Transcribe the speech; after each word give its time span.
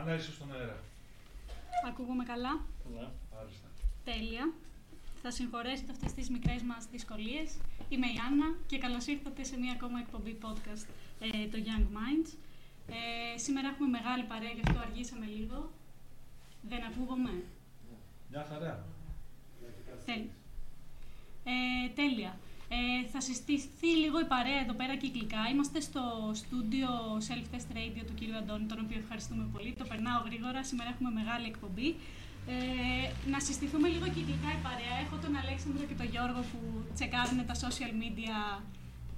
Άννα, 0.00 0.14
είσαι 0.14 0.32
στον 0.32 0.52
αέρα. 0.52 0.78
Ακούγομαι 1.88 2.24
καλά; 2.24 2.52
Καλά. 2.84 3.12
Άριστα. 3.40 3.68
Τέλεια. 4.04 4.52
Θα 5.22 5.30
συγχωρέσετε 5.30 5.92
αυτές 5.92 6.12
τις 6.12 6.30
μικρές 6.30 6.62
μας 6.62 6.86
δυσκολίες. 6.90 7.56
Είμαι 7.88 8.06
η 8.06 8.16
Άννα 8.26 8.48
και 8.66 8.78
καλώς 8.78 9.06
ήρθατε 9.06 9.44
σε 9.44 9.58
μία 9.58 9.72
ακόμα 9.72 9.98
εκπομπή 9.98 10.38
podcast, 10.42 10.86
ε, 11.20 11.46
το 11.52 11.58
Young 11.68 11.86
Minds. 11.98 12.30
Ε, 12.88 13.38
σήμερα 13.38 13.68
έχουμε 13.68 13.88
μεγάλη 13.88 14.24
παρέα, 14.24 14.50
γι' 14.50 14.60
αυτό 14.66 14.80
αργήσαμε 14.80 15.26
λίγο. 15.26 15.70
Δεν 16.62 16.84
ακούγομαι; 16.84 17.42
Μια 18.30 18.46
χαρά. 18.50 18.84
Τέλεια. 20.04 20.30
Ε, 21.44 21.88
τέλεια. 21.94 22.38
Ε, 22.72 23.08
θα 23.12 23.20
συστηθεί 23.20 23.90
λίγο 24.02 24.20
η 24.20 24.28
παρέα 24.34 24.60
εδώ 24.64 24.74
πέρα 24.80 24.96
κυκλικά. 24.96 25.42
Είμαστε 25.52 25.80
στο 25.80 26.02
στούντιο 26.34 26.90
Self-Test 27.28 27.68
Radio 27.78 28.02
του 28.06 28.14
κύριου 28.18 28.36
Αντώνη, 28.36 28.66
τον 28.72 28.78
οποίο 28.84 28.98
ευχαριστούμε 29.02 29.44
πολύ. 29.52 29.70
Το 29.78 29.84
περνάω 29.90 30.20
γρήγορα. 30.28 30.60
Σήμερα 30.64 30.88
έχουμε 30.94 31.10
μεγάλη 31.20 31.46
εκπομπή. 31.46 31.88
Ε, 32.54 33.30
να 33.32 33.38
συστηθούμε 33.40 33.88
λίγο 33.88 34.06
κυκλικά 34.16 34.50
η 34.58 34.60
παρέα. 34.68 34.94
Έχω 35.04 35.16
τον 35.24 35.32
Αλέξανδρο 35.42 35.84
και 35.86 35.96
τον 36.00 36.08
Γιώργο 36.14 36.40
που 36.50 36.60
τσεκάρουν 36.96 37.38
τα 37.50 37.54
social 37.64 37.92
media 38.02 38.38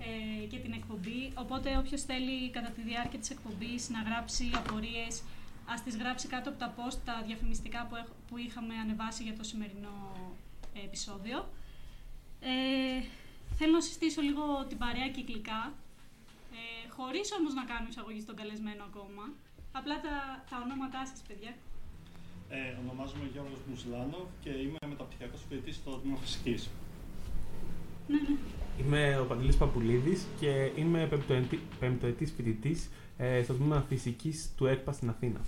ε, 0.09 0.45
και 0.51 0.59
την 0.65 0.73
εκπομπή. 0.73 1.21
Οπότε 1.35 1.69
όποιος 1.81 2.03
θέλει 2.03 2.51
κατά 2.57 2.71
τη 2.77 2.81
διάρκεια 2.91 3.19
της 3.19 3.31
εκπομπής 3.31 3.81
να 3.95 4.01
γράψει 4.09 4.45
απορίες, 4.61 5.15
ας 5.73 5.83
τις 5.83 5.97
γράψει 5.97 6.27
κάτω 6.29 6.49
από 6.51 6.59
τα 6.59 6.75
post, 6.77 6.99
τα 7.05 7.23
διαφημιστικά 7.27 7.81
που, 7.89 7.95
που 8.29 8.37
είχαμε 8.39 8.75
ανεβάσει 8.85 9.23
για 9.23 9.37
το 9.39 9.45
σημερινό 9.51 9.97
επεισόδιο. 10.87 11.39
Ε, 12.41 13.05
Θέλω 13.59 13.73
να 13.73 13.81
συστήσω 13.81 14.21
λίγο 14.21 14.43
την 14.69 14.79
παρέα 14.79 15.09
κυκλικά, 15.17 15.61
ε, 16.59 16.91
χωρίς 16.97 17.27
όμως 17.39 17.53
να 17.55 17.65
κάνω 17.65 17.87
εισαγωγή 17.91 18.21
στον 18.21 18.37
καλεσμένο 18.37 18.83
ακόμα. 18.91 19.25
Απλά 19.73 20.01
τα, 20.01 20.45
τα 20.51 20.57
ονόματά 20.65 21.07
σας, 21.07 21.21
παιδιά. 21.29 21.53
Ε, 22.49 22.77
ονομάζομαι 22.83 23.27
Γιώργος 23.33 23.61
Μουσλάνο 23.71 24.21
και 24.43 24.51
είμαι 24.51 24.79
μεταπτυχιακός 24.89 25.41
φοιτητής 25.49 25.77
στο 25.77 25.91
Τμήμα 25.91 26.17
Φυσικής. 26.17 26.71
Ναι, 28.09 28.17
ναι. 28.17 28.37
Είμαι 28.81 29.19
ο 29.19 29.25
Παντελής 29.25 29.57
Παπουλίδης 29.57 30.27
και 30.41 30.71
είμαι 30.77 31.09
πεμπτοετής 31.81 32.33
φοιτητής 32.37 32.89
ε, 33.19 33.43
στο 33.43 33.55
Τμήμα 33.55 33.85
Φυσικής 33.89 34.51
του 34.57 34.67
ΕΚΠΑ 34.67 34.93
στην 34.93 35.09
Αθήνα. 35.09 35.41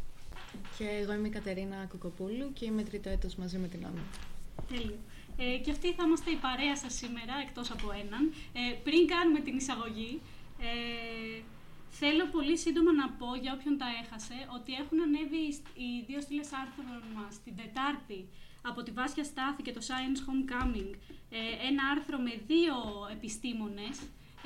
Και 0.78 0.84
εγώ 1.02 1.12
είμαι 1.12 1.28
η 1.28 1.30
Κατερίνα 1.30 1.86
Κουκοπούλου 1.90 2.52
και 2.52 2.64
είμαι 2.64 2.82
τρίτο 2.82 3.08
έτος 3.08 3.34
μαζί 3.34 3.58
με 3.58 3.68
την 3.68 3.86
Άννα. 3.86 4.02
Τέλειο. 4.68 4.98
Ε, 5.36 5.56
και 5.62 5.70
αυτοί 5.70 5.92
θα 5.92 6.02
είμαστε 6.06 6.30
η 6.30 6.38
παρέα 6.46 6.76
σας 6.76 6.94
σήμερα, 6.94 7.34
εκτός 7.46 7.70
από 7.70 7.86
έναν. 8.02 8.22
Ε, 8.52 8.60
πριν 8.86 9.06
κάνουμε 9.06 9.40
την 9.40 9.56
εισαγωγή, 9.56 10.20
ε, 10.60 11.40
θέλω 12.00 12.24
πολύ 12.36 12.56
σύντομα 12.58 12.92
να 12.92 13.06
πω 13.18 13.28
για 13.42 13.52
όποιον 13.56 13.78
τα 13.78 13.88
έχασε, 14.02 14.38
ότι 14.56 14.70
έχουν 14.72 14.98
ανέβει 15.06 15.44
οι 15.82 15.88
δύο 16.06 16.20
στήλες 16.20 16.52
άρθρων 16.62 17.02
μας 17.16 17.42
την 17.44 17.54
Τετάρτη 17.56 18.20
από 18.70 18.82
τη 18.82 18.90
Βάσια 18.90 19.24
Στάθη 19.24 19.62
και 19.62 19.72
το 19.72 19.80
Science 19.88 20.20
Homecoming, 20.26 20.90
ε, 21.30 21.66
ένα 21.68 21.82
άρθρο 21.94 22.18
με 22.18 22.32
δύο 22.46 22.74
επιστήμονες, 23.12 23.96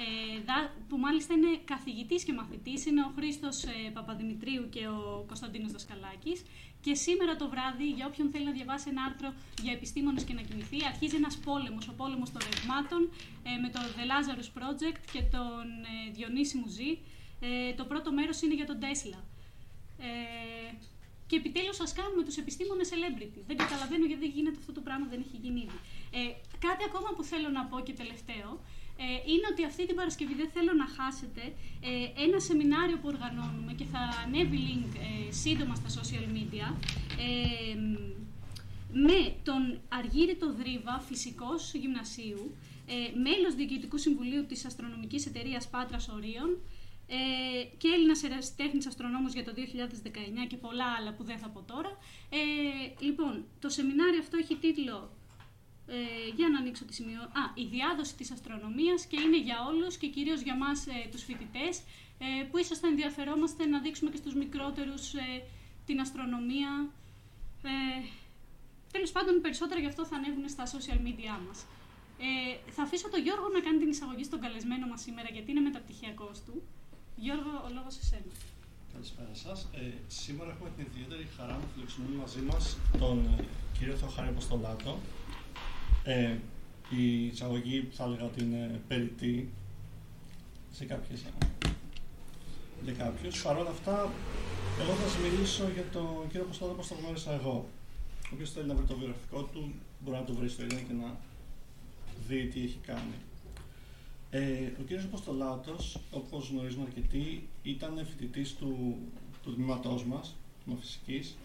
ε, 0.00 0.52
που 0.88 0.96
μάλιστα 0.96 1.34
είναι 1.34 1.60
καθηγητής 1.64 2.24
και 2.24 2.32
μαθητής, 2.32 2.86
είναι 2.86 3.00
ο 3.00 3.12
Χρήστος 3.16 3.64
ε, 3.64 3.90
Παπαδημητρίου 3.92 4.68
και 4.68 4.86
ο 4.86 5.24
Κωνσταντίνος 5.26 5.72
Δασκαλάκης. 5.72 6.42
Και 6.80 6.94
σήμερα 6.94 7.36
το 7.36 7.48
βράδυ, 7.48 7.88
για 7.90 8.06
όποιον 8.06 8.30
θέλει 8.30 8.44
να 8.44 8.52
διαβάσει 8.52 8.88
ένα 8.88 9.02
άρθρο 9.02 9.32
για 9.62 9.72
επιστήμονες 9.72 10.24
και 10.24 10.34
να 10.34 10.42
κινηθεί, 10.42 10.78
αρχίζει 10.86 11.16
ένας 11.16 11.36
πόλεμος, 11.36 11.88
ο 11.88 11.92
πόλεμος 11.92 12.30
των 12.32 12.40
ρευμάτων, 12.50 13.10
ε, 13.42 13.50
με 13.62 13.68
το 13.68 13.80
The 13.96 14.04
Lazarus 14.12 14.48
Project 14.58 15.00
και 15.12 15.22
τον 15.22 15.66
Διονύση 16.12 16.58
Μουζή. 16.58 16.98
το 17.76 17.84
πρώτο 17.84 18.12
μέρος 18.12 18.42
είναι 18.42 18.54
για 18.54 18.66
τον 18.66 18.78
Τέσλα. 18.80 19.20
Και 21.28 21.36
επιτέλους 21.36 21.76
σα 21.82 21.86
κάνουμε 22.00 22.22
τους 22.26 22.36
επιστήμονες 22.36 22.88
celebrity. 22.92 23.40
Δεν 23.46 23.56
καταλαβαίνω 23.56 24.04
γιατί 24.06 24.22
δεν 24.26 24.32
γίνεται 24.36 24.58
αυτό 24.62 24.72
το 24.72 24.82
πράγμα, 24.86 25.06
δεν 25.12 25.20
έχει 25.26 25.36
γίνει 25.44 25.60
ήδη. 25.66 25.78
Ε, 26.18 26.20
κάτι 26.66 26.82
ακόμα 26.90 27.08
που 27.16 27.22
θέλω 27.30 27.48
να 27.58 27.62
πω 27.70 27.76
και 27.86 27.94
τελευταίο 28.02 28.50
ε, 28.50 28.62
είναι 29.32 29.46
ότι 29.50 29.64
αυτή 29.64 29.86
την 29.86 29.96
Παρασκευή 29.96 30.34
δεν 30.34 30.50
θέλω 30.54 30.72
να 30.72 30.86
χάσετε 30.96 31.42
ε, 31.80 32.22
ένα 32.24 32.38
σεμινάριο 32.40 32.96
που 32.96 33.08
οργανώνουμε 33.14 33.72
και 33.72 33.84
θα 33.84 33.98
ανέβει 34.24 34.58
link 34.68 34.90
ε, 35.28 35.32
σύντομα 35.32 35.74
στα 35.74 35.88
social 35.98 36.26
media 36.36 36.66
ε, 37.26 37.74
με 38.92 39.34
τον 39.42 39.80
Αργύριτο 39.88 40.52
Δρύβα, 40.52 41.00
φυσικός 41.08 41.74
γυμνασίου, 41.74 42.54
ε, 42.86 43.18
μέλος 43.18 43.54
Διοικητικού 43.54 43.98
Συμβουλίου 43.98 44.46
της 44.46 44.64
Αστρονομικής 44.64 45.26
Εταιρείας 45.26 45.68
Πάτρας 45.68 46.08
Ορίων, 46.08 46.50
ε, 47.10 47.64
και 47.78 47.88
Έλληνας 47.94 48.22
ερασιτέχνης 48.22 48.86
αστρονόμος 48.86 49.32
για 49.32 49.44
το 49.44 49.52
2019 49.54 50.46
και 50.48 50.56
πολλά 50.56 50.84
άλλα 50.98 51.12
που 51.12 51.24
δεν 51.24 51.38
θα 51.38 51.48
πω 51.48 51.62
τώρα. 51.62 51.98
Ε, 52.28 53.04
λοιπόν, 53.04 53.44
το 53.60 53.68
σεμινάριο 53.68 54.18
αυτό 54.18 54.36
έχει 54.36 54.56
τίτλο. 54.56 55.10
Ε, 55.90 56.28
για 56.36 56.48
να 56.48 56.58
ανοίξω 56.58 56.84
τη 56.84 56.94
σημείο. 56.94 57.20
Α, 57.20 57.42
η 57.54 57.64
διάδοση 57.64 58.14
της 58.16 58.30
αστρονομίας 58.30 59.04
και 59.10 59.20
είναι 59.20 59.40
για 59.48 59.58
όλους 59.68 59.96
και 59.96 60.08
κυρίως 60.08 60.40
για 60.40 60.56
μας 60.56 60.86
ε, 60.86 61.08
τους 61.10 61.22
φοιτητές 61.22 61.74
ε, 62.18 62.44
που 62.50 62.58
ίσως 62.58 62.78
θα 62.78 62.86
ενδιαφερόμαστε 62.86 63.66
να 63.66 63.78
δείξουμε 63.80 64.10
και 64.10 64.16
στους 64.16 64.34
μικρότερους 64.34 65.14
ε, 65.14 65.42
την 65.86 66.00
αστρονομία. 66.00 66.70
Ε, 67.62 68.00
τέλος 68.92 69.10
πάντων, 69.12 69.40
περισσότερα 69.40 69.80
γι' 69.80 69.90
αυτό 69.92 70.02
θα 70.06 70.16
ανέβουν 70.16 70.48
στα 70.48 70.64
social 70.74 71.00
media 71.06 71.34
μας. 71.46 71.58
Ε, 72.26 72.70
θα 72.76 72.82
αφήσω 72.82 73.08
τον 73.14 73.20
Γιώργο 73.26 73.48
να 73.56 73.60
κάνει 73.66 73.78
την 73.82 73.90
εισαγωγή 73.94 74.24
στον 74.24 74.40
καλεσμένο 74.44 74.86
μας 74.90 75.00
σήμερα 75.06 75.28
γιατί 75.36 75.48
είναι 75.50 75.60
μεταπτυχιακός 75.60 76.36
του. 76.46 76.54
Γιώργο, 77.24 77.52
ο 77.66 77.68
λόγος 77.76 77.94
σε 77.94 78.04
σένα. 78.10 78.32
Καλησπέρα 78.92 79.34
σας. 79.44 79.58
Ε, 79.74 79.92
σήμερα 80.22 80.50
έχουμε 80.54 80.70
την 80.76 80.84
ιδιαίτερη 80.90 81.26
χαρά 81.36 81.54
να 81.62 81.66
φιλοξενούμε 81.72 82.16
μαζί 82.24 82.40
μας 82.40 82.62
τον 83.02 83.16
ε, 83.38 83.44
κύριο 83.78 83.96
Θεοχάρη 84.00 84.28
Αποστολάτο. 84.28 84.98
Ε, 86.08 86.36
η 86.90 87.26
εισαγωγή 87.26 87.88
θα 87.90 88.04
έλεγα 88.04 88.24
ότι 88.24 88.44
είναι 88.44 88.80
περιττή 88.88 89.48
σε 90.72 90.84
κάποιες, 90.84 91.20
ε, 91.20 91.28
για 92.84 92.92
κάποιους. 92.92 93.42
Παρ' 93.42 93.56
όλα 93.56 93.70
αυτά, 93.70 94.12
εγώ 94.80 94.92
θα 94.92 95.08
σας 95.08 95.18
μιλήσω 95.18 95.68
για 95.74 95.84
τον 95.92 96.28
κύριο 96.28 96.42
Αποστολάτο 96.42 96.74
όπως 96.74 96.88
τον 96.88 96.98
γνώρισα 97.02 97.32
εγώ. 97.32 97.68
Όποιο 98.32 98.46
θέλει 98.46 98.66
να 98.66 98.74
βρει 98.74 98.84
το 98.86 98.96
βιογραφικό 98.96 99.42
του, 99.42 99.72
μπορεί 100.00 100.16
να 100.16 100.24
το 100.24 100.34
βρει 100.34 100.48
στο 100.48 100.62
Ιντερνετ 100.62 100.86
και 100.86 100.92
να 100.92 101.16
δει 102.28 102.46
τι 102.46 102.62
έχει 102.62 102.78
κάνει. 102.86 103.16
Ε, 104.30 104.40
ο 104.80 104.82
κύριος 104.86 105.04
Αποστολάτος, 105.04 105.98
όπως 106.10 106.48
γνωρίζουμε 106.48 106.82
αρκετοί, 106.82 107.48
ήταν 107.62 108.06
φοιτητής 108.06 108.54
του, 108.54 108.96
του 109.42 109.54
τμήματός 109.54 110.04
μας, 110.04 110.36
του 110.64 110.78
φυσικής, 110.80 111.36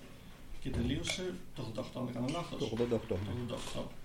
και 0.60 0.70
τελείωσε 0.70 1.34
το 1.56 1.62
88, 1.62 2.00
αν 2.00 2.06
δεν 2.06 2.14
κάνω 2.14 2.28
λάθος. 2.32 2.60
Το 2.60 2.66
88. 2.66 3.00
Το 3.08 3.18
88. 3.76 4.03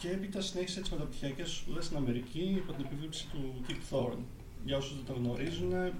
Και 0.00 0.10
έπειτα 0.10 0.40
συνέχισε 0.40 0.80
τις 0.80 0.90
μεταπτυχιακές 0.90 1.50
σπουδές 1.50 1.84
στην 1.84 1.96
Αμερική 1.96 2.54
υπό 2.56 2.72
την 2.72 2.84
επίβλεψη 2.84 3.26
του 3.32 3.64
Kip 3.68 3.94
Thorne. 3.94 4.22
Για 4.64 4.76
όσους 4.76 4.94
δεν 4.94 5.04
το 5.04 5.12
γνωρίζουν, 5.12 5.72
ε, 5.72 5.92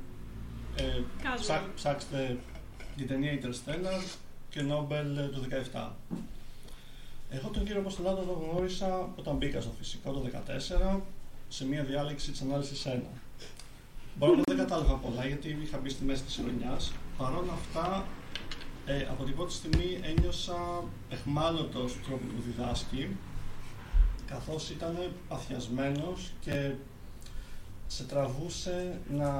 ψά, 1.41 1.65
ψάξτε 1.75 2.39
την 2.97 3.06
ταινία 3.06 3.39
Interstellar 3.41 4.17
και 4.50 4.61
Nobel 4.71 5.31
του 5.33 5.41
17. 5.41 5.97
Εγώ 7.31 7.49
τον 7.49 7.65
κύριο 7.65 7.81
Αποστολάτο 7.81 8.23
τον 8.23 8.50
γνώρισα 8.50 9.09
όταν 9.17 9.37
μπήκα 9.37 9.61
στο 9.61 9.71
φυσικό 9.79 10.12
το 10.12 10.21
2014 10.21 11.01
σε 11.49 11.67
μια 11.67 11.85
διάλεξη 11.85 12.31
της 12.31 12.41
ανάλυσης 12.41 12.87
1. 12.87 13.01
Μπορώ 14.19 14.35
να 14.35 14.43
δεν 14.47 14.56
κατάλαβα 14.56 14.94
πολλά 14.94 15.27
γιατί 15.27 15.59
είχα 15.62 15.79
μπει 15.79 15.89
στη 15.89 16.05
μέση 16.05 16.23
της 16.23 16.41
χρονιάς. 16.43 16.93
Παρ' 17.19 17.35
όλα 17.35 17.53
αυτά, 17.53 18.06
ε, 18.87 19.06
από 19.11 19.25
την 19.25 19.35
πρώτη 19.35 19.53
στιγμή 19.53 19.99
ένιωσα 20.03 20.85
εχμάλωτος 21.11 21.93
του 21.93 22.01
τρόπου 22.06 22.27
που 22.27 22.43
διδάσκει, 22.47 23.17
καθώς 24.29 24.71
ήταν 24.71 25.13
παθιασμένος 25.29 26.33
και 26.41 26.73
σε 27.87 28.05
τραβούσε 28.05 29.01
να, 29.11 29.31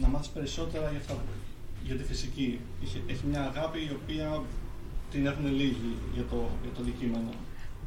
να 0.00 0.08
μάθεις 0.08 0.28
περισσότερα 0.28 0.90
για, 0.90 0.98
αυτά, 0.98 1.24
για 1.84 1.96
τη 1.96 2.04
φυσική. 2.04 2.60
Είχε, 2.82 3.02
έχει 3.06 3.26
μια 3.26 3.42
αγάπη 3.42 3.78
η 3.78 3.98
οποία 4.02 4.42
την 5.10 5.26
έχουν 5.26 5.46
λίγοι 5.46 5.96
για 6.14 6.24
το, 6.24 6.48
για 6.62 6.72
το 6.74 6.80
αντικείμενο. 6.80 7.30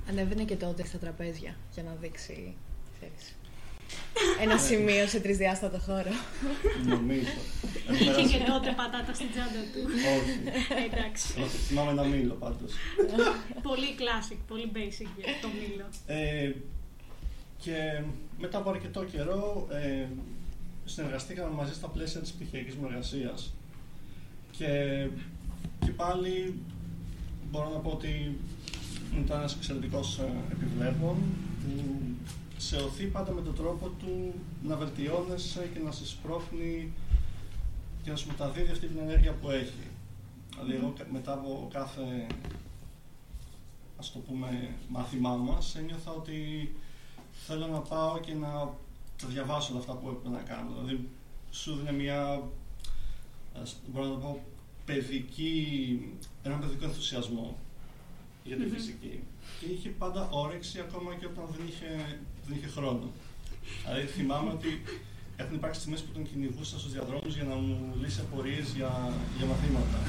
Ανέβαινε 0.10 0.44
και 0.44 0.56
τότε 0.56 0.86
στα 0.86 0.98
τραπέζια 0.98 1.56
για 1.74 1.84
να 1.84 1.96
δείξει, 2.02 2.56
θέση 3.00 3.34
ένα 4.42 4.58
σημείο 4.58 5.08
σε 5.08 5.20
τρισδιάστατο 5.20 5.80
χώρο. 5.80 6.12
Νομίζω. 6.86 7.38
Είχε 8.20 8.38
και 8.38 8.44
τότε 8.44 8.74
πατάτα 8.78 9.14
στην 9.14 9.28
τσάντα 9.32 9.62
του. 9.74 9.82
Όχι. 10.16 10.36
Εντάξει. 10.86 11.34
Θυμάμαι 11.68 11.92
ένα 11.92 12.04
μήλο 12.04 12.34
πάντως. 12.34 12.72
Πολύ 13.62 13.90
classic, 14.00 14.38
πολύ 14.48 14.72
basic 14.74 15.08
το 15.42 15.48
μήλο. 15.60 15.86
Ε, 16.06 16.52
και 17.58 18.02
μετά 18.40 18.58
από 18.58 18.70
αρκετό 18.70 19.04
καιρό 19.04 19.68
ε, 19.72 20.06
συνεργαστήκαμε 20.86 21.56
μαζί 21.56 21.74
στα 21.74 21.88
πλαίσια 21.88 22.22
της 22.22 22.32
πτυχιακής 22.32 22.76
μου 22.76 22.88
εργασίας. 22.90 23.54
Και, 24.52 24.68
και 25.86 25.92
πάλι 25.92 26.60
μπορώ 27.52 27.70
να 27.70 27.80
πω 27.80 27.90
ότι 27.90 28.38
ήταν 29.24 29.38
ένας 29.38 29.56
εξαιρετικός 29.56 30.20
ε, 30.20 30.32
επιβλέπων 30.52 31.18
που 31.62 32.00
σε 32.62 32.76
οθεί 32.76 33.06
πάντα 33.06 33.32
με 33.32 33.42
τον 33.42 33.56
τρόπο 33.56 33.88
του 33.88 34.34
να 34.64 34.76
βελτιώνεσαι 34.76 35.70
και 35.74 35.80
να 35.80 35.92
σε 35.92 36.06
σπρώχνει 36.06 36.92
και 38.04 38.10
να 38.10 38.16
σου 38.16 38.28
μεταδίδει 38.28 38.72
αυτή 38.72 38.88
την 38.88 38.98
ενέργεια 38.98 39.34
που 39.34 39.50
έχει. 39.50 39.88
Δηλαδή, 40.50 40.76
εγώ 40.76 40.94
μετά 41.12 41.34
από 41.34 41.68
κάθε 41.74 42.28
ας 43.98 44.12
το 44.12 44.20
πούμε 44.20 44.76
μάθημά 44.90 45.36
μας 45.36 45.76
ένιωθα 45.76 46.12
ότι 46.12 46.72
θέλω 47.46 47.68
να 47.68 47.80
πάω 47.80 48.20
και 48.20 48.34
να 48.34 48.50
τα 49.22 49.28
διαβάσω 49.28 49.72
όλα 49.72 49.80
αυτά 49.80 49.94
που 49.94 50.10
έπρεπε 50.10 50.36
να 50.36 50.42
κάνω. 50.42 50.70
Δηλαδή, 50.72 51.10
σου 51.52 51.76
δίνει 51.76 51.98
μια, 51.98 52.42
μπορώ 53.88 54.06
να 54.06 54.12
το 54.14 54.20
πω, 54.20 54.44
παιδική, 54.86 56.00
ένα 56.44 56.56
παιδικό 56.56 56.86
ενθουσιασμό 56.86 57.58
για 58.44 58.58
τη 58.58 58.66
φυσική. 58.66 59.24
Και 59.60 59.66
είχε 59.66 59.90
πάντα 59.90 60.30
όρεξη 60.32 60.80
ακόμα 60.80 61.16
και 61.16 61.26
όταν 61.26 61.46
δεν 61.58 61.68
είχε, 61.68 62.20
δεν 62.50 62.58
είχε 62.58 62.70
χρόνο. 62.78 63.12
Δηλαδή 63.86 64.06
θυμάμαι 64.06 64.50
ότι 64.58 64.82
έχουν 65.42 65.56
υπάρξει 65.56 65.80
στιγμές 65.80 66.02
που 66.02 66.12
τον 66.12 66.24
κυνηγούσα 66.30 66.80
στους 66.80 66.92
διαδρόμους 66.92 67.34
για 67.36 67.44
να 67.44 67.56
μου 67.56 67.96
λύσει 68.02 68.20
απορίες 68.26 68.68
για, 68.78 68.92
για 69.38 69.46
μαθήματα. 69.52 70.00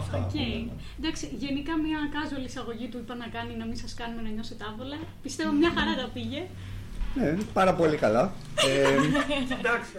Αυτά. 0.00 0.26
Okay. 0.26 0.68
Εντάξει, 0.98 1.24
γενικά 1.38 1.72
μια 1.78 1.98
casual 2.14 2.44
εισαγωγή 2.44 2.86
του 2.88 2.98
είπα 2.98 3.14
να 3.14 3.26
κάνει 3.26 3.56
να 3.56 3.66
μην 3.66 3.76
σας 3.76 3.94
κάνουμε 3.94 4.22
να 4.22 4.28
νιώσετε 4.28 4.64
άβολα. 4.70 4.98
Πιστεύω 5.22 5.52
μια 5.52 5.70
χαρά 5.76 5.94
τα 6.02 6.10
πήγε. 6.14 6.42
Ναι, 7.14 7.36
πάρα 7.52 7.74
πολύ 7.74 7.96
καλά. 7.96 8.32
ε, 8.54 8.94
εντάξει, 9.58 9.90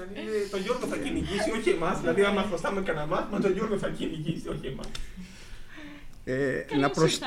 το 0.51 0.57
Γιώργο 0.57 0.85
θα 0.87 0.97
κυνηγήσει, 0.97 1.51
όχι 1.57 1.69
εμάς. 1.69 1.99
Δηλαδή, 1.99 2.23
άμα 2.23 2.41
χρωστάμε 2.41 2.81
κανένα 2.81 3.05
μάθημα, 3.05 3.39
το 3.39 3.49
Γιώργο 3.49 3.77
θα 3.77 3.89
κυνηγήσει, 3.89 4.47
όχι 4.47 4.67
εμάς. 4.67 4.87
Ε, 6.23 6.65
να, 6.79 6.89
προσ... 6.89 7.19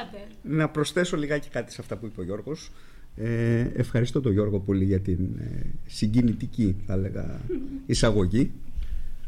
να 0.42 0.68
προσθέσω 0.68 1.16
λιγάκι 1.16 1.48
κάτι 1.48 1.72
σε 1.72 1.80
αυτά 1.80 1.96
που 1.96 2.06
είπε 2.06 2.20
ο 2.20 2.24
Γιώργος. 2.24 2.70
Ε, 3.16 3.60
ευχαριστώ 3.74 4.20
τον 4.20 4.32
Γιώργο 4.32 4.60
πολύ 4.60 4.84
για 4.84 5.00
την 5.00 5.28
ε, 5.38 5.66
συγκινητική 5.86 6.76
θα 6.86 6.92
έλεγα, 6.92 7.40
εισαγωγή. 7.86 8.50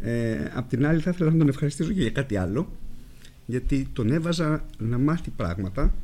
Ε, 0.01 0.51
απ' 0.55 0.69
την 0.69 0.87
άλλη 0.87 1.01
θα 1.01 1.11
ήθελα 1.11 1.31
να 1.31 1.39
τον 1.39 1.49
ευχαριστήσω 1.49 1.93
και 1.93 2.01
για 2.01 2.11
κάτι 2.11 2.37
άλλο 2.37 2.69
γιατί 3.47 3.89
τον 3.93 4.11
έβαζα 4.11 4.67
να 4.79 4.99
μάθει 4.99 5.31
πράγματα 5.31 5.95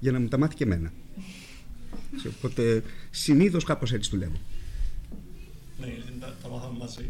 για 0.00 0.12
να 0.12 0.20
μου 0.20 0.28
τα 0.28 0.38
μάθει 0.38 0.54
και 0.54 0.64
εμένα. 0.64 0.92
Οπότε 2.36 2.82
συνήθως 3.10 3.64
κάπως 3.64 3.92
έτσι 3.92 4.10
δουλεύω. 4.10 4.36
Ναι, 5.80 5.86
τα 6.42 6.48
μάθαμε 6.48 6.78
μαζί. 6.78 7.08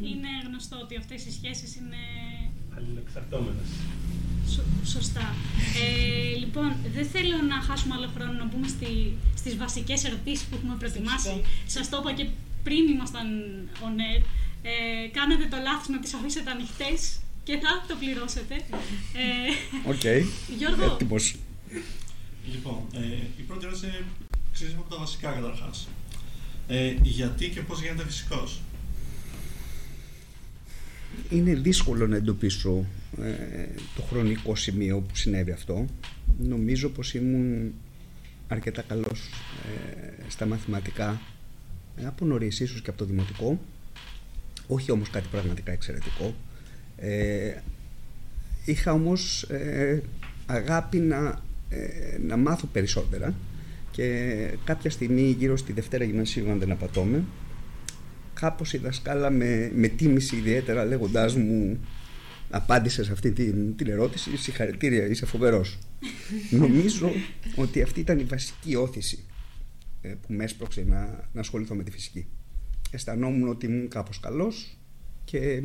Είναι 0.00 0.28
γνωστό 0.46 0.76
ότι 0.82 0.96
αυτές 0.96 1.26
οι 1.26 1.30
σχέσεις 1.32 1.76
είναι... 1.76 1.96
Αλληλεξαρτώμενες. 2.76 3.68
Σωστά. 4.84 5.34
Ε, 5.82 6.36
λοιπόν, 6.38 6.76
δεν 6.94 7.06
θέλω 7.06 7.36
να 7.48 7.60
χάσουμε 7.66 7.94
άλλο 7.94 8.08
χρόνο 8.14 8.32
να 8.32 8.44
μπούμε 8.44 8.68
στη, 8.68 9.16
στις 9.36 9.56
βασικές 9.56 10.04
ερωτήσεις 10.04 10.44
που 10.46 10.56
έχουμε 10.56 10.74
προετοιμάσει. 10.78 11.42
Σας 11.66 11.88
το 11.88 11.96
είπα 12.00 12.12
και 12.12 12.26
πριν 12.62 12.88
ήμασταν 12.94 13.26
on 13.86 13.96
air. 14.08 14.22
Ε, 14.62 15.08
κάνετε 15.18 15.46
το 15.50 15.56
λάθος 15.62 15.88
να 15.88 15.98
τις 16.00 16.14
αφήσετε 16.14 16.50
ανοιχτές 16.50 17.18
και 17.44 17.54
θα 17.62 17.84
το 17.88 17.94
πληρώσετε. 18.00 18.54
Ε, 19.22 19.90
OK. 19.90 20.00
Okay. 20.02 20.20
Γιώργο. 20.58 20.84
Έτοιμος. 20.84 21.36
Λοιπόν, 22.52 22.78
ε, 22.92 23.00
η 23.40 23.42
πρώτη 23.46 23.64
ερώτηση 23.64 23.86
είναι 23.86 24.04
ξεκινήσουμε 24.52 24.84
από 24.86 24.94
τα 24.94 25.00
βασικά 25.00 25.30
καταρχάς. 25.30 25.88
Ε, 26.68 26.94
γιατί 27.02 27.48
και 27.48 27.60
πώς 27.60 27.80
γίνατε 27.80 28.04
φυσικός; 28.04 28.60
Είναι 31.30 31.54
δύσκολο 31.54 32.06
να 32.06 32.16
εντοπίσω 32.16 32.70
ε, 32.70 32.84
το 33.96 34.02
χρονικό 34.02 34.56
σημείο 34.56 35.00
που 35.00 35.16
συνέβη 35.16 35.50
αυτό. 35.50 35.86
Νομίζω 36.38 36.88
πως 36.88 37.14
ήμουν 37.14 37.72
αρκετά 38.48 38.82
καλός 38.82 39.30
ε, 39.64 40.30
στα 40.30 40.46
μαθηματικά 40.46 41.20
από 42.04 42.24
νωρίς 42.24 42.60
ίσως 42.60 42.82
και 42.82 42.90
από 42.90 42.98
το 42.98 43.04
δημοτικό 43.04 43.60
όχι 44.66 44.90
όμως 44.90 45.10
κάτι 45.10 45.26
πραγματικά 45.30 45.72
εξαιρετικό 45.72 46.34
ε, 46.96 47.52
είχα 48.64 48.92
όμως 48.92 49.42
ε, 49.42 50.02
αγάπη 50.46 50.98
να, 50.98 51.42
ε, 51.68 52.18
να 52.26 52.36
μάθω 52.36 52.66
περισσότερα 52.66 53.34
και 53.90 54.34
κάποια 54.64 54.90
στιγμή 54.90 55.36
γύρω 55.38 55.56
στη 55.56 55.72
Δευτέρα 55.72 56.04
Γυμνασίου 56.04 56.50
αν 56.50 56.58
δεν 56.58 56.70
απατώμε 56.70 57.24
κάπως 58.34 58.72
η 58.72 58.78
δασκάλα 58.78 59.30
με, 59.30 59.72
με 59.74 59.88
τίμησε 59.88 60.36
ιδιαίτερα 60.36 60.84
λέγοντάς 60.84 61.34
μου 61.34 61.78
απάντησες 62.50 63.06
σε 63.06 63.12
αυτή 63.12 63.32
την, 63.32 63.76
την 63.76 63.88
ερώτηση 63.88 64.36
συγχαρητήρια 64.36 65.06
είσαι 65.06 65.26
φοβερός 65.26 65.78
νομίζω 66.50 67.12
ότι 67.56 67.82
αυτή 67.82 68.00
ήταν 68.00 68.18
η 68.18 68.24
βασική 68.24 68.74
όθηση 68.74 69.24
ε, 70.02 70.08
που 70.08 70.32
με 70.32 70.44
έσπρωξε 70.44 70.84
να, 70.88 71.28
να 71.32 71.40
ασχοληθώ 71.40 71.74
με 71.74 71.82
τη 71.82 71.90
φυσική 71.90 72.26
αισθανόμουν 72.90 73.48
ότι 73.48 73.66
ήμουν 73.66 73.88
κάπως 73.88 74.20
καλός 74.20 74.76
και 75.24 75.62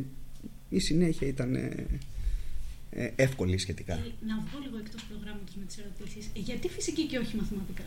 η 0.68 0.78
συνέχεια 0.78 1.26
ήταν 1.28 1.54
ε, 1.54 1.86
ε, 2.90 3.10
εύκολη 3.16 3.58
σχετικά. 3.58 3.92
Ε, 3.92 4.12
να 4.26 4.44
βγω 4.46 4.58
λίγο 4.64 4.78
εκτός 4.78 5.04
προγράμματος 5.04 5.54
με 5.54 5.64
τις 5.64 5.78
ερωτήσεις. 5.78 6.30
Γιατί 6.34 6.68
φυσική 6.68 7.06
και 7.06 7.18
όχι 7.18 7.36
μαθηματικά; 7.36 7.84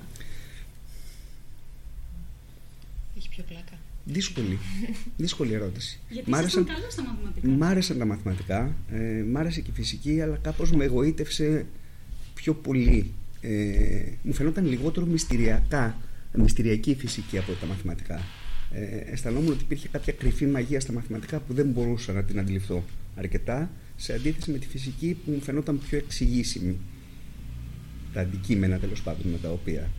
Έχει 3.18 3.30
πιο 3.30 3.44
πλάκα. 3.44 3.78
Δύσκολη. 4.06 4.60
Δύσκολη 5.18 5.54
ερώτηση. 5.54 6.00
Γιατί 6.10 6.30
μ' 6.30 6.36
άρεσαν, 6.36 6.66
καλός 6.66 6.94
στα 6.94 7.04
μαθηματικά. 7.04 7.48
Μ' 7.48 7.64
άρεσαν 7.64 7.98
τα 7.98 8.06
μαθηματικά, 8.06 8.76
ε, 8.92 9.24
μ' 9.32 9.38
άρεσε 9.38 9.62
και 9.62 9.70
η 9.72 9.76
φυσική, 9.76 10.22
αλλά 10.22 10.38
κάπως 10.38 10.72
με 10.72 10.84
εγωίτευσε 10.84 11.66
πιο 12.34 12.54
πολύ. 12.54 13.12
Ε, 13.42 14.02
μου 14.22 14.34
φαινόταν 14.34 14.66
λιγότερο 14.66 15.06
μυστηριακά, 15.06 15.98
μυστηριακή 16.34 16.92
η 16.92 16.96
φυσική 16.96 17.38
από 17.38 17.52
τα 17.52 17.66
μαθηματικά 17.66 18.22
ε, 18.76 19.12
αισθανόμουν 19.12 19.52
ότι 19.52 19.64
υπήρχε 19.64 19.88
κάποια 19.88 20.14
κρυφή 20.14 20.46
μαγεία 20.46 20.80
στα 20.80 20.94
μαθηματικά 20.94 21.40
που 21.40 21.54
δεν 21.54 21.68
μπορούσα 21.68 22.14
να 22.14 22.24
την 22.24 22.40
αντιληφθώ 22.40 22.84
αρκετά, 23.16 23.72
σε 23.96 24.14
αντίθεση 24.14 24.52
με 24.52 24.58
τη 24.58 24.68
φυσική 24.68 25.18
που 25.26 25.32
μου 25.32 25.42
φαινόταν 25.42 25.80
πιο 25.90 25.98
εξηγήσιμη. 25.98 26.78
Τα 28.14 28.22
αντικείμενα 28.22 28.80
τέλος 28.80 29.02
πάντων 29.02 29.32
με 29.32 29.38
τα 29.38 29.52
οποία 29.52 29.90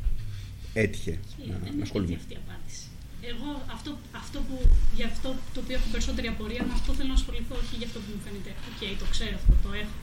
έτυχε 0.73 1.19
να, 1.49 1.76
να 1.76 1.83
ασχολούμαι. 1.83 2.14
Αυτή 2.14 2.33
η 2.33 2.37
απάντηση. 2.47 2.86
Εγώ 3.33 3.49
αυτό, 3.76 3.99
αυτό 4.12 4.38
που, 4.49 4.56
για 4.95 5.06
αυτό 5.06 5.37
το 5.54 5.61
οποίο 5.61 5.76
έχω 5.76 5.88
περισσότερη 5.90 6.26
απορία, 6.26 6.62
με 6.64 6.73
αυτό 6.73 6.92
θέλω 6.92 7.09
να 7.09 7.14
ασχοληθώ, 7.14 7.54
όχι 7.54 7.76
για 7.76 7.87
αυτό 7.87 7.99
που 7.99 8.11
μου 8.14 8.21
φαίνεται. 8.25 8.50
OK, 8.50 8.81
okay, 8.80 8.97
το 8.99 9.04
ξέρω 9.11 9.35
αυτό, 9.35 9.52
το 9.62 9.73
έχω. 9.73 9.95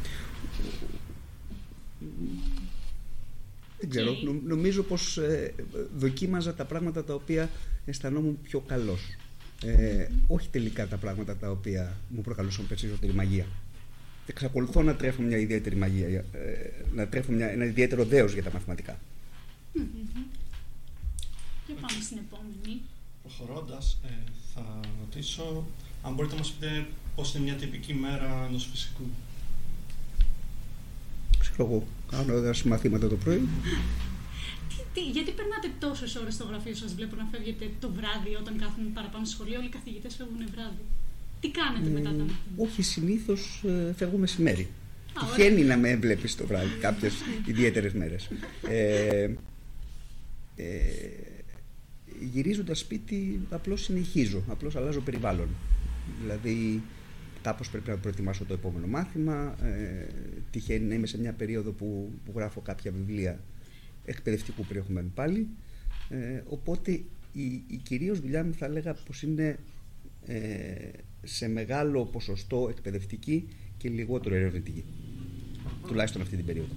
Δεν 3.80 3.90
ξέρω. 3.90 4.16
Νομίζω 4.46 4.84
πως 4.84 5.18
ε, 5.18 5.54
δοκίμαζα 5.96 6.54
τα 6.54 6.66
πράγματα 6.66 7.04
τα 7.04 7.14
οποία 7.14 7.50
αισθανόμουν 7.86 8.42
πιο 8.42 8.60
καλός. 8.60 9.16
Ε, 9.64 10.08
όχι 10.28 10.50
τελικά 10.50 10.88
τα 10.88 10.98
πράγματα 10.98 11.36
τα 11.38 11.50
οποία 11.50 11.98
μου 12.10 12.22
προκαλούσαν 12.22 12.68
περισσότερη 12.68 13.14
μαγεία. 13.14 13.46
Εξακολουθώ 14.28 14.82
να 14.84 14.96
τρέφω 14.96 15.22
μια 15.22 15.38
ιδιαίτερη 15.38 15.76
μαγεία, 15.76 16.08
ε, 16.08 16.26
να 16.94 17.08
τρέφω 17.08 17.32
μια, 17.32 17.50
ένα 17.50 17.66
ιδιαίτερο 17.66 18.06
δέος 18.06 18.34
για 18.34 18.44
τα 18.44 18.52
μαθηματικά. 18.52 19.00
Και 21.68 21.74
πάμε 21.82 22.02
στην 22.02 22.18
επόμενη. 22.18 22.82
Προχωρώντας, 23.38 23.98
ε, 24.06 24.32
θα 24.54 24.80
ρωτήσω 25.00 25.66
αν 26.04 26.14
μπορείτε 26.14 26.34
να 26.34 26.40
μας 26.40 26.52
πείτε 26.52 26.86
πώς 27.16 27.34
είναι 27.34 27.44
μια 27.44 27.54
τυπική 27.54 27.94
μέρα 27.94 28.46
ενός 28.50 28.68
φυσικού. 28.72 29.04
Ξέρω 31.40 31.64
εγώ, 31.66 31.88
κάνω 32.12 32.34
έδραση 32.34 32.68
μαθήματα 32.68 33.08
το 33.08 33.16
πρωί. 33.16 33.48
Τι, 34.94 35.02
γιατί 35.02 35.32
περνάτε 35.32 35.70
τόσες 35.80 36.16
ώρες 36.16 36.34
στο 36.34 36.44
γραφείο 36.46 36.76
σας, 36.76 36.94
βλέπω 36.96 37.16
να 37.16 37.28
φεύγετε 37.32 37.72
το 37.80 37.90
βράδυ 37.90 38.36
όταν 38.40 38.58
κάθομαι 38.58 38.90
παραπάνω 38.94 39.26
στο 39.26 39.36
σχολείο. 39.36 39.58
Όλοι 39.60 39.68
οι 39.68 39.72
καθηγητές 39.72 40.16
φεύγουν 40.16 40.48
βράδυ. 40.52 40.84
Τι 41.40 41.50
κάνετε 41.50 41.90
μετά 41.90 42.10
τα 42.10 42.24
μαθήματα; 42.24 42.64
Όχι, 42.64 42.82
συνήθως 42.82 43.64
ε, 43.66 43.94
φεύγω 43.94 44.18
μεσημέρι. 44.18 44.70
Τυχαίνει 45.20 45.64
να 45.64 45.78
με 45.78 45.90
έβλεπει 45.90 46.34
το 46.34 46.46
βράδυ 46.46 46.78
κάποιες 46.80 47.14
ιδιαίτερες 47.52 47.94
μέρες. 47.94 48.30
Ε, 48.68 49.30
ε, 50.56 51.33
γυρίζοντας 52.32 52.80
σπίτι, 52.80 53.40
απλώς 53.50 53.82
συνεχίζω. 53.82 54.44
Απλώς 54.50 54.76
αλλάζω 54.76 55.02
περιβάλλον. 55.02 55.48
Δηλαδή, 56.22 56.82
κάπως 57.42 57.70
πρέπει 57.70 57.90
να 57.90 57.98
προετοιμάσω 57.98 58.46
το 58.46 58.54
επόμενο 58.54 58.88
μάθημα. 58.88 59.56
Ε, 59.64 60.08
τυχαίνει 60.52 60.86
να 60.86 60.94
είμαι 60.94 61.08
σε 61.08 61.20
μια 61.20 61.34
περίοδο 61.34 61.72
που, 61.72 62.12
που 62.26 62.32
γράφω 62.36 62.62
κάποια 62.62 62.92
βιβλία 62.92 63.40
εκπαιδευτικού 64.06 64.66
περιεχομένου 64.66 65.12
πάλι. 65.16 65.48
Ε, 66.10 66.42
οπότε 66.48 66.92
η, 67.32 67.64
η 67.68 67.78
κυρίως 67.84 68.20
δουλειά 68.20 68.44
μου 68.44 68.54
θα 68.54 68.66
έλεγα 68.66 68.94
πως 68.94 69.24
είναι 69.24 69.60
ε, 70.26 70.90
σε 71.24 71.48
μεγάλο 71.48 72.06
ποσοστό 72.06 72.68
εκπαιδευτική 72.70 73.48
και 73.78 73.90
λιγότερο 73.90 74.36
ερευνητική. 74.36 74.84
Τουλάχιστον 75.88 76.22
αυτή 76.22 76.36
την 76.36 76.46
περίοδο. 76.46 76.74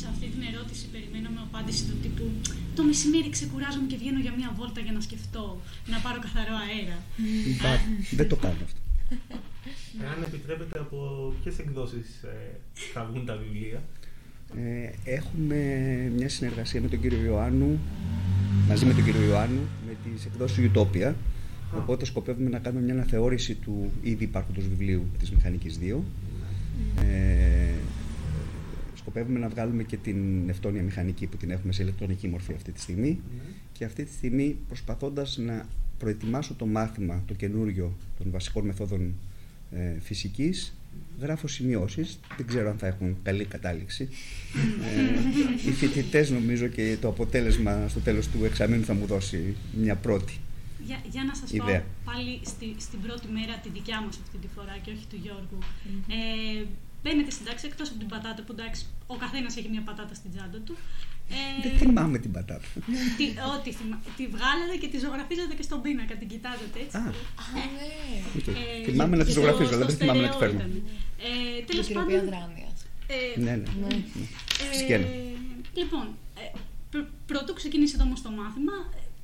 Σε 0.00 0.06
αυτή 0.12 0.26
την 0.34 0.42
ερώτηση 0.50 0.84
περιμένω 0.94 1.28
με 1.36 1.40
απάντηση 1.48 1.82
του 1.88 1.96
τύπου 2.02 2.24
Το 2.76 2.82
μεσημέρι 2.90 3.30
ξεκουράζομαι 3.36 3.86
και 3.90 3.96
βγαίνω 4.02 4.20
για 4.26 4.34
μια 4.38 4.50
βόλτα 4.58 4.80
για 4.86 4.92
να 4.92 5.00
σκεφτώ, 5.08 5.44
να 5.92 5.98
πάρω 6.04 6.18
καθαρό 6.26 6.54
αέρα. 6.64 6.98
Δεν 8.20 8.28
το 8.28 8.36
κάνω 8.36 8.60
αυτό. 8.68 8.80
Εάν 10.02 10.22
επιτρέπετε, 10.28 10.78
από 10.78 10.98
ποιες 11.42 11.58
εκδόσεις 11.58 12.08
ε, 12.22 12.60
θα 12.92 13.00
βγουν 13.10 13.26
τα 13.26 13.36
βιβλία; 13.42 13.82
Ε, 14.56 14.90
έχουμε 15.16 15.58
μια 16.16 16.28
συνεργασία 16.28 16.80
με 16.80 16.88
τον 16.88 17.00
κύριο 17.00 17.22
Ιωάννου, 17.24 17.78
μαζί 18.68 18.84
με 18.86 18.94
τον 18.94 19.04
κύριο 19.04 19.22
Ιωάννου, 19.22 19.62
με 19.86 19.92
τις 20.04 20.24
εκδόσεις 20.24 20.70
Utopia, 20.70 21.12
Οπότε 21.76 22.04
σκοπεύουμε 22.04 22.50
να 22.50 22.58
κάνουμε 22.58 22.84
μια 22.84 22.94
αναθεώρηση 22.94 23.54
του 23.54 23.90
ήδη 24.02 24.24
υπάρχοντος 24.24 24.68
βιβλίου 24.68 25.06
της 25.18 25.30
Μηχανικής 25.30 25.78
2. 25.82 25.98
Ε, 27.02 27.73
σκοπεύουμε 29.04 29.38
να 29.38 29.48
βγάλουμε 29.48 29.82
και 29.82 29.96
την 29.96 30.48
ευτόνια 30.48 30.82
μηχανική 30.82 31.26
που 31.26 31.36
την 31.36 31.50
έχουμε 31.50 31.72
σε 31.72 31.82
ηλεκτρονική 31.82 32.28
μορφή 32.28 32.52
αυτή 32.54 32.72
τη 32.72 32.80
στιγμή 32.80 33.20
και 33.72 33.84
αυτή 33.84 34.04
τη 34.04 34.12
στιγμή 34.12 34.56
προσπαθώντας 34.68 35.36
να 35.36 35.66
προετοιμάσω 35.98 36.54
το 36.54 36.66
μάθημα, 36.66 37.22
το 37.26 37.34
καινούριο 37.34 37.96
των 38.18 38.30
βασικών 38.30 38.64
μεθόδων 38.64 39.14
ε, 39.70 40.00
φυσικής 40.00 40.74
γράφω 41.20 41.46
σημειώσεις, 41.46 42.20
δεν 42.36 42.46
ξέρω 42.46 42.70
αν 42.70 42.78
θα 42.78 42.86
έχουν 42.86 43.16
καλή 43.22 43.44
κατάληξη. 43.44 44.08
ε, 45.66 45.68
οι 45.68 45.72
φοιτητές 45.72 46.30
νομίζω 46.30 46.66
και 46.66 46.96
το 47.00 47.08
αποτέλεσμα 47.08 47.88
στο 47.88 48.00
τέλος 48.00 48.28
του 48.28 48.44
εξαμήνου 48.44 48.84
θα 48.84 48.94
μου 48.94 49.06
δώσει 49.06 49.54
μια 49.80 49.94
πρώτη 49.94 50.38
για, 50.86 50.98
για 51.10 51.24
να 51.24 51.34
σας 51.34 51.50
ιδέα. 51.52 51.80
πω 51.80 52.12
πάλι 52.12 52.32
στη, 52.52 52.74
στην 52.86 53.00
πρώτη 53.00 53.28
μέρα 53.38 53.54
τη 53.62 53.68
δικιά 53.68 53.98
μας 54.04 54.18
αυτή 54.24 54.38
τη 54.38 54.48
φορά 54.54 54.74
και 54.82 54.90
όχι 54.94 55.06
του 55.10 55.18
Γιώργου. 55.24 55.58
Ε, 56.18 56.64
μπαίνετε 57.04 57.30
στην 57.30 57.44
τάξη 57.46 57.66
εκτός 57.70 57.88
από 57.90 57.98
την 57.98 58.08
πατάτα 58.08 58.42
που 58.46 58.52
εντάξει 58.56 58.82
ο 59.06 59.16
καθένας 59.16 59.56
έχει 59.56 59.68
μια 59.74 59.82
πατάτα 59.88 60.14
στην 60.14 60.30
τσάντα 60.34 60.58
του. 60.66 60.76
Ε, 61.30 61.68
Δεν 61.68 61.78
θυμάμαι 61.78 62.18
την 62.18 62.32
πατάτα. 62.36 62.66
τη, 63.18 63.24
ό,τι 63.54 63.70
θυμα- 63.78 64.00
τη 64.16 64.24
βγάλατε 64.34 64.76
και 64.80 64.88
τη 64.92 64.98
ζωγραφίζατε 65.04 65.54
και 65.58 65.62
στον 65.68 65.78
πίνακα, 65.82 66.14
την 66.20 66.28
κοιτάζετε 66.32 66.78
έτσι. 66.84 66.96
Α. 66.96 67.00
Α, 67.00 67.44
ναι. 67.54 67.88
Οκ. 68.38 68.46
Ε, 68.46 68.90
θυμάμαι 68.90 69.16
να 69.16 69.22
τη 69.24 69.28
και 69.32 69.36
ζωγραφίζω, 69.38 69.66
στο- 69.68 69.76
αλλά 69.76 69.84
δεν 69.88 69.94
στο 69.94 70.04
θυμάμαι 70.04 70.20
να 70.26 70.28
τη 70.28 70.34
στερεό 70.34 70.52
φέρνω. 70.58 70.64
ήταν. 70.66 70.82
Ε, 71.26 71.56
Την 71.58 71.66
τέλος 71.66 71.86
κυρία 71.86 72.02
πάντων, 72.02 72.24
Δράνειας. 72.30 72.78
ε, 73.14 73.40
Ναι, 73.44 73.54
ναι. 73.62 73.70
Ναι. 73.86 73.94
ε, 74.62 74.64
Φυσικένα. 74.70 75.06
λοιπόν, 75.80 76.06
ε, 76.42 76.44
πρω- 76.92 77.10
πρωτού 77.30 77.52
ξεκινήσετε 77.60 78.02
όμως 78.08 78.20
το 78.26 78.30
μάθημα, 78.40 78.74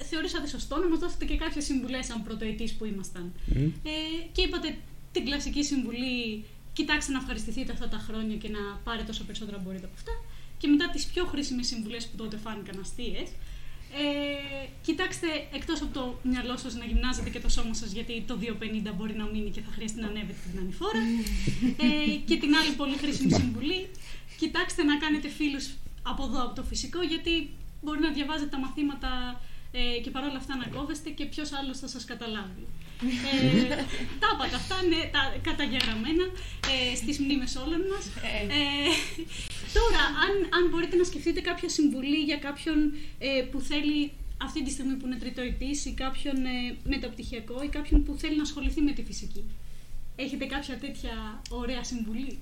ε, 0.00 0.04
θεωρήσατε 0.10 0.46
σωστό 0.54 0.74
να 0.82 0.88
μας 0.92 0.98
δώσετε 0.98 1.24
και 1.30 1.36
κάποιες 1.44 1.64
συμβουλές 1.64 2.06
σαν 2.06 2.18
πρωτοετής 2.26 2.70
που 2.76 2.84
ήμασταν. 2.92 3.24
Μμ. 3.46 3.62
Ε, 3.92 3.92
και 4.34 4.42
είπατε 4.46 4.68
την 5.14 5.22
κλασική 5.24 5.62
συμβουλή, 5.70 6.44
κοιτάξτε 6.80 7.12
να 7.12 7.18
ευχαριστηθείτε 7.18 7.72
αυτά 7.72 7.88
τα 7.94 7.98
χρόνια 8.06 8.36
και 8.42 8.48
να 8.56 8.62
πάρετε 8.86 9.10
όσο 9.10 9.24
περισσότερα 9.28 9.58
μπορείτε 9.62 9.86
από 9.90 9.96
αυτά. 10.00 10.14
Και 10.60 10.66
μετά 10.72 10.86
τις 10.94 11.04
πιο 11.12 11.24
χρήσιμες 11.32 11.66
συμβουλές 11.66 12.02
που 12.08 12.16
τότε 12.16 12.36
φάνηκαν 12.44 12.76
αστείες. 12.80 13.28
Ε, 14.02 14.66
κοιτάξτε 14.86 15.28
εκτός 15.58 15.78
από 15.82 15.92
το 15.98 16.04
μυαλό 16.30 16.56
σας 16.56 16.74
να 16.80 16.84
γυμνάζετε 16.84 17.30
και 17.30 17.40
το 17.40 17.48
σώμα 17.48 17.74
σας, 17.74 17.90
γιατί 17.92 18.14
το 18.26 18.34
250 18.36 18.92
μπορεί 18.96 19.14
να 19.22 19.24
μείνει 19.32 19.50
και 19.50 19.60
θα 19.66 19.70
χρειαστεί 19.76 20.00
να 20.00 20.08
ανέβετε 20.12 20.40
την 20.50 20.58
ανηφόρα. 20.62 21.02
ε, 21.86 22.14
και 22.28 22.36
την 22.42 22.54
άλλη 22.58 22.72
πολύ 22.80 22.96
χρήσιμη 23.02 23.32
συμβουλή, 23.32 23.80
κοιτάξτε 24.38 24.82
να 24.82 24.96
κάνετε 24.98 25.28
φίλους 25.28 25.66
από 26.02 26.22
εδώ, 26.24 26.42
από 26.46 26.54
το 26.54 26.62
φυσικό, 26.62 27.00
γιατί 27.02 27.32
μπορεί 27.82 28.00
να 28.00 28.10
διαβάζετε 28.16 28.50
τα 28.54 28.58
μαθήματα 28.58 29.10
ε, 29.72 30.00
και 30.02 30.10
παρόλα 30.10 30.36
αυτά 30.36 30.56
να 30.56 30.66
κόβεστε 30.76 31.10
και 31.10 31.24
ποιος 31.24 31.52
άλλος 31.52 31.78
θα 31.78 31.88
σας 31.94 32.04
καταλάβει. 32.04 32.64
Ε, 33.00 33.74
τα 34.20 34.28
είπατε 34.32 34.56
αυτά, 34.62 34.76
ναι, 34.90 35.00
τα 35.14 35.22
καταγεγραμμένα 35.48 36.24
ε, 36.72 36.94
στις 37.00 37.18
μνήμες 37.18 37.52
όλων 37.56 37.82
μας. 37.90 38.04
Ε, 38.06 38.60
τώρα, 39.78 40.02
αν, 40.24 40.32
αν 40.56 40.62
μπορείτε 40.70 40.96
να 40.96 41.04
σκεφτείτε 41.04 41.40
κάποια 41.40 41.68
συμβουλή 41.68 42.20
για 42.30 42.38
κάποιον 42.46 42.78
ε, 43.18 43.42
που 43.50 43.60
θέλει 43.60 44.12
αυτή 44.42 44.64
τη 44.64 44.70
στιγμή 44.70 44.94
που 44.94 45.06
είναι 45.06 45.16
τριτοετής 45.16 45.84
ή 45.84 45.92
κάποιον 45.92 46.36
ε, 46.44 46.76
μεταπτυχιακό 46.84 47.62
ή 47.62 47.68
κάποιον 47.68 48.04
που 48.04 48.16
θέλει 48.18 48.36
να 48.36 48.42
ασχοληθεί 48.42 48.80
με 48.80 48.92
τη 48.92 49.02
φυσική. 49.02 49.44
Έχετε 50.16 50.44
κάποια 50.44 50.78
τέτοια 50.78 51.42
ωραία 51.50 51.84
συμβουλή; 51.84 52.38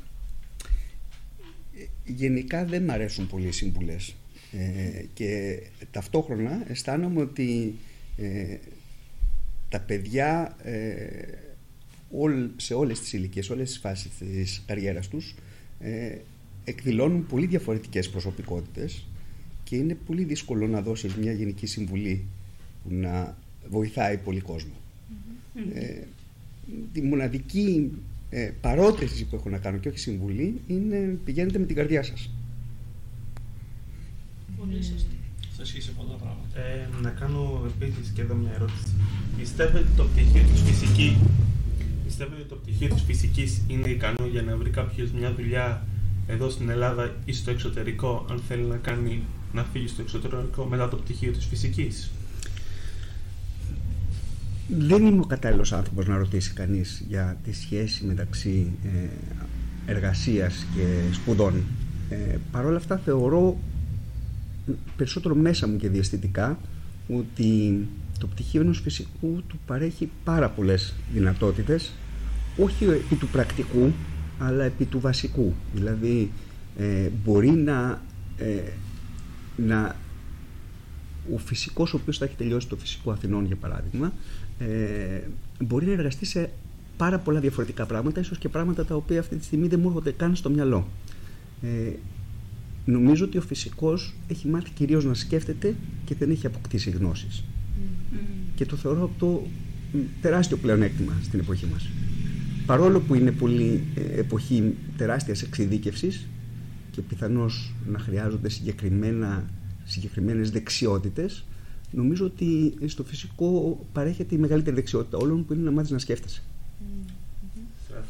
Γενικά 2.05 2.65
δεν 2.65 2.83
μ' 2.85 2.91
αρέσουν 2.91 3.27
πολύ 3.27 3.47
οι 3.47 3.53
συμβουλές. 3.53 4.15
Ε, 4.53 5.05
και 5.15 5.61
ταυτόχρονα 5.91 6.65
αισθάνομαι 6.69 7.21
ότι 7.21 7.75
ε, 8.17 8.57
τα 9.69 9.81
παιδιά 9.81 10.57
ε, 10.63 11.09
όλ, 12.11 12.49
σε 12.57 12.75
όλες 12.75 13.01
τις 13.01 13.13
ηλικίες, 13.13 13.47
σε 13.47 13.53
όλες 13.53 13.69
τις 13.69 13.79
φάσεις 13.79 14.11
της 14.19 14.63
καριέρας 14.67 15.09
τους 15.09 15.35
ε, 15.81 16.17
εκδηλώνουν 16.65 17.27
πολύ 17.27 17.47
διαφορετικές 17.47 18.11
προσωπικότητες 18.11 19.07
και 19.65 19.77
είναι 19.77 19.95
πολύ 20.07 20.25
δύσκολο 20.25 20.67
να 20.67 20.83
δώσεις 20.83 21.15
μια 21.15 21.33
γενική 21.33 21.67
συμβουλή 21.67 22.25
που 22.83 22.95
να 22.95 23.37
βοηθάει 23.69 24.17
πολύ 24.17 24.41
κόσμο. 24.41 24.73
Ε, 25.75 26.03
τη 26.93 27.03
μοναδική 27.03 27.91
ε, 28.31 28.51
παρότριση 28.61 29.25
που 29.25 29.37
έχω 29.37 29.49
να 29.49 29.59
κάνω 29.59 29.79
και 29.79 29.89
όχι 29.89 29.99
συμβουλή 29.99 30.61
είναι 30.67 31.19
πηγαίνετε 31.25 31.59
με 31.59 31.67
την 31.67 31.77
καρδιά 31.77 32.03
σας. 32.03 32.31
Πολύ 34.59 34.83
σωστή. 34.83 35.18
Θα 35.61 35.67
ισχύει 35.67 35.81
σε 35.81 35.91
πολλά 35.91 36.15
πράγματα. 36.23 36.59
Ε, 36.59 36.89
να 37.03 37.11
κάνω 37.11 37.43
επίση 37.67 38.13
και 38.15 38.23
εδώ 38.23 38.35
μια 38.35 38.53
ερώτηση. 38.55 38.87
Πιστεύετε 39.39 39.79
ότι 39.79 39.97
το 39.97 40.05
πτυχίο 40.05 40.43
της 40.53 40.61
φυσική 40.63 41.17
Πιστεύετε 42.09 42.41
ότι 42.41 42.49
το 42.49 42.55
πτυχίο 42.55 42.89
της 42.89 43.03
φυσικής 43.03 43.63
είναι 43.67 43.89
ικανό 43.89 44.27
για 44.31 44.43
να 44.43 44.57
βρει 44.57 44.71
κάποιος 44.71 45.11
μια 45.11 45.33
δουλειά 45.35 45.87
εδώ 46.27 46.51
στην 46.51 46.69
Ελλάδα 46.69 47.15
ή 47.25 47.33
στο 47.33 47.51
εξωτερικό, 47.51 48.27
αν 48.31 48.41
θέλει 48.49 48.63
να, 48.63 48.77
κάνει, 48.77 49.23
να 49.53 49.65
φύγει 49.65 49.89
στο 49.89 50.03
εξωτερικό 50.03 50.65
μετά 50.65 50.89
το 50.89 50.97
πτυχίο 50.97 51.33
της 51.33 51.45
φυσικής; 51.45 52.11
Δεν 54.69 55.07
είμαι 55.07 55.21
ο 55.21 55.27
κατάλληλος 55.27 55.73
άνθρωπος 55.73 56.07
να 56.07 56.17
ρωτήσει 56.17 56.53
κανείς 56.53 57.05
για 57.09 57.37
τη 57.45 57.53
σχέση 57.53 58.05
μεταξύ 58.05 58.73
ε, 58.85 59.09
εργασίας 59.93 60.67
και 60.75 61.15
σπουδών. 61.15 61.63
Ε, 62.09 62.37
Παρ' 62.51 62.65
όλα 62.65 62.77
αυτά 62.77 62.99
θεωρώ 63.05 63.59
περισσότερο 64.97 65.35
μέσα 65.35 65.67
μου 65.69 65.77
και 65.77 65.89
διαστητικά 65.89 66.59
ότι 67.09 67.87
το 68.19 68.27
πτυχίο 68.27 68.61
ενός 68.61 68.81
φυσικού 68.81 69.43
του 69.47 69.59
παρέχει 69.67 70.11
πάρα 70.25 70.49
πολλές 70.49 70.95
δυνατότητες 71.13 71.93
όχι 72.59 72.85
επί 72.85 73.15
του 73.15 73.29
πρακτικού 73.29 73.93
αλλά 74.39 74.65
επί 74.65 74.85
του 74.85 75.01
βασικού. 75.01 75.53
Δηλαδή 75.75 76.31
ε, 76.79 77.09
μπορεί 77.25 77.51
να, 77.51 78.03
ε, 78.37 78.61
να 79.57 79.97
ο 81.35 81.39
φυσικός 81.39 81.95
ο 81.95 81.97
οποίος 81.97 82.19
θα 82.19 82.25
έχει 82.25 82.37
τελειώσει 82.37 82.69
το 82.69 82.77
φυσικό 82.77 83.11
Αθηνών 83.11 83.45
για 83.47 83.57
παράδειγμα 83.57 84.13
ε, 84.59 85.21
μπορεί 85.65 85.87
να 85.87 85.93
εργαστεί 85.93 86.25
σε 86.27 86.51
πάρα 86.97 87.19
πολλά 87.19 87.41
διαφορετικά 87.41 87.87
πράγματα 87.87 88.21
ίσως 88.21 88.39
και 88.39 88.49
πράγματα 88.49 88.85
τα 88.85 88.95
οποία 88.95 89.21
αυτή 89.21 89.37
τη 89.37 89.45
στιγμή 89.45 89.69
δεν 89.69 89.81
μου 89.81 89.89
έρχονται 89.89 90.11
καν 90.11 90.37
στο 90.37 90.51
μυαλό. 90.51 90.89
Ε, 91.63 91.93
νομίζω 92.91 93.25
ότι 93.25 93.39
ο 93.39 93.41
φυσικός 93.41 94.15
έχει 94.29 94.49
μάθει 94.49 94.71
κυρίως 94.71 95.05
να 95.05 95.15
σκέφτεται 95.15 95.75
και 96.05 96.15
δεν 96.15 96.31
έχει 96.31 96.47
αποκτήσει 96.47 96.91
γνώσεις 96.91 97.45
και 98.55 98.67
το 98.67 98.77
θεωρώ 98.77 99.05
αυτό 99.05 99.47
τεράστιο 100.21 100.57
πλεονέκτημα 100.57 101.13
στην 101.23 101.41
εποχή 101.41 101.67
μας. 101.67 101.89
Παρόλο 102.67 103.01
που 103.01 103.15
είναι 103.15 103.33
πολύ 103.33 103.85
ε, 103.95 104.19
εποχή 104.21 104.75
τεράστιας 104.97 105.43
εξειδίκευσης 105.43 106.27
και 106.91 107.01
πιθανώς 107.01 107.75
να 107.87 107.99
χρειάζονται 107.99 108.49
συγκεκριμένα, 108.49 109.45
συγκεκριμένες 109.85 110.51
δεξιότητες, 110.51 111.45
νομίζω 111.91 112.25
ότι 112.25 112.75
στο 112.87 113.05
φυσικό 113.05 113.81
παρέχεται 113.93 114.35
η 114.35 114.39
μεγαλύτερη 114.39 114.77
δεξιότητα 114.77 115.19
όλων 115.19 115.45
που 115.45 115.53
είναι 115.53 115.63
να 115.63 115.71
μάθεις 115.71 115.91
να 115.91 115.99
σκέφτεσαι. 115.99 116.43
Σε 116.81 117.18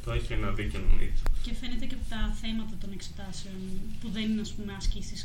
αυτό 0.08 0.20
έχει 0.20 0.32
ένα 0.40 0.50
δίκιο 0.58 0.80
νομίζω. 0.88 1.22
Και 1.44 1.52
φαίνεται 1.60 1.86
και 1.90 1.96
από 2.00 2.06
τα 2.14 2.20
θέματα 2.42 2.74
των 2.82 2.90
εξετάσεων 2.96 3.58
που 4.00 4.06
δεν 4.14 4.24
είναι 4.30 4.40
ας 4.46 4.52
πούμε 4.54 4.72
ασκήσεις 4.80 5.20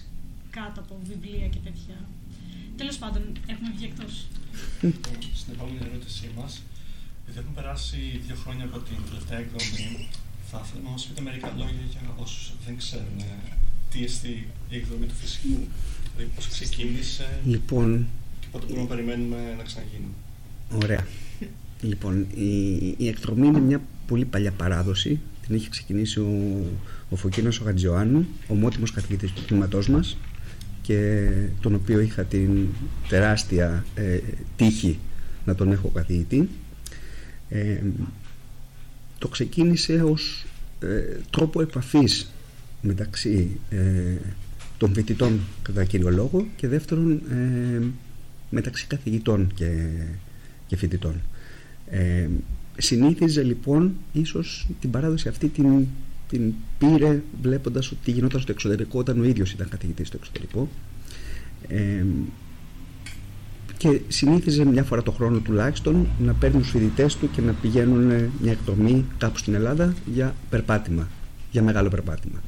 κάτω 0.58 0.78
από 0.84 0.94
βιβλία 1.10 1.48
και 1.54 1.62
τέτοια. 1.68 1.98
Τέλος 2.80 2.98
πάντων, 3.02 3.24
έχουμε 3.52 3.70
βγει 3.76 3.86
εκτός. 3.92 4.14
Στην 5.40 5.50
επόμενη 5.56 5.80
ερώτησή 5.90 6.28
μας, 6.38 6.52
επειδή 7.22 7.40
έχουν 7.42 7.54
περάσει 7.60 8.00
δύο 8.26 8.38
χρόνια 8.44 8.66
από 8.70 8.78
την 8.88 8.98
τελευταία 9.10 9.40
εκδομή, 9.46 9.88
θα 10.50 10.58
ήθελα 10.64 10.82
να 10.84 10.90
μας 10.96 11.04
πείτε 11.06 11.22
μερικά 11.28 11.50
λόγια 11.62 11.86
για 11.94 12.02
όσους 12.24 12.44
δεν 12.66 12.74
ξέρουν 12.82 13.18
ε, 13.20 13.34
τι 13.90 13.98
εστί 14.08 14.36
η 14.70 14.76
εκδομή 14.82 15.06
του 15.06 15.18
φυσικού. 15.22 15.58
Δηλαδή, 16.12 16.32
πώς 16.36 16.46
ξεκίνησε 16.48 17.28
Λοιπόν, 17.54 18.08
και 18.40 18.48
πότε 18.52 18.66
μπορούμε 18.66 18.86
να 18.88 18.92
περιμένουμε 18.94 19.40
να 19.58 19.64
ξαναγίνει. 19.70 20.12
Ωραία. 20.84 21.04
Λοιπόν, 21.82 22.28
η, 22.36 22.56
η 22.98 23.08
εκτρομή 23.08 23.48
είναι 23.48 23.60
μια 23.60 23.82
πολύ 24.08 24.26
παλιά 24.26 24.52
παράδοση. 24.52 25.20
Την 25.46 25.56
έχει 25.56 25.70
ξεκινήσει 25.70 26.20
ο, 26.20 26.62
ο 27.10 27.16
Φωκίνος 27.16 27.60
ο 27.60 27.64
Γατζιωάννου, 27.64 28.26
ομότιμος 28.48 28.92
καθηγητής 28.92 29.32
του 29.32 29.42
τμήματός 29.46 29.90
μας 29.90 30.18
και 30.82 31.30
τον 31.62 31.76
οποίο 31.76 32.00
είχα 32.00 32.24
την 32.24 32.68
τεράστια 33.10 33.86
ε, 33.96 34.20
τύχη 34.56 35.00
να 35.46 35.56
τον 35.56 35.72
έχω 35.72 35.88
καθηγητή. 35.88 36.50
Ε, 37.50 37.82
το 39.18 39.28
ξεκίνησε 39.28 39.94
ως 40.04 40.46
ε, 40.80 41.20
τρόπο 41.30 41.62
επαφής 41.62 42.32
μεταξύ 42.82 43.60
ε, 43.70 44.16
των 44.78 44.94
φοιτητών 44.94 45.40
κατά 45.62 45.84
κύριο 45.86 46.10
λόγο 46.10 46.48
και 46.56 46.68
δεύτερον 46.68 47.12
ε, 47.12 47.82
μεταξύ 48.50 48.86
καθηγητών 48.88 49.52
και, 49.56 49.88
και 50.68 50.76
φοιτητών. 50.76 51.22
Ε, 52.76 52.82
συνήθιζε 52.82 53.44
λοιπόν 53.44 53.94
ίσως 54.14 54.68
την 54.80 54.92
παράδοση 54.92 55.28
αυτή 55.28 55.48
την, 55.48 55.88
την 56.30 56.54
πήρε 56.78 57.22
βλέποντας 57.42 57.92
ότι 57.92 58.12
γινόταν 58.12 58.42
στο 58.42 58.52
εξωτερικό 58.52 59.00
όταν 59.00 59.20
ο 59.20 59.24
ίδιος 59.24 59.52
ήταν 59.52 59.70
καθηγητής 59.70 60.08
στο 60.08 60.18
εξωτερικό 60.20 60.70
ε, 61.68 62.06
και 63.78 64.02
συνήθιζε 64.08 64.66
μια 64.66 64.84
φορά 64.84 65.04
το 65.04 65.12
χρόνο 65.12 65.40
τουλάχιστον 65.40 66.08
να 66.20 66.34
παίρνει 66.34 66.60
τους 66.60 66.70
φοιτητές 66.70 67.16
του 67.16 67.30
και 67.32 67.42
να 67.42 67.52
πηγαίνουν 67.52 68.32
μια 68.42 68.52
εκτομή 68.52 69.06
κάπου 69.18 69.38
στην 69.38 69.54
Ελλάδα 69.54 69.94
για 70.14 70.36
περπάτημα, 70.50 71.08
για 71.52 71.64
μεγάλο 71.64 71.90
περπάτημα. 71.90 72.42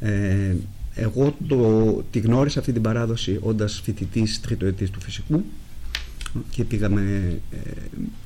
Ε, 0.00 0.54
εγώ 0.94 1.36
το, 1.48 1.92
τη 2.10 2.18
γνώρισα 2.18 2.58
αυτή 2.58 2.72
την 2.72 2.82
παράδοση 2.82 3.38
όντας 3.40 3.80
φοιτητής 3.84 4.40
τρίτο 4.40 4.72
του 4.72 5.00
φυσικού 5.00 5.44
και 6.50 6.64
πήγαμε 6.64 7.00
ε, 7.50 7.70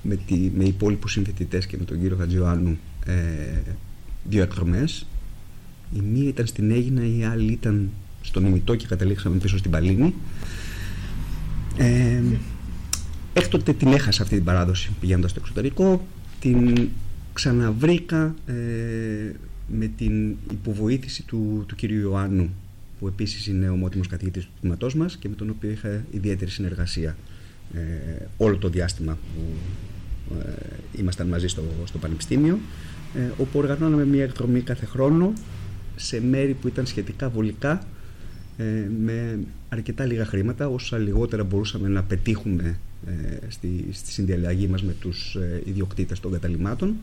με, 0.03 0.17
τη, 0.17 0.51
με 0.57 0.65
υπόλοιπους 0.65 1.13
συμφοιτητές 1.13 1.67
και 1.67 1.77
με 1.77 1.85
τον 1.85 2.01
κύριο 2.01 2.17
Χατζιωάννου 2.17 2.79
ε, 3.07 3.13
δύο 4.25 4.43
εκδρομές. 4.43 5.07
Η 5.95 6.01
μία 6.01 6.29
ήταν 6.29 6.47
στην 6.47 6.71
Έγινα, 6.71 7.07
η 7.07 7.25
άλλη 7.25 7.53
ήταν 7.53 7.91
στον 8.23 8.47
Ημιτό 8.47 8.75
και 8.75 8.87
καταλήξαμε 8.87 9.37
πίσω 9.37 9.59
στην 9.59 9.71
Παλίνη. 9.71 10.15
Ε, 11.77 12.23
έκτοτε 13.33 13.73
την 13.73 13.93
έχασα 13.93 14.23
αυτή 14.23 14.35
την 14.35 14.45
παράδοση 14.45 14.91
πηγαίνοντας 15.01 15.31
στο 15.31 15.41
εξωτερικό. 15.43 16.07
Την 16.41 16.89
ξαναβρήκα 17.33 18.35
ε, 18.47 18.55
με 19.69 19.87
την 19.97 20.37
υποβοήθηση 20.51 21.23
του, 21.23 21.65
του 21.69 21.75
κύριου 21.75 22.01
Ιωάννου 22.01 22.55
που 22.99 23.07
επίσης 23.07 23.47
είναι 23.47 23.69
ομότιμος 23.69 24.07
καθηγητής 24.07 24.45
του 24.45 24.51
τμήματός 24.61 24.95
μας 24.95 25.17
και 25.17 25.29
με 25.29 25.35
τον 25.35 25.51
οποίο 25.51 25.71
είχα 25.71 26.05
ιδιαίτερη 26.11 26.51
συνεργασία 26.51 27.17
ε, 27.75 28.25
όλο 28.37 28.57
το 28.57 28.69
διάστημα 28.69 29.19
που 29.35 29.43
ε, 30.39 31.01
ήμασταν 31.01 31.27
μαζί 31.27 31.49
στο, 31.49 31.63
στο 31.85 31.99
Πανεπιστήμιο 31.99 32.59
ε, 33.15 33.31
όπου 33.39 33.59
οργανώναμε 33.59 34.05
μια 34.05 34.25
εκδρομή 34.25 34.61
κάθε 34.61 34.87
χρόνο 34.87 35.33
σε 35.97 36.21
μέρη 36.21 36.53
που 36.55 36.69
ήταν 36.69 36.87
σχετικά 36.87 37.29
βολικά 37.29 37.87
ε, 38.57 38.65
με 39.05 39.39
αρκετά 39.69 40.05
λίγα 40.05 40.25
χρήματα 40.25 40.69
όσα 40.69 40.99
λιγότερα 40.99 41.45
μπορούσαμε 41.45 41.89
να 41.89 42.03
πετύχουμε 42.03 42.79
ε, 43.07 43.37
στη, 43.49 43.87
στη 43.93 44.13
συνδιαλλαγή 44.13 44.67
μας 44.67 44.83
με 44.83 44.93
τους 44.93 45.35
ε, 45.35 45.63
ιδιοκτήτες 45.65 46.21
των 46.21 46.33
καταλήμματων 46.33 46.97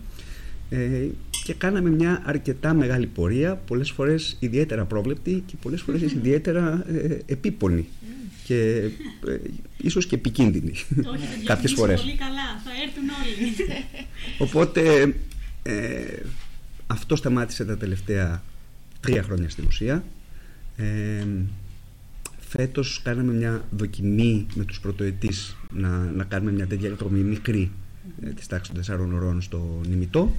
ε, 0.70 1.08
και 1.44 1.54
κάναμε 1.54 1.90
μια 1.90 2.22
αρκετά 2.26 2.74
μεγάλη 2.74 3.06
πορεία, 3.06 3.56
πολλές 3.56 3.92
φορές 3.92 4.38
ιδιαίτερα 4.40 4.86
πρόβλεπτη 4.86 5.44
και 5.46 5.56
πολλές 5.62 5.82
φορές 5.82 6.02
ιδιαίτερα 6.02 6.86
ε, 6.88 7.18
επίπονη 7.26 7.88
και 8.44 8.90
ε, 9.28 9.38
ίσως 9.78 10.06
και 10.06 10.16
επικίνδυνη 10.16 10.72
Όχι, 10.72 11.44
κάποιες 11.46 11.74
φορές. 11.74 12.02
Πολύ 12.02 12.16
καλά, 12.16 12.62
θα 12.64 12.72
έρθουν 12.84 13.04
όλοι. 13.24 13.72
Οπότε 14.50 15.14
ε, 15.64 16.20
αυτό 16.88 17.16
σταμάτησε 17.16 17.66
τα 17.66 17.78
τελευταία 17.78 18.44
τρία 19.00 19.24
χρόνια 19.24 19.50
στην 19.50 19.66
ουσία. 19.68 20.04
Ε, 20.78 21.26
φέτος 22.40 23.02
κάναμε 23.04 23.34
μια 23.34 23.66
δοκιμή 23.72 24.46
με 24.54 24.64
τους 24.64 24.80
πρωτοετής 24.80 25.56
να, 25.72 25.90
να 25.90 26.24
κάνουμε 26.24 26.52
μια 26.52 26.68
τέτοια 26.68 26.90
εκδρομή 26.90 27.20
μικρή 27.20 27.72
ε, 28.26 28.30
της 28.30 28.48
τάξης 28.48 28.68
των 28.68 28.78
τεσσάρων 28.78 29.14
ωρών 29.14 29.42
στο 29.42 29.82
νημιτό 29.90 30.36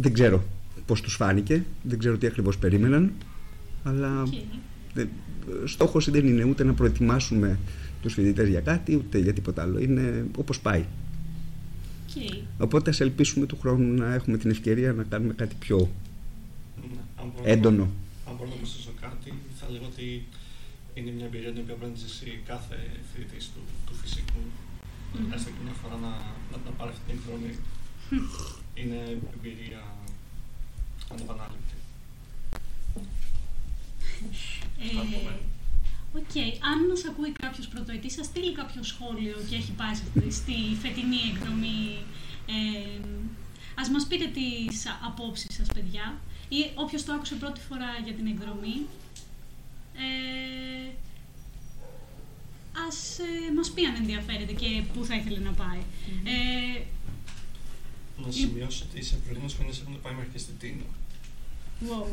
δεν 0.00 0.12
ξέρω 0.12 0.42
πώς 0.86 1.00
τους 1.00 1.14
φάνηκε, 1.14 1.64
δεν 1.82 1.98
ξέρω 1.98 2.16
τι 2.18 2.26
ακριβώς 2.26 2.58
περίμεναν, 2.58 3.12
αλλά 3.82 4.22
okay. 4.26 5.06
στόχος 5.64 6.10
δεν 6.10 6.26
είναι 6.26 6.44
ούτε 6.44 6.64
να 6.64 6.72
προετοιμάσουμε 6.74 7.58
τους 8.02 8.14
φοιτητές 8.14 8.48
για 8.48 8.60
κάτι, 8.60 8.96
ούτε 8.96 9.18
για 9.18 9.32
τίποτα 9.32 9.62
άλλο. 9.62 9.78
Είναι 9.78 10.26
όπως 10.36 10.60
πάει. 10.60 10.84
Okay. 12.14 12.40
Οπότε 12.58 12.90
ας 12.90 13.00
ελπίσουμε 13.00 13.46
του 13.46 13.58
χρόνου 13.60 13.94
να 13.94 14.14
έχουμε 14.14 14.36
την 14.36 14.50
ευκαιρία 14.50 14.92
να 14.92 15.02
κάνουμε 15.02 15.32
κάτι 15.32 15.54
πιο 15.58 15.90
ναι, 16.76 17.50
έντονο. 17.50 17.82
Αν 18.28 18.34
μπορώ 18.36 18.48
να 18.50 18.56
προσθέσω 18.56 18.92
κάτι, 19.00 19.32
θα 19.60 19.66
λέγω 19.70 19.84
ότι 19.92 20.22
είναι 20.94 21.10
μια 21.10 21.24
εμπειρία 21.24 21.52
την 21.52 21.60
οποία 21.62 21.74
πρέπει 21.74 21.92
να 21.92 21.98
ζήσει 21.98 22.40
κάθε 22.46 22.76
φοιτητής 23.12 23.50
του, 23.54 23.60
του 23.86 23.94
φυσικού. 23.94 24.40
Mm-hmm. 24.42 25.34
Έστω 25.34 25.50
και 25.50 25.62
μια 25.64 25.76
φορά 25.82 25.96
να, 26.04 26.12
να, 26.50 26.56
να 26.64 26.70
πάρει 26.78 26.90
αυτή 26.94 27.02
την 27.06 27.14
εκδρομή 27.18 27.52
είναι 28.80 29.18
εμπειρία 29.34 29.82
ανεπανάληπτη. 31.12 31.74
Ε, 34.78 34.98
OK. 36.14 36.24
Okay. 36.34 36.50
Αν 36.70 36.88
μας 36.88 37.04
ακούει 37.04 37.32
κάποιος 37.32 37.68
πρωτοετής, 37.68 38.12
σας 38.12 38.26
στείλει 38.26 38.52
κάποιο 38.52 38.82
σχόλιο 38.82 39.36
και 39.48 39.56
έχει 39.56 39.72
πάει 39.72 39.94
στη 40.30 40.56
φετινή 40.82 41.20
εκδρομή. 41.34 41.98
Ε, 42.46 43.00
ας 43.74 43.88
μας 43.88 44.06
πείτε 44.06 44.26
τις 44.26 44.86
απόψεις 45.06 45.54
σας, 45.54 45.66
παιδιά. 45.74 46.18
Ή 46.48 46.70
όποιος 46.74 47.04
το 47.04 47.12
άκουσε 47.12 47.34
πρώτη 47.34 47.60
φορά 47.60 47.90
για 48.04 48.12
την 48.12 48.26
εκδρομή. 48.26 48.86
Ε, 49.94 50.90
ας 52.88 53.18
ε, 53.18 53.52
μας 53.56 53.70
πει 53.70 53.84
αν 53.84 53.94
ενδιαφέρεται 53.94 54.52
και 54.52 54.82
πού 54.92 55.04
θα 55.04 55.14
ήθελε 55.14 55.38
να 55.38 55.52
πάει. 55.52 55.82
Ε, 56.24 56.82
να 58.26 58.32
σημειώσω 58.32 58.84
ότι 58.90 59.02
σε 59.04 59.14
προηγούμενες 59.16 59.54
χρονιές 59.54 59.80
έχουν 59.80 60.00
πάει 60.02 60.14
μέχρι 60.14 60.30
και 60.34 60.38
στην 60.38 60.54
Τίνο. 60.58 60.86
Wow. 61.86 62.06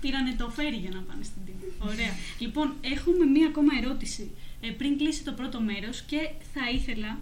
Πήρανε 0.00 0.34
το 0.38 0.48
φέρι 0.48 0.76
για 0.76 0.90
να 0.90 1.00
πάνε 1.00 1.24
στην 1.24 1.42
Τίνο. 1.46 1.90
Ωραία. 1.92 2.12
λοιπόν, 2.38 2.66
έχουμε 2.80 3.24
μία 3.24 3.46
ακόμα 3.46 3.72
ερώτηση 3.82 4.30
ε, 4.60 4.70
πριν 4.70 4.98
κλείσει 4.98 5.22
το 5.24 5.32
πρώτο 5.32 5.60
μέρος 5.60 6.02
και 6.10 6.30
θα 6.54 6.70
ήθελα 6.70 7.18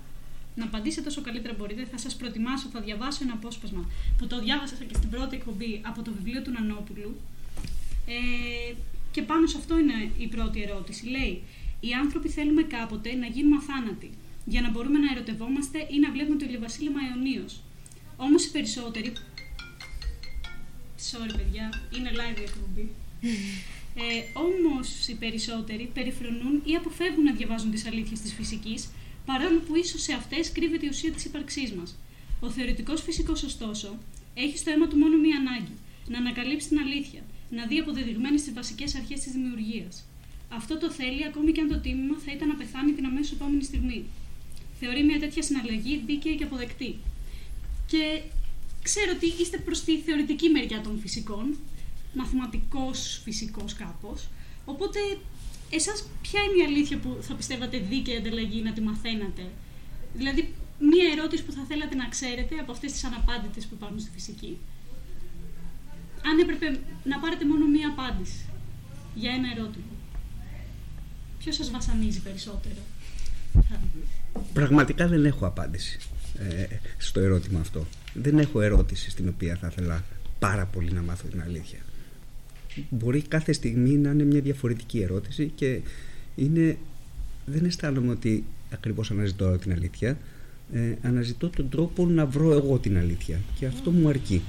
να 0.55 0.65
απαντήσετε 0.65 1.09
όσο 1.09 1.21
καλύτερα 1.21 1.55
μπορείτε. 1.59 1.85
Θα 1.85 1.99
σας 1.99 2.17
προτιμάσω, 2.17 2.69
θα 2.73 2.81
διαβάσω 2.81 3.19
ένα 3.23 3.33
απόσπασμα 3.33 3.91
που 4.19 4.27
το 4.27 4.41
διάβασα 4.41 4.75
και 4.75 4.95
στην 4.95 5.11
πρώτη 5.11 5.37
εκπομπή 5.37 5.81
από 5.85 6.03
το 6.03 6.13
βιβλίο 6.13 6.43
του 6.43 6.51
Νανόπουλου. 6.51 7.17
Ε, 8.07 8.75
και 9.11 9.23
πάνω 9.23 9.47
σε 9.47 9.57
αυτό 9.59 9.79
είναι 9.79 10.11
η 10.19 10.27
πρώτη 10.27 10.63
ερώτηση. 10.63 11.07
Λέει: 11.07 11.43
Οι 11.81 11.93
άνθρωποι 11.93 12.29
θέλουμε 12.29 12.63
κάποτε 12.63 13.15
να 13.15 13.27
γίνουμε 13.27 13.57
αθάνατοι 13.57 14.11
για 14.47 14.61
να 14.61 14.71
μπορούμε 14.71 14.99
να 14.99 15.13
ερωτευόμαστε 15.13 15.79
ή 15.91 15.99
να 15.99 16.11
βλέπουμε 16.11 16.39
το 16.39 16.45
ηλιοβασίλεμα 16.45 17.01
αιωνίως. 17.07 17.61
Όμως 18.17 18.45
οι 18.45 18.51
περισσότεροι. 18.51 19.13
Sorry, 21.11 21.33
παιδιά, 21.37 21.67
είναι 21.97 22.11
live 22.21 22.39
η 22.39 22.43
εκπομπή. 22.43 22.91
Ε, 23.99 24.39
Όμως 24.47 25.09
οι 25.09 25.15
περισσότεροι 25.15 25.91
περιφρονούν 25.95 26.63
ή 26.65 26.75
αποφεύγουν 26.75 27.25
να 27.25 27.33
διαβάζουν 27.33 27.71
τις 27.71 27.87
αλήθειες 27.87 28.21
της 28.21 28.33
φυσικής, 28.33 28.89
παρόλο 29.27 29.59
που 29.59 29.77
ίσως 29.77 30.03
σε 30.03 30.13
αυτές 30.13 30.53
κρύβεται 30.53 30.87
η 30.87 30.89
ουσία 30.89 31.13
της 31.13 31.25
ύπαρξής 31.25 31.73
μας. 31.73 31.97
Ο 32.41 32.51
θεωρητικός 32.51 33.03
φυσικός, 33.03 33.43
ωστόσο, 33.43 33.99
έχει 34.35 34.59
στο 34.59 34.71
αίμα 34.71 34.87
του 34.89 34.97
μόνο 34.97 35.17
μία 35.19 35.37
ανάγκη: 35.37 35.75
να 36.09 36.19
ανακαλύψει 36.19 36.69
την 36.69 36.79
αλήθεια, 36.79 37.21
να 37.51 37.67
δει 37.67 37.79
αποδεδειγμένε 37.79 38.37
τι 38.37 38.51
βασικές 38.51 38.95
αρχές 38.95 39.21
της 39.21 39.33
δημιουργίας. 39.33 40.05
Αυτό 40.49 40.79
το 40.79 40.91
θέλει 40.91 41.25
ακόμη 41.25 41.53
και 41.53 41.61
αν 41.61 41.69
το 41.69 41.79
τίμημα 41.79 42.17
θα 42.25 42.33
ήταν 42.33 42.49
να 42.49 42.55
πεθάνει 42.55 42.93
την 42.93 43.05
αμέσως 43.05 43.33
επόμενη 43.33 43.63
στιγμή 43.63 44.05
θεωρεί 44.81 45.05
μια 45.05 45.19
τέτοια 45.19 45.43
συναλλαγή 45.43 46.03
δίκαιη 46.07 46.37
και 46.37 46.45
αποδεκτή. 46.45 46.99
Και 47.87 48.23
ξέρω 48.83 49.13
ότι 49.17 49.43
είστε 49.43 49.59
προς 49.59 49.85
τη 49.85 49.99
θεωρητική 49.99 50.49
μεριά 50.49 50.81
των 50.81 50.99
φυσικών, 50.99 51.57
μαθηματικός 52.15 53.21
φυσικός 53.25 53.75
κάπως, 53.75 54.29
οπότε 54.65 54.99
εσάς 55.71 56.09
ποια 56.23 56.41
είναι 56.43 56.63
η 56.63 56.65
αλήθεια 56.65 56.99
που 56.99 57.17
θα 57.21 57.35
πιστεύατε 57.35 57.79
δίκαιη 57.79 58.17
ανταλλαγή 58.17 58.63
να 58.63 58.73
τη 58.73 58.81
μαθαίνατε; 58.81 59.51
Δηλαδή, 60.15 60.55
μία 60.79 61.13
ερώτηση 61.13 61.43
που 61.45 61.53
θα 61.53 61.65
θέλατε 61.69 61.95
να 61.95 62.09
ξέρετε 62.09 62.55
από 62.59 62.73
αυτές 62.73 62.93
τις 62.93 63.05
αναπάντητες 63.05 63.67
που 63.67 63.75
υπάρχουν 63.75 64.01
στη 64.01 64.11
φυσική. 64.11 64.59
Αν 66.25 66.39
έπρεπε 66.39 66.81
να 67.05 67.19
πάρετε 67.19 67.47
μόνο 67.47 67.67
μία 67.67 67.89
απάντηση 67.89 68.45
για 69.15 69.31
ένα 69.31 69.51
ερώτημα. 69.51 69.95
Ποιο 71.39 71.53
σας 71.53 71.71
βασανίζει 71.71 72.21
περισσότερο; 72.21 72.81
Πραγματικά 74.53 75.09
δεν 75.09 75.25
έχω 75.25 75.47
απάντηση 75.47 75.99
ε, 76.39 76.67
στο 76.99 77.21
ερώτημα 77.21 77.61
αυτό. 77.61 77.87
Δεν 78.15 78.39
έχω 78.39 78.61
ερώτηση 78.61 79.11
στην 79.11 79.29
οποία 79.29 79.57
θα 79.61 79.69
ήθελα 79.71 80.05
πάρα 80.39 80.67
πολύ 80.67 80.93
να 80.93 81.03
μάθω 81.03 81.29
την 81.29 81.43
αλήθεια. 81.43 81.79
Μπορεί 82.91 83.23
κάθε 83.23 83.53
στιγμή 83.53 83.91
να 83.91 84.11
είναι 84.11 84.25
μια 84.25 84.41
διαφορετική 84.41 85.01
ερώτηση 85.01 85.53
και 85.55 85.81
είναι, 86.35 86.79
δεν 87.47 87.65
αισθάνομαι 87.65 88.11
ότι 88.11 88.45
ακριβώς 88.73 89.11
αναζητώ 89.11 89.59
την 89.59 89.73
αλήθεια. 89.73 90.19
Ε, 90.73 90.95
αναζητώ 91.03 91.49
τον 91.49 91.69
τρόπο 91.69 92.07
να 92.07 92.27
βρω 92.27 92.53
εγώ 92.53 92.79
την 92.79 92.99
αλήθεια 92.99 93.41
και 93.59 93.67
αυτό 93.67 93.91
μου 93.91 94.09
αρκεί. 94.09 94.43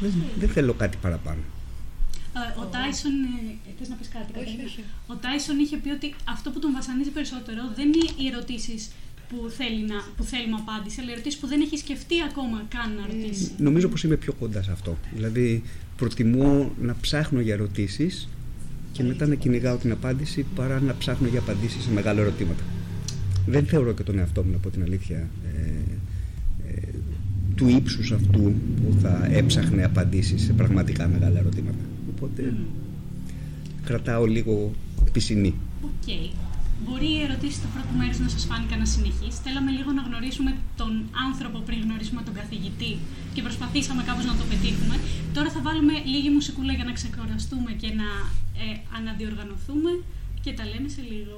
Δεν, 0.00 0.12
δεν 0.38 0.48
θέλω 0.48 0.74
κάτι 0.74 0.96
παραπάνω. 1.00 1.40
Ο 2.60 2.64
Τάισον. 2.64 3.12
Ε, 3.12 3.70
Θες 3.78 3.88
να 3.88 3.94
πεις 3.94 4.08
κάτι, 4.08 4.32
Ο 5.06 5.14
Τάισον 5.14 5.58
είχε 5.58 5.76
πει 5.76 5.90
ότι 5.90 6.14
αυτό 6.28 6.50
που 6.50 6.58
τον 6.58 6.72
βασανίζει 6.72 7.10
περισσότερο 7.10 7.72
δεν 7.74 7.86
είναι 7.86 8.10
οι 8.16 8.26
ερωτήσεις 8.26 8.90
που, 9.32 9.48
θέλει 9.48 9.84
να, 9.86 9.94
που 10.16 10.22
θέλουμε 10.22 10.56
απάντηση, 10.60 11.00
αλλά 11.00 11.12
ερωτήσεις 11.12 11.38
που 11.38 11.46
δεν 11.46 11.60
έχει 11.60 11.76
σκεφτεί 11.76 12.14
ακόμα 12.30 12.62
καν 12.68 12.94
να 12.98 13.06
ρωτήσει. 13.06 13.50
Νομίζω 13.58 13.88
πως 13.88 14.04
είμαι 14.04 14.16
πιο 14.16 14.32
κοντά 14.32 14.62
σε 14.62 14.72
αυτό. 14.72 14.96
Δηλαδή, 15.14 15.62
προτιμώ 15.96 16.72
να 16.80 16.96
ψάχνω 17.00 17.40
για 17.40 17.54
ερωτήσεις 17.54 18.28
και 18.92 19.02
μετά 19.02 19.26
να 19.26 19.34
κυνηγάω 19.34 19.76
την 19.76 19.92
απάντηση 19.92 20.46
παρά 20.54 20.80
να 20.80 20.94
ψάχνω 20.98 21.28
για 21.28 21.38
απαντήσεις 21.38 21.82
σε 21.82 21.90
μεγάλα 21.90 22.20
ερωτήματα. 22.20 22.62
Δεν 23.46 23.66
θεωρώ 23.66 23.92
και 23.92 24.02
τον 24.02 24.18
εαυτό 24.18 24.42
μου, 24.42 24.50
να 24.50 24.58
πω 24.58 24.70
την 24.70 24.82
αλήθεια, 24.82 25.28
ε, 25.54 25.70
ε, 26.68 26.80
του 27.54 27.68
ύψους 27.68 28.12
αυτού 28.12 28.42
που 28.76 28.96
θα 29.02 29.28
έψαχνε 29.30 29.84
απαντήσεις 29.84 30.42
σε 30.42 30.52
πραγματικά 30.52 31.08
μεγάλα 31.08 31.38
ερωτήματα. 31.38 31.84
Οπότε 32.16 32.54
κρατάω 33.84 34.26
λίγο 34.26 34.72
πισινή. 35.12 35.54
Οκ. 35.82 36.10
Μπορεί 36.84 37.10
οι 37.16 37.22
ερωτήσεις 37.26 37.60
του 37.62 37.68
πρώτου 37.74 37.94
μέρους 38.00 38.18
να 38.18 38.28
σας 38.28 38.44
φάνηκαν 38.44 38.80
ασυνεχείς. 38.80 39.28
Θέλαμε 39.44 39.70
λίγο 39.70 39.90
να 39.92 40.02
γνωρίσουμε 40.02 40.50
τον 40.76 40.92
άνθρωπο 41.28 41.58
πριν 41.58 41.78
γνωρίσουμε 41.86 42.22
τον 42.22 42.34
καθηγητή 42.34 42.92
και 43.34 43.42
προσπαθήσαμε 43.42 44.02
κάπως 44.02 44.24
να 44.24 44.34
το 44.36 44.44
πετύχουμε. 44.50 44.96
Τώρα 45.34 45.50
θα 45.50 45.60
βάλουμε 45.60 45.92
λίγη 46.04 46.30
μουσικούλα 46.30 46.72
για 46.72 46.84
να 46.84 46.92
ξεκουραστούμε 46.92 47.70
και 47.72 47.90
να 48.00 48.08
ε, 48.62 48.66
αναδιοργανωθούμε 48.96 49.90
και 50.42 50.52
τα 50.52 50.64
λέμε 50.70 50.88
σε 50.88 51.02
λίγο. 51.10 51.36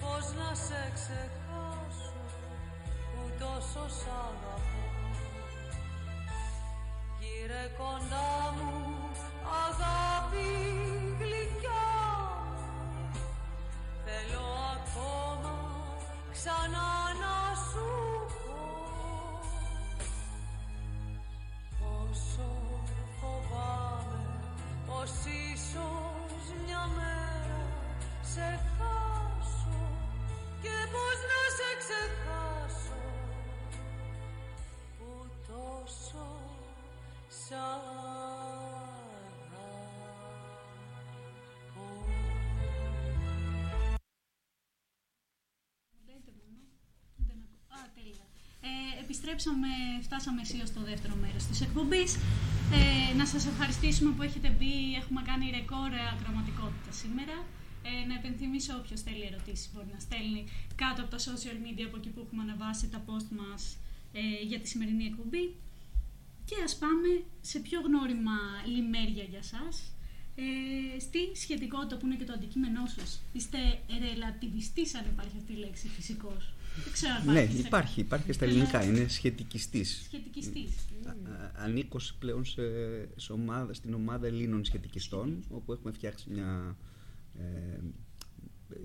Πώς 0.00 0.24
να 0.38 0.54
σε 0.54 0.92
ξεχάσω 0.94 2.12
που 3.12 3.22
τόσο 3.38 3.88
σ' 3.98 4.06
αγαπώ. 4.06 4.58
Γύρε 7.20 7.64
κοντά 7.78 8.54
μου 8.56 8.74
αγάπη 9.64 10.48
γλυκιά 11.18 11.88
Θέλω 14.04 14.46
ακόμα 14.74 15.54
ξανά 16.32 16.90
να 17.22 17.54
σου 17.68 17.88
πω 18.38 19.40
Πόσο 21.78 22.50
φοβάμαι 23.20 24.22
πως 24.86 25.10
ίσως 25.52 26.42
μια 26.66 26.88
μέρα 26.96 27.62
σε 28.22 28.60
χάσω 28.78 29.07
επιστρέψαμε, 49.38 49.68
φτάσαμε 50.02 50.40
εσύ 50.40 50.66
στο 50.66 50.80
δεύτερο 50.80 51.14
μέρος 51.20 51.44
της 51.44 51.60
εκπομπής. 51.60 52.16
Ε, 52.72 53.16
να 53.16 53.26
σας 53.26 53.46
ευχαριστήσουμε 53.46 54.10
που 54.16 54.22
έχετε 54.22 54.48
μπει, 54.48 54.74
έχουμε 55.00 55.22
κάνει 55.22 55.50
ρεκόρ 55.50 55.90
ακροματικότητα 56.14 56.92
σήμερα. 57.00 57.36
Ε, 57.88 58.06
να 58.08 58.14
επενθυμίσω 58.20 58.72
όποιος 58.80 59.00
θέλει 59.06 59.24
ερωτήσεις 59.30 59.70
μπορεί 59.72 59.90
να 59.92 60.00
στέλνει 60.06 60.42
κάτω 60.82 60.98
από 61.02 61.10
τα 61.10 61.20
social 61.28 61.58
media 61.64 61.84
από 61.86 61.96
εκεί 61.96 62.08
που 62.08 62.20
έχουμε 62.24 62.42
αναβάσει 62.42 62.88
τα 62.94 63.00
post 63.06 63.28
μας 63.40 63.76
ε, 64.12 64.20
για 64.50 64.58
τη 64.60 64.68
σημερινή 64.68 65.04
εκπομπή. 65.04 65.44
Και 66.48 66.56
ας 66.64 66.76
πάμε 66.76 67.10
σε 67.40 67.58
πιο 67.58 67.80
γνώριμα 67.80 68.38
λιμέρια 68.74 69.24
για 69.32 69.42
σας. 69.42 69.92
Ε, 70.40 71.00
στη 71.00 71.18
σχετικότητα 71.34 71.96
που 71.96 72.06
είναι 72.06 72.16
και 72.16 72.24
το 72.24 72.32
αντικείμενό 72.32 72.86
σας. 72.86 73.22
Είστε 73.32 73.58
ρελατιβιστής 74.04 74.94
αν 74.94 75.04
υπάρχει 75.12 75.36
αυτή 75.38 75.52
η 75.52 75.56
λέξη 75.56 75.88
φυσικός. 75.88 76.52
Ναι, 77.24 77.40
υπάρχει, 77.40 78.00
υπάρχει 78.00 78.32
στα 78.32 78.44
ελληνικά. 78.44 78.84
Είναι 78.84 79.08
σχετικιστής. 79.08 80.02
Σχετικιστής. 80.04 80.70
Ανήκω 81.56 82.00
πλέον 82.18 82.44
σε, 82.44 82.62
σε 83.16 83.32
ομάδα, 83.32 83.74
στην 83.74 83.94
ομάδα 83.94 84.26
Ελλήνων 84.26 84.64
σχετικιστών, 84.64 85.44
όπου 85.50 85.72
έχουμε 85.72 85.92
φτιάξει 85.92 86.30
μια. 86.30 86.76
Ε, 87.38 87.78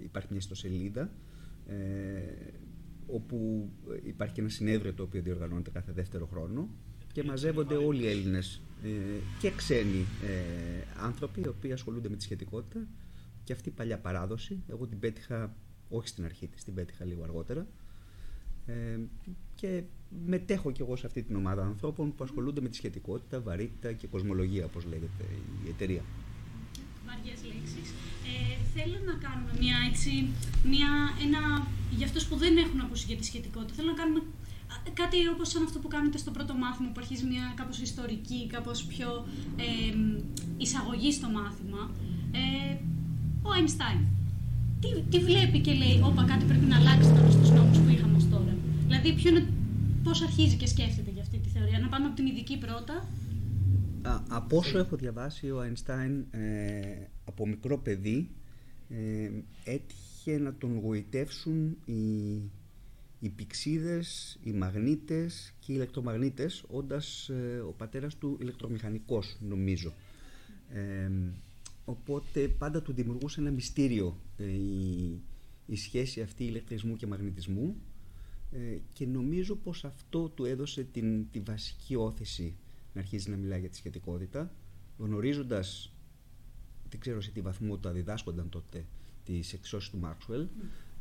υπάρχει 0.04 0.28
μια 0.30 0.39
ιστοσελίδα 0.39 1.12
ε, 1.68 1.76
όπου 3.08 3.70
υπάρχει 4.04 4.34
και 4.34 4.42
ένα 4.42 4.50
συνέδριο 4.50 4.94
το 4.94 5.04
οποίο 5.04 5.22
διοργανώνεται 5.22 5.70
κάθε 5.70 5.92
δεύτερο 5.92 6.26
χρόνο 6.26 6.70
και 7.12 7.24
μαζεύονται 7.24 7.76
όλοι 7.76 8.04
οι 8.04 8.08
Έλληνες 8.08 8.62
ε, 8.84 8.89
και 9.39 9.52
ξένοι 9.52 10.06
ε, 10.24 11.04
άνθρωποι 11.04 11.42
οι 11.42 11.48
οποίοι 11.48 11.72
ασχολούνται 11.72 12.10
με 12.10 12.16
τη 12.16 12.24
σχετικότητα 12.24 12.88
και 13.44 13.54
αυτή 13.54 13.70
η 13.70 13.72
παλιά 13.72 14.00
παράδοση, 14.00 14.63
εγώ 14.68 14.88
την 14.88 15.00
πέτυχα 15.00 15.56
όχι 15.89 16.08
στην 16.08 16.26
αρχή 16.26 16.48
της, 16.48 16.63
την 16.63 16.74
πέτυχα 16.74 17.06
λίγο 17.06 17.24
αργότερα 17.24 17.68
ε, 18.66 19.00
και 19.56 19.84
μετέχω 20.26 20.72
κι 20.72 20.82
εγώ 20.82 20.96
σε 20.96 21.06
αυτή 21.06 21.24
την 21.24 21.36
ομάδα 21.36 21.66
ανθρώπων 21.66 22.16
που 22.16 22.24
ασχολούνται 22.24 22.62
με 22.62 22.70
τη 22.70 22.76
σχετικότητα, 22.76 23.42
βαρύτητα 23.42 23.94
και 23.94 24.08
κοσμολογία, 24.08 24.66
όπως 24.66 24.86
λέγεται 24.86 25.24
η 25.66 25.70
εταιρεία. 25.70 26.02
Βαριές 27.06 27.44
λέξεις. 27.44 27.94
Ε, 28.34 28.39
θέλω 28.76 28.98
να 29.10 29.15
κάνουμε 29.26 29.52
μια 29.63 29.78
έτσι, 29.89 30.12
μια, 30.74 30.91
ένα, 31.26 31.41
για 31.98 32.06
αυτούς 32.10 32.24
που 32.28 32.36
δεν 32.43 32.54
έχουν 32.63 32.80
ακούσει 32.86 33.06
για 33.08 33.17
τη 33.19 33.26
σχετικότητα, 33.26 33.74
θέλω 33.78 33.91
να 33.96 34.00
κάνουμε 34.02 34.22
κάτι 34.93 35.17
όπως 35.34 35.50
σαν 35.50 35.63
αυτό 35.63 35.80
που 35.80 35.88
κάνετε 35.88 36.17
στο 36.17 36.32
πρώτο 36.32 36.54
μάθημα 36.54 36.89
που 36.89 37.00
αρχίζει 37.04 37.26
μια 37.26 37.54
κάπως 37.56 37.78
ιστορική, 37.80 38.48
κάπως 38.48 38.84
πιο 38.84 39.10
ε, 39.58 39.96
εισαγωγή 40.58 41.12
στο 41.12 41.28
μάθημα. 41.28 41.91
Ε, 42.32 42.74
ο 43.48 43.50
Einstein 43.60 44.00
τι, 44.84 45.02
τι 45.10 45.19
βλέπει 45.19 45.60
και 45.60 45.74
λέει, 45.74 46.02
Όπα, 46.04 46.24
κάτι 46.24 46.46
πρέπει 46.46 46.65
να 46.65 46.76
αλλάξει 46.78 47.10
τώρα 47.10 47.32
στους 47.32 47.50
νόμους 47.50 47.78
που 47.78 47.89
είχαμε 47.89 48.17
ως 48.17 48.30
τώρα. 48.30 48.56
Δηλαδή, 48.88 49.13
ποιο 49.13 49.30
είναι, 49.30 49.48
πώς 50.04 50.22
αρχίζει 50.22 50.56
και 50.56 50.67
σκέφτεται 50.67 51.12
για 51.12 51.22
αυτή 51.22 51.38
τη 51.38 51.50
θεωρία. 51.50 51.80
Να 51.80 51.88
πάμε 51.88 52.06
από 52.06 52.15
την 52.15 52.26
ειδική 52.26 52.58
πρώτα. 52.58 52.93
Α, 54.02 54.19
από 54.30 54.58
όσο 54.58 54.78
έχω 54.78 54.96
διαβάσει, 54.96 55.52
ο 55.52 55.60
Αϊνστάιν 55.60 56.26
ε, 56.32 56.41
από 57.26 57.48
μικρό 57.48 57.78
παιδί 57.78 58.30
ε, 58.90 59.32
έτυχε 59.64 60.38
να 60.38 60.54
τον 60.54 60.80
γοητεύσουν 60.80 61.78
οι, 61.86 62.34
οι 63.20 63.30
πηξίδες, 63.30 64.40
οι 64.44 64.52
μαγνήτες 64.52 65.54
και 65.60 65.72
οι 65.72 65.76
ηλεκτρομαγνήτες, 65.78 66.64
όντας 66.68 67.30
ε, 67.30 67.60
ο 67.68 67.72
πατέρας 67.72 68.16
του 68.18 68.38
ηλεκτρομηχανικός, 68.42 69.38
νομίζω. 69.40 69.94
Ε, 70.70 71.12
οπότε 71.86 72.48
πάντα 72.48 72.82
του 72.82 72.94
δημιουργούσε 72.94 73.40
ένα 73.40 73.52
μυστήριο 73.52 74.20
ε, 74.38 74.44
η, 74.46 75.22
η 75.66 75.76
σχέση 75.76 76.22
αυτή 76.22 76.44
ηλεκτρισμού 76.44 76.96
και 76.96 77.08
μαγνητισμού 77.08 77.76
ε, 78.52 78.78
και 78.94 79.06
νομίζω 79.06 79.56
πως 79.56 79.86
αυτό 79.86 80.30
του 80.30 80.46
έδωσε 80.46 80.84
την, 80.84 81.30
τη 81.32 81.40
βασική 81.40 81.96
όθηση 81.96 82.56
να 82.94 83.02
αρχίζει 83.02 83.30
να 83.30 83.36
μιλάει 83.36 83.60
για 83.60 83.70
τη 83.70 83.76
σχετικότητα 83.76 84.54
γνωρίζοντας 84.98 85.92
δεν 86.93 87.01
ξέρω 87.01 87.21
σε 87.21 87.32
τι 87.32 87.41
βαθμό 87.41 87.77
τα 87.77 87.91
διδάσκονταν 87.91 88.49
τότε 88.49 88.86
τις 89.25 89.53
εξώσεις 89.53 89.89
του 89.89 89.97
Μάξουελ 89.97 90.47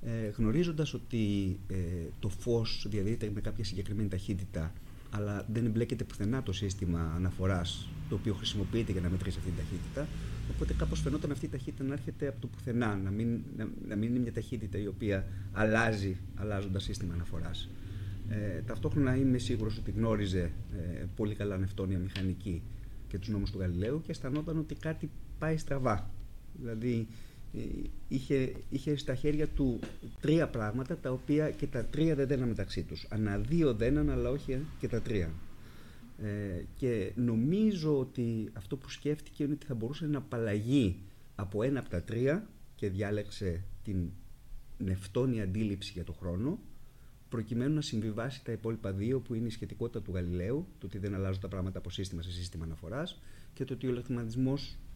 ε, 0.02 0.28
γνωρίζοντας 0.36 0.94
ότι 0.94 1.56
ε, 1.68 1.76
το 2.20 2.28
φως 2.28 2.86
διαδίδεται 2.88 3.30
με 3.34 3.40
κάποια 3.40 3.64
συγκεκριμένη 3.64 4.08
ταχύτητα 4.08 4.72
αλλά 5.10 5.46
δεν 5.52 5.64
εμπλέκεται 5.64 6.04
πουθενά 6.04 6.42
το 6.42 6.52
σύστημα 6.52 7.12
αναφοράς 7.16 7.88
το 8.08 8.14
οποίο 8.14 8.34
χρησιμοποιείται 8.34 8.92
για 8.92 9.00
να 9.00 9.08
μετρήσει 9.08 9.38
αυτή 9.38 9.50
την 9.50 9.58
ταχύτητα. 9.58 10.06
Οπότε 10.54 10.74
κάπως 10.74 11.00
φαινόταν 11.00 11.30
αυτή 11.30 11.44
η 11.44 11.48
ταχύτητα 11.48 11.84
να 11.84 11.92
έρχεται 11.92 12.28
από 12.28 12.40
το 12.40 12.46
πουθενά 12.46 12.96
να 12.96 13.10
μην, 13.10 13.40
να, 13.56 13.68
να 13.88 13.96
μην 13.96 14.08
είναι 14.08 14.18
μια 14.18 14.32
ταχύτητα 14.32 14.78
η 14.78 14.86
οποία 14.86 15.26
αλλάζει 15.52 16.16
αλλάζοντας 16.34 16.82
σύστημα 16.82 17.14
αναφοράς. 17.14 17.68
Ε, 18.28 18.60
ταυτόχρονα 18.60 19.16
είμαι 19.16 19.38
σίγουρος 19.38 19.78
ότι 19.78 19.90
γνώριζε 19.90 20.52
ε, 20.72 21.04
πολύ 21.16 21.34
καλά 21.34 21.58
νευτόνια 21.58 21.98
μηχανική 21.98 22.62
και 23.08 23.18
τους 23.18 23.28
νόμους 23.28 23.50
του 23.50 23.58
Γαλιλαίου 23.58 24.00
και 24.00 24.10
αισθανόταν 24.10 24.58
ότι 24.58 24.74
κάτι 24.74 25.10
πάει 25.38 25.56
στραβά. 25.56 26.10
Δηλαδή 26.52 27.06
ε, 27.54 27.60
είχε, 28.08 28.52
είχε 28.70 28.96
στα 28.96 29.14
χέρια 29.14 29.48
του 29.48 29.78
τρία 30.20 30.48
πράγματα 30.48 30.96
τα 30.96 31.10
οποία 31.10 31.50
και 31.50 31.66
τα 31.66 31.84
τρία 31.84 32.14
δεν 32.14 32.26
δέναν 32.26 32.48
μεταξύ 32.48 32.82
τους. 32.82 33.06
Ανά 33.10 33.38
δύο 33.38 33.74
δέναν 33.74 34.10
αλλά 34.10 34.30
όχι 34.30 34.58
και 34.78 34.88
τα 34.88 35.00
τρία. 35.00 35.30
Ε, 36.22 36.62
και 36.76 37.12
νομίζω 37.14 37.98
ότι 37.98 38.50
αυτό 38.52 38.76
που 38.76 38.90
σκέφτηκε 38.90 39.42
είναι 39.42 39.52
ότι 39.52 39.66
θα 39.66 39.74
μπορούσε 39.74 40.06
να 40.06 40.18
απαλλαγεί 40.18 40.96
από 41.34 41.62
ένα 41.62 41.80
από 41.80 41.88
τα 41.88 42.02
τρία 42.02 42.46
και 42.74 42.88
διάλεξε 42.88 43.64
την 43.84 44.10
νευτόνια 44.78 45.42
αντίληψη 45.42 45.92
για 45.94 46.04
το 46.04 46.12
χρόνο 46.12 46.58
προκειμένου 47.28 47.74
να 47.74 47.80
συμβιβάσει 47.80 48.44
τα 48.44 48.52
υπόλοιπα 48.52 48.92
δύο 48.92 49.20
που 49.20 49.34
είναι 49.34 49.46
η 49.46 49.50
σχετικότητα 49.50 50.02
του 50.02 50.12
Γαλιλαίου, 50.14 50.66
το 50.78 50.86
ότι 50.86 50.98
δεν 50.98 51.14
αλλάζουν 51.14 51.40
τα 51.40 51.48
πράγματα 51.48 51.78
από 51.78 51.90
σύστημα 51.90 52.22
σε 52.22 52.32
σύστημα 52.32 52.64
αναφοράς 52.64 53.20
και 53.54 53.64
το 53.64 53.72
ότι 53.74 53.86
ο 53.86 53.90
ηλεκτρομαγνητισμό 53.90 54.54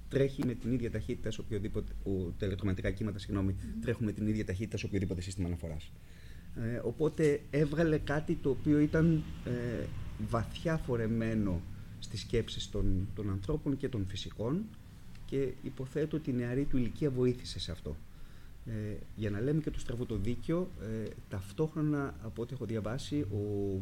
τρέχει 0.08 0.46
με 0.46 0.54
την 0.54 0.72
ίδια 0.72 0.90
ταχύτητα 0.90 1.30
σε 1.30 1.40
οποιοδήποτε. 1.40 1.92
Ο, 2.04 2.10
τα 2.10 2.46
ηλεκτρομαγνητικά 2.46 2.90
κύματα, 2.90 3.18
συγγνώμη, 3.18 3.56
mm. 3.58 3.64
τρέχουν 3.80 4.04
με 4.04 4.12
την 4.12 4.26
ίδια 4.26 4.44
ταχύτητα 4.44 4.76
σε 4.76 4.86
οποιοδήποτε 4.86 5.20
σύστημα 5.20 5.46
αναφοράς. 5.46 5.92
Ε, 6.56 6.80
οπότε 6.84 7.40
έβγαλε 7.50 7.98
κάτι 7.98 8.34
το 8.34 8.50
οποίο 8.50 8.78
ήταν 8.78 9.22
ε, 9.44 9.84
βαθιά 10.28 10.76
φορεμένο 10.76 11.60
στις 11.98 12.20
σκέψεις 12.20 12.70
των, 12.70 13.08
των 13.14 13.30
ανθρώπων 13.30 13.76
και 13.76 13.88
των 13.88 14.06
φυσικών 14.06 14.64
και 15.26 15.52
υποθέτω 15.62 16.16
ότι 16.16 16.30
η 16.30 16.32
νεαρή 16.32 16.64
του 16.64 16.76
ηλικία 16.76 17.10
βοήθησε 17.10 17.60
σε 17.60 17.72
αυτό. 17.72 17.96
Ε, 18.66 18.96
για 19.16 19.30
να 19.30 19.40
λέμε 19.40 19.60
και 19.60 19.70
το 19.70 19.78
στραβό 19.78 20.04
το 20.04 20.16
δίκιο, 20.16 20.70
ε, 20.82 21.08
ταυτόχρονα 21.28 22.14
από 22.22 22.42
ό,τι 22.42 22.54
έχω 22.54 22.64
διαβάσει, 22.64 23.20
ο, 23.20 23.72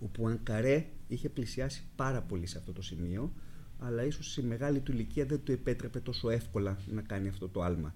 ο 0.00 0.06
Πουανκαρέ 0.12 0.86
είχε 1.08 1.28
πλησιάσει 1.28 1.82
πάρα 1.96 2.20
πολύ 2.20 2.46
σε 2.46 2.58
αυτό 2.58 2.72
το 2.72 2.82
σημείο, 2.82 3.32
αλλά 3.78 4.04
ίσως 4.04 4.36
η 4.36 4.42
μεγάλη 4.42 4.80
του 4.80 4.92
ηλικία 4.92 5.26
δεν 5.26 5.42
του 5.44 5.52
επέτρεπε 5.52 6.00
τόσο 6.00 6.30
εύκολα 6.30 6.78
να 6.86 7.02
κάνει 7.02 7.28
αυτό 7.28 7.48
το 7.48 7.62
άλμα. 7.62 7.94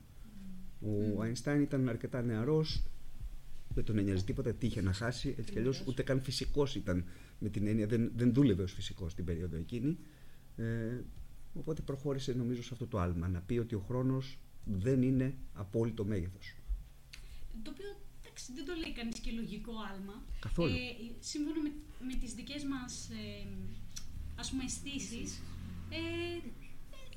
Ο 0.80 1.22
Αϊνστάιν 1.22 1.60
ήταν 1.60 1.88
αρκετά 1.88 2.22
νεαρός, 2.22 2.82
δεν 3.74 3.84
τον 3.84 3.98
ένοιαζε 3.98 4.24
τίποτα, 4.24 4.52
τι 4.52 4.66
είχε 4.66 4.82
να 4.82 4.92
χάσει, 4.92 5.34
έτσι 5.38 5.52
κι 5.52 5.58
αλλιώς 5.58 5.84
ούτε 5.86 6.02
καν 6.02 6.22
φυσικός 6.22 6.74
ήταν 6.74 7.04
με 7.38 7.48
την 7.48 7.66
έννοια, 7.66 7.86
δεν, 7.86 8.12
δεν 8.16 8.32
δούλευε 8.32 8.62
ως 8.62 8.72
φυσικός 8.72 9.14
την 9.14 9.24
περίοδο 9.24 9.56
εκείνη. 9.56 9.98
Ε, 10.56 11.00
οπότε 11.54 11.82
προχώρησε 11.82 12.32
νομίζω 12.32 12.62
σε 12.62 12.68
αυτό 12.72 12.86
το 12.86 12.98
άλμα, 12.98 13.28
να 13.28 13.40
πει 13.40 13.58
ότι 13.58 13.74
ο 13.74 13.80
χρόνος 13.80 14.38
δεν 14.64 15.02
είναι 15.02 15.34
απόλυτο 15.52 16.04
μέγεθος. 16.04 16.54
Το 17.62 17.70
οποίο 17.70 17.86
εντάξει, 18.20 18.52
δεν 18.54 18.64
το 18.64 18.72
λέει 18.74 18.92
κανείς 18.92 19.18
και 19.18 19.30
λογικό 19.30 19.72
άλμα. 19.92 20.22
Καθόλου. 20.40 20.74
Ε, 20.74 20.78
σύμφωνα 21.20 21.60
με, 21.62 21.72
με 22.06 22.14
τις 22.20 22.34
δικές 22.34 22.64
μας 22.64 23.08
ε, 23.10 23.46
ας 24.36 24.50
πούμε 24.50 24.64
αισθήσεις, 24.64 25.40
ε, 25.96 26.00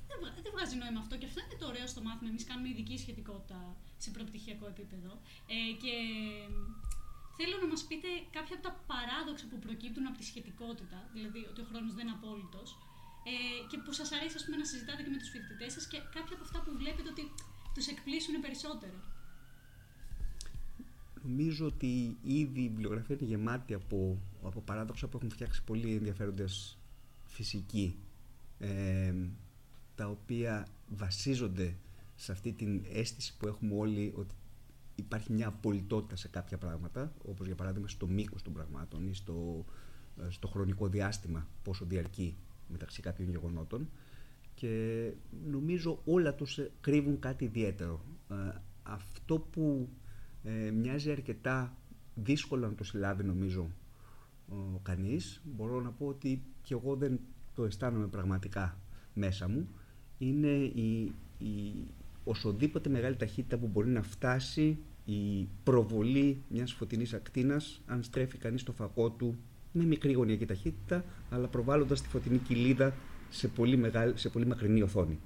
δεν, 0.07 0.17
δεν 0.43 0.51
βγάζει 0.55 0.75
νόημα 0.81 0.99
αυτό 1.03 1.13
και 1.19 1.27
αυτό 1.29 1.39
είναι 1.43 1.57
το 1.61 1.67
ωραίο 1.71 1.87
στο 1.93 2.01
μάθημα. 2.07 2.29
Εμείς 2.33 2.45
κάνουμε 2.49 2.69
ειδική 2.69 2.97
σχετικότητα 3.03 3.59
σε 4.03 4.09
προπτυχιακό 4.15 4.65
επίπεδο. 4.73 5.11
Ε, 5.55 5.57
και 5.83 5.93
θέλω 7.37 7.55
να 7.63 7.67
μας 7.73 7.81
πείτε 7.89 8.09
κάποια 8.35 8.55
από 8.57 8.65
τα 8.67 8.73
παράδοξα 8.91 9.45
που 9.49 9.57
προκύπτουν 9.65 10.05
από 10.09 10.17
τη 10.21 10.25
σχετικότητα, 10.31 10.99
δηλαδή 11.15 11.41
ότι 11.49 11.59
ο 11.63 11.65
χρόνος 11.69 11.93
δεν 11.97 12.03
είναι 12.05 12.17
απόλυτος, 12.19 12.69
ε, 13.31 13.33
και 13.69 13.77
που 13.83 13.91
σας 13.99 14.09
αρέσει 14.15 14.35
ας 14.39 14.43
πούμε, 14.45 14.57
να 14.61 14.65
συζητάτε 14.71 15.01
και 15.05 15.11
με 15.15 15.19
τους 15.21 15.31
φοιτητές 15.33 15.71
σας 15.75 15.85
και 15.91 15.97
κάποια 16.15 16.33
από 16.37 16.43
αυτά 16.47 16.59
που 16.63 16.71
βλέπετε 16.81 17.09
ότι 17.13 17.23
τους 17.75 17.85
εκπλήσουν 17.93 18.35
περισσότερο. 18.45 18.97
Νομίζω 21.25 21.65
ότι 21.65 22.17
ήδη 22.23 22.61
η 22.61 22.69
βιβλιογραφία 22.69 23.15
είναι 23.15 23.29
γεμάτη 23.29 23.73
από, 23.73 24.21
από 24.43 24.59
παράδοξα 24.61 25.07
που 25.07 25.17
έχουν 25.17 25.29
φτιάξει 25.29 25.63
πολύ 25.63 25.95
ενδιαφέροντες 25.95 26.77
φυσικοί 27.25 28.02
ε, 28.63 29.13
τα 29.95 30.07
οποία 30.07 30.67
βασίζονται 30.89 31.75
σε 32.15 32.31
αυτή 32.31 32.53
την 32.53 32.81
αίσθηση 32.93 33.37
που 33.37 33.47
έχουμε 33.47 33.75
όλοι 33.75 34.13
ότι 34.15 34.35
υπάρχει 34.95 35.31
μια 35.31 35.47
απολυτότητα 35.47 36.15
σε 36.15 36.27
κάποια 36.27 36.57
πράγματα 36.57 37.13
όπως 37.27 37.45
για 37.45 37.55
παράδειγμα 37.55 37.87
στο 37.87 38.07
μήκος 38.07 38.41
των 38.41 38.53
πραγμάτων 38.53 39.07
ή 39.07 39.13
στο, 39.13 39.65
ε, 40.21 40.29
στο 40.29 40.47
χρονικό 40.47 40.87
διάστημα 40.87 41.47
πόσο 41.63 41.85
διαρκεί 41.85 42.35
μεταξύ 42.67 43.01
κάποιων 43.01 43.29
γεγονότων 43.29 43.89
και 44.53 45.11
νομίζω 45.45 46.01
όλα 46.05 46.35
τους 46.35 46.59
κρύβουν 46.81 47.19
κάτι 47.19 47.43
ιδιαίτερο. 47.45 48.01
Ε, 48.29 48.35
αυτό 48.83 49.39
που 49.39 49.89
ε, 50.43 50.71
μοιάζει 50.71 51.11
αρκετά 51.11 51.77
δύσκολο 52.15 52.67
να 52.67 52.75
το 52.75 52.83
συλλάβει 52.83 53.23
νομίζω 53.23 53.69
ο 54.49 54.79
κανείς, 54.83 55.41
μπορώ 55.43 55.81
να 55.81 55.91
πω 55.91 56.05
ότι 56.07 56.43
και 56.61 56.73
εγώ 56.73 56.95
δεν 56.95 57.19
το 57.55 57.63
αισθάνομαι 57.63 58.07
πραγματικά 58.07 58.77
μέσα 59.13 59.47
μου, 59.47 59.67
είναι 60.17 60.47
η, 60.57 61.13
η 61.37 61.73
οσοδήποτε 62.23 62.89
μεγάλη 62.89 63.15
ταχύτητα 63.15 63.57
που 63.57 63.67
μπορεί 63.67 63.89
να 63.89 64.01
φτάσει 64.01 64.77
η 65.05 65.47
προβολή 65.63 66.41
μιας 66.47 66.73
φωτεινής 66.73 67.13
ακτίνας 67.13 67.81
αν 67.85 68.03
στρέφει 68.03 68.37
κανείς 68.37 68.63
το 68.63 68.71
φακό 68.71 69.09
του 69.09 69.37
με 69.71 69.83
μικρή 69.83 70.13
γωνιακή 70.13 70.45
ταχύτητα, 70.45 71.05
αλλά 71.29 71.47
προβάλλοντας 71.47 72.01
τη 72.01 72.07
φωτεινή 72.07 72.37
κοιλίδα 72.37 72.93
σε 73.29 73.47
πολύ, 73.47 73.77
μεγάλη, 73.77 74.17
σε 74.17 74.29
πολύ 74.29 74.45
μακρινή 74.45 74.81
οθόνη. 74.81 75.19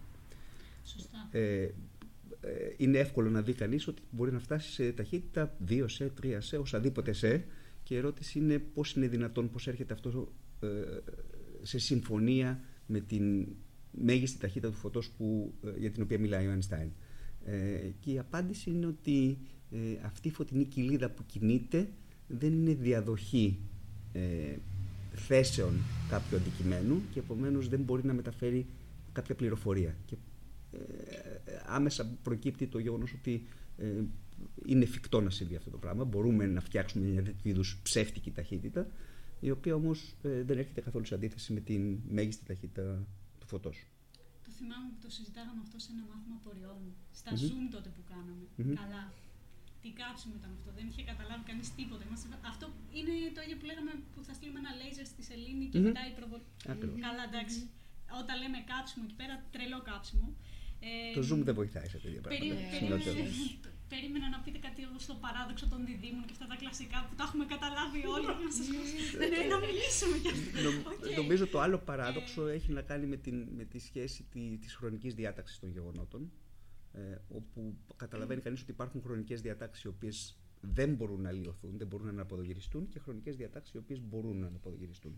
Σωστά. 0.84 1.28
Ε, 1.32 1.62
ε, 1.62 1.72
είναι 2.78 2.98
εύκολο 2.98 3.30
να 3.30 3.42
δει 3.42 3.54
κανείς 3.54 3.88
ότι 3.88 4.02
μπορεί 4.12 4.32
να 4.32 4.40
φτάσει 4.40 4.72
σε 4.72 4.92
ταχύτητα 4.92 5.56
2 5.70 5.84
σε, 5.88 6.12
3 6.24 6.36
σε, 6.40 6.58
οσαδήποτε 6.58 7.14
σε 7.14 7.46
και 7.84 7.94
η 7.94 7.98
ερώτηση 7.98 8.40
είναι 8.40 8.60
πώς 8.60 8.94
είναι 8.94 9.08
δυνατόν, 9.08 9.50
πώς 9.50 9.68
έρχεται 9.68 9.94
αυτό 9.94 10.32
ε, 10.60 10.68
σε 11.68 11.80
συμφωνία 11.80 12.60
με 12.86 13.00
την 13.00 13.48
μέγιστη 13.92 14.40
ταχύτητα 14.40 14.70
του 14.70 14.78
φωτός 14.78 15.10
που, 15.10 15.54
ε, 15.66 15.80
για 15.80 15.92
την 15.92 16.04
οποία 16.04 16.20
μιλάει 16.20 16.48
ο 16.48 16.58
Einstein. 16.60 16.90
Ε, 17.46 17.90
και 18.00 18.12
η 18.12 18.20
απάντηση 18.20 18.70
είναι 18.70 18.86
ότι 18.86 19.38
ε, 19.72 19.78
αυτή 20.06 20.28
η 20.28 20.32
φωτεινή 20.32 20.66
κοιλίδα 20.66 21.10
που 21.10 21.26
κινείται 21.26 21.90
δεν 22.28 22.54
είναι 22.54 22.74
διαδοχή 22.74 23.60
ε, 24.14 24.56
θέσεων 25.14 25.74
κάποιου 26.10 26.38
αντικειμένου 26.38 27.02
και 27.12 27.20
επομένως 27.20 27.68
δεν 27.68 27.80
μπορεί 27.80 28.06
να 28.06 28.14
μεταφέρει 28.14 28.66
κάποια 29.12 29.36
πληροφορία. 29.36 29.96
Και, 30.06 30.16
ε, 30.72 30.78
άμεσα 31.66 32.18
προκύπτει 32.24 32.68
το 32.68 32.80
γεγονός 32.80 33.14
ότι 33.14 33.46
ε, 33.78 33.86
είναι 34.66 34.84
εφικτό 34.84 35.22
να 35.22 35.30
συμβεί 35.30 35.56
αυτό 35.56 35.70
το 35.70 35.78
πράγμα. 35.78 36.04
Μπορούμε 36.04 36.46
να 36.46 36.62
φτιάξουμε 36.62 37.08
μια 37.08 37.24
τέτοιου 37.24 37.50
είδους 37.50 37.80
ψεύτικη 37.84 38.32
ταχύτητα, 38.32 38.88
η 39.40 39.50
οποία 39.52 39.76
όμως 39.76 40.16
ε, 40.24 40.44
δεν 40.44 40.58
έρχεται 40.58 40.82
καθόλου 40.82 41.06
σε 41.06 41.14
αντίθεση 41.16 41.54
με 41.54 41.60
την 41.60 42.00
μέγιστη 42.10 42.46
ταχύτητα 42.46 43.08
του 43.40 43.48
φωτός. 43.48 43.78
Το 44.46 44.52
θυμάμαι 44.58 44.88
που 44.94 45.00
το 45.02 45.10
συζητάγαμε 45.10 45.62
αυτό 45.66 45.78
σε 45.80 45.90
ένα 45.94 46.04
μάθημα 46.12 46.38
πορεών, 46.44 46.82
στα 47.20 47.32
mm-hmm. 47.32 47.50
Zoom 47.50 47.64
τότε 47.76 47.90
που 47.96 48.04
κάναμε. 48.12 48.46
Mm-hmm. 48.58 48.80
Καλά 48.82 49.04
τι 49.82 49.90
κάψιμο 50.02 50.34
ήταν 50.40 50.52
αυτό. 50.58 50.70
Δεν 50.78 50.86
είχε 50.90 51.04
καταλάβει 51.12 51.44
κανείς 51.50 51.68
τίποτα. 51.78 52.04
Αυτό 52.52 52.66
είναι 52.98 53.14
το 53.36 53.42
ίδιο 53.46 53.58
που 53.60 53.66
λέγαμε 53.72 53.92
που 54.14 54.20
θα 54.28 54.34
στείλουμε 54.38 54.60
ένα 54.64 54.72
λέιζερ 54.80 55.06
στη 55.14 55.22
σελήνη 55.30 55.66
και 55.72 55.78
mm-hmm. 55.78 55.88
μετά 55.90 56.02
η 56.12 56.14
προβολή. 56.20 56.46
Καλά, 57.08 57.24
εντάξει. 57.32 57.60
Όταν 58.22 58.36
λέμε 58.42 58.60
κάψιμο 58.72 59.02
εκεί 59.08 59.18
πέρα, 59.22 59.36
τρελό 59.54 59.80
κάψιμο. 59.90 60.28
Ε, 60.88 61.14
το 61.20 61.24
Zoom 61.30 61.42
δεν 61.48 61.56
βοηθάει 61.60 61.88
σε 61.94 61.98
τέτοια 62.04 62.22
πράγματα. 62.22 62.46
περί- 62.46 62.82
Ναι, 62.82 62.98
περίμενα, 63.94 63.94
Συνολικά. 63.94 63.94
περίμενα 63.94 64.28
να 64.36 64.40
πείτε 64.44 64.60
κάτι 64.68 64.82
στο 65.06 65.14
παράδοξο 65.26 65.66
των 65.74 65.80
διδύμων 65.90 66.24
και 66.28 66.34
αυτά 66.36 66.48
τα 66.52 66.56
κλασικά 66.62 66.98
που 67.10 67.14
τα 67.20 67.24
έχουμε 67.28 67.46
καταλάβει 67.54 68.00
όλοι 68.16 68.26
και 68.38 68.44
να 68.50 68.52
σας 68.58 68.68
ναι, 69.20 69.26
ναι, 69.34 69.40
να 69.54 69.58
μιλήσουμε 69.66 70.16
κι 70.24 70.30
αυτό. 70.36 70.62
Νομ- 70.66 70.88
Οκ. 70.88 71.16
Νομίζω 71.22 71.44
το 71.54 71.60
άλλο 71.66 71.78
παράδοξο 71.90 72.42
έχει 72.58 72.70
να 72.78 72.82
κάνει 72.90 73.06
με, 73.14 73.18
την, 73.26 73.38
με 73.58 73.64
τη 73.72 73.80
σχέση 73.88 74.20
τη, 74.34 74.58
της 74.64 74.72
χρονικής 74.80 75.14
διάταξης 75.20 75.60
των 75.60 75.70
γεγονότων 75.70 76.22
ε, 76.94 77.16
όπου 77.30 77.78
καταλαβαίνει 77.96 78.42
κανείς 78.42 78.62
ότι 78.62 78.72
υπάρχουν 78.72 79.02
χρονικές 79.02 79.42
διατάξεις 79.42 79.84
οι 79.84 79.88
οποίες 79.88 80.38
δεν 80.62 80.94
μπορούν 80.96 81.22
να 81.22 81.32
αλλοιωθούν, 81.32 81.78
δεν 81.78 81.88
μπορούν 81.88 82.06
να 82.06 82.12
αναποδογυριστούν 82.12 82.90
και 82.90 83.00
χρονικές 83.00 83.36
διατάξεις 83.36 83.74
οι 83.74 83.78
οποίες 83.78 84.00
μπορούν 84.02 84.40
να 84.40 84.48
αναποδογυριστούν. 84.48 85.14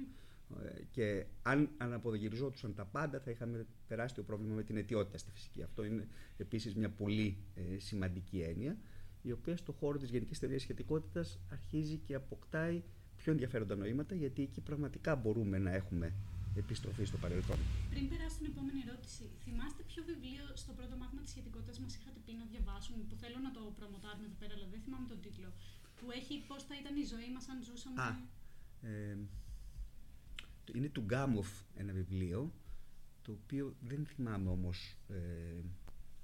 Ε, 0.57 0.81
και 0.91 1.25
αν 1.41 1.69
αναποδογυριζόντουσαν 1.77 2.73
τα 2.75 2.85
πάντα 2.85 3.19
θα 3.19 3.31
είχαμε 3.31 3.65
τεράστιο 3.87 4.23
πρόβλημα 4.23 4.53
με 4.55 4.63
την 4.63 4.77
αιτιότητα 4.77 5.17
στη 5.17 5.31
φυσική. 5.31 5.63
Αυτό 5.63 5.83
είναι 5.83 6.07
επίσης 6.37 6.75
μια 6.75 6.89
πολύ 6.89 7.37
ε, 7.55 7.79
σημαντική 7.79 8.39
έννοια 8.39 8.77
η 9.21 9.31
οποία 9.31 9.57
στο 9.57 9.71
χώρο 9.71 9.97
της 9.97 10.09
γενικής 10.09 10.37
θεωρίας 10.39 10.61
σχετικότητας 10.61 11.39
αρχίζει 11.51 11.97
και 11.97 12.13
αποκτάει 12.15 12.83
πιο 13.15 13.31
ενδιαφέροντα 13.31 13.75
νοήματα 13.75 14.15
γιατί 14.15 14.41
εκεί 14.41 14.61
πραγματικά 14.61 15.15
μπορούμε 15.15 15.57
να 15.57 15.71
έχουμε 15.71 16.13
επιστροφή 16.55 17.03
στο 17.11 17.17
παρελθόν. 17.17 17.59
Πριν 17.89 18.09
περάσω 18.09 18.35
στην 18.37 18.45
επόμενη 18.51 18.79
ερώτηση, 18.87 19.23
θυμάστε 19.43 19.81
ποιο 19.89 20.01
βιβλίο 20.11 20.45
στο 20.61 20.71
πρώτο 20.77 20.95
μάθημα 21.01 21.21
της 21.21 21.31
σχετικότητας 21.35 21.79
μας 21.79 21.93
είχατε 21.97 22.19
πει 22.25 22.33
να 22.41 22.45
διαβάσουμε, 22.51 23.01
που 23.09 23.15
θέλω 23.21 23.37
να 23.47 23.51
το 23.57 23.61
προμοτάρουμε 23.79 24.25
εδώ 24.29 24.37
πέρα, 24.41 24.53
αλλά 24.57 24.67
δεν 24.73 24.79
θυμάμαι 24.85 25.07
τον 25.13 25.19
τίτλο. 25.25 25.49
Που 25.97 26.05
έχει 26.19 26.33
πώς 26.49 26.61
θα 26.69 26.75
ήταν 26.81 26.93
η 27.03 27.05
ζωή 27.13 27.29
μας 27.35 27.45
αν 27.51 27.57
ζούσαμε; 27.67 27.97
Α, 28.07 28.09
ε, 28.91 29.17
είναι 30.75 30.89
του 30.89 31.01
Γκάμοφ 31.01 31.49
ένα 31.75 31.93
βιβλίο 31.93 32.53
το 33.21 33.31
οποίο 33.31 33.75
δεν 33.81 34.05
θυμάμαι 34.05 34.49
όμως 34.49 34.97
ε, 35.07 35.15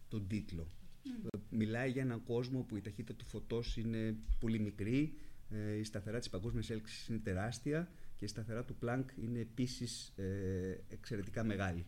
τον 0.07 0.27
τίτλο. 0.27 0.67
Ε, 1.03 1.37
Μιλάει 1.49 1.91
για 1.91 2.01
έναν 2.01 2.23
κόσμο 2.23 2.61
που 2.61 2.75
η 2.75 2.81
ταχύτητα 2.81 3.13
του 3.13 3.25
φωτός 3.25 3.77
είναι 3.77 4.17
πολύ 4.39 4.59
μικρή, 4.59 5.17
ε, 5.49 5.77
η 5.77 5.83
σταθερά 5.83 6.19
της 6.19 6.29
παγκόσμιας 6.29 6.69
έλξης 6.69 7.07
είναι 7.07 7.19
τεράστια 7.19 7.91
και 8.15 8.25
η 8.25 8.27
σταθερά 8.27 8.63
του 8.63 8.75
Πλάνκ 8.75 9.09
είναι 9.21 9.39
επίσης 9.39 10.13
ε, 10.15 10.83
εξαιρετικά 10.89 11.43
μεγάλη. 11.43 11.85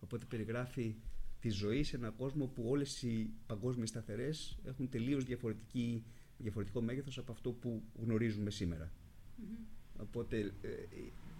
Οπότε 0.00 0.24
περιγράφει 0.24 0.94
τη 1.40 1.48
ζωή 1.48 1.82
σε 1.82 1.96
έναν 1.96 2.16
κόσμο 2.16 2.46
που 2.46 2.62
όλες 2.68 3.02
οι 3.02 3.30
παγκόσμιες 3.46 3.88
σταθερές 3.88 4.58
έχουν 4.64 4.88
τελείως 4.88 5.24
διαφορετική, 5.24 6.04
διαφορετικό 6.38 6.80
μέγεθος 6.80 7.18
από 7.18 7.32
αυτό 7.32 7.52
που 7.52 7.82
γνωρίζουμε 8.02 8.50
σήμερα. 8.50 8.92
Μμμ. 9.36 9.56
Οπότε 10.00 10.38
ε, 10.38 10.68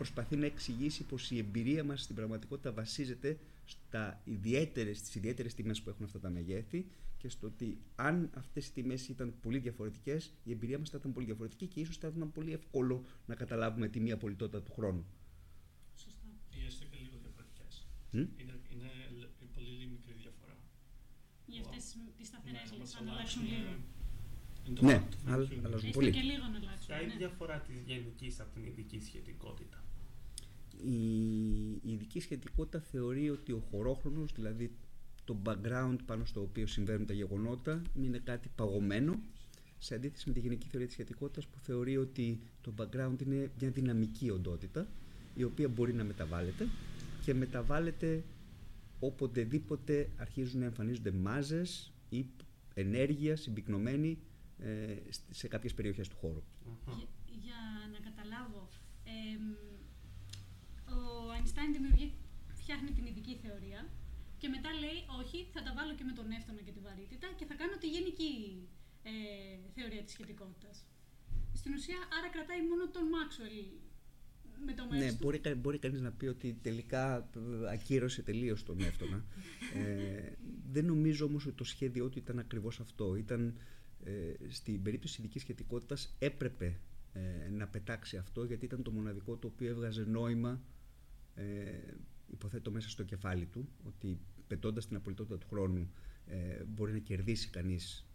προσπαθεί 0.01 0.37
να 0.37 0.47
εξηγήσει 0.47 1.03
πως 1.05 1.31
η 1.31 1.39
εμπειρία 1.39 1.85
μας 1.85 2.03
στην 2.03 2.15
πραγματικότητα 2.15 2.73
βασίζεται 2.73 3.39
στα 3.65 4.21
ιδιαίτερες, 4.25 4.99
στις 4.99 5.15
ιδιαίτερες 5.15 5.55
τιμές 5.55 5.83
που 5.83 5.89
έχουν 5.91 6.05
αυτά 6.05 6.19
τα 6.21 6.31
μεγέθη 6.31 6.87
και 7.19 7.29
στο 7.29 7.47
ότι 7.47 7.79
αν 7.97 8.31
αυτές 8.35 8.67
οι 8.67 8.73
τιμές 8.73 9.09
ήταν 9.09 9.35
πολύ 9.43 9.59
διαφορετικές 9.59 10.33
η 10.45 10.51
εμπειρία 10.53 10.79
μας 10.79 10.91
θα 10.91 10.97
ήταν 11.01 11.13
πολύ 11.13 11.27
διαφορετική 11.27 11.67
και 11.67 11.81
ίσως 11.81 11.97
θα 11.97 12.09
ήταν 12.09 12.33
πολύ 12.33 12.53
εύκολο 12.53 13.05
να 13.27 13.35
καταλάβουμε 13.35 13.89
τη 13.89 14.01
μία 14.01 14.17
πολιτότητα 14.17 14.63
του 14.63 14.73
χρόνου. 14.73 15.05
Σωστά. 15.97 16.27
Ή 16.51 16.67
έστω 16.67 16.85
και 16.91 16.97
λίγο 17.05 17.17
διαφορετικές. 17.23 17.87
Μμ; 18.11 18.19
Είναι, 18.19 18.55
είναι 18.73 18.91
λ- 19.21 19.33
πολύ 19.55 19.87
μικρή 19.95 20.13
διαφορά. 20.23 20.57
Για 21.47 21.61
αυτές 21.65 21.83
τις 22.17 22.27
σταθερές 22.27 22.61
Ναι, 22.61 22.63
λες, 22.69 22.73
όμως 22.77 22.95
αν 22.95 23.09
αλλάξουν 23.09 23.43
αλλάξουν, 23.43 23.59
λίγο. 23.59 23.73
Είναι 24.67 24.75
το 24.79 24.85
Ναι, 24.87 24.97
fact 24.97 25.11
του 25.11 25.31
αλλά- 25.33 25.47
Hume. 25.49 25.65
αλλάζουν 25.67 25.89
Έστω 25.89 25.99
πολύ. 26.01 26.11
και 26.17 26.21
λίγο 26.31 26.45
να 26.53 26.57
αλλάξουν. 26.63 26.87
Ποια 26.87 26.97
είναι 27.03 27.13
η 27.13 27.19
ναι. 27.19 27.25
διαφορά 27.25 27.57
της 27.67 27.79
γενικής 27.91 28.41
από 28.41 28.51
την 28.55 28.65
ειδική 28.67 28.99
σχετικότητα; 29.09 29.80
Η, 30.85 31.71
η 31.71 31.93
ειδική 31.93 32.21
σχετικότητα 32.21 32.81
θεωρεί 32.81 33.31
ότι 33.31 33.53
ο 33.53 33.63
χωρόχρονος, 33.71 34.33
δηλαδή 34.33 34.77
το 35.25 35.37
background 35.45 35.97
πάνω 36.07 36.25
στο 36.25 36.41
οποίο 36.41 36.67
συμβαίνουν 36.67 37.07
τα 37.07 37.13
γεγονότα, 37.13 37.83
είναι 37.95 38.19
κάτι 38.19 38.51
παγωμένο, 38.55 39.21
σε 39.79 39.95
αντίθεση 39.95 40.29
με 40.29 40.35
τη 40.35 40.41
γενική 40.41 40.67
θεωρία 40.67 40.87
της 40.87 40.97
σχετικότητας 40.97 41.47
που 41.47 41.59
θεωρεί 41.59 41.97
ότι 41.97 42.41
το 42.61 42.75
background 42.79 43.23
είναι 43.23 43.51
μια 43.61 43.71
δυναμική 43.71 44.31
οντότητα, 44.31 44.89
η 45.35 45.45
οποία 45.45 45.69
μπορεί 45.69 45.93
να 45.93 46.05
μεταβάλλεται 46.05 46.69
και 47.25 47.35
μεταβάλλεται 47.35 48.25
οποτεδήποτε 48.99 50.11
αρχίζουν 50.17 50.61
να 50.61 50.67
εμφανίζονται 50.67 51.11
μάζες 51.11 51.93
ή 52.09 52.27
ενέργεια 52.75 53.37
συμπυκνωμένη 53.37 54.19
ε, 54.59 54.97
σε 55.31 55.49
κάποιες 55.49 55.75
περιοχές 55.75 56.09
του 56.09 56.17
χώρου. 56.17 56.43
Αχα. 56.73 56.97
Για, 56.97 57.07
για 57.41 57.61
να 57.93 57.99
καταλάβω, 58.11 58.69
εμ, 59.05 59.70
ο 61.51 61.53
Αϊνστάιν 61.53 61.73
δημιουργεί, 61.79 62.07
φτιάχνει 62.61 62.91
την 62.97 63.05
ειδική 63.07 63.35
θεωρία 63.45 63.81
και 64.41 64.49
μετά 64.55 64.71
λέει 64.83 64.99
όχι, 65.21 65.39
θα 65.55 65.61
τα 65.67 65.73
βάλω 65.77 65.93
και 65.99 66.05
με 66.09 66.13
τον 66.19 66.27
έφτονα 66.39 66.61
και 66.67 66.73
τη 66.77 66.81
βαρύτητα 66.87 67.29
και 67.39 67.45
θα 67.51 67.55
κάνω 67.61 67.77
τη 67.83 67.89
γενική 67.97 68.33
ε, 69.03 69.13
θεωρία 69.77 70.03
της 70.05 70.13
σχετικότητας. 70.17 70.77
Στην 71.61 71.73
ουσία, 71.75 71.99
άρα 72.17 72.29
κρατάει 72.35 72.63
μόνο 72.71 72.85
τον 72.97 73.05
Μάξουελ 73.15 73.59
με 74.67 74.73
το 74.79 74.83
μέρος 74.89 75.05
Ναι, 75.05 75.11
του. 75.11 75.19
μπορεί, 75.21 75.39
κα- 75.39 75.55
μπορεί 75.55 75.79
κανείς 75.79 76.01
να 76.01 76.13
πει 76.13 76.27
ότι 76.27 76.49
τελικά 76.63 77.31
ε, 77.37 77.71
ακύρωσε 77.73 78.23
τελείως 78.23 78.63
τον 78.63 78.81
Εύτονα. 78.81 79.19
ε, 79.81 80.33
δεν 80.75 80.85
νομίζω 80.85 81.25
όμως 81.27 81.47
ότι 81.47 81.57
το 81.57 81.65
σχέδιό 81.65 82.09
του 82.09 82.19
ήταν 82.19 82.39
ακριβώς 82.39 82.81
αυτό. 82.81 83.15
Ήταν, 83.17 83.59
ε, 84.05 84.33
στην 84.49 84.83
περίπτωση 84.83 85.15
της 85.15 85.23
ειδικής 85.25 85.43
σχετικότητας 85.43 86.15
έπρεπε 86.19 86.81
ε, 87.13 87.49
να 87.51 87.67
πετάξει 87.69 88.17
αυτό 88.17 88.45
γιατί 88.45 88.65
ήταν 88.65 88.83
το 88.83 88.91
μοναδικό 88.91 89.37
το 89.37 89.47
οποίο 89.47 89.69
έβγαζε 89.69 90.05
νόημα 90.05 90.63
ε, 91.41 91.95
υποθέτω 92.33 92.71
μέσα 92.71 92.89
στο 92.89 93.03
κεφάλι 93.03 93.47
του 93.47 93.69
ότι 93.87 94.19
πετώντας 94.47 94.87
την 94.87 94.97
απολυτότητα 94.97 95.39
του 95.39 95.47
χρόνου 95.49 95.91
ε, 96.27 96.65
μπορεί 96.65 96.93
να 96.93 96.99
κερδίσει 96.99 97.49
κανείς 97.49 98.07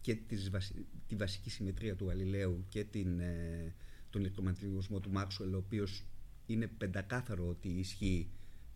και 0.00 0.14
τις 0.14 0.50
βασι- 0.50 0.84
τη 1.06 1.16
βασική 1.16 1.50
συμμετρία 1.50 1.96
του 1.96 2.06
Γαλιλαίου 2.06 2.64
και 2.68 2.84
την, 2.84 3.20
ε, 3.20 3.74
τον 4.10 4.20
ηλεκτρομαγνητισμό 4.20 5.00
του 5.00 5.10
Μάξουελ, 5.10 5.54
ο 5.54 5.56
οποίος 5.56 6.04
είναι 6.46 6.66
πεντακάθαρο 6.66 7.48
ότι 7.48 7.68
ισχύει 7.68 8.28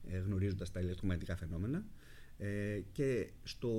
ε, 0.08 0.18
γνωρίζοντας 0.18 0.70
τα 0.72 0.80
ηλεκτρομαγνητικά 0.80 1.36
φαινόμενα. 1.36 1.84
Ε, 2.38 2.80
και 2.92 3.30
στο, 3.42 3.70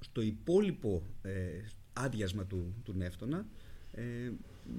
στο 0.00 0.20
υπόλοιπο 0.20 1.02
ε, 1.22 1.60
άδειασμα 1.92 2.46
του, 2.46 2.74
του 2.84 2.92
Νεύτωνα 2.92 3.46
ε, 3.92 4.30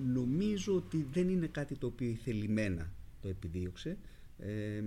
νομίζω 0.05 0.75
ότι 0.75 1.07
δεν 1.11 1.29
είναι 1.29 1.47
κάτι 1.47 1.75
το 1.75 1.87
οποίο 1.87 2.13
θελημένα 2.23 2.93
το 3.21 3.27
επιδίωξε 3.27 3.97
ε, 4.41 4.83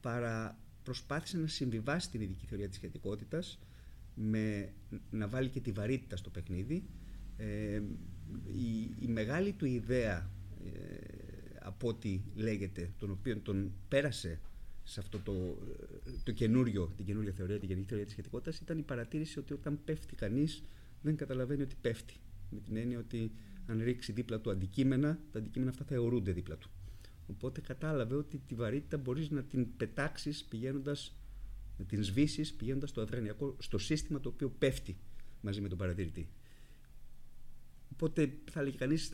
παρά 0.00 0.58
προσπάθησε 0.82 1.38
να 1.38 1.46
συμβιβάσει 1.46 2.10
την 2.10 2.20
ειδική 2.20 2.46
θεωρία 2.46 2.68
της 2.68 2.76
σχετικότητας 2.76 3.58
με 4.14 4.72
να 5.10 5.28
βάλει 5.28 5.48
και 5.48 5.60
τη 5.60 5.72
βαρύτητα 5.72 6.16
στο 6.16 6.30
παιχνίδι. 6.30 6.84
Ε, 7.36 7.80
η, 8.46 8.94
η 8.98 9.06
μεγάλη 9.06 9.52
του 9.52 9.66
ιδέα 9.66 10.30
ε, 10.64 10.70
από 11.58 11.88
ό,τι 11.88 12.20
λέγεται, 12.34 12.90
τον 12.98 13.10
οποίο 13.10 13.38
τον 13.38 13.72
πέρασε 13.88 14.40
σε 14.82 15.00
αυτό 15.00 15.18
το, 15.18 15.58
το 16.22 16.32
καινούριο, 16.32 16.92
την 16.96 17.04
καινούργια 17.04 17.32
θεωρία, 17.32 17.58
την 17.58 17.68
γενική 17.68 17.86
θεωρία 17.86 18.04
της 18.04 18.12
σχετικότητας 18.12 18.58
ήταν 18.58 18.78
η 18.78 18.82
παρατήρηση 18.82 19.38
ότι 19.38 19.52
όταν 19.52 19.80
πέφτει 19.84 20.14
κανείς 20.14 20.62
δεν 21.02 21.16
καταλαβαίνει 21.16 21.62
ότι 21.62 21.74
πέφτει. 21.80 22.14
Με 22.50 22.60
την 22.60 22.76
έννοια 22.76 22.98
ότι 22.98 23.32
αν 23.66 23.82
ρίξει 23.82 24.12
δίπλα 24.12 24.40
του 24.40 24.50
αντικείμενα, 24.50 25.18
τα 25.32 25.38
αντικείμενα 25.38 25.70
αυτά 25.70 25.84
θα 25.84 25.94
αιωρούνται 25.94 26.32
δίπλα 26.32 26.56
του. 26.56 26.70
Οπότε 27.26 27.60
κατάλαβε 27.60 28.14
ότι 28.14 28.38
τη 28.38 28.54
βαρύτητα 28.54 28.96
μπορείς 28.96 29.30
να 29.30 29.42
την 29.42 29.76
πετάξεις 29.76 30.44
πηγαίνοντας 30.44 31.14
να 31.78 31.84
την 31.84 32.02
σβήσεις 32.02 32.54
πηγαίνοντας 32.54 32.90
στο 32.90 33.00
αδρανιακό, 33.00 33.56
στο 33.58 33.78
σύστημα 33.78 34.20
το 34.20 34.28
οποίο 34.28 34.50
πέφτει 34.50 34.96
μαζί 35.40 35.60
με 35.60 35.68
τον 35.68 35.78
παρατηρητή. 35.78 36.28
Οπότε 37.92 38.32
θα 38.50 38.60
έλεγε 38.60 38.76
κανείς, 38.76 39.12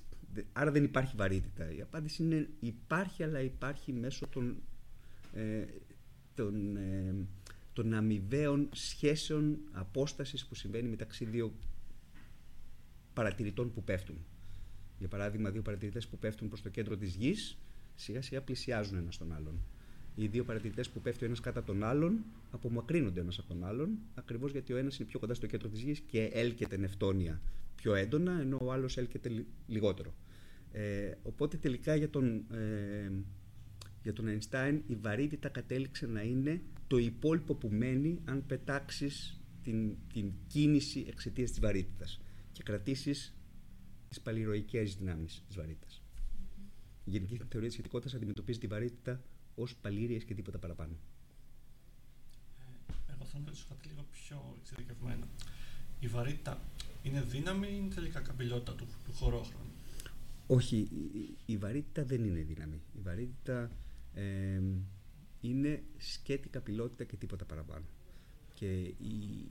άρα 0.52 0.70
δεν 0.70 0.84
υπάρχει 0.84 1.16
βαρύτητα. 1.16 1.72
Η 1.72 1.80
απάντηση 1.80 2.22
είναι 2.22 2.48
υπάρχει, 2.60 3.22
αλλά 3.22 3.40
υπάρχει 3.40 3.92
μέσω 3.92 4.26
των, 4.26 4.62
ε, 5.34 5.64
των, 6.34 6.76
ε, 6.76 7.14
των 7.72 7.94
αμοιβαίων 7.94 8.68
σχέσεων 8.72 9.58
απόστασης 9.72 10.46
που 10.46 10.54
συμβαίνει 10.54 10.88
μεταξύ 10.88 11.24
δύο 11.24 11.54
παρατηρητών 13.12 13.72
που 13.72 13.84
πέφτουν. 13.84 14.16
Για 14.98 15.08
παράδειγμα, 15.08 15.50
δύο 15.50 15.62
παρατηρητές 15.62 16.08
που 16.08 16.18
πέφτουν 16.18 16.48
προς 16.48 16.62
το 16.62 16.68
κέντρο 16.68 16.96
της 16.96 17.14
γης 17.14 17.58
σιγά 18.00 18.22
σιγά 18.22 18.42
πλησιάζουν 18.42 18.96
ένας 18.96 19.18
τον 19.18 19.32
άλλον. 19.32 19.60
Οι 20.14 20.26
δύο 20.26 20.44
παρατηρητές 20.44 20.90
που 20.90 21.00
πέφτει 21.00 21.24
ο 21.24 21.26
ένας 21.26 21.40
κατά 21.40 21.64
τον 21.64 21.84
άλλον 21.84 22.24
απομακρύνονται 22.50 23.20
ένας 23.20 23.38
από 23.38 23.48
τον 23.48 23.64
άλλον, 23.64 23.98
ακριβώς 24.14 24.52
γιατί 24.52 24.72
ο 24.72 24.76
ένας 24.76 24.98
είναι 24.98 25.08
πιο 25.08 25.18
κοντά 25.18 25.34
στο 25.34 25.46
κέντρο 25.46 25.68
της 25.68 25.80
γης 25.82 26.00
και 26.00 26.24
έλκεται 26.32 26.76
νευτόνια 26.76 27.40
πιο 27.80 27.94
έντονα, 27.94 28.40
ενώ 28.40 28.58
ο 28.62 28.72
άλλος 28.72 28.96
έλκεται 28.96 29.28
λι- 29.28 29.46
λιγότερο. 29.66 30.14
Ε, 30.72 31.12
οπότε 31.22 31.56
τελικά 31.56 31.94
για 31.94 32.10
τον, 32.10 32.44
ε, 32.52 33.12
για 34.02 34.12
τον 34.12 34.26
Einstein 34.28 34.80
η 34.86 34.94
βαρύτητα 34.94 35.48
κατέληξε 35.48 36.06
να 36.06 36.22
είναι 36.22 36.62
το 36.86 36.96
υπόλοιπο 36.98 37.54
που 37.54 37.68
μένει 37.68 38.20
αν 38.24 38.46
πετάξεις 38.46 39.40
την, 39.62 39.96
την 40.12 40.32
κίνηση 40.46 41.04
εξαιτίας 41.08 41.50
της 41.50 41.60
βαρύτητας 41.60 42.20
και 42.52 42.62
κρατήσεις 42.62 43.34
τις 44.08 44.20
παλιροϊκές 44.20 44.96
δυνάμεις 44.96 45.44
της 45.46 45.56
βαρύτητας. 45.56 45.89
Η 47.04 47.10
γενική 47.10 47.36
θεωρία 47.36 47.68
της 47.68 47.72
σχετικότητας 47.72 48.14
αντιμετωπίζει 48.14 48.58
τη 48.58 48.66
βαρύτητα 48.66 49.20
ως 49.54 49.76
παλήριες 49.76 50.24
και 50.24 50.34
τίποτα 50.34 50.58
παραπάνω. 50.58 50.92
Ε, 52.58 53.12
Εγώ 53.12 53.24
θέλω 53.24 53.42
ρωτήσω 53.46 53.66
κάτι 53.68 53.88
λίγο 53.88 54.06
πιο 54.10 54.56
εξειδικευμένο. 54.60 55.26
Η 56.00 56.06
βαρύτητα 56.06 56.60
είναι 57.02 57.22
δύναμη 57.22 57.66
ή 57.66 57.74
είναι 57.76 57.94
τελικά 57.94 58.20
καμπυλότητα 58.20 58.74
του, 58.74 58.86
του 59.04 59.12
χωρόχρονου. 59.12 59.70
Όχι, 60.46 60.76
η, 60.76 61.36
η 61.46 61.56
βαρύτητα 61.56 62.04
δεν 62.04 62.24
είναι 62.24 62.40
δύναμη. 62.40 62.80
Η 62.96 63.00
βαρύτητα 63.02 63.70
ε, 64.14 64.60
είναι 65.40 65.82
σκέτη 65.98 66.48
καπηλότητα 66.48 67.04
και 67.04 67.16
τίποτα 67.16 67.44
παραπάνω. 67.44 67.84
Και 68.54 68.80
η, 68.82 69.50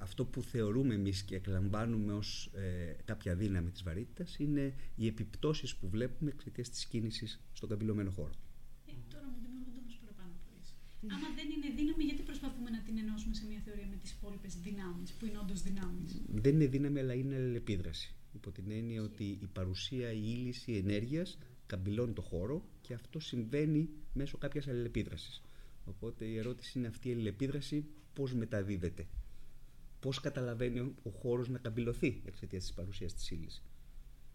αυτό 0.00 0.24
που 0.24 0.42
θεωρούμε 0.42 0.94
εμείς 0.94 1.22
και 1.22 1.34
εκλαμβάνουμε 1.34 2.12
ως 2.12 2.50
ε, 2.54 2.96
κάποια 3.04 3.34
δύναμη 3.34 3.70
της 3.70 3.82
βαρύτητας 3.82 4.38
είναι 4.38 4.74
οι 4.94 5.06
επιπτώσεις 5.06 5.76
που 5.76 5.88
βλέπουμε 5.88 6.30
εξαιτίας 6.30 6.70
της 6.70 6.86
κίνησης 6.86 7.40
στον 7.52 7.68
καμπυλωμένο 7.68 8.10
χώρο. 8.10 8.32
Ε, 8.86 8.92
τώρα 9.12 9.26
μου 9.26 9.38
δημιουργούνται 9.42 9.78
όμως 9.78 9.98
παραπάνω 10.00 10.32
φορές. 10.44 10.74
Άμα 11.14 11.28
δεν 11.34 11.46
είναι 11.54 11.68
δύναμη, 11.76 12.04
γιατί 12.04 12.22
προσπαθούμε 12.22 12.70
να 12.70 12.80
την 12.82 12.98
ενώσουμε 12.98 13.34
σε 13.34 13.44
μια 13.46 13.60
θεωρία 13.64 13.86
με 13.86 13.96
τις 13.96 14.10
υπόλοιπες 14.10 14.54
δυνάμεις, 14.66 15.12
που 15.12 15.26
είναι 15.26 15.38
όντως 15.38 15.62
δυνάμεις; 15.62 16.22
Δεν 16.44 16.54
είναι 16.54 16.66
δύναμη, 16.66 16.98
αλλά 17.00 17.14
είναι 17.14 17.34
αλληλεπίδραση. 17.34 18.14
Υπό 18.32 18.50
την 18.50 18.70
έννοια 18.70 19.02
ότι 19.02 19.24
η 19.24 19.48
παρουσία, 19.52 20.12
η 20.12 20.22
ύληση 20.36 20.72
ενέργειας 20.72 21.38
καμπυλώνει 21.66 22.12
το 22.12 22.22
χώρο 22.22 22.64
και 22.80 22.94
αυτό 22.94 23.20
συμβαίνει 23.20 23.88
μέσω 24.12 24.38
κάποιας 24.38 24.68
αλληλεπίδρασης. 24.68 25.42
Οπότε 25.84 26.24
η 26.24 26.36
ερώτηση 26.36 26.78
είναι 26.78 26.86
αυτή 26.86 27.08
η 27.08 27.12
αλληλεπίδραση 27.12 27.84
πώς 28.12 28.34
μεταδίδεται; 28.34 29.06
Πώς 30.00 30.20
καταλαβαίνει 30.20 30.94
ο 31.02 31.10
χώρος 31.10 31.48
να 31.48 31.58
καμπυλωθεί 31.58 32.22
εξαιτίας 32.24 32.62
της 32.62 32.72
παρουσίας 32.72 33.14
της 33.14 33.30
ύλης. 33.30 33.62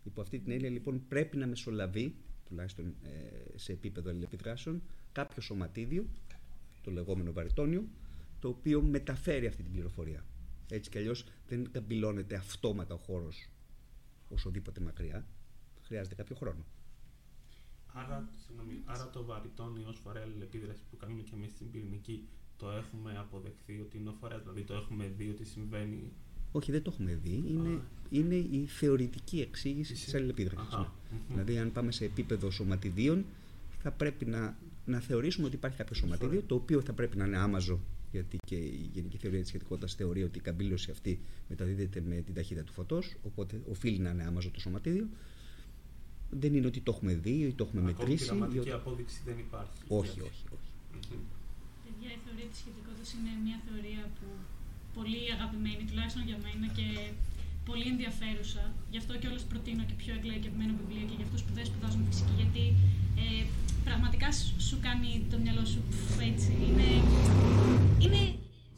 Υπό 0.04 0.22
αυτή 0.22 0.40
την 0.40 0.52
έννοια 0.52 0.70
λοιπόν 0.70 1.08
πρέπει 1.08 1.38
να 1.38 1.48
μεσολαβεί, 1.48 2.16
τουλάχιστον 2.48 2.96
ε, 3.04 3.58
σε 3.58 3.72
επίπεδο 3.72 4.10
αλληλεπιδράσεων, 4.10 4.82
κάποιο 5.12 5.42
σωματίδιο, 5.42 6.06
το 6.84 6.92
λεγόμενο 6.92 7.32
βαρετόνιο, 7.32 7.88
το 8.40 8.48
οποίο 8.48 8.82
μεταφέρει 8.82 9.48
αυτή 9.48 9.64
την 9.64 9.72
πληροφορία. 9.72 10.26
Έτσι 10.70 10.90
κι 10.90 10.98
αλλιώς 10.98 11.26
δεν 11.48 11.72
καμπυλώνεται 11.72 12.36
αυτόματα 12.36 12.94
ο 12.94 12.98
χώρος 12.98 13.50
οσοδήποτε 14.30 14.82
μακριά. 14.82 15.28
Χρειάζεται 15.82 16.16
κάποιο 16.16 16.36
χρόνο. 16.36 16.66
Άρα, 17.88 18.30
συγγνώμη, 18.46 18.82
άρα 18.86 19.10
το 19.10 19.26
βαρυτόνι 19.26 19.84
ως 19.84 19.98
φορέα 19.98 20.24
αλληλεπίδρασης 20.24 20.84
που 20.84 20.98
κάνουμε 20.98 21.22
και 21.22 21.32
εμείς 21.34 21.52
στην 21.52 21.72
πυρηνική 21.72 22.28
το 22.58 22.70
έχουμε 22.70 23.18
αποδεχθεί 23.18 23.80
ότι 23.82 23.98
είναι 23.98 24.10
ο 24.10 24.16
φορέας, 24.20 24.42
δηλαδή 24.42 24.62
το 24.62 24.74
έχουμε 24.74 25.12
δει 25.18 25.30
ότι 25.30 25.46
συμβαίνει. 25.46 26.12
Όχι, 26.52 26.72
δεν 26.72 26.82
το 26.82 26.92
έχουμε 26.94 27.20
δει. 27.24 27.44
Είναι, 27.48 27.82
είναι 28.10 28.36
η 28.36 28.66
θεωρητική 28.68 29.40
εξήγηση 29.40 29.94
της 29.94 30.16
αλληλεπίδρασης. 30.16 30.78
Ναι. 30.78 30.88
Δηλαδή, 31.30 31.58
αν 31.58 31.72
πάμε 31.72 31.92
σε 31.92 32.06
επίπεδο 32.06 32.52
σωματιδίων, 32.52 33.26
θα 33.82 33.92
πρέπει 33.92 34.26
να, 34.26 34.58
να 34.86 35.00
θεωρήσουμε 35.00 35.48
ότι 35.48 35.56
υπάρχει 35.56 35.78
κάποιο 35.78 35.96
σωματίδιο, 35.96 36.42
το 36.42 36.56
οποίο 36.56 36.82
θα 36.82 36.94
πρέπει 36.94 37.18
να 37.18 37.26
είναι 37.26 37.38
άμαζο, 37.38 37.80
γιατί 38.12 38.38
και 38.46 38.56
η 38.56 38.90
Γενική 38.94 39.18
Θεωρία 39.18 39.40
της 39.40 39.48
Σχετικότητας 39.48 39.94
θεωρεί 39.94 40.24
ότι 40.24 40.38
η 40.38 40.42
καμπύλωση 40.42 40.92
αυτή 40.92 41.20
μεταδίδεται 41.50 42.02
με 42.02 42.16
την 42.16 42.34
ταχύτητα 42.34 42.64
του 42.64 42.74
φωτός, 42.74 43.16
οπότε 43.24 43.62
οφείλει 43.70 44.00
να 44.00 44.10
είναι 44.10 44.24
άμαζο 44.24 44.52
το 44.52 44.60
σωματίδιο 44.60 45.08
δεν 46.30 46.54
είναι 46.54 46.68
ότι 46.68 46.80
το 46.80 46.92
έχουμε 46.96 47.14
δει 47.14 47.30
ή 47.30 47.54
το 47.54 47.64
έχουμε 47.68 47.90
Ακόμη 47.90 48.10
μετρήσει. 48.10 48.30
Ακόμη 48.34 48.60
ότι... 48.60 48.72
απόδειξη 48.72 49.22
δεν 49.26 49.38
υπάρχει. 49.40 49.82
Όχι, 49.88 50.22
όχι, 50.22 50.44
όχι. 50.54 51.20
Παιδιά, 51.86 52.10
η 52.18 52.20
θεωρία 52.26 52.48
της 52.52 52.60
σχετικότητας 52.62 53.10
είναι 53.16 53.32
μια 53.46 53.58
θεωρία 53.68 54.02
που 54.18 54.28
πολύ 54.98 55.22
αγαπημένη, 55.36 55.82
τουλάχιστον 55.90 56.24
για 56.30 56.40
μένα 56.46 56.68
και 56.78 56.88
πολύ 57.70 57.86
ενδιαφέρουσα. 57.94 58.64
Γι' 58.92 59.00
αυτό 59.02 59.14
και 59.20 59.28
όλες 59.32 59.44
προτείνω 59.52 59.84
και 59.90 59.98
πιο 60.02 60.14
εκλαϊκευμένα 60.20 60.74
βιβλία 60.80 61.06
και 61.10 61.16
για 61.20 61.26
αυτούς 61.28 61.42
που 61.46 61.54
δεν 61.58 61.66
σπουδάζουν 61.70 62.02
φυσική, 62.10 62.34
γιατί 62.42 62.66
ε, 63.24 63.44
πραγματικά 63.88 64.30
σου 64.68 64.78
κάνει 64.88 65.12
το 65.32 65.38
μυαλό 65.44 65.66
σου 65.74 65.82
έτσι. 66.30 66.50
Είναι, 66.68 66.88
είναι 68.04 68.22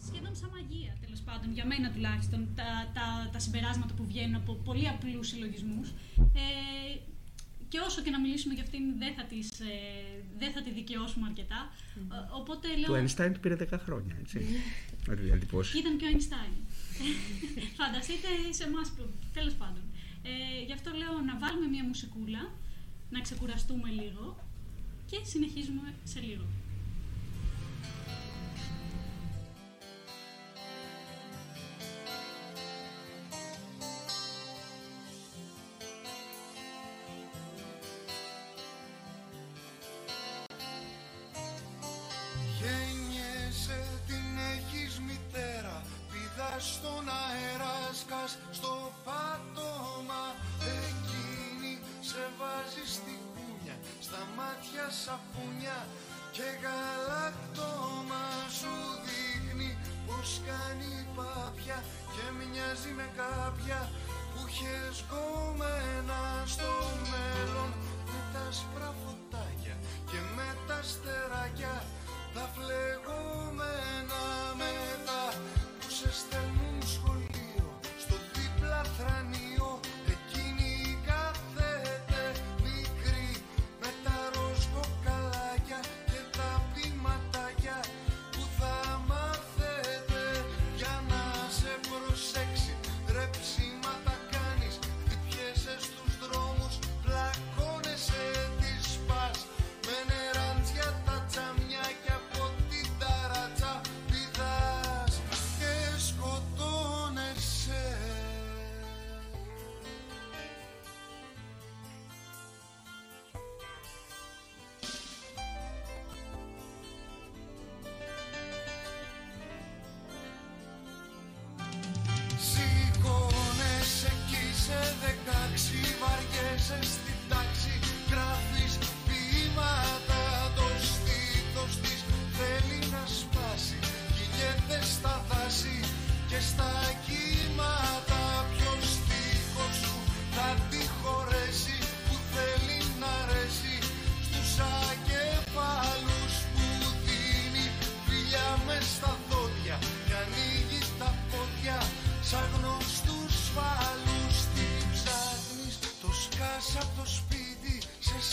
σχεδόν 0.07 0.33
σαν 0.39 0.49
μαγεία, 0.55 0.93
τέλος 1.03 1.21
πάντων, 1.27 1.49
για 1.57 1.65
μένα 1.71 1.87
τουλάχιστον, 1.93 2.39
τα, 2.59 2.69
τα, 2.97 3.07
τα 3.33 3.39
συμπεράσματα 3.45 3.93
που 3.97 4.05
βγαίνουν 4.11 4.35
από 4.41 4.51
πολύ 4.67 4.87
απλούς 4.93 5.27
συλλογισμούς. 5.27 5.87
Ε, 6.41 6.45
και 7.69 7.79
όσο 7.79 8.01
και 8.01 8.09
να 8.09 8.19
μιλήσουμε 8.19 8.53
για 8.53 8.63
αυτήν 8.63 8.83
δεν 8.97 9.13
θα, 9.17 9.23
τις, 9.23 9.59
ε, 9.59 10.16
δεν 10.39 10.51
θα 10.51 10.61
τη 10.61 10.71
δικαιώσουμε 10.71 11.25
αρκετά. 11.27 11.59
Mm. 11.69 12.39
Οπότε 12.39 12.67
λέω... 12.77 12.89
Το 12.93 12.97
Einstein 13.01 13.33
πήρε 13.41 13.55
10 13.71 13.79
χρόνια, 13.85 14.15
έτσι. 14.21 14.37
Ήταν 15.79 15.97
και 15.97 16.05
ο 16.05 16.09
Einstein. 16.13 16.53
Φανταστείτε 17.79 18.27
σε 18.49 18.63
εμάς 18.63 18.87
που. 18.89 19.01
Τέλος 19.33 19.53
πάντων. 19.53 19.83
Ε, 20.23 20.63
γι' 20.65 20.73
αυτό 20.73 20.89
λέω 21.01 21.13
να 21.29 21.37
βάλουμε 21.37 21.67
μια 21.67 21.83
μουσικούλα, 21.83 22.51
να 23.09 23.19
ξεκουραστούμε 23.21 23.89
λίγο 23.89 24.25
και 25.05 25.17
συνεχίζουμε 25.23 25.93
σε 26.03 26.19
λίγο. 26.19 26.45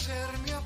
Σε 0.04 0.10
σέρνει 0.10 0.52
απ' 0.56 0.63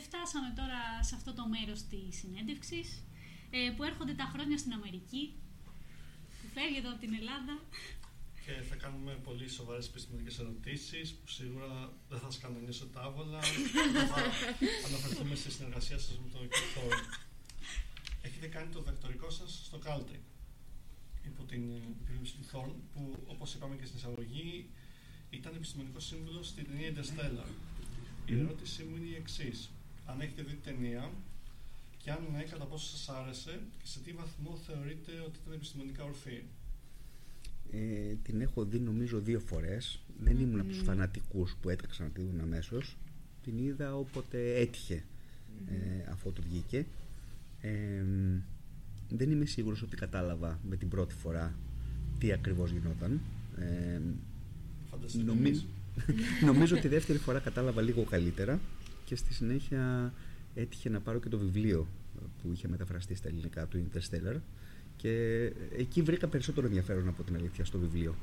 φτάσαμε 0.00 0.52
τώρα 0.56 0.80
σε 1.08 1.14
αυτό 1.14 1.30
το 1.38 1.44
μέρος 1.54 1.80
της 1.90 2.18
συνέντευξης 2.20 2.88
ε, 3.50 3.70
που 3.76 3.82
έρχονται 3.90 4.14
τα 4.14 4.26
χρόνια 4.32 4.58
στην 4.58 4.72
Αμερική 4.72 5.22
που 6.38 6.46
φεύγετε 6.54 6.88
από 6.88 7.00
την 7.04 7.12
Ελλάδα 7.20 7.54
Και 8.44 8.52
θα 8.68 8.76
κάνουμε 8.82 9.12
πολύ 9.26 9.48
σοβαρές 9.48 9.86
επιστημονικές 9.88 10.38
ερωτήσεις 10.38 11.06
που 11.14 11.28
σίγουρα 11.28 11.92
δεν 12.08 12.18
θα 12.18 12.30
σας 12.30 12.40
κάνουν 12.42 12.62
νιώσω 12.62 12.86
τάβολα. 12.86 13.40
θα 14.12 14.20
αναφερθούμε 14.88 15.34
στη 15.34 15.50
συνεργασία 15.50 15.98
σας 15.98 16.18
με 16.22 16.28
τον 16.34 16.48
Κιθόρ. 16.48 16.94
Έχετε 18.22 18.46
κάνει 18.46 18.72
το 18.72 18.82
δακτορικό 18.82 19.30
σας 19.30 19.60
στο 19.64 19.78
Caltech 19.86 20.24
υπό 21.24 21.42
την 21.44 21.70
ε, 21.70 21.80
επίβλεψη 22.02 22.34
του 22.36 22.46
Thorn 22.52 22.72
που 22.92 23.22
όπως 23.26 23.54
είπαμε 23.54 23.76
και 23.76 23.84
στην 23.84 23.98
εισαγωγή 23.98 24.70
ήταν 25.30 25.54
επιστημονικός 25.54 26.04
σύμβουλος 26.06 26.46
στην 26.46 26.64
ταινία 26.66 26.92
Interstellar. 26.92 27.50
Η 28.26 28.38
ερώτησή 28.38 28.82
μου 28.82 28.96
είναι 28.96 29.06
η 29.06 29.14
εξής. 29.14 29.70
Αν 30.10 30.20
έχετε 30.20 30.42
δει 30.42 30.54
την 30.54 30.62
ταινία 30.62 31.10
και 31.96 32.10
αν 32.10 32.18
ναι, 32.32 32.42
κατά 32.42 32.64
πόσο 32.64 32.96
σας 32.96 33.08
άρεσε 33.08 33.60
και 33.78 33.86
σε 33.86 33.98
τι 34.00 34.12
βαθμό 34.12 34.58
θεωρείτε 34.66 35.12
ότι 35.26 35.38
ήταν 35.42 35.54
επιστημονικά 35.54 36.04
ορθή. 36.04 36.44
Ε, 37.72 38.14
την 38.22 38.40
έχω 38.40 38.64
δει 38.64 38.78
νομίζω 38.78 39.18
δύο 39.20 39.40
φορές. 39.40 40.00
Δεν 40.18 40.40
ήμουν 40.40 40.60
από 40.60 40.68
τους 40.68 40.82
φανατικούς 40.82 41.56
που 41.60 41.68
έτρεξαν 41.68 42.06
να 42.06 42.12
τη 42.12 42.20
δουν 42.20 42.40
αμέσως. 42.40 42.96
Την 43.44 43.58
είδα 43.58 43.96
όποτε 43.96 44.54
έτυχε 44.60 45.04
ε, 45.68 46.10
αφού 46.10 46.32
του 46.32 46.42
βγήκε. 46.42 46.86
Ε, 47.60 48.04
δεν 49.08 49.30
είμαι 49.30 49.44
σίγουρος 49.44 49.82
ότι 49.82 49.96
κατάλαβα 49.96 50.60
με 50.68 50.76
την 50.76 50.88
πρώτη 50.88 51.14
φορά 51.14 51.54
τι 52.18 52.32
ακριβώς 52.32 52.70
γινόταν. 52.70 53.20
Ε, 53.58 54.00
Φανταστείτε 54.90 55.24
Νομι... 55.24 55.48
εμείς. 55.48 55.66
νομίζω 56.50 56.76
ότι 56.76 56.88
δεύτερη 56.88 57.18
φορά 57.18 57.38
κατάλαβα 57.38 57.82
λίγο 57.82 58.04
καλύτερα 58.04 58.60
και 59.10 59.16
στη 59.16 59.34
συνέχεια 59.34 60.12
έτυχε 60.54 60.88
να 60.88 61.00
πάρω 61.00 61.18
και 61.18 61.28
το 61.28 61.38
βιβλίο 61.38 61.86
που 62.42 62.52
είχε 62.52 62.68
μεταφραστεί 62.68 63.14
στα 63.14 63.28
ελληνικά 63.28 63.66
του 63.66 63.84
Interstellar 63.84 64.36
και 64.96 65.44
εκεί 65.76 66.02
βρήκα 66.02 66.28
περισσότερο 66.28 66.66
ενδιαφέρον 66.66 67.08
από 67.08 67.22
την 67.22 67.34
αλήθεια 67.34 67.64
στο 67.64 67.78
βιβλίο. 67.78 68.14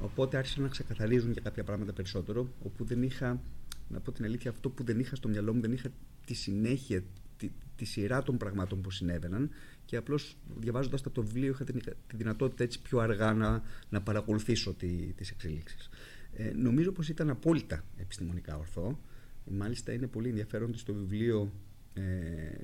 Οπότε 0.00 0.36
άρχισαν 0.36 0.62
να 0.62 0.68
ξεκαθαρίζουν 0.68 1.32
και 1.32 1.40
κάποια 1.40 1.64
πράγματα 1.64 1.92
περισσότερο, 1.92 2.48
όπου 2.62 2.84
δεν 2.84 3.02
είχα, 3.02 3.40
να 3.88 4.00
πω 4.00 4.12
την 4.12 4.24
αλήθεια, 4.24 4.50
αυτό 4.50 4.70
που 4.70 4.84
δεν 4.84 4.98
είχα 4.98 5.16
στο 5.16 5.28
μυαλό 5.28 5.54
μου, 5.54 5.60
δεν 5.60 5.72
είχα 5.72 5.88
τη 6.26 6.34
συνέχεια, 6.34 7.02
τη, 7.36 7.50
τη 7.76 7.84
σειρά 7.84 8.22
των 8.22 8.36
πραγμάτων 8.36 8.80
που 8.80 8.90
συνέβαιναν 8.90 9.50
και 9.84 9.96
απλώς 9.96 10.36
διαβάζοντας 10.58 11.02
τα 11.02 11.08
από 11.08 11.20
το 11.20 11.26
βιβλίο 11.26 11.50
είχα 11.50 11.64
την, 11.64 11.80
τη 12.06 12.16
δυνατότητα 12.16 12.64
έτσι 12.64 12.82
πιο 12.82 12.98
αργά 12.98 13.32
να, 13.32 13.62
να 13.88 14.02
παρακολουθήσω 14.02 14.74
τι, 14.74 14.86
τις 15.16 15.30
εξελίξεις. 15.30 15.88
Ε, 16.36 16.50
νομίζω 16.54 16.92
πως 16.92 17.08
ήταν 17.08 17.30
απόλυτα 17.30 17.84
επιστημονικά 17.96 18.56
ορθό. 18.56 18.98
Μάλιστα 19.50 19.92
είναι 19.92 20.06
πολύ 20.06 20.28
ενδιαφέρον 20.28 20.68
ότι 20.68 20.78
στο 20.78 20.94
βιβλίο 20.94 21.52
ε, 21.94 22.02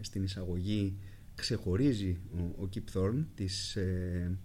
στην 0.00 0.22
εισαγωγή 0.22 0.96
ξεχωρίζει 1.34 2.20
ο, 2.36 2.62
ο 2.64 2.68
Kip 2.74 2.98
Thorne 2.98 3.24
τις, 3.34 3.76
ε, 3.76 4.38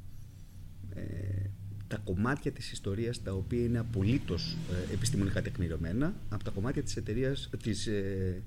ε, 0.95 1.49
τα 1.87 1.97
κομμάτια 1.97 2.51
της 2.51 2.71
ιστορίας 2.71 3.21
τα 3.21 3.33
οποία 3.33 3.63
είναι 3.63 3.79
απολύτως 3.79 4.57
ε, 4.89 4.93
επιστημονικά 4.93 5.41
τεκμηριωμένα 5.41 6.15
από 6.29 6.43
τα 6.43 6.51
κομμάτια 6.51 6.83
της 6.83 6.97
εταιρείας 6.97 7.49
της, 7.63 7.87
ε, 7.87 8.41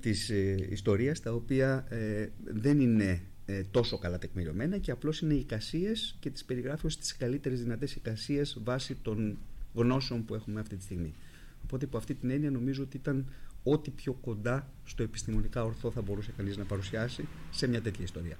της 0.00 0.30
ε, 0.30 0.66
ιστορίας 0.70 1.20
τα 1.20 1.32
οποία 1.32 1.86
ε, 1.88 2.28
δεν 2.44 2.80
είναι 2.80 3.20
ε, 3.46 3.62
τόσο 3.70 3.98
καλά 3.98 4.18
τεκμηριωμένα 4.18 4.78
και 4.78 4.90
απλώς 4.90 5.20
είναι 5.20 5.34
εικασίες 5.34 6.16
και 6.20 6.30
τις 6.30 6.44
περιγράφει 6.44 6.86
ως 6.86 6.98
τις 6.98 7.16
καλύτερες 7.16 7.62
δυνατές 7.62 7.94
εικασίες 7.94 8.58
βάσει 8.64 8.94
των 9.02 9.38
γνώσεων 9.74 10.24
που 10.24 10.34
έχουμε 10.34 10.60
αυτή 10.60 10.76
τη 10.76 10.82
στιγμή. 10.82 11.14
Οπότε 11.68 11.84
από 11.84 11.96
αυτή 11.96 12.14
την 12.14 12.30
έννοια 12.30 12.50
νομίζω 12.50 12.82
ότι 12.82 12.96
ήταν 12.96 13.26
ό,τι 13.62 13.90
πιο 13.90 14.12
κοντά 14.12 14.72
στο 14.84 15.02
επιστημονικά 15.02 15.64
ορθό 15.64 15.90
θα 15.90 16.02
μπορούσε 16.02 16.32
κανείς 16.36 16.56
να 16.56 16.64
παρουσιάσει 16.64 17.28
σε 17.50 17.66
μια 17.66 17.82
τέτοια 17.82 18.04
ιστορία. 18.04 18.36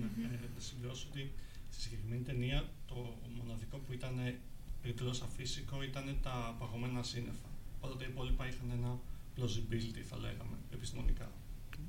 Ναι, 0.00 0.06
ε, 0.24 0.38
να 0.54 0.60
συμπληρώσω 0.60 1.06
ότι 1.10 1.32
στη 1.70 1.82
συγκεκριμένη 1.82 2.22
ταινία 2.22 2.68
το 2.86 3.18
μοναδικό 3.38 3.76
που 3.78 3.92
ήταν 3.92 4.14
εντελώ 4.82 5.14
αφύσικο 5.28 5.82
ήταν 5.82 6.04
τα 6.22 6.56
παγωμένα 6.58 7.02
σύννεφα. 7.02 7.48
Όλα 7.80 7.96
τα 7.96 8.04
υπόλοιπα 8.04 8.48
είχαν 8.48 8.70
ένα 8.78 8.90
plausibility, 9.36 10.02
θα 10.10 10.16
λέγαμε, 10.16 10.56
επιστημονικά. 10.72 11.30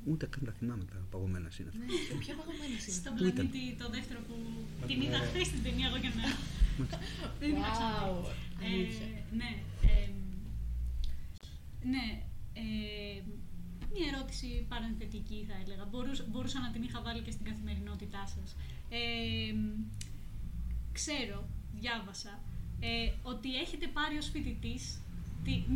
Ούτε 0.06 0.26
καν 0.26 0.44
τα 0.46 0.52
θυμάμαι 0.52 0.84
τα 0.84 0.98
παγωμένα 1.12 1.50
σύννεφα. 1.50 1.78
Σε 2.10 2.16
ποια 2.22 2.34
παγωμένη 2.36 2.72
είναι. 2.72 2.94
στον 3.00 3.14
Πού 3.16 3.24
ήταν; 3.24 3.50
πλανήτη 3.50 3.76
το 3.82 3.90
δεύτερο 3.90 4.20
που 4.28 4.36
Με 4.80 4.86
την 4.88 5.00
την 5.00 5.08
είδα 5.08 5.16
Εύα. 5.18 5.26
χθε 5.26 5.44
στην 5.44 5.64
ταινία 5.64 5.88
εγώ 5.90 5.98
και 6.04 6.12
να. 6.18 6.26
Δεν 7.40 7.48
την 7.50 7.58
είχα 7.58 7.72
ξαναδεί. 7.78 8.10
Wow, 8.10 8.66
αλήθεια. 8.66 9.06
Ε, 9.06 9.36
ναι. 9.40 9.52
Ε, 11.84 11.90
ναι. 11.90 12.08
Ε, 12.54 13.22
μια 13.94 14.06
ερώτηση 14.14 14.66
παρενθετική 14.70 15.46
θα 15.50 15.56
έλεγα. 15.64 15.86
Μπορούσα, 15.92 16.24
μπορούσα 16.32 16.60
να 16.60 16.72
την 16.72 16.84
είχα 16.84 17.02
βάλει 17.02 17.22
και 17.22 17.32
στην 17.32 17.46
καθημερινότητά 17.46 18.24
σας. 18.36 18.56
Ε, 18.90 19.54
ξέρω, 20.92 21.48
διάβασα, 21.80 22.34
ε, 22.80 23.12
ότι 23.22 23.50
έχετε 23.64 23.88
πάρει 23.88 24.18
ως 24.18 24.30
φοιτητής 24.30 24.84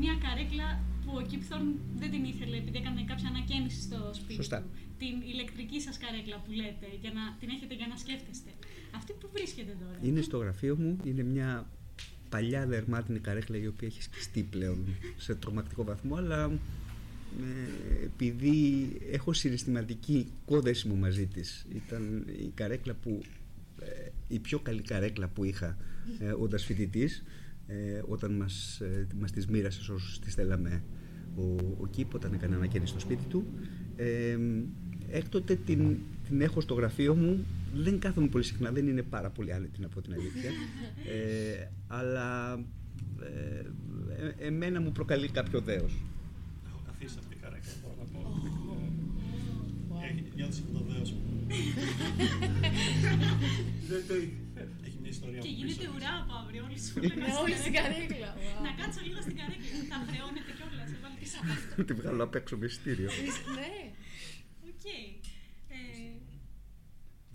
μια 0.02 0.16
καρέκλα 0.26 0.68
που 1.06 1.12
ο 1.16 1.22
Κίπθορν 1.22 1.68
δεν 1.98 2.12
την 2.12 2.24
ήθελε 2.24 2.58
επειδή 2.58 2.78
έκανε 2.78 3.04
κάποια 3.04 3.28
ανακαίνιση 3.28 3.82
στο 3.82 4.00
σπίτι 4.14 4.34
Σωστά. 4.34 4.62
του. 4.62 4.70
Την 4.98 5.22
ηλεκτρική 5.22 5.82
σας 5.82 5.98
καρέκλα 5.98 6.38
που 6.44 6.52
λέτε, 6.52 6.88
για 7.02 7.12
να, 7.12 7.36
την 7.40 7.50
έχετε 7.50 7.74
για 7.76 7.88
να 7.88 7.96
σκέφτεστε. 7.98 8.50
Αυτή 8.96 9.14
που 9.20 9.30
βρίσκεται 9.34 9.78
τώρα. 9.84 9.98
Είναι 10.02 10.22
στο 10.22 10.38
γραφείο 10.38 10.76
μου, 10.78 10.98
είναι 11.04 11.24
μια 11.24 11.70
παλιά 12.30 12.66
δερμάτινη 12.66 13.20
καρέκλα 13.20 13.58
η 13.58 13.68
οποία 13.68 13.88
έχει 13.88 14.02
σκιστεί 14.02 14.44
πλέον 14.44 14.86
σε 15.18 15.36
τρομακτικό 15.36 15.84
βαθμό, 15.84 16.16
αλλά 16.16 16.44
ε, 16.44 18.06
επειδή 18.06 18.88
έχω 19.12 19.34
συναισθηματική 19.34 20.28
κόδεσιμο 20.46 20.96
μαζί 20.96 21.26
της, 21.26 21.66
ήταν 21.76 22.26
η 22.28 22.52
καρέκλα 22.54 22.94
που, 22.94 23.22
ε, 23.82 24.10
η 24.28 24.40
πιο 24.40 24.60
καλή 24.60 24.82
καρέκλα 24.82 25.28
που 25.28 25.44
είχα 25.44 25.78
ε, 26.20 26.32
όταν 26.32 26.60
φοιτητής, 26.60 27.24
ε, 27.68 28.02
όταν 28.08 28.32
μας, 28.32 28.80
ε, 28.82 29.08
μας 29.20 29.32
τις 29.32 29.48
μοίρασε 29.48 29.84
σε 29.84 29.92
όσους 29.92 30.20
τις 30.20 30.34
θέλαμε 30.34 30.84
ο, 31.36 31.56
ο 31.80 31.88
Κίπ 31.90 32.14
όταν 32.14 32.34
έκανε 32.34 32.56
ανακαίνιση 32.56 32.92
στο 32.92 33.00
σπίτι 33.00 33.24
του. 33.26 33.46
Ε, 33.96 34.38
έκτοτε 35.10 35.56
την, 35.56 35.98
την 36.28 36.42
έχω 36.42 36.62
στο 36.62 36.74
γραφείο 36.74 37.16
μου. 37.16 37.46
Δεν 37.74 38.00
κάθομαι 38.00 38.28
πολύ 38.28 38.44
συχνά, 38.44 38.72
δεν 38.72 38.88
είναι 38.88 39.02
πάρα 39.04 39.30
πολύ 39.30 39.54
άνετη 39.54 39.80
να 39.82 39.88
πω 39.88 40.02
την 40.02 40.14
αλήθεια. 40.14 40.52
Ε, 41.14 41.68
αλλά 41.88 42.54
ε, 43.22 43.66
ε, 44.26 44.34
εμένα 44.48 44.82
μου 44.82 44.92
προκαλεί 44.92 45.30
κάποιο 45.30 45.62
δέος. 45.62 45.94
Έχω 46.68 46.82
καθίσει 46.86 47.14
σε 47.14 47.20
αυτή 47.20 47.34
την 47.36 47.42
καρέκλα, 47.44 47.72
μπορώ 47.82 47.96
να 48.00 48.06
πω. 48.06 48.20
Ε, 50.04 50.08
έχει- 50.10 50.32
Νιώθεις 50.36 50.60
από 50.60 50.72
το 50.78 50.84
δέος 50.94 51.12
μου. 51.12 51.48
Δεν 53.90 54.02
το 54.08 54.16
είχε. 54.16 54.32
Έχει 54.88 54.98
μια 55.02 55.10
ιστορία 55.16 55.40
Και 55.44 55.48
από 55.48 55.56
γίνεται 55.58 55.68
πίσω 55.80 55.82
της. 55.90 55.90
ουρά 55.96 56.12
από 56.24 56.34
αύριο 56.42 56.62
όλοι 56.68 56.80
σου 56.86 56.94
Ναι, 57.22 57.30
όλοι 57.44 57.56
στην 57.64 57.74
καρέκλα. 57.78 58.30
Wow. 58.36 58.64
Να 58.66 58.72
κάτσω 58.80 59.00
λίγο 59.08 59.20
στην 59.26 59.36
καρέκλα. 59.40 59.70
Θα 59.92 59.98
χρεώνεται 60.10 60.52
κιόλας. 60.58 60.90
Έβαλε 60.98 61.18
τη 61.22 61.28
σάπα. 61.34 61.54
Τη 61.88 61.94
βγάλω 62.00 62.22
απ' 62.28 62.36
έξω 62.40 62.54
με 62.60 62.66
ειστήριο. 62.70 63.10
Ναι. 63.58 63.72
Οκ. 64.70 64.86
Ε, 65.76 65.80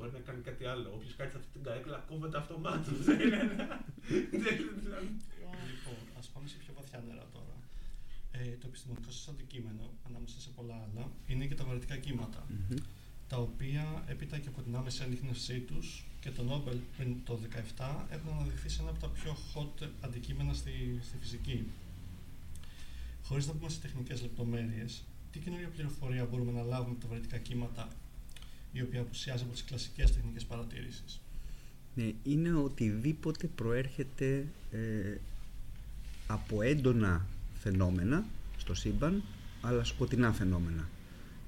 μπορεί 0.03 0.15
να 0.21 0.25
κάνει 0.29 0.43
κάτι 0.49 0.65
άλλο. 0.73 0.89
Όποιος 0.97 1.15
κάτσει 1.19 1.33
σε 1.35 1.39
αυτή 1.41 1.51
την 1.57 1.63
καρέκλα 1.67 1.99
κόβεται 2.09 2.39
αυτομάτως. 2.43 2.99
Δεν 3.09 3.21
είναι 3.21 3.41
ένα. 3.47 3.69
Λοιπόν, 5.71 5.99
ας 6.19 6.27
πάμε 6.33 6.47
σε 6.53 6.57
πιο 6.63 6.73
βαθιά 6.79 6.99
νερά 7.07 7.27
τώρα. 7.37 7.57
Ε, 8.39 8.57
το 8.61 8.67
επιστημονικό 8.71 9.11
σας 9.11 9.29
αντικείμενο, 9.29 9.85
ανάμεσα 10.09 10.41
σε 10.41 10.51
πολλά 10.57 10.77
άλλα, 10.85 11.05
είναι 11.27 11.45
και 11.47 11.55
τα 11.55 11.65
βαρυτικά 11.65 11.97
κύματα. 11.97 12.41
Μμμ. 12.49 12.77
Τα 13.29 13.37
οποία 13.39 14.05
έπειτα 14.07 14.39
και 14.39 14.49
από 14.49 14.63
την 14.63 14.77
άμεση 14.77 15.03
ανείχνευσή 15.03 15.59
τους 15.61 16.05
και 16.21 16.31
το 16.31 16.43
Νόμπελ 16.43 16.79
πριν 16.97 17.17
το 17.25 17.39
2017 17.79 18.05
έχουν 18.11 18.31
αναδειχθεί 18.33 18.69
σε 18.69 18.81
ένα 18.83 18.91
από 18.91 19.01
τα 19.01 19.09
πιο 19.09 19.37
hot 19.51 19.89
αντικείμενα 20.01 20.53
στη, 20.55 21.01
στη 21.03 21.17
φυσική. 21.21 21.71
Χωρίς 23.23 23.47
να 23.47 23.53
πούμε 23.53 23.71
σε 23.71 23.81
τεχνικές 23.81 24.23
λεπτομέρειες, 24.23 25.05
τι 25.31 25.39
καινούργια 25.39 25.69
πληροφορία 25.69 26.25
μπορούμε 26.25 26.53
να 26.53 26.63
λάβουμε 26.63 26.91
από 26.91 27.01
τα 27.01 27.09
βαρυτικά 27.09 27.39
κύματα, 27.39 27.89
η 28.73 28.83
οποία 28.83 29.01
απουσιάζει 29.01 29.43
από 29.43 29.53
τις 29.53 29.65
κλασικές 29.65 30.13
τεχνικές 30.15 30.45
παρατήρησει. 30.45 31.03
Ναι, 31.95 32.13
είναι 32.23 32.55
οτιδήποτε 32.55 33.47
προέρχεται 33.47 34.47
ε, 34.71 35.17
από 36.27 36.63
έντονα 36.63 37.27
φαινόμενα 37.55 38.25
στο 38.57 38.75
σύμπαν, 38.75 39.23
αλλά 39.61 39.85
σκοτεινά 39.85 40.33
φαινόμενα. 40.33 40.89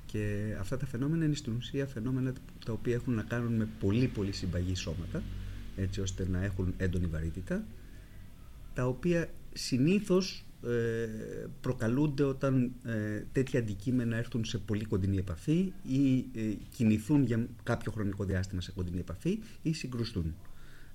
Και 0.07 0.55
αυτά 0.61 0.77
τα 0.77 0.87
φαινόμενα 0.87 1.25
είναι 1.25 1.35
στην 1.35 1.57
ουσία 1.57 1.87
φαινόμενα 1.87 2.33
τα 2.64 2.72
οποία 2.72 2.95
έχουν 2.95 3.14
να 3.14 3.22
κάνουν 3.22 3.53
με 3.53 3.68
πολύ 3.81 4.07
πολύ 4.07 4.33
συμπαγή 4.33 4.75
σώματα, 4.75 5.22
έτσι 5.77 6.01
ώστε 6.01 6.29
να 6.29 6.45
έχουν 6.45 6.75
έντονη 6.77 7.07
βαρύτητα, 7.07 7.64
τα 8.75 8.87
οποία 8.87 9.31
συνήθως 9.53 10.39
ε, 10.39 10.43
προκαλούνται 11.60 12.22
όταν 12.22 12.72
ε, 12.84 13.24
τέτοια 13.32 13.60
αντικείμενα 13.60 14.16
έρθουν 14.16 14.44
σε 14.44 14.58
πολύ 14.58 14.84
κοντινή 14.84 15.16
επαφή 15.16 15.72
ή 15.82 16.18
ε, 16.18 16.40
κινηθούν 16.70 17.24
για 17.24 17.48
κάποιο 17.62 17.92
χρονικό 17.92 18.24
διάστημα 18.24 18.60
σε 18.60 18.72
κοντινή 18.72 18.98
επαφή 19.00 19.38
ή 19.62 19.72
συγκρουστούν. 19.72 20.34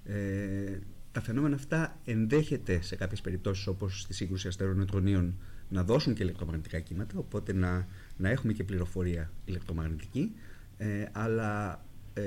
Ε, 0.04 0.80
τα 1.12 1.22
φαινόμενα 1.22 1.56
αυτά 1.56 2.00
ενδέχεται 2.06 2.82
σε 2.82 2.96
κάποιες 2.96 3.22
περιπτώσεις 3.22 3.68
όπως 3.68 4.02
στη 4.02 4.14
σύγκρουση 4.14 4.48
αστερών 4.48 4.78
νετρονίων 4.78 5.36
να 5.70 5.84
δώσουν 5.84 6.14
και 6.14 6.24
ηλεκτρομαγνητικά 6.24 6.80
κύματα 6.80 7.18
οπότε 7.18 7.54
να, 7.54 7.88
να 8.18 8.30
έχουμε 8.30 8.54
και 8.54 8.64
πληροφορία 8.64 9.32
ηλεκτρομαγνητική 9.46 10.32
ε, 10.78 11.06
αλλά 11.12 11.84
ε, 12.14 12.22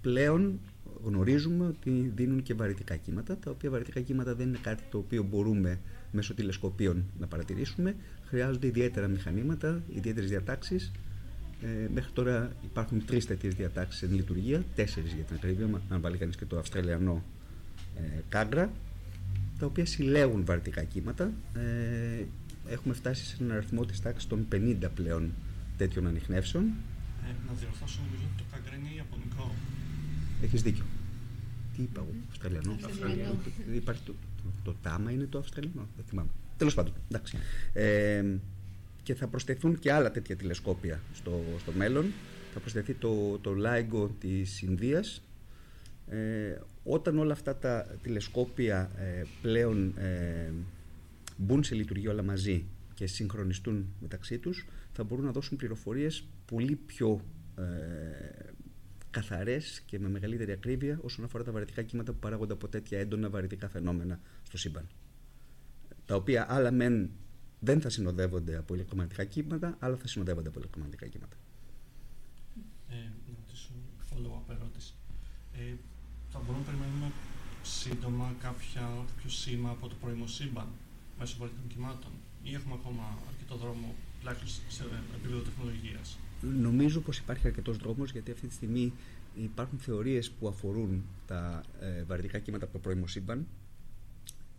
πλέον 0.00 0.60
γνωρίζουμε 1.04 1.66
ότι 1.66 2.12
δίνουν 2.14 2.42
και 2.42 2.54
βαρυτικά 2.54 2.96
κύματα 2.96 3.36
τα 3.36 3.50
οποία 3.50 3.70
βαρυτικά 3.70 4.00
κύματα 4.00 4.34
δεν 4.34 4.48
είναι 4.48 4.58
κάτι 4.62 4.82
το 4.90 4.98
οποίο 4.98 5.22
μπορούμε 5.22 5.80
μέσω 6.12 6.34
τηλεσκοπίων 6.34 7.04
να 7.18 7.26
παρατηρήσουμε 7.26 7.94
χρειάζονται 8.32 8.66
ιδιαίτερα 8.66 9.08
μηχανήματα, 9.08 9.82
ιδιαίτερες 9.94 10.30
διατάξεις 10.30 10.92
ε, 11.62 11.88
μέχρι 11.94 12.12
τώρα 12.12 12.52
υπάρχουν 12.64 13.04
τρεις 13.04 13.26
τέτοιες 13.26 13.54
διατάξεις 13.54 14.02
εν 14.02 14.14
λειτουργία, 14.14 14.64
τέσσερις 14.74 15.12
για 15.12 15.24
την 15.24 15.36
ακρίβεια, 15.36 15.80
αν 15.88 16.00
βάλει 16.00 16.16
κανείς 16.16 16.36
και 16.36 16.44
το 16.44 16.58
Αυστραλιανό 16.58 17.24
ε, 17.96 18.20
κάγκρα, 18.28 18.72
τα 19.58 19.66
οποία 19.66 19.86
συλλέγουν 19.86 20.44
βαρυτικά 20.44 20.82
κύματα. 20.82 21.32
Ε, 21.54 22.24
έχουμε 22.68 22.94
φτάσει 22.94 23.24
σε 23.24 23.36
έναν 23.40 23.56
αριθμό 23.56 23.84
της 23.84 24.00
τάξης 24.00 24.28
των 24.28 24.46
50 24.52 24.76
πλέον 24.94 25.32
τέτοιων 25.76 26.06
ανοιχνεύσεων. 26.06 26.64
Ε, 26.64 27.32
να 27.48 27.54
διορθώσω 27.54 28.00
νομίζω 28.04 28.22
ότι 28.32 28.42
το 28.42 28.44
κάγκρα 28.52 28.74
είναι 28.76 28.88
ιαπωνικό. 28.96 29.54
Έχεις 30.42 30.62
δίκιο. 30.62 30.84
Τι 31.76 31.82
είπα 31.82 32.00
εγώ, 32.00 32.14
Αυστραλιανό. 32.30 32.76
Αυστραλιανό. 32.84 33.34
Υπάρχει 33.74 34.02
το, 34.02 34.14
το, 34.42 34.72
το, 34.72 34.76
τάμα 34.82 35.10
είναι 35.10 35.26
το 35.26 35.38
Αυστραλιανό, 35.38 35.88
δεν 35.96 36.04
θυμάμαι. 36.04 36.30
Τέλος 36.56 36.74
πάντων, 36.74 36.92
εντάξει. 37.08 37.38
Ε, 37.72 38.24
και 39.02 39.14
θα 39.14 39.26
προσθεθούν 39.26 39.78
και 39.78 39.92
άλλα 39.92 40.10
τέτοια 40.10 40.36
τηλεσκόπια 40.36 41.00
στο, 41.14 41.40
στο 41.58 41.72
μέλλον. 41.72 42.06
Θα 42.52 42.60
προσθεθεί 42.60 42.94
το, 42.94 43.38
το 43.38 43.54
LIGO 43.64 44.08
της 44.20 44.62
Ινδίας. 44.62 45.22
Ε, 46.08 46.58
όταν 46.84 47.18
όλα 47.18 47.32
αυτά 47.32 47.56
τα 47.56 47.86
τηλεσκόπια 48.02 48.90
ε, 48.96 49.22
πλέον 49.42 49.98
ε, 49.98 50.52
μπουν 51.36 51.64
σε 51.64 51.74
λειτουργία 51.74 52.10
όλα 52.10 52.22
μαζί 52.22 52.64
και 52.94 53.06
συγχρονιστούν 53.06 53.86
μεταξύ 54.00 54.38
τους, 54.38 54.66
θα 54.92 55.04
μπορούν 55.04 55.24
να 55.24 55.32
δώσουν 55.32 55.56
πληροφορίες 55.56 56.24
πολύ 56.46 56.78
πιο 56.86 57.20
ε, 57.58 57.62
καθαρές 59.12 59.82
και 59.86 59.98
με 59.98 60.08
μεγαλύτερη 60.08 60.52
ακρίβεια 60.52 60.98
όσον 61.02 61.24
αφορά 61.24 61.44
τα 61.44 61.52
βαρυτικά 61.52 61.82
κύματα 61.82 62.12
που 62.12 62.18
παράγονται 62.18 62.52
από 62.52 62.68
τέτοια 62.68 62.98
έντονα 62.98 63.30
βαρυτικά 63.30 63.68
φαινόμενα 63.68 64.20
στο 64.42 64.58
σύμπαν. 64.58 64.86
Τα 66.06 66.14
οποία 66.14 66.46
άλλα 66.48 66.70
μεν 66.70 67.10
δεν 67.60 67.80
θα 67.80 67.88
συνοδεύονται 67.88 68.56
από 68.56 68.74
ηλεκτρομαγνητικά 68.74 69.24
κύματα, 69.24 69.76
αλλά 69.78 69.96
θα 69.96 70.06
συνοδεύονται 70.06 70.48
από 70.48 70.58
ηλεκτρομαγνητικά 70.58 71.06
κύματα. 71.06 71.36
Ε, 72.88 72.94
να 72.94 73.34
ρωτήσω 73.40 73.72
follow-up 74.08 74.54
ερώτηση. 74.56 74.94
Ε, 75.52 75.74
θα 76.32 76.38
μπορούμε 76.38 76.64
να 76.64 76.70
περιμένουμε 76.70 77.08
σύντομα 77.62 78.34
κάποια, 78.40 78.84
κάποιο 79.08 79.30
σήμα 79.30 79.70
από 79.70 79.88
το 79.88 79.94
πρώιμο 80.00 80.26
σύμπαν 80.26 80.68
μέσω 81.18 81.36
βαρύτητων 81.38 81.68
κυμάτων 81.68 82.12
ή 82.42 82.54
έχουμε 82.54 82.74
ακόμα 82.80 83.04
αρκετό 83.30 83.54
δρόμο 83.62 83.94
τουλάχιστον 84.18 84.64
σε 84.68 84.82
επίπεδο 85.16 85.40
τεχνολογίας; 85.48 86.18
Νομίζω 86.42 87.00
πως 87.00 87.18
υπάρχει 87.18 87.46
αρκετός 87.46 87.76
δρόμος 87.76 88.12
γιατί 88.12 88.30
αυτή 88.30 88.46
τη 88.46 88.54
στιγμή 88.54 88.92
υπάρχουν 89.34 89.78
θεωρίες 89.78 90.30
που 90.30 90.48
αφορούν 90.48 91.02
τα 91.26 91.64
ε, 91.80 92.02
βαρυτικά 92.02 92.38
κύματα 92.38 92.64
από 92.64 92.72
το 92.72 92.78
πρώιμο 92.78 93.06
σύμπαν 93.06 93.46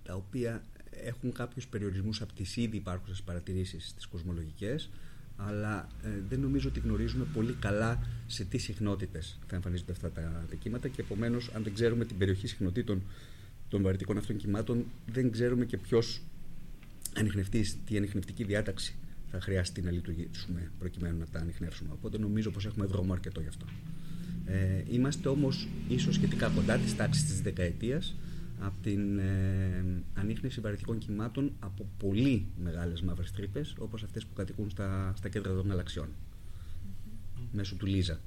τα 0.04 0.16
οποία 0.16 0.64
έχουν 1.04 1.32
κάποιους 1.32 1.68
περιορισμούς 1.68 2.22
από 2.22 2.34
τις 2.34 2.58
ήδη 2.58 2.78
υπάρχουσες 2.78 3.22
παρατηρήσεις 3.22 3.94
τις 3.94 4.08
κοσμολογικές 4.08 4.90
αλλά 5.38 5.88
ε, 6.04 6.10
δεν 6.30 6.40
νομίζω 6.40 6.70
ότι 6.70 6.80
γνωρίζουμε 6.80 7.26
πολύ 7.34 7.54
καλά 7.54 8.04
σε 8.28 8.44
τι 8.44 8.58
συχνότητες 8.58 9.40
θα 9.48 9.56
εμφανίζονται 9.56 9.92
αυτά 9.92 10.12
τα, 10.12 10.46
τα 10.50 10.56
κύματα 10.56 10.88
και 10.88 11.02
επομένως 11.02 11.50
αν 11.54 11.64
δεν 11.64 11.74
ξέρουμε 11.74 12.06
την 12.06 12.18
περιοχή 12.18 12.48
συχνοτήτων 12.48 13.02
των 13.70 13.82
βαρυτικών 13.82 14.18
αυτών 14.18 14.38
κυμάτων 14.38 14.86
δεν 15.06 15.32
ξέρουμε 15.32 15.66
και 15.66 15.78
ποιος 15.78 16.22
ανοιχνευτής, 17.16 17.78
τι 17.86 17.98
ανοιχνευτική 17.98 18.44
διάταξη 18.44 18.96
θα 19.34 19.42
χρειαστεί 19.42 19.82
να 19.82 19.92
λειτουργήσουμε 19.92 20.72
προκειμένου 20.80 21.18
να 21.18 21.26
τα 21.26 21.40
ανοιχνεύσουμε. 21.40 21.90
Οπότε 21.94 22.18
νομίζω 22.18 22.52
πως 22.52 22.66
έχουμε 22.66 22.86
δρόμο 22.86 23.14
αρκετό 23.14 23.42
γι' 23.42 23.48
αυτό. 23.48 23.66
Ε, 24.46 24.84
είμαστε 24.92 25.30
όμως 25.30 25.68
ίσως 25.88 26.16
σχετικά 26.16 26.50
κοντά 26.50 26.78
της 26.78 26.96
τάξης 26.96 27.26
της 27.26 27.42
δεκαετίας 27.42 28.16
από 28.60 28.76
την 28.84 29.20
ε, 29.20 29.86
ανείχνευση 30.14 30.60
βαρυτικών 30.60 30.98
κυμάτων 30.98 31.52
από 31.60 31.88
πολύ 31.98 32.46
μεγάλες 32.64 33.02
μαύρες 33.02 33.32
τρύπες 33.32 33.76
όπως 33.78 34.04
αυτές 34.04 34.26
που 34.26 34.34
κατοικούν 34.34 34.70
στα, 34.70 35.14
στα 35.18 35.30
κέντρα 35.30 35.54
των 35.54 35.68
γαλαξιών 35.68 36.08
μέσω 37.52 37.76
του 37.76 37.86
Λίζα. 37.86 38.20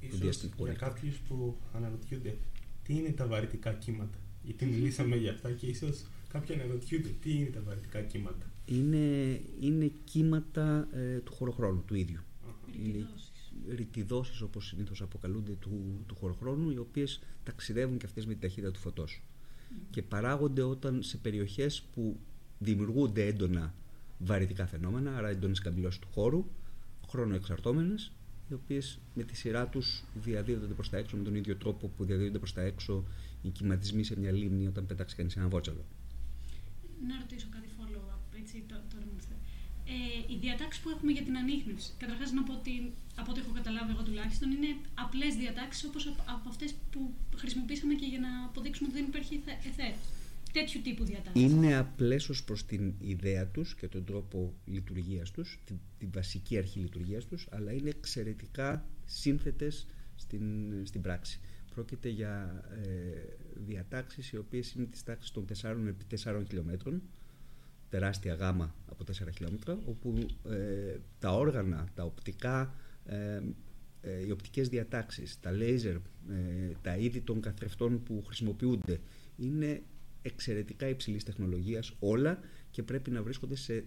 Ίσως 0.00 0.18
διαστημικού 0.18 0.64
για 0.64 0.72
ρεύματος. 0.72 0.94
κάποιους 0.94 1.16
που 1.28 1.56
αναρωτιούνται 1.74 2.36
τι 2.82 2.94
είναι 2.94 3.10
τα 3.10 3.26
βαρυτικά 3.26 3.72
κύματα; 3.72 4.18
Γιατί 4.42 4.64
μιλήσαμε 4.64 5.16
για 5.16 5.30
αυτά 5.30 5.50
και 5.50 5.66
ίσως 5.66 6.04
κάποιοι 6.32 6.54
αναρωτιούνται 6.54 7.08
τι 7.22 7.34
είναι 7.34 7.48
τα 7.48 7.60
βαρυτικά 7.60 8.00
κύματα; 8.00 8.46
Είναι, 8.70 9.40
είναι 9.60 9.92
κύματα 10.04 10.88
ε, 10.92 11.18
του 11.18 11.32
χωροχρόνου 11.32 11.82
του 11.86 11.94
ίδιου. 11.94 12.20
Είναι 12.84 12.92
Ρητιδώσεις. 12.92 13.52
ρητιδώσεις 13.68 14.40
όπως 14.40 14.66
συνήθως 14.66 15.02
αποκαλούνται 15.02 15.52
του, 15.52 16.04
του 16.06 16.14
χωροχρόνου 16.14 16.70
οι 16.70 16.78
οποίες 16.78 17.20
ταξιδεύουν 17.42 17.98
και 17.98 18.06
αυτές 18.06 18.26
με 18.26 18.32
την 18.32 18.40
ταχύτητα 18.40 18.70
του 18.70 18.78
φωτός 18.78 19.22
και 19.90 20.02
παράγονται 20.02 20.62
όταν 20.62 21.02
σε 21.02 21.16
περιοχές 21.16 21.82
που 21.94 22.20
δημιουργούνται 22.58 23.26
έντονα 23.26 23.74
βαρυτικά 24.18 24.66
φαινόμενα 24.66 25.16
άρα 25.16 25.28
έντονες 25.28 25.58
καμπυλώσεις 25.58 25.98
του 25.98 26.08
χώρου 26.12 26.44
χρονοεξαρτώμενες 27.08 28.12
οι 28.48 28.54
οποίες 28.54 28.98
με 29.14 29.22
τη 29.22 29.36
σειρά 29.36 29.66
τους 29.66 30.04
διαδίδονται 30.22 30.74
προς 30.74 30.90
τα 30.90 30.96
έξω 30.96 31.16
με 31.16 31.22
τον 31.22 31.34
ίδιο 31.34 31.56
τρόπο 31.56 31.88
που 31.88 32.04
διαδίδονται 32.04 32.38
προς 32.38 32.52
τα 32.52 32.60
έξω 32.60 33.04
οι 33.42 33.48
κυματισμοί 33.48 34.04
σε 34.04 34.18
μια 34.18 34.32
λίμνη 34.32 34.66
όταν 34.66 34.86
πετάξει 34.86 35.16
κανείς 35.16 35.36
ένα 35.36 35.48
βότσαλο. 35.48 35.84
Να 37.08 37.18
ρωτήσω 37.20 37.46
κάτι 37.50 37.68
follow-up, 37.76 37.77
έτσι, 38.48 38.64
τω- 38.70 38.84
τώρα 38.92 39.04
μου 39.10 39.16
ήρθε. 39.20 39.34
Ε, 39.94 40.32
οι 40.32 40.36
διατάξεις 40.44 40.82
που 40.82 40.88
έχουμε 40.94 41.12
για 41.16 41.22
την 41.28 41.36
ανείχνευση. 41.42 41.90
Καταρχάς, 42.02 42.32
να 42.32 42.42
πω 42.42 42.52
ότι 42.60 42.92
από 43.20 43.30
ό,τι 43.30 43.40
έχω 43.40 43.52
καταλάβει 43.60 43.90
εγώ 43.94 44.02
τουλάχιστον 44.02 44.48
είναι 44.50 44.70
απλές 45.04 45.34
διατάξεις 45.42 45.84
όπως 45.88 46.06
από 46.34 46.48
αυτές 46.48 46.70
που 46.92 47.00
χρησιμοποίησαμε 47.36 47.94
και 47.94 48.06
για 48.06 48.18
να 48.26 48.30
αποδείξουμε 48.48 48.88
ότι 48.88 48.96
δεν 48.98 49.06
υπάρχει 49.08 49.34
εθέ- 49.40 49.66
εθέρ. 49.70 49.94
Τέτοιου 50.52 50.80
τύπου 50.82 51.04
διατάξεις. 51.04 51.42
Είναι 51.50 51.76
απλές 51.76 52.28
ως 52.28 52.44
προς 52.44 52.64
την 52.66 52.94
ιδέα 53.00 53.46
τους 53.46 53.74
και 53.74 53.88
τον 53.88 54.04
τρόπο 54.04 54.54
λειτουργίας 54.64 55.30
τους, 55.30 55.58
την, 55.64 55.76
την 55.98 56.08
βασική 56.12 56.58
αρχή 56.58 56.78
λειτουργίας 56.78 57.24
τους, 57.26 57.46
αλλά 57.50 57.72
είναι 57.72 57.88
εξαιρετικά 57.88 58.88
σύνθετες 59.04 59.86
στην, 60.16 60.42
στην 60.84 61.00
πράξη. 61.00 61.40
Πρόκειται 61.74 62.08
για 62.08 62.64
ε, 62.70 62.88
διατάξεις 63.54 64.32
οι 64.32 64.36
οποίες 64.36 64.72
είναι 64.72 64.84
της 64.86 65.02
τάξης 65.02 65.30
των 65.30 65.44
4 65.62 65.86
επί 65.88 66.04
4 66.24 66.42
χιλιόμετρων, 66.46 67.02
τεράστια 67.90 68.34
γάμα 68.34 68.74
από 68.90 69.04
4 69.04 69.12
χιλιόμετρα, 69.34 69.78
όπου 69.86 70.26
ε, 70.48 70.96
τα 71.18 71.32
όργανα, 71.34 71.88
τα 71.94 72.04
οπτικά, 72.04 72.74
ε, 73.04 73.40
ε, 74.00 74.26
οι 74.26 74.30
οπτικές 74.30 74.68
διατάξεις, 74.68 75.40
τα 75.40 75.52
λέιζερ, 75.52 75.94
ε, 75.94 76.00
τα 76.82 76.96
είδη 76.96 77.20
των 77.20 77.40
καθρεφτών 77.40 78.02
που 78.02 78.22
χρησιμοποιούνται, 78.26 79.00
είναι 79.36 79.82
εξαιρετικά 80.22 80.88
υψηλής 80.88 81.24
τεχνολογίας 81.24 81.92
όλα 81.98 82.40
και 82.70 82.82
πρέπει 82.82 83.10
να 83.10 83.22
βρίσκονται 83.22 83.54
σε 83.56 83.84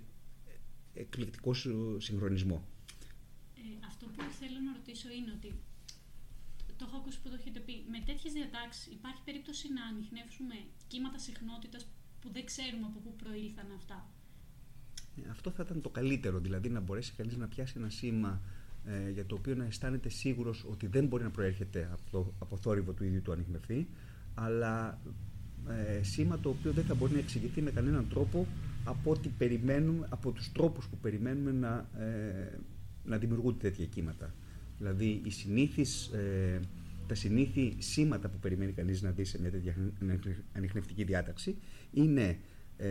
εκπληκτικό 0.94 1.54
σου- 1.54 1.98
συγχρονισμό. 2.00 2.68
Ε, 3.56 3.86
αυτό 3.88 4.06
που 4.06 4.22
θέλω 4.40 4.60
να 4.66 4.72
ρωτήσω 4.78 5.10
είναι 5.10 5.32
ότι 5.38 5.54
το 6.78 6.86
έχω 6.88 6.98
ακούσει 6.98 7.22
που 7.22 7.30
το 7.30 7.36
έχετε 7.40 7.60
πει. 7.60 7.74
Με 7.92 8.00
τέτοιες 8.06 8.34
διατάξεις 8.34 8.86
υπάρχει 8.98 9.22
περίπτωση 9.26 9.66
να 9.74 9.84
ανοιχνεύσουμε 9.84 10.56
κύματα 10.88 11.18
συχνότητας 11.18 11.88
που 12.22 12.30
δεν 12.34 12.46
ξέρουμε 12.46 12.86
από 12.86 13.00
πού 13.00 13.16
προήλθαν 13.24 13.66
αυτά. 13.76 14.06
Ε, 15.26 15.30
αυτό 15.30 15.52
θα 15.52 15.64
ήταν 15.66 15.82
το 15.82 15.90
καλύτερο, 15.90 16.40
δηλαδή 16.40 16.70
να 16.70 16.80
μπορέσει 16.80 17.14
κανείς 17.18 17.38
να 17.38 17.48
πιάσει 17.48 17.74
ένα 17.78 17.90
σήμα 17.90 18.42
ε, 18.86 19.10
για 19.10 19.26
το 19.26 19.36
οποίο 19.36 19.56
να 19.56 19.66
αισθάνεται 19.66 20.10
σίγουρος 20.10 20.66
ότι 20.70 20.88
δεν 20.88 21.06
μπορεί 21.06 21.24
να 21.24 21.30
προέρχεται 21.30 21.90
από 21.92 22.12
το 22.12 22.34
από 22.40 22.58
θόρυβο 22.58 22.92
του 22.92 23.04
ίδιου 23.04 23.22
του 23.22 23.32
ανιχνευτή, 23.32 23.88
αλλά 24.34 25.00
ε, 25.70 26.04
σήμα 26.04 26.40
το 26.40 26.50
οποίο 26.50 26.72
δεν 26.72 26.84
θα 26.84 26.96
μπορεί 26.96 27.14
να 27.14 27.20
εξηγηθεί 27.20 27.62
με 27.62 27.72
κανέναν 27.72 28.08
τρόπο 28.10 28.48
από, 28.84 29.12
ό,τι 29.12 29.30
περιμένουμε, 29.30 30.08
από 30.10 30.32
τους 30.32 30.52
τρόπους 30.52 30.88
που 30.88 30.98
περιμένουμε 30.98 31.52
να, 31.52 31.90
ε, 32.04 32.60
να 33.06 33.18
δημιουργούνται 33.18 33.58
τέτοια 33.58 33.86
κύματα. 33.86 34.34
Δηλαδή, 34.78 35.22
οι 35.24 35.30
συνήθεις, 35.30 36.08
ε, 36.08 36.60
τα 37.12 37.18
συνήθη 37.18 37.76
σήματα 37.80 38.30
που 38.30 38.40
περιμένει 38.40 38.72
κανείς 38.72 39.02
να 39.02 39.12
δει 39.12 39.24
σε 39.24 39.40
μια 39.42 39.52
τέτοια 39.52 39.76
ανιχνευτική 40.54 41.04
διάταξη 41.04 41.58
είναι 41.92 42.38
ε, 42.78 42.90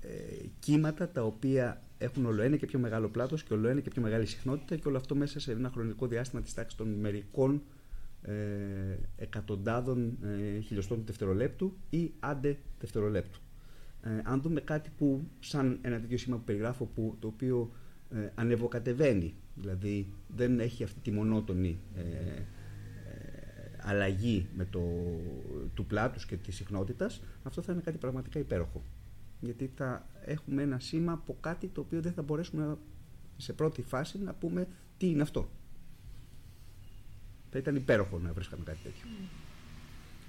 ε, 0.00 0.18
κύματα 0.58 1.08
τα 1.08 1.22
οποία 1.22 1.82
έχουν 1.98 2.26
όλο 2.26 2.42
ένα 2.42 2.56
και 2.56 2.66
πιο 2.66 2.78
μεγάλο 2.78 3.08
πλάτος 3.08 3.42
και 3.42 3.52
όλο 3.52 3.68
ένα 3.68 3.80
και 3.80 3.90
πιο 3.90 4.02
μεγάλη 4.02 4.26
συχνότητα 4.26 4.76
και 4.76 4.88
όλο 4.88 4.96
αυτό 4.96 5.14
μέσα 5.14 5.40
σε 5.40 5.52
ένα 5.52 5.70
χρονικό 5.70 6.06
διάστημα 6.06 6.42
της 6.42 6.54
τάξης 6.54 6.78
των 6.78 6.88
μερικών 6.88 7.62
ε, 8.22 8.32
εκατοντάδων 9.16 10.18
ε, 10.22 10.60
χιλιοστών 10.60 10.98
του 10.98 11.04
δευτερολέπτου 11.06 11.76
ή 11.90 12.12
άντε 12.20 12.58
δευτερολέπτου. 12.78 13.40
Ε, 14.02 14.08
αν 14.24 14.40
δούμε 14.40 14.60
κάτι 14.60 14.90
που, 14.98 15.28
σαν 15.40 15.78
ένα 15.82 16.00
τέτοιο 16.00 16.18
σήμα 16.18 16.36
που 16.36 16.44
περιγράφω, 16.44 16.84
που, 16.84 17.16
το 17.18 17.26
οποίο 17.26 17.72
ε, 18.10 18.30
ανεβοκατεβαίνει, 18.34 19.34
δηλαδή 19.54 20.12
δεν 20.36 20.60
έχει 20.60 20.82
αυτή 20.82 21.00
τη 21.00 21.10
μονότονη 21.10 21.78
ε, 21.94 22.00
ε, 22.00 22.44
αλλαγή 23.86 24.46
με 24.56 24.64
το, 24.64 24.80
του 25.74 25.84
πλάτους 25.86 26.26
και 26.26 26.36
της 26.36 26.54
συχνότητας, 26.54 27.20
αυτό 27.42 27.62
θα 27.62 27.72
είναι 27.72 27.80
κάτι 27.80 27.98
πραγματικά 27.98 28.38
υπέροχο. 28.38 28.82
Γιατί 29.40 29.70
θα 29.76 30.06
έχουμε 30.24 30.62
ένα 30.62 30.78
σήμα 30.78 31.12
από 31.12 31.36
κάτι 31.40 31.66
το 31.66 31.80
οποίο 31.80 32.00
δεν 32.00 32.12
θα 32.12 32.22
μπορέσουμε 32.22 32.76
σε 33.36 33.52
πρώτη 33.52 33.82
φάση 33.82 34.18
να 34.18 34.34
πούμε 34.34 34.68
τι 34.98 35.06
είναι 35.06 35.22
αυτό. 35.22 35.48
Θα 37.50 37.58
ήταν 37.58 37.76
υπέροχο 37.76 38.18
να 38.18 38.32
βρίσκαμε 38.32 38.64
κάτι 38.64 38.78
τέτοιο. 38.82 39.06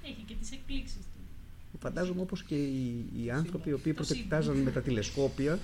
Έχει 0.03 0.23
και 0.25 0.35
τις 0.39 0.51
εκπλήξεις 0.51 0.95
του. 0.95 1.79
Φαντάζομαι 1.79 2.21
όπως 2.21 2.43
και 2.43 2.55
οι, 2.55 3.05
οι 3.15 3.31
άνθρωποι 3.31 3.69
οι 3.69 3.73
οποίοι 3.73 3.93
προτεκτάζαν 3.93 4.57
με 4.57 4.71
τα 4.71 4.81
τηλεσκόπια 4.81 5.59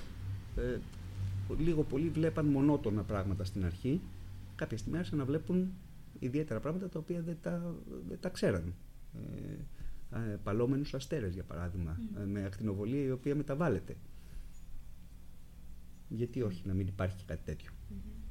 ε, 0.58 0.78
λίγο 1.58 1.84
πολύ 1.84 2.10
βλέπαν 2.10 2.46
μονότονα 2.46 3.02
πράγματα 3.02 3.44
στην 3.44 3.66
αρχή 3.66 4.02
κάποια 4.56 4.78
στιγμή 4.78 4.98
άρχισαν 4.98 5.18
να 5.18 5.26
βλέπουν 5.26 5.72
ιδιαίτερα 6.24 6.60
πράγματα 6.60 6.90
τα 6.90 7.00
οποία 7.00 7.22
δεν 7.22 7.38
τα, 7.42 7.76
δεν 8.08 8.20
τα 8.20 8.30
ξέραν. 8.30 8.74
Ε, 9.14 9.54
ε, 10.16 10.40
παλόμενους 10.44 10.94
αστέρες 10.94 11.34
για 11.34 11.44
παράδειγμα 11.44 12.00
ε, 12.22 12.26
με 12.26 12.44
ακτινοβολία 12.46 13.04
η 13.04 13.12
οποία 13.12 13.36
μεταβάλλεται. 13.36 13.96
Γιατί 16.08 16.42
όχι 16.42 16.62
να 16.66 16.74
μην 16.74 16.88
υπάρχει 16.88 17.18
και 17.18 17.24
κάτι 17.28 17.42
τέτοιο. 17.46 17.72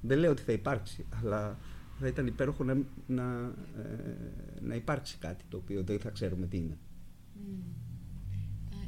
Δεν 0.01 0.18
λέω 0.18 0.30
ότι 0.30 0.43
θα 0.43 0.53
υπάρξει 0.53 1.07
αλλά 1.11 1.59
θα 1.99 2.07
ήταν 2.07 2.26
υπέροχο 2.26 2.64
να, 2.64 2.74
να, 3.07 3.55
ε, 3.76 4.61
να 4.61 4.74
υπάρξει 4.74 5.18
κάτι 5.18 5.45
το 5.49 5.57
οποίο 5.57 5.82
δεν 5.82 6.01
θα 6.01 6.11
ξέρουμε 6.11 6.47
τι 6.47 6.57
είναι. 6.57 6.78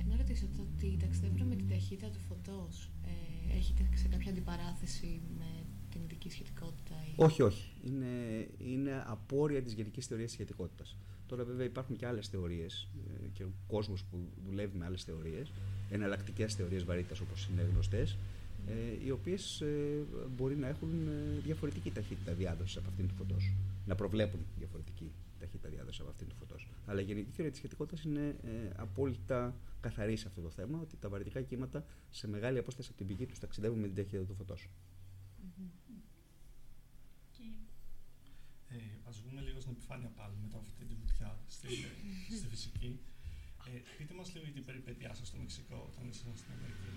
Να 0.09 0.16
ρωτήσω 0.16 0.46
το 0.57 0.62
ότι 0.62 0.96
ταξιδεύουμε 1.00 1.44
με 1.44 1.55
την 1.55 1.68
ταχύτητα 1.68 2.11
του 2.11 2.20
φωτός. 2.28 2.90
Ε, 3.05 3.57
έχετε 3.57 3.88
σε 3.96 4.09
κάποια 4.09 4.30
αντιπαράθεση 4.30 5.20
με 5.38 5.64
την 5.95 6.03
ειδική 6.05 6.30
σχετικότητα. 6.30 6.95
Ή... 7.07 7.12
Όχι, 7.16 7.42
όχι. 7.42 7.72
Είναι, 7.84 8.47
είναι 8.59 9.05
απόρρια 9.07 9.62
της 9.62 9.72
γενικής 9.72 10.07
θεωρίας 10.07 10.30
σχετικότητας. 10.30 10.97
Τώρα 11.26 11.45
βέβαια 11.45 11.66
υπάρχουν 11.66 11.97
και 11.97 12.07
άλλες 12.07 12.28
θεωρίες 12.28 12.88
ε, 13.24 13.28
και 13.32 13.42
ο 13.45 13.53
κόσμος 13.66 14.05
που 14.05 14.18
δουλεύει 14.47 14.78
με 14.78 14.84
άλλες 14.84 15.05
θεωρίες, 15.05 15.53
εναλλακτικές 15.90 16.55
θεωρίες 16.55 16.84
βαρύτητας 16.84 17.20
όπως 17.20 17.49
είναι 17.53 17.62
γνωστές, 17.72 18.16
ε, 18.68 19.05
οι 19.05 19.11
οποίες 19.11 19.61
ε, 19.61 20.05
μπορεί 20.36 20.57
να 20.57 20.68
έχουν 20.68 21.09
ε, 21.09 21.40
διαφορετική 21.45 21.90
ταχύτητα 21.90 22.32
διάδοσης 22.32 22.76
από 22.76 22.88
αυτήν 22.88 23.09
του 23.09 23.14
φωτός. 23.14 23.53
Να 23.86 23.95
προβλέπουν 23.95 24.40
διαφορετική 24.59 25.11
ταχύτητα 25.40 25.68
διάδοσης 25.68 26.01
από 26.01 26.11
αυτήν 26.11 26.28
του 26.28 26.34
φωτός. 26.38 26.68
Αλλά 26.86 27.01
η 27.01 27.05
γενική 27.05 27.30
θεωρία 27.30 27.51
της 27.51 27.59
σχετικότητας 27.59 28.05
είναι 28.05 28.36
ε, 28.45 28.51
απόλυτα 28.76 29.55
καθαρή 29.80 30.16
σε 30.16 30.28
αυτό 30.28 30.40
το 30.40 30.51
θέμα, 30.51 30.78
ότι 30.80 30.97
τα 30.97 31.09
βαρυτικά 31.09 31.40
κύματα 31.40 31.84
σε 32.11 32.28
μεγάλη 32.28 32.59
απόσταση 32.59 32.88
από 32.88 32.99
την 32.99 33.07
πηγή 33.07 33.26
τους 33.26 33.38
ταξιδεύουν 33.38 33.78
με 33.78 33.86
την 33.86 33.97
ταχύτητα 33.97 34.24
του 34.24 34.34
φωτός. 34.34 34.68
Ε, 38.68 38.76
ας 39.09 39.20
βγούμε 39.20 39.40
λίγο 39.99 40.11
στην 40.11 40.11
επιφάνεια 40.11 40.11
πάλι 40.18 40.34
μετά 40.42 40.57
από 40.57 40.66
αυτή 40.70 40.84
τη 40.84 40.95
βουτιά 40.95 41.38
στη, 41.47 41.68
στη 42.38 42.47
φυσική. 42.49 43.01
Ε, 43.66 43.80
πείτε 43.99 44.14
μας 44.14 44.32
λίγο 44.32 44.45
για 44.45 44.55
την 44.55 44.64
περιπέτειά 44.64 45.14
σας 45.14 45.26
στο 45.28 45.36
Μεξικό 45.38 45.90
όταν 45.92 46.09
ήσασταν 46.09 46.36
στην 46.36 46.53
Αμερική. 46.57 46.90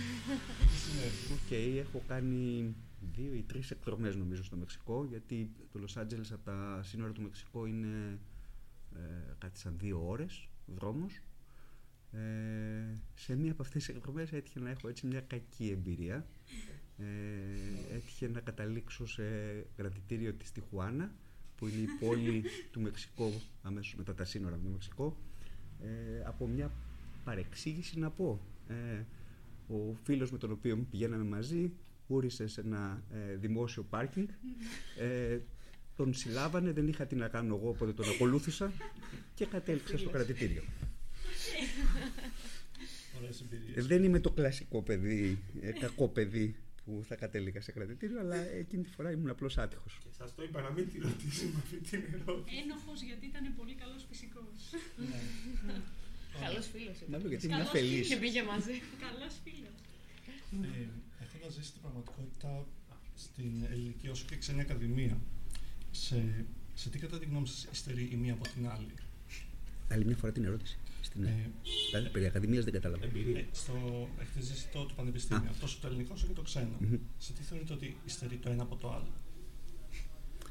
Τι 0.70 0.76
συνέβη. 0.84 1.32
OK, 1.36 1.50
okay, 1.50 1.86
έχω 1.86 2.02
κάνει 2.06 2.74
δύο 3.14 3.34
ή 3.34 3.42
τρεις 3.42 3.70
εκδρομές 3.70 4.16
νομίζω 4.16 4.44
στο 4.44 4.56
Μεξικό 4.56 5.04
γιατί 5.04 5.50
το 5.72 5.78
Λος 5.78 5.96
Άντζελες 5.96 6.32
από 6.32 6.44
τα 6.44 6.82
σύνορα 6.82 7.12
του 7.12 7.22
Μεξικό 7.22 7.66
είναι 7.66 8.18
ε, 8.94 9.34
κάτι 9.38 9.58
σαν 9.58 9.78
δύο 9.78 10.08
ώρες 10.08 10.48
δρόμος. 10.66 11.20
Ε, 12.12 12.20
σε 13.14 13.36
μία 13.36 13.52
από 13.52 13.62
αυτές 13.62 13.84
τις 13.84 13.94
εκδρομές 13.96 14.32
έτυχε 14.32 14.60
να 14.60 14.70
έχω 14.70 14.88
έτσι 14.88 15.06
μια 15.06 15.20
κακή 15.20 15.70
εμπειρία. 15.70 16.26
Ε, 16.98 17.94
έτυχε 17.94 18.28
να 18.28 18.40
καταλήξω 18.40 19.06
σε 19.06 19.22
κρατητήριο 19.76 20.34
της 20.34 20.52
Τιχουάνα 20.52 21.14
που 21.56 21.66
είναι 21.66 21.82
η 21.82 22.06
πόλη 22.06 22.42
του 22.72 22.80
Μεξικού 22.80 23.32
αμέσως 23.62 23.94
μετά 23.94 24.14
τα 24.14 24.24
σύνορα 24.24 24.56
του 24.56 24.68
Μεξικό 24.72 25.16
ε, 25.82 26.22
από 26.24 26.46
μια 26.46 26.70
παρεξήγηση 27.24 27.98
να 27.98 28.10
πω. 28.10 28.40
Ε, 28.68 29.04
ο 29.68 29.94
φίλος 30.02 30.30
με 30.30 30.38
τον 30.38 30.50
οποίο 30.50 30.86
πηγαίναμε 30.90 31.24
μαζί 31.24 31.72
ούρισε 32.06 32.46
σε 32.46 32.60
ένα 32.60 33.02
ε, 33.12 33.36
δημόσιο 33.36 33.82
πάρκινγκ. 33.82 34.28
Ε, 34.98 35.38
τον 35.96 36.14
συλλάβανε, 36.14 36.72
δεν 36.72 36.88
είχα 36.88 37.06
τι 37.06 37.14
να 37.14 37.28
κάνω 37.28 37.54
εγώ, 37.54 37.68
οπότε 37.68 37.92
τον 37.92 38.08
ακολούθησα 38.08 38.72
και 39.34 39.46
κατέληξα 39.46 39.98
στο 39.98 40.08
κρατητήριο. 40.10 40.62
Ε, 43.74 43.82
δεν 43.82 44.04
είμαι 44.04 44.20
το 44.20 44.30
κλασικό 44.30 44.82
παιδί, 44.82 45.38
ε, 45.60 45.70
κακό 45.70 46.08
παιδί 46.08 46.56
που 46.84 47.04
θα 47.08 47.14
κατέληγα 47.14 47.60
σε 47.60 47.72
κρατητήριο, 47.72 48.20
αλλά 48.20 48.36
εκείνη 48.36 48.82
τη 48.82 48.90
φορά 48.90 49.10
ήμουν 49.10 49.30
απλώς 49.30 49.58
άτυχος. 49.58 49.98
Και 50.02 50.08
σας 50.18 50.34
το 50.34 50.42
είπα 50.42 50.60
να 50.60 50.70
μην 50.70 50.90
τη 50.90 50.98
ρωτήσουμε 50.98 51.58
αυτή 51.62 51.76
την 51.76 52.02
ερώτηση. 52.14 52.56
Ένοχος 52.62 53.02
γιατί 53.02 53.26
ήταν 53.26 53.54
πολύ 53.56 53.74
καλός 53.74 54.06
φυσικός. 54.10 54.58
Ναι. 54.96 55.20
Καλός 56.44 56.66
φίλος. 56.72 56.96
Μάλλον 57.08 57.28
γιατί 57.28 57.46
ήμουν 57.46 57.60
αφελής. 57.60 58.08
Και 58.08 58.16
πήγε 58.16 58.42
μαζί. 58.42 58.72
Καλός 59.04 59.34
φίλος. 59.44 59.76
Ε, 60.62 60.88
Έχοντα 61.24 61.48
ζήσει 61.50 61.72
την 61.72 61.80
πραγματικότητα 61.80 62.66
στην 63.14 63.52
ελληνική 63.70 64.08
όσο 64.08 64.24
και 64.28 64.36
ξένη 64.36 64.60
ακαδημία, 64.60 65.18
σε, 65.90 66.44
σε 66.74 66.90
τι 66.90 66.98
κατά 66.98 67.18
τη 67.18 67.24
γνώμη 67.24 67.46
σας 67.46 67.66
υστερεί 67.72 68.08
η 68.12 68.16
μία 68.16 68.32
από 68.32 68.48
την 68.54 68.68
άλλη; 68.68 68.94
Άλλη 69.90 70.04
μια 70.04 70.16
φορά 70.16 70.32
την 70.32 70.44
ερώτηση. 70.44 70.78
Στην 71.14 71.26
Ε, 71.26 71.98
ε, 71.98 72.00
περί 72.12 72.26
ακαδημίας 72.26 72.64
δεν 72.64 72.72
καταλαβαίνω. 72.72 73.10
Εμπειρία. 73.18 73.38
Ε, 73.38 73.46
στο, 73.52 74.08
έχετε 74.20 74.40
ζήσει 74.40 74.68
το, 74.72 74.84
το 74.84 74.94
πανεπιστήμιο, 74.96 75.50
τόσο 75.60 75.78
το 75.80 75.86
ελληνικός 75.86 76.16
όσο 76.18 76.26
και 76.26 76.32
το 76.32 76.42
ξένο; 76.42 76.76
Μμμ. 76.80 76.96
Σε 77.18 77.32
τι 77.32 77.42
θεωρείτε 77.42 77.72
ότι 77.72 77.96
υστερεί 78.06 78.36
το 78.36 78.50
ένα 78.50 78.62
από 78.62 78.76
το 78.76 78.92
άλλο; 78.92 79.12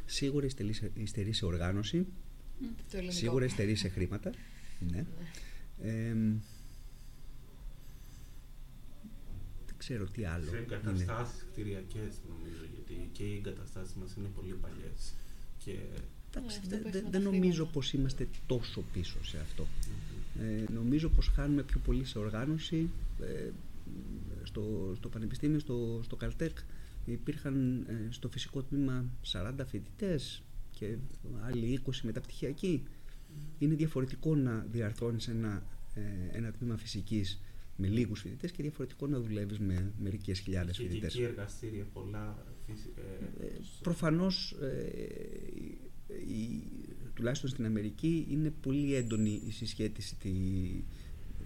Σίγουρα 0.06 0.46
υστερεί 0.46 0.74
σε- 0.74 0.92
υστερεί 0.94 1.34
σε 1.34 1.46
οργάνωση, 1.46 2.06
Το 2.92 2.98
ελληνικό. 2.98 3.18
σίγουρα 3.18 3.46
υστερεί 3.46 3.76
σε 3.76 3.88
χρήματα. 3.90 4.32
Ναι. 4.92 5.06
Ε, 5.82 6.14
δεν 9.66 9.76
ξέρω 9.78 10.06
τι 10.06 10.26
άλλο. 10.26 10.44
Σε 10.44 10.50
είναι. 10.50 10.60
εγκαταστάσεις 10.60 11.46
κτηριακές 11.52 12.14
νομίζω, 12.30 12.64
γιατί 12.74 13.10
και 13.12 13.24
οι 13.24 13.36
εγκαταστάσεις 13.36 13.94
μας 13.96 14.14
είναι 14.18 14.28
πολύ 14.28 14.54
παλιές. 14.54 15.14
Και 15.58 15.78
Εντάξει, 16.36 16.58
αυτό 16.58 16.70
δεν 16.70 16.78
που 16.82 16.84
δεν- 16.84 16.96
έχουμε 16.96 17.12
δεν 17.12 17.12
τα 17.12 17.20
νομίζω 17.30 17.52
χρήματα. 17.52 17.72
πως 17.72 17.94
είμαστε 17.94 18.28
τόσο 18.46 18.84
πίσω 18.94 19.26
σε 19.26 19.38
αυτό. 19.40 19.68
Ε, 20.40 20.72
νομίζω 20.74 21.10
πως 21.10 21.28
χάνουμε 21.28 21.64
πιο 21.64 21.80
πολύ 21.80 22.06
σε 22.06 22.20
οργάνωση. 22.20 22.90
Ε, 23.22 23.50
στο, 24.44 24.94
στο 24.96 25.10
Πανεπιστήμιο, 25.10 25.60
στο, 25.60 26.00
στο 26.04 26.16
Καλτέκ, 26.16 26.58
υπήρχαν 27.06 27.86
ε, 27.88 28.08
στο 28.12 28.30
φυσικό 28.30 28.62
τμήμα 28.64 29.06
40 29.32 29.54
φοιτητές 29.68 30.44
και 30.72 30.96
άλλοι 31.42 31.80
20 31.86 31.92
μεταπτυχιακοί. 32.04 32.84
Είναι 33.60 33.76
διαφορετικό 33.76 34.36
να 34.36 34.66
διαρθρώνεις 34.72 35.28
ένα, 35.28 35.64
ε, 35.94 36.38
ένα 36.38 36.52
τμήμα 36.52 36.78
φυσικής 36.78 37.42
με 37.78 37.88
λίγους 37.88 38.20
φοιτητές 38.20 38.52
και 38.52 38.62
διαφορετικό 38.62 39.08
να 39.08 39.20
δουλεύεις 39.20 39.60
με 39.60 39.92
μερικές 40.00 40.40
χιλιάδες 40.40 40.78
και 40.78 40.84
φοιτητές. 40.88 41.14
εκεί 41.14 41.24
εργαστήρια 41.24 41.86
πολλά. 41.94 42.46
φυσι- 42.68 42.98
ε, 43.42 43.46
Ε, 43.46 43.50
προφανώς 43.82 44.52
ε, 44.62 44.88
η- 45.56 45.78
η- 46.34 46.93
τουλάχιστον 47.14 47.50
στην 47.50 47.66
Αμερική 47.66 48.28
είναι 48.30 48.54
πολύ 48.62 48.96
έντονη 48.96 49.42
η 49.48 49.52
συσχέτιση 49.52 50.16
τη, 50.16 50.30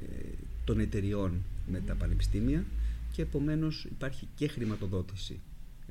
ε, 0.01 0.29
των 0.63 0.79
εταιριών 0.79 1.43
με 1.67 1.79
τα 1.79 1.95
πανεπιστήμια 1.95 2.65
και 3.11 3.21
επομένως 3.21 3.85
υπάρχει 3.85 4.27
και 4.35 4.47
χρηματοδότηση 4.47 5.39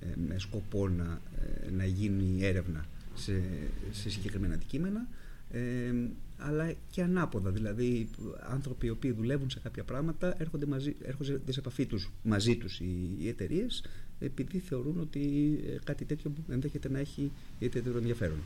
ε, 0.00 0.06
με 0.28 0.38
σκοπό 0.38 0.88
να, 0.88 1.20
ε, 1.66 1.70
να 1.70 1.84
γίνει 1.84 2.44
έρευνα 2.44 2.86
σε, 3.14 3.42
σε 3.90 4.10
συγκεκριμένα 4.10 4.54
αντικείμενα 4.54 5.08
ε, 5.50 5.92
αλλά 6.38 6.72
και 6.90 7.02
ανάποδα. 7.02 7.50
Δηλαδή, 7.50 8.10
άνθρωποι 8.50 8.86
οι 8.86 8.90
οποίοι 8.90 9.12
δουλεύουν 9.12 9.50
σε 9.50 9.58
κάποια 9.58 9.84
πράγματα 9.84 10.34
έρχονται, 10.38 10.66
μαζί, 10.66 10.96
έρχονται 11.02 11.52
σε 11.52 11.60
επαφή 11.60 11.86
τους, 11.86 12.10
μαζί 12.22 12.56
τους 12.56 12.80
οι, 12.80 13.16
οι 13.18 13.28
εταιρείες 13.28 13.84
επειδή 14.18 14.58
θεωρούν 14.58 15.00
ότι 15.00 15.20
ε, 15.66 15.76
κάτι 15.84 16.04
τέτοιο 16.04 16.32
ενδέχεται 16.48 16.88
να 16.88 16.98
έχει 16.98 17.32
ιδιαίτερο 17.58 17.98
ενδιαφέρον. 17.98 18.38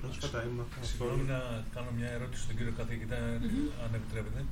Πρόσφατα 0.00 0.42
έμαθα. 0.42 0.82
Συγγνώμη 0.84 1.22
να 1.22 1.64
κάνω 1.74 1.90
μια 1.96 2.08
ερώτηση 2.10 2.42
στον 2.42 2.56
κύριο 2.56 2.72
καθηγητά, 2.76 3.16
αν 3.84 3.94
επιτρέπετε. 3.94 4.44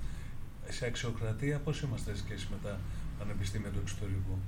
Σε 0.68 0.86
αξιοκρατία 0.86 1.58
πώς 1.58 1.80
είμαστε 1.80 2.16
σχέση 2.16 2.46
με 2.50 2.56
τα 2.62 2.80
πανεπιστήμια 3.18 3.68
του 3.70 3.78
εξωτερικού; 3.82 4.38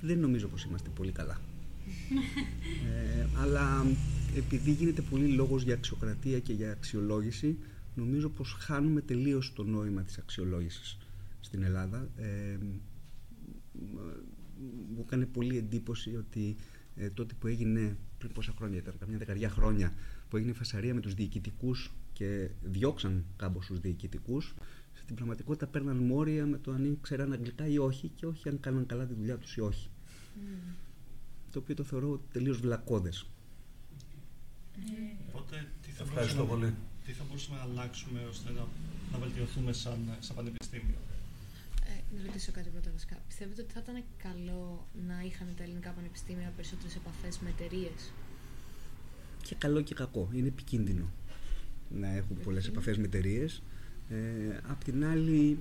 Δεν 0.00 0.18
νομίζω 0.18 0.48
πως 0.48 0.64
είμαστε 0.64 0.88
πολύ 0.94 1.12
καλά. 1.12 1.40
ε, 2.92 3.26
αλλά 3.36 3.86
επειδή 4.36 4.70
γίνεται 4.70 5.02
πολύ 5.02 5.26
λόγος 5.26 5.62
για 5.62 5.74
αξιοκρατία 5.74 6.38
και 6.38 6.52
για 6.52 6.70
αξιολόγηση, 6.70 7.58
νομίζω 7.94 8.28
πως 8.28 8.52
χάνουμε 8.52 9.00
τελείως 9.00 9.52
το 9.52 9.62
νόημα 9.62 10.02
της 10.02 10.18
αξιολόγησης 10.18 10.98
στην 11.40 11.62
Ελλάδα. 11.62 12.08
Ε, 12.16 12.56
μου 14.94 15.02
έκανε 15.06 15.26
πολύ 15.26 15.56
εντύπωση 15.58 16.16
ότι 16.16 16.56
ε, 16.96 17.10
τότε 17.10 17.34
που 17.38 17.46
έγινε, 17.46 17.96
πριν 18.18 18.32
πόσα 18.32 18.52
χρόνια 18.56 18.78
ήταν, 18.78 18.94
καμιά 18.98 19.18
δεκαριά 19.18 19.48
χρόνια, 19.50 19.92
που 20.28 20.36
έγινε 20.36 20.52
φασαρία 20.52 20.94
με 20.94 21.00
τους 21.00 21.14
διοικητικούς 21.14 21.92
και 22.12 22.50
διώξαν 22.62 23.24
κάμποσους 23.36 23.80
διοικητικούς, 23.80 24.54
στην 24.92 25.14
πραγματικότητα 25.14 25.66
παίρναν 25.66 25.96
μόρια 25.96 26.46
με 26.46 26.58
το 26.58 26.72
αν 26.72 26.84
ήξεραν 26.84 27.32
αγγλικά 27.32 27.66
ή 27.66 27.78
όχι 27.78 28.08
και 28.08 28.26
όχι 28.26 28.48
αν 28.48 28.60
κάναν 28.60 28.86
καλά 28.86 29.06
τη 29.06 29.14
δουλειά 29.14 29.38
τους 29.38 29.56
ή 29.56 29.60
όχι. 29.60 29.90
Mm. 29.90 30.74
Το 31.52 31.58
οποίο 31.58 31.74
το 31.74 31.84
θεωρώ 31.84 32.20
τελείως 32.32 32.60
βλακώδες. 32.60 33.26
Οπότε, 35.28 35.68
τι 35.82 35.90
θα, 35.90 36.02
Ευχαριστώ 36.02 36.46
πολύ. 36.46 36.74
Τι 37.04 37.12
θα 37.12 37.24
μπορούσαμε 37.28 37.56
να 37.56 37.62
αλλάξουμε 37.62 38.24
ώστε 38.30 38.50
να, 38.50 38.66
να 39.12 39.18
βελτιωθούμε 39.18 39.72
σαν, 39.72 39.98
σαν 40.20 40.36
πανεπιστήμιο; 40.36 40.96
Ε, 42.12 42.16
να 42.16 42.26
ρωτήσω 42.26 42.52
κάτι 42.52 42.68
πρώτα 42.68 42.90
βασικά. 42.92 43.16
Πιστεύετε 43.26 43.62
ότι 43.62 43.72
θα 43.72 43.80
ήταν 43.80 44.04
καλό 44.16 44.88
να 45.06 45.22
είχαν 45.26 45.46
τα 45.56 45.62
ελληνικά 45.62 45.90
πανεπιστήμια 45.90 46.52
περισσότερες 46.56 46.96
επαφές 46.96 47.38
με 47.38 47.48
εταιρείες; 47.48 48.12
Και 49.42 49.54
καλό 49.54 49.80
και 49.80 49.94
κακό. 49.94 50.28
Είναι 50.32 50.48
επικίνδυνο 50.48 51.10
να 51.88 52.08
έχουν 52.08 52.36
πολλές 52.44 52.66
επαφές 52.66 52.98
με 52.98 53.04
εταιρείες. 53.04 53.62
Ε, 54.08 54.60
απ' 54.68 54.84
την 54.84 55.04
άλλη, 55.04 55.58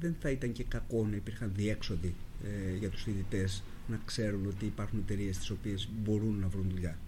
δεν 0.00 0.16
θα 0.20 0.30
ήταν 0.30 0.52
και 0.52 0.64
κακό 0.64 1.06
να 1.06 1.16
υπήρχαν 1.16 1.52
διέξοδοι 1.54 2.14
ε, 2.44 2.76
για 2.76 2.90
τους 2.90 3.02
φοιτητές 3.02 3.62
να 3.88 4.00
ξέρουν 4.04 4.46
ότι 4.46 4.64
υπάρχουν 4.64 4.98
εταιρείες 4.98 5.38
τις 5.38 5.50
οποίες 5.50 5.88
μπορούν 6.02 6.38
να 6.38 6.48
βρουν 6.48 6.68
δουλειά. 6.70 6.98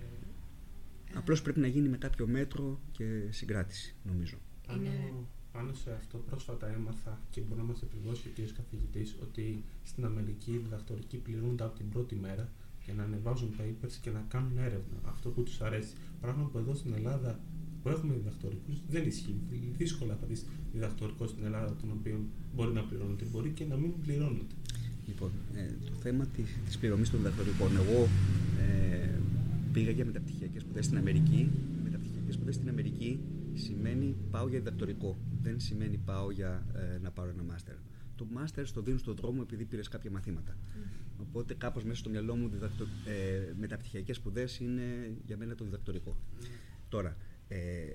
Ε, 0.00 1.18
Απλώς 1.18 1.42
πρέπει 1.42 1.60
να 1.60 1.66
γίνει 1.66 1.88
με 1.88 1.96
κάποιο 1.96 2.26
μέτρο 2.26 2.80
και 2.92 3.04
συγκράτηση, 3.30 3.94
νομίζω. 4.04 4.36
Είναι... 4.76 5.12
Πάνω, 5.58 5.72
σε 5.84 5.90
αυτό 6.00 6.16
πρόσφατα 6.28 6.66
έμαθα 6.76 7.20
και 7.30 7.40
μπορεί 7.40 7.60
να 7.60 7.66
μας 7.70 7.82
επιβεβαιώσει 7.82 8.28
ο 8.28 8.30
κ. 8.36 8.38
καθηγητής 8.60 9.16
ότι 9.22 9.64
στην 9.90 10.04
Αμερική 10.04 10.50
οι 10.52 10.60
διδακτορικοί 10.64 11.16
πληρούνται 11.16 11.64
από 11.64 11.76
την 11.76 11.88
πρώτη 11.88 12.14
μέρα 12.14 12.48
για 12.84 12.94
να 12.94 13.02
ανεβάζουν 13.02 13.50
papers 13.58 13.94
και 14.02 14.10
να 14.10 14.24
κάνουν 14.28 14.58
έρευνα. 14.58 14.98
Αυτό 15.12 15.28
που 15.28 15.42
τους 15.42 15.60
αρέσει. 15.60 15.92
Πράγμα 16.20 16.44
που 16.50 16.58
εδώ 16.58 16.74
στην 16.74 16.92
Ελλάδα 16.92 17.40
που 17.82 17.88
έχουμε 17.88 18.14
διδακτορικούς 18.14 18.76
δεν 18.88 19.06
ισχύει. 19.06 19.36
Δύσκολα 19.76 20.16
θα 20.20 20.26
δει 20.26 20.36
διδακτορικό 20.72 21.26
στην 21.26 21.44
Ελλάδα, 21.44 21.76
τον 21.80 21.90
οποίο 21.98 22.16
μπορεί 22.54 22.72
να 22.72 22.82
πληρώνεται, 22.82 23.24
μπορεί 23.24 23.50
και 23.50 23.64
να 23.64 23.76
μην 23.76 23.92
πληρώνεται. 24.02 24.54
Λοιπόν, 25.06 25.30
ε, 25.54 25.66
το 25.90 25.92
θέμα 26.00 26.26
της 26.26 26.56
της 26.66 26.78
πληρωμής 26.78 27.10
των 27.10 27.18
διδακτορικών. 27.18 27.70
Εγώ 27.76 28.08
ε, 28.60 29.20
πήγα 29.72 29.90
για 29.90 30.04
μεταπτυχιακές 30.04 30.62
σπουδές 30.62 30.84
στην 30.84 30.98
Αμερική. 30.98 31.50
Μεταπτυχιακές 31.84 32.34
σπουδές 32.34 32.54
στην 32.54 32.68
Αμερική 32.68 33.20
σημαίνει 33.58 34.16
πάω 34.30 34.48
για 34.48 34.58
διδακτορικό. 34.58 35.18
Δεν 35.40 35.60
σημαίνει 35.60 35.96
πάω 35.96 36.30
για 36.30 36.66
ε, 36.74 36.98
να 36.98 37.10
πάρω 37.10 37.30
ένα 37.30 37.42
μάστερ. 37.42 37.74
Το 38.16 38.26
μάστερ 38.30 38.66
στο 38.66 38.82
δίνουν 38.82 38.98
στον 38.98 39.14
δρόμο 39.14 39.40
επειδή 39.44 39.64
πήρες 39.64 39.88
κάποια 39.88 40.10
μαθήματα. 40.10 40.56
Mm. 40.56 40.90
Οπότε 41.20 41.54
κάπως 41.54 41.84
μέσα 41.84 41.98
στο 41.98 42.10
μυαλό 42.10 42.36
μου 42.36 42.48
διδακτο, 42.48 42.84
ε, 42.84 43.52
μεταπτυχιακές 43.58 44.16
σπουδές 44.16 44.58
είναι 44.58 44.82
για 45.26 45.36
μένα 45.36 45.54
το 45.54 45.64
διδακτορικό. 45.64 46.16
Mm. 46.16 46.44
Τώρα, 46.88 47.16
ε, 47.48 47.94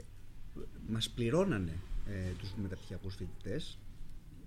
μας 0.88 1.10
πληρώνανε 1.10 1.80
ε, 2.08 2.32
τους 2.38 2.54
μεταπτυχιακούς 2.62 3.16
φοιτητές 3.16 3.80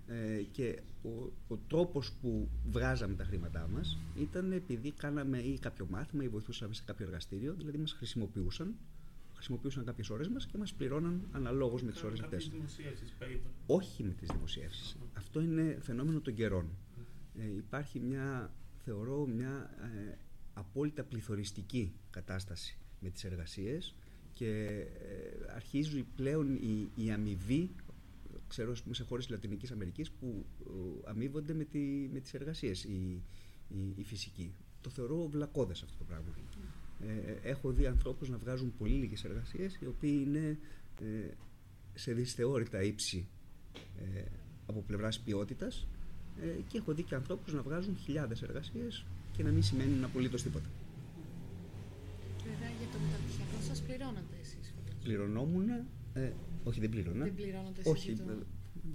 ε, 0.06 0.42
και 0.52 0.82
ο, 1.02 1.32
ο 1.48 1.56
τρόπος 1.56 2.12
που 2.12 2.48
βγάζαμε 2.70 3.14
τα 3.14 3.24
χρήματά 3.24 3.68
μας 3.72 3.98
ήταν 4.16 4.52
επειδή 4.52 4.90
κάναμε 4.90 5.38
ή 5.38 5.58
κάποιο 5.58 5.86
μάθημα 5.90 6.24
ή 6.24 6.28
βοηθούσαμε 6.28 6.74
σε 6.74 6.82
κάποιο 6.86 7.06
εργαστήριο, 7.06 7.54
δηλαδή 7.54 7.78
μας 7.78 7.92
χρησιμοποιούσαν 7.92 8.74
χρησιμοποιούσαν 9.36 9.84
κάποιες 9.84 10.10
ώρες 10.10 10.28
μας 10.28 10.46
και 10.46 10.58
μας 10.58 10.74
πληρώναν 10.74 11.28
αναλόγως 11.32 11.82
με 11.82 11.92
τις 11.92 12.02
ώρες 12.02 12.20
αυτές. 12.20 12.50
Όχι 13.66 14.02
με 14.02 14.12
τις 14.12 14.28
δημοσιεύσεις. 14.32 14.96
Αυτό 15.12 15.40
είναι 15.40 15.78
φαινόμενο 15.80 16.20
των 16.20 16.34
καιρών. 16.34 16.68
Ε, 17.38 17.56
υπάρχει 17.56 18.00
μια, 18.00 18.52
θεωρώ, 18.84 19.26
μια 19.26 19.70
ε, 19.82 20.16
απόλυτα 20.54 21.04
πληθωριστική 21.04 21.92
κατάσταση 22.10 22.78
με 23.00 23.10
τις 23.10 23.24
εργασίες 23.24 23.94
και 24.32 24.48
ε, 24.48 25.52
αρχίζει 25.54 26.02
πλέον 26.16 26.54
η, 26.54 26.90
η 26.94 27.10
αμοιβή 27.10 27.70
ξέρω 28.48 28.74
πούμε, 28.82 28.94
σε 28.94 29.02
χώρες 29.04 29.24
της 29.24 29.34
Λατινικής 29.34 29.70
Αμερικής 29.70 30.10
που 30.10 30.46
ε, 30.66 31.10
αμείβονται 31.10 31.54
με, 31.54 31.64
τη, 31.64 31.78
με 32.12 32.20
τις 32.20 32.34
εργασίες 32.34 32.84
η, 32.84 33.22
η, 33.68 33.92
η 33.96 34.04
φυσική. 34.04 34.54
Το 34.80 34.90
θεωρώ 34.90 35.28
βλακώδες 35.28 35.82
αυτό 35.82 35.98
το 35.98 36.04
πράγμα. 36.04 36.34
Ε, 37.00 37.48
έχω 37.48 37.70
δει 37.70 37.86
ανθρώπους 37.86 38.28
να 38.28 38.36
βγάζουν 38.36 38.72
πολύ 38.78 38.92
λίγες 38.94 39.24
εργασίες 39.24 39.78
οι 39.80 39.86
οποίοι 39.86 40.22
είναι 40.26 40.58
ε, 41.00 41.30
σε 41.94 42.12
δυσθεώρητα 42.12 42.82
ύψη 42.82 43.26
ε, 43.98 44.22
από 44.66 44.80
πλευράς 44.86 45.20
ποιότητας 45.20 45.86
ε, 46.42 46.60
και 46.68 46.78
έχω 46.78 46.94
δει 46.94 47.02
και 47.02 47.14
ανθρώπους 47.14 47.52
να 47.52 47.62
βγάζουν 47.62 47.96
χιλιάδες 47.96 48.42
εργασίες 48.42 49.04
και 49.32 49.42
να 49.42 49.50
μην 49.50 49.62
σημαίνουν 49.62 50.04
απολύτως 50.04 50.42
τίποτα. 50.42 50.68
Βέβαια 52.44 52.68
για 52.78 52.88
το 52.92 52.98
μεταπτυχιακό 52.98 53.60
σας 53.68 53.82
πληρώνατε 53.82 54.36
εσείς. 54.40 54.74
Πληρωνόμουν, 55.02 55.68
ε, 56.14 56.32
όχι 56.64 56.80
δεν 56.80 56.90
πλήρωνα. 56.90 57.24
Δεν 57.24 57.34
πληρώνατε 57.34 57.82
Όχι, 57.84 58.12
το... 58.12 58.24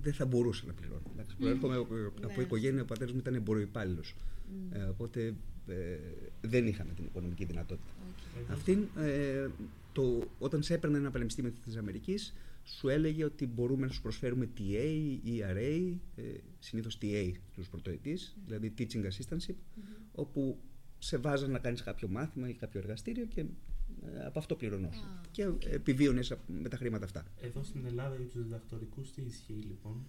δεν 0.02 0.14
θα 0.14 0.26
μπορούσα 0.26 0.66
να 0.66 0.74
πληρώνω. 0.74 1.02
Mm. 1.18 1.24
Προέρχομαι 1.40 1.76
από, 1.76 1.94
ναι. 2.38 2.44
οικογένεια, 2.44 2.82
ο 2.82 2.86
πατέρας 2.86 3.14
μου 3.14 3.20
ήταν 3.20 3.36
εμποροϊπάλληλος. 3.36 4.16
Mm. 4.16 4.76
Ε, 4.76 4.84
οπότε 4.84 5.36
ε, 5.68 5.98
δεν 6.42 6.68
είχαμε 6.68 6.94
την 6.94 7.06
οικονομική 7.06 7.46
δυνατότητα. 7.46 7.92
Okay. 7.92 8.52
Αυτή, 8.52 8.90
ε, 8.98 9.48
το, 9.92 10.28
όταν 10.40 10.64
σε 10.64 10.74
έπαιρνε 10.74 10.98
ένα 10.98 11.12
πανεπιστήμιο 11.12 11.54
της 11.66 11.78
Αμερικής, 11.78 12.34
σου 12.64 12.90
έλεγε 12.90 13.24
ότι 13.24 13.48
μπορούμε 13.48 13.86
να 13.86 13.92
σου 13.92 14.02
προσφέρουμε 14.02 14.50
TA 14.58 15.20
ή 15.24 15.44
RA, 15.54 15.94
ε, 16.16 16.22
συνήθως 16.60 16.98
TA 17.02 17.32
στους 17.52 17.70
πρωτοετής, 17.70 18.36
δηλαδή 18.46 18.74
Teaching 18.78 19.04
Assistantship, 19.04 19.52
mm-hmm. 19.52 20.10
όπου 20.12 20.58
σε 21.00 21.18
βάζαν 21.18 21.52
να 21.52 21.60
κάνεις 21.60 21.82
κάποιο 21.84 22.08
μάθημα 22.08 22.50
ή 22.50 22.54
κάποιο 22.54 22.80
εργαστήριο 22.80 23.26
και 23.26 23.40
ε, 23.40 24.26
από 24.26 24.40
αυτό 24.40 24.56
πληρωνόσουν. 24.56 25.04
Ah, 25.04 25.28
και 25.32 25.52
επιβίωνες 25.70 26.36
με 26.62 26.70
τα 26.70 26.78
χρήματα 26.78 27.06
αυτά. 27.06 27.26
Εδώ 27.42 27.64
στην 27.64 27.86
Ελλάδα 27.86 28.16
για 28.16 28.26
τους 28.26 28.44
διδακτορικούς 28.44 29.12
τι 29.12 29.22
ισχύει 29.22 29.54
λοιπόν; 29.68 30.06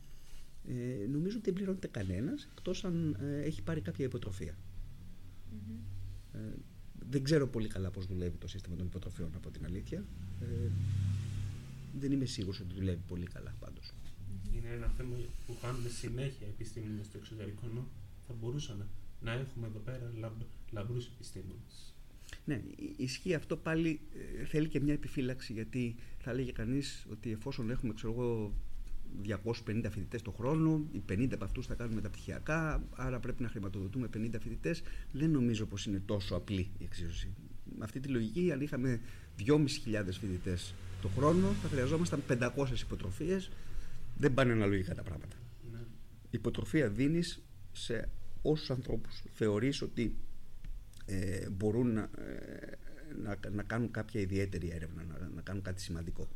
Ε, 0.68 1.06
νομίζω 1.06 1.36
ότι 1.36 1.44
δεν 1.44 1.54
πληρώνεται 1.54 1.86
κανένας 1.86 2.48
εκτός 2.50 2.84
αν 2.84 3.16
ε, 3.20 3.42
έχει 3.42 3.62
πάρει 3.62 3.80
κάποια 3.80 4.04
υποτροφία. 4.04 4.56
Mm-hmm. 5.52 6.38
Ε, 6.38 6.38
δεν 7.08 7.22
ξέρω 7.22 7.48
πολύ 7.48 7.68
καλά 7.68 7.90
πώς 7.90 8.06
δουλεύει 8.06 8.36
το 8.36 8.48
σύστημα 8.48 8.76
των 8.76 8.86
υποτροφιών 8.86 9.30
από 9.34 9.50
την 9.50 9.64
αλήθεια. 9.64 10.04
Ε, 10.40 10.70
δεν 11.98 12.12
είμαι 12.12 12.24
σίγουρος 12.24 12.60
ότι 12.60 12.74
δουλεύει 12.74 13.02
πολύ 13.08 13.26
καλά 13.26 13.54
πάντως. 13.60 13.92
Είναι 14.56 14.68
ένα 14.68 14.86
θέμα 14.96 15.16
που 15.46 15.56
κάνουμε 15.62 15.88
συνέχεια 15.88 16.46
επιστήμονες 16.46 17.06
στο 17.06 17.18
εξωτερικό, 17.18 17.66
ενώ 17.70 17.86
θα 18.26 18.34
μπορούσαν 18.40 18.86
να 19.20 19.32
έχουμε 19.32 19.66
εδώ 19.66 19.78
πέρα 19.78 20.12
λαμπ, 20.18 20.40
λαμπρούς 20.70 21.06
επιστήμονες. 21.06 21.94
Ναι, 22.44 22.62
ισχύει 22.96 23.34
αυτό 23.34 23.56
πάλι, 23.56 24.00
ε, 24.40 24.44
θέλει 24.44 24.68
και 24.68 24.80
μια 24.80 24.92
επιφύλαξη 24.92 25.52
γιατί 25.52 25.94
θα 26.18 26.30
έλεγε 26.30 26.52
κανείς 26.52 27.06
ότι 27.10 27.30
εφόσον 27.30 27.70
έχουμε 27.70 27.94
ξέρω 27.94 28.12
εγώ 28.12 28.54
250 29.24 29.90
φοιτητές 29.90 30.22
το 30.22 30.30
χρόνο, 30.30 30.84
οι 30.92 31.02
50 31.08 31.28
από 31.32 31.44
αυτούς 31.44 31.66
θα 31.66 31.74
κάνουν 31.74 31.94
μεταπτυχιακά, 31.94 32.82
άρα 32.96 33.18
πρέπει 33.18 33.42
να 33.42 33.48
χρηματοδοτούμε 33.48 34.08
50 34.16 34.40
φοιτητές. 34.40 34.82
Δεν 35.12 35.30
νομίζω 35.30 35.66
πως 35.66 35.86
είναι 35.86 36.02
τόσο 36.04 36.34
απλή 36.34 36.70
η 36.78 36.84
εξίσωση. 36.84 37.34
Με 37.78 37.84
αυτή 37.84 38.00
τη 38.00 38.08
λογική, 38.08 38.52
αν 38.52 38.60
είχαμε 38.60 39.00
2.500 39.38 40.04
φοιτητές 40.20 40.74
το 41.02 41.08
χρόνο, 41.08 41.48
θα 41.62 41.68
χρειαζόμασταν 41.68 42.22
500 42.28 42.48
υποτροφίες. 42.80 43.50
Δεν 44.18 44.34
πάνε 44.34 44.52
αναλογικά 44.52 44.94
τα 44.94 45.02
πράγματα. 45.02 45.36
Ναι. 45.72 45.80
Υποτροφία 46.30 46.88
δίνεις 46.88 47.42
σε 47.72 48.08
όσους 48.42 48.70
ανθρώπους 48.70 49.22
θεωρείς 49.32 49.82
ότι 49.82 50.16
ε, 51.06 51.50
μπορούν 51.50 51.92
να, 51.92 52.02
ε, 52.02 52.78
να, 53.22 53.38
να, 53.50 53.62
κάνουν 53.62 53.90
κάποια 53.90 54.20
ιδιαίτερη 54.20 54.70
έρευνα, 54.70 55.02
να, 55.02 55.28
να 55.34 55.40
κάνουν 55.40 55.62
κάτι 55.62 55.80
σημαντικό. 55.80 56.28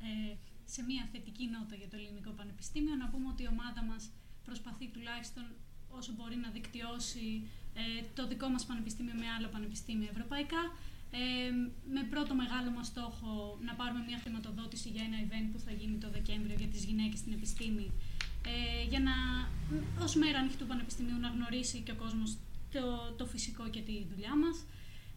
Ε, 0.00 0.36
σε 0.74 0.80
μια 0.88 1.04
θετική 1.12 1.44
νότα 1.54 1.74
για 1.80 1.88
το 1.92 1.96
Ελληνικό 2.00 2.30
Πανεπιστήμιο, 2.40 2.94
να 3.02 3.06
πούμε 3.12 3.26
ότι 3.32 3.42
η 3.42 3.48
ομάδα 3.54 3.82
μας 3.90 4.02
προσπαθεί 4.44 4.86
τουλάχιστον 4.94 5.44
όσο 5.98 6.12
μπορεί 6.16 6.36
να 6.44 6.48
δικτυώσει 6.56 7.26
ε, 7.80 7.82
το 8.16 8.22
δικό 8.26 8.48
μας 8.48 8.64
πανεπιστήμιο 8.66 9.14
με 9.22 9.26
άλλο 9.36 9.48
πανεπιστήμιο 9.54 10.08
ευρωπαϊκά, 10.14 10.62
ε, 11.10 11.50
με 11.94 12.02
πρώτο 12.12 12.34
μεγάλο 12.34 12.70
μας 12.70 12.86
στόχο 12.86 13.58
να 13.66 13.72
πάρουμε 13.74 14.02
μια 14.08 14.18
χρηματοδότηση 14.22 14.88
για 14.88 15.02
ένα 15.08 15.18
event 15.26 15.48
που 15.52 15.58
θα 15.58 15.72
γίνει 15.72 15.96
το 16.04 16.10
Δεκέμβριο 16.10 16.56
για 16.58 16.70
τις 16.74 16.84
γυναίκες 16.84 17.18
στην 17.18 17.32
επιστήμη, 17.32 17.86
ε, 18.52 18.82
για 18.88 19.00
να, 19.00 19.14
ως 20.04 20.14
μέρα 20.14 20.38
ανοιχτού 20.38 20.66
πανεπιστημίου, 20.66 21.18
να 21.18 21.28
γνωρίσει 21.28 21.78
και 21.80 21.92
ο 21.92 21.94
κόσμος 22.04 22.36
το, 22.72 23.12
το 23.18 23.26
φυσικό 23.26 23.68
και 23.68 23.80
τη 23.80 24.04
δουλειά 24.10 24.34
μας. 24.36 24.56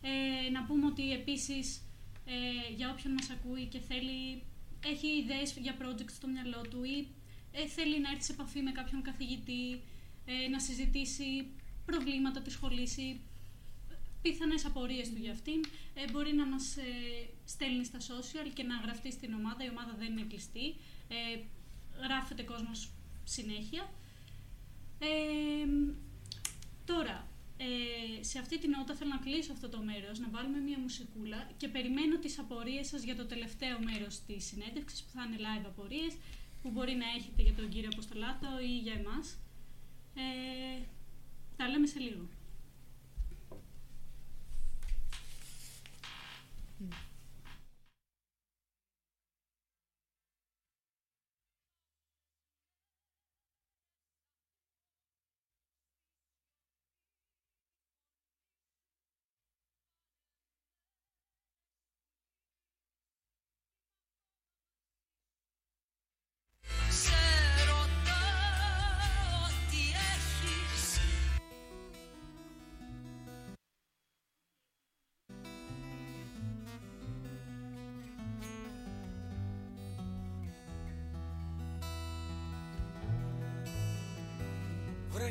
Ε, 0.01 0.49
να 0.49 0.63
πούμε 0.63 0.85
ότι 0.85 1.11
επίσης 1.13 1.81
ε, 2.25 2.73
για 2.75 2.89
όποιον 2.91 3.13
μας 3.13 3.29
ακούει 3.29 3.65
και 3.65 3.79
θέλει, 3.79 4.43
έχει 4.85 5.07
ιδέες 5.07 5.53
για 5.57 5.77
project 5.81 6.11
στο 6.11 6.27
μυαλό 6.27 6.61
του 6.69 6.83
ή 6.83 7.07
ε, 7.51 7.67
θέλει 7.67 7.99
να 7.99 8.09
έρθει 8.09 8.23
σε 8.23 8.31
επαφή 8.31 8.61
με 8.61 8.71
κάποιον 8.71 9.01
καθηγητή, 9.01 9.81
ε, 10.25 10.47
να 10.47 10.59
συζητήσει 10.59 11.47
προβλήματα 11.85 12.41
της 12.41 12.53
σχολής 12.53 12.97
ή 12.97 13.21
πιθανές 14.21 14.65
απορίες 14.65 15.09
του 15.09 15.17
για 15.19 15.31
αυτήν, 15.31 15.63
ε, 15.93 16.11
μπορεί 16.11 16.33
να 16.33 16.45
μας 16.45 16.77
ε, 16.77 16.83
στέλνει 17.45 17.85
στα 17.85 17.99
social 17.99 18.51
και 18.53 18.63
να 18.63 18.75
γραφτεί 18.75 19.11
στην 19.11 19.33
ομάδα. 19.33 19.63
Η 19.63 19.69
ομάδα 19.69 19.95
δεν 19.97 20.11
είναι 20.11 20.25
κλειστή. 20.29 20.75
Ε, 21.07 21.39
γράφεται 22.03 22.43
κόσμος 22.43 22.91
συνέχεια. 23.23 23.89
τώρα, 26.85 27.27
σε 28.31 28.39
αυτή 28.39 28.59
την 28.59 28.69
νότα 28.69 28.93
θέλω 28.95 29.09
να 29.09 29.17
κλείσω 29.17 29.51
αυτό 29.51 29.69
το 29.69 29.81
μέρος, 29.81 30.19
να 30.19 30.29
βάλουμε 30.29 30.57
μια 30.57 30.79
μουσικούλα 30.79 31.49
και 31.57 31.67
περιμένω 31.67 32.17
τις 32.17 32.39
απορίες 32.39 32.87
σας 32.87 33.03
για 33.03 33.15
το 33.15 33.25
τελευταίο 33.25 33.79
μέρος 33.79 34.21
της 34.27 34.45
συνέντευξης 34.45 35.03
που 35.03 35.11
θα 35.15 35.23
είναι 35.23 35.37
live 35.45 35.65
απορίες 35.65 36.13
που 36.61 36.69
μπορεί 36.69 36.93
να 36.93 37.05
έχετε 37.17 37.41
για 37.41 37.53
τον 37.53 37.69
κύριο 37.69 37.89
Αποστολάτο 37.93 38.47
ή 38.61 38.77
για 38.77 38.93
εμάς. 38.93 39.37
Ε, 40.13 40.81
τα 41.57 41.67
λέμε 41.67 41.87
σε 41.87 41.99
λίγο. 41.99 42.27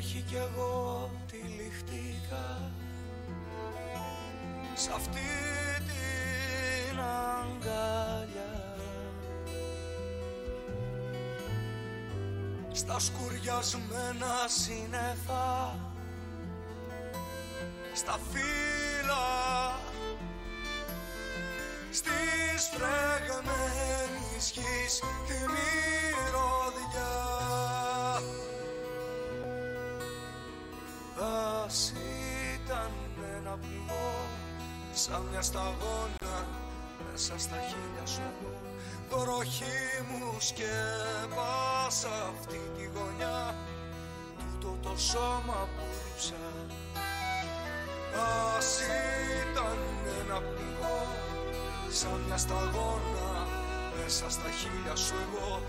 Βρέχει 0.01 0.23
κι 0.27 0.35
εγώ 0.35 1.09
τυλιχτήκα 1.31 2.71
Σ' 4.73 4.89
αυτή 4.95 5.19
την 5.87 6.99
αγκαλιά. 6.99 8.75
Στα 12.71 12.99
σκουριασμένα 12.99 14.35
σύννεφα. 14.47 15.75
Στα 17.93 18.19
φύλλα. 18.31 19.79
Στις 21.91 22.69
φρεγμένης 22.73 24.51
γης. 24.53 24.99
Τη 25.27 25.33
ένα 33.51 33.59
πληγό 33.59 34.27
σαν 34.93 35.27
μια 35.31 35.41
σταγόνα 35.41 36.35
μέσα 37.11 37.33
στα 37.37 37.57
χείλια 37.67 38.05
σου. 38.05 38.21
Εγώ 39.09 39.23
βροχή 39.23 39.81
μου 40.09 40.35
σκέπασα 40.39 42.13
αυτή 42.33 42.61
τη 42.77 42.83
γωνιά 42.93 43.55
τούτο 44.59 44.77
το 44.81 44.97
σώμα 44.97 45.67
που 45.73 45.83
ρίψα 46.03 46.43
Ας 48.57 48.79
ήταν 49.41 49.77
ένα 50.19 50.37
πληγό 50.41 51.01
σαν 51.89 52.23
μια 52.27 52.37
σταγόνα 52.37 53.47
μέσα 53.97 54.29
στα 54.29 54.49
χείλια 54.59 54.95
σου. 54.95 55.13
Εγώ 55.25 55.61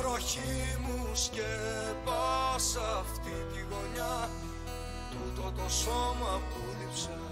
βροχή 0.00 0.78
μου 0.80 1.10
σκέπασα 1.14 2.98
αυτή 2.98 3.36
τη 3.52 3.60
γωνιά 3.70 4.28
τούτο 5.10 5.52
το 5.56 5.70
σώμα 5.70 6.40
που 6.48 6.60
λείψα 6.78 7.25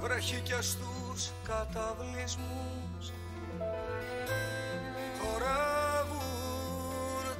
βρέχει 0.00 0.40
και 0.40 0.60
στους 0.60 1.30
καταβλισμούς. 1.44 3.12
Χορεύουν 5.20 6.64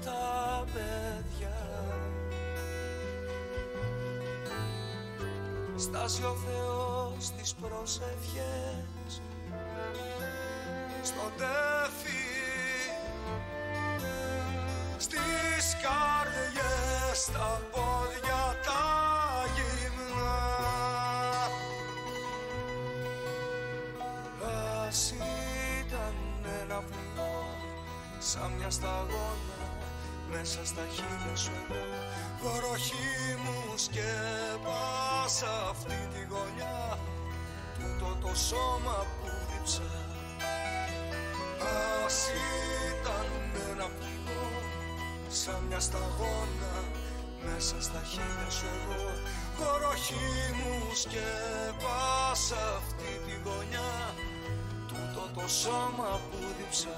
τα 0.05 0.65
παιδιά. 0.73 1.57
Στάζει 5.77 6.23
ο 6.23 6.37
Θεός 6.47 7.31
τις 7.31 7.55
προσευχές. 7.55 9.23
Στον 11.03 11.33
τέφι 11.37 12.29
στις 14.99 15.77
καρδιές 15.83 17.25
τα 17.33 17.61
πόδια 17.71 18.43
τα 18.65 18.98
ένα 26.79 26.87
πληγό 26.91 27.45
σαν 28.19 28.53
μια 28.59 28.71
σταγόνα 28.71 29.59
μέσα 30.31 30.61
στα 30.65 30.83
χείλια 30.95 31.37
σου. 31.37 31.51
Εγώ 32.41 32.51
βροχή 32.57 33.37
μου 33.45 33.77
σκέπασα 33.77 35.53
αυτή 35.71 35.99
τη 36.13 36.21
γωνιά 36.31 36.99
τούτο 37.77 38.17
το 38.23 38.35
σώμα 38.35 39.07
που 39.17 39.29
δίψα. 39.49 39.91
Ας 42.05 42.19
ήταν 42.91 43.27
ένα 43.71 43.89
πληγό 43.99 44.49
σαν 45.29 45.61
μια 45.69 45.81
σταγόνα 45.81 46.75
μέσα 47.45 47.77
στα 47.81 48.03
χείλια 48.11 48.51
σου. 48.51 48.67
Εγώ 48.89 49.11
βροχή 49.79 50.31
μου 50.59 50.75
σκέπασα 51.03 52.63
αυτή 52.77 53.11
τη 53.27 53.35
γωνιά 53.45 53.93
τούτο 54.99 55.41
το 55.41 55.49
σώμα 55.49 56.21
που 56.31 56.37
δίψα. 56.59 56.89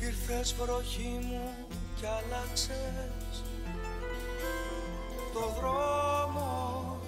Ήρθες 0.00 0.54
βροχή 0.54 1.18
μου 1.22 1.54
κι 1.96 2.06
άλλαξες 2.06 3.42
το 5.32 5.60
δρόμο 5.60 6.98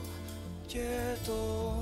και 0.67 1.17
το 1.27 1.74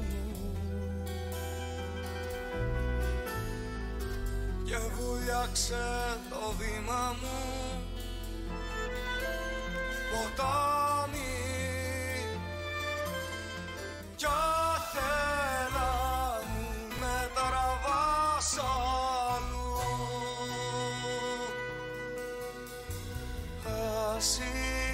και 5.25 5.31
βουλιάξε 5.31 6.19
το 6.31 6.55
βήμα 6.59 7.17
μου. 7.21 7.39
Ποτάμι. 10.11 11.21
Κι 14.17 14.27
άθελα 14.75 15.93
μου 16.53 16.69
με 17.01 17.31
τραβάς 17.35 18.59
αλλού. 18.59 19.79
Ας 24.17 24.39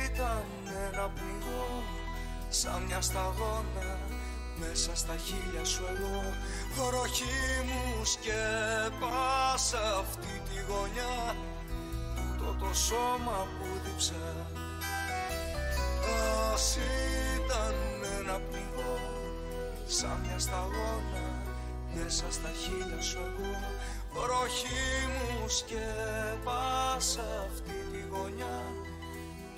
ήταν 0.04 0.44
ένα 0.92 1.08
πληγό 1.14 1.82
σαν 2.48 2.82
μια 2.82 3.00
σταγόνα 3.00 3.98
μέσα 4.60 4.96
στα 4.96 5.16
χείλια 5.16 5.64
σου 5.64 5.82
εγώ 5.94 6.22
βροχή 6.82 7.40
μου 7.68 8.04
σκέπασα 8.04 9.84
αυτή 9.98 10.42
τη 10.48 10.56
γωνιά 10.68 11.36
τούτο 12.16 12.56
το 12.60 12.74
σώμα 12.74 13.46
που 13.56 13.66
διψά 13.84 14.28
Ας 16.52 16.76
ήταν 17.36 17.74
ένα 18.18 18.40
πνιγό 18.50 18.96
σαν 19.86 20.20
μια 20.22 20.38
σταγόνα 20.38 21.26
μέσα 21.94 22.24
στα 22.30 22.50
χείλια 22.60 23.02
σου 23.02 23.18
εγώ 23.18 23.50
βροχή 24.12 24.88
μου 25.12 25.48
σκέπασα 25.48 27.26
αυτή 27.48 27.78
τη 27.92 28.00
γωνιά 28.10 28.58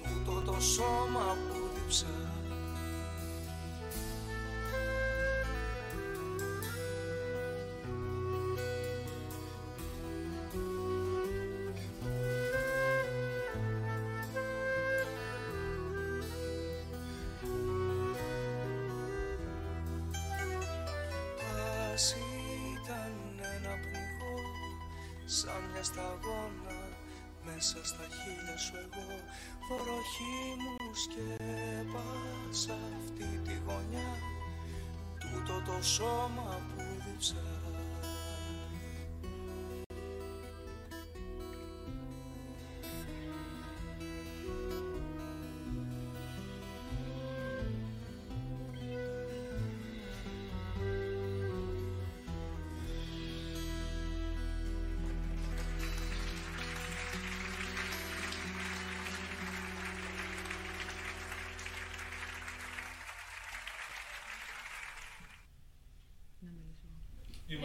τούτο 0.03 0.53
το 0.53 0.61
σώμα 0.61 1.37
που 1.49 1.59
διψά 37.05 37.80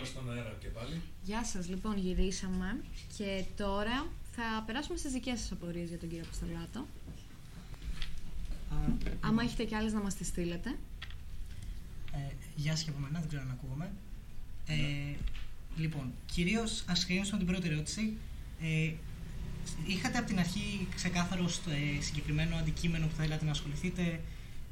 Είμαστε 0.05 0.19
στον 0.21 0.37
αέρα 0.37 0.55
και 0.59 0.67
πάλι. 0.67 1.01
Γεια 1.23 1.45
σας, 1.45 1.69
λοιπόν 1.69 1.97
γυρίσαμε 1.97 2.81
και 3.17 3.43
τώρα 3.57 4.07
θα 4.31 4.63
περάσουμε 4.65 4.97
στις 4.97 5.11
δικές 5.11 5.39
σας 5.39 5.51
απορίες 5.51 5.89
για 5.89 5.97
τον 5.97 6.09
κύριο 6.09 6.23
Αποστολάτο. 6.25 6.85
Άμα 9.19 9.43
έχετε 9.43 9.63
κι 9.63 9.75
άλλες 9.75 9.93
να 9.93 9.99
μας 9.99 10.15
τις 10.15 10.27
στείλετε. 10.27 10.69
Ε, 12.11 12.33
γεια 12.55 12.71
σας 12.71 12.83
και 12.83 12.89
από 12.89 12.99
μένα, 12.99 13.19
δεν 13.19 13.27
ξέρω 13.27 13.41
αν 13.41 13.51
ακούγομαι. 13.51 13.91
Ε, 14.67 15.15
λοιπόν, 15.77 16.13
κυρίως 16.25 16.83
ας 16.87 16.97
ξεκινήσουμε 16.97 17.37
την 17.37 17.47
πρώτη 17.47 17.67
ερώτηση. 17.67 18.17
Ε, 18.61 18.93
είχατε 19.85 20.17
από 20.17 20.27
την 20.27 20.39
αρχή 20.39 20.87
ξεκάθαρο 20.95 21.47
στο, 21.47 21.69
ε, 21.71 22.01
συγκεκριμένο 22.01 22.55
αντικείμενο 22.55 23.07
που 23.07 23.15
θα 23.15 23.23
θέλατε 23.23 23.45
να 23.45 23.51
ασχοληθείτε, 23.51 24.21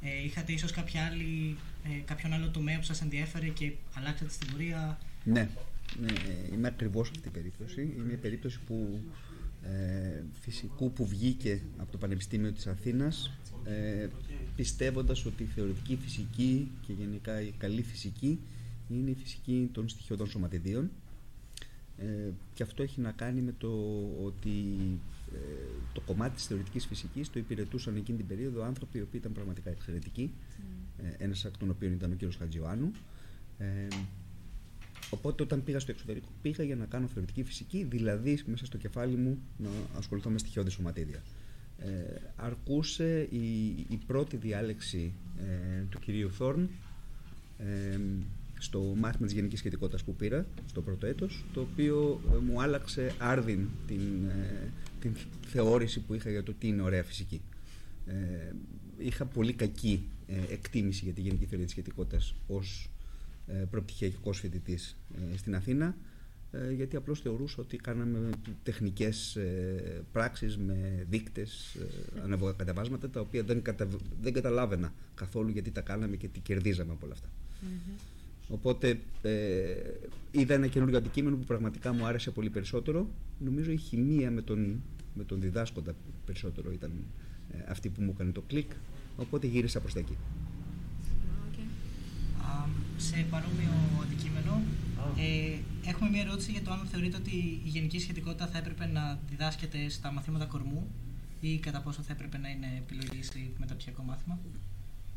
ε, 0.02 0.24
είχατε 0.24 0.52
ίσως 0.52 0.72
κάποια 0.72 1.06
άλλη, 1.06 1.58
ε, 1.84 1.90
κάποιον 2.06 2.34
άλλο 2.34 2.50
τομέα 2.50 2.78
που 2.78 2.84
σας 2.86 3.02
ενδιέφερε 3.02 3.48
και 3.48 3.72
αλλάξατε 3.94 4.32
στην 4.32 4.52
πορεία; 4.52 4.98
Ναι, 5.24 5.50
ναι 6.02 6.14
είμαι 6.54 6.68
ακριβώς 6.68 7.10
αυτή 7.10 7.22
την 7.22 7.32
περίπτωση. 7.32 7.82
Είναι 7.82 8.04
μια 8.04 8.18
περίπτωση 8.18 8.60
που 8.68 9.00
ε, 9.64 10.24
φυσικού 10.42 10.92
που 10.92 11.06
βγήκε 11.08 11.62
από 11.78 11.92
το 11.92 11.98
Πανεπιστήμιο 11.98 12.52
της 12.52 12.68
Αθήνας 12.68 13.32
ε, 13.64 14.08
πιστεύοντας 14.56 15.26
ότι 15.26 15.44
η 15.44 15.46
θεωρητική 15.46 15.98
φυσική 16.02 16.72
και 16.88 16.94
γενικά 16.94 17.42
η 17.42 17.54
καλή 17.58 17.82
φυσική 17.82 18.40
είναι 18.90 19.10
η 19.10 19.16
φυσική 19.16 19.70
των 19.72 19.90
στοιχειωδών 19.90 20.28
σωματιδίων 20.28 20.92
ε, 21.98 22.32
και 22.54 22.64
αυτό 22.64 22.84
έχει 22.84 23.02
να 23.02 23.12
κάνει 23.12 23.42
με 23.42 23.54
το 23.58 23.70
ότι 24.26 24.50
ε, 25.34 25.38
το 25.94 26.02
κομμάτι 26.02 26.36
της 26.36 26.46
θεωρητικής 26.46 26.86
φυσικής 26.86 27.30
το 27.30 27.40
υπηρετούσαν 27.40 27.96
εκείνη 27.96 28.18
την 28.18 28.28
περίοδο 28.28 28.64
άνθρωποι 28.64 28.98
οι 28.98 29.02
οποίοι 29.02 29.20
ήταν 29.24 29.32
πραγματικά 29.32 29.70
εξαιρετικοί 29.70 30.32
mm. 30.34 31.04
ε, 31.04 31.24
ένας 31.24 31.46
από 31.46 31.58
τον 31.58 31.70
οποίο 31.70 31.90
ήταν 31.90 32.12
ο 32.12 32.16
κύριος 32.16 32.36
Χατζιωάννου 32.36 32.92
ε, 33.58 33.88
οπότε 35.10 35.44
όταν 35.44 35.64
πήγα 35.64 35.80
στο 35.80 35.92
εξωτερικό 35.92 36.28
πήγα 36.42 36.64
για 36.64 36.76
να 36.76 36.86
κάνω 36.86 37.08
θεωρητική 37.08 37.44
φυσική 37.44 37.84
δηλαδή 37.90 38.44
μέσα 38.46 38.66
στο 38.66 38.78
κεφάλι 38.78 39.16
μου 39.16 39.38
να 39.58 39.70
ασχοληθώ 39.98 40.30
με 40.30 40.38
στοιχειώδη 40.38 40.70
σωματίδια 40.70 41.24
ε, 41.80 42.22
αρκούσε 42.36 43.28
η, 43.32 43.70
η 43.90 44.00
πρώτη 44.08 44.38
διάλεξη 44.38 45.14
ε, 45.40 45.84
του 45.90 46.00
κυρίου 46.00 46.32
Θόρν 46.32 46.70
ε, 47.58 48.00
στο 48.64 48.80
μάθημα 48.98 49.26
της 49.26 49.36
γενικής 49.36 49.60
σχετικότητας 49.60 50.04
που 50.04 50.16
πήρα 50.16 50.46
στο 50.70 50.82
πρώτο 50.82 51.06
έτος 51.06 51.46
το 51.54 51.62
οποίο 51.62 52.22
ε, 52.34 52.38
μου 52.38 52.62
άλλαξε 52.62 53.14
άρδιν 53.18 53.68
την, 53.88 54.26
ε, 54.26 54.72
την 55.00 55.16
θεώρηση 55.48 56.00
που 56.00 56.14
είχα 56.14 56.30
για 56.30 56.44
το 56.44 56.54
τι 56.60 56.68
είναι 56.68 56.82
ωραία 56.82 57.04
φυσική. 57.04 57.42
Ε, 58.06 58.14
είχα 58.98 59.26
πολύ 59.26 59.54
κακή 59.54 60.04
εκτίμηση 60.50 61.04
για 61.04 61.14
τη 61.14 61.22
γενική 61.22 61.46
θεωρία 61.46 61.66
της 61.66 61.74
σχετικότητας 61.74 62.36
ως 62.48 62.90
ε, 62.90 62.93
προπτυχιακός 63.70 64.40
φοιτητής 64.40 64.98
στην 65.36 65.56
Αθήνα 65.56 65.96
γιατί 66.76 66.96
απλώς 66.96 67.22
θεωρούσα 67.22 67.56
ότι 67.60 67.78
κάναμε 67.78 68.30
τεχνικές 68.64 69.38
πράξεις 70.12 70.58
με 70.58 71.06
δείκτες, 71.10 71.78
ανεβοκαταβάσματα 72.24 73.10
τα 73.10 73.20
οποία 73.20 73.44
δεν, 73.44 73.62
κατα... 73.62 73.88
δεν 74.22 74.34
καταλάβαινα 74.34 74.94
καθόλου 75.16 75.50
γιατί 75.50 75.72
τα 75.72 75.82
κάναμε 75.82 76.16
και 76.16 76.28
τι 76.28 76.40
κερδίζαμε 76.40 76.92
από 76.92 77.06
όλα 77.06 77.16
Οπότε 78.48 79.00
ε, 79.22 79.76
είδα 80.32 80.54
ένα 80.54 80.68
καινούργιο 80.68 80.98
αντικείμενο 80.98 81.36
που 81.36 81.44
πραγματικά 81.44 81.94
μου 81.94 82.06
άρεσε 82.06 82.32
πολύ 82.32 82.50
περισσότερο. 82.50 83.10
Νομίζω 83.40 83.72
η 83.72 83.78
χημεία 83.78 84.32
με 84.32 84.42
τον, 84.42 84.82
με 85.14 85.24
τον 85.24 85.42
διδάσκοντα 85.42 85.96
περισσότερο 86.26 86.72
ήταν 86.72 86.92
ε, 87.52 87.58
αυτή 87.68 87.90
που 87.90 88.02
μου 88.02 88.12
έκανε 88.14 88.32
το 88.32 88.42
κλικ. 88.42 88.72
Οπότε 89.18 89.48
γύρισα 89.48 89.80
προς 89.80 89.94
τα 89.94 90.00
εκεί. 90.00 90.18
Σε 92.98 93.26
παρόμοιο 93.30 93.74
αντικείμενο, 94.04 94.62
ε, 95.18 95.90
έχουμε 95.90 96.10
μια 96.10 96.22
ερώτηση 96.22 96.52
για 96.52 96.62
το 96.62 96.72
αν 96.72 96.88
θεωρείτε 96.92 97.18
ότι 97.18 97.36
η 97.66 97.70
γενική 97.70 98.00
σχετικότητα 98.00 98.48
θα 98.48 98.58
έπρεπε 98.58 98.86
να 98.86 99.20
διδάσκεται 99.30 99.90
στα 99.90 100.12
μαθήματα 100.12 100.46
κορμού 100.46 100.88
ή 101.42 101.58
κατά 101.58 101.82
πόσο 101.82 102.02
θα 102.02 102.14
έπρεπε 102.14 102.38
να 102.38 102.50
είναι 102.50 102.68
επιλογή 102.78 103.24
στη 103.24 103.54
μεταπτυχιακό 103.58 104.04
μάθημα; 104.04 104.40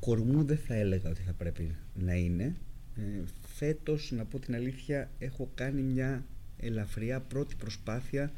Κορμού 0.01 0.45
δεν 0.45 0.59
θα 0.67 0.75
έλεγα 0.75 1.11
ότι 1.11 1.23
θα 1.23 1.33
πρέπει 1.33 1.75
να 1.95 2.15
είναι. 2.15 2.55
Ε, 2.97 3.23
φέτος, 3.55 4.11
να 4.11 4.25
πω 4.25 4.39
την 4.39 4.55
αλήθεια, 4.55 5.11
έχω 5.19 5.51
κάνει 5.55 5.83
μια 5.83 6.25
ελαφριά 6.59 7.21
πρώτη 7.21 7.55
προσπάθεια 7.55 8.33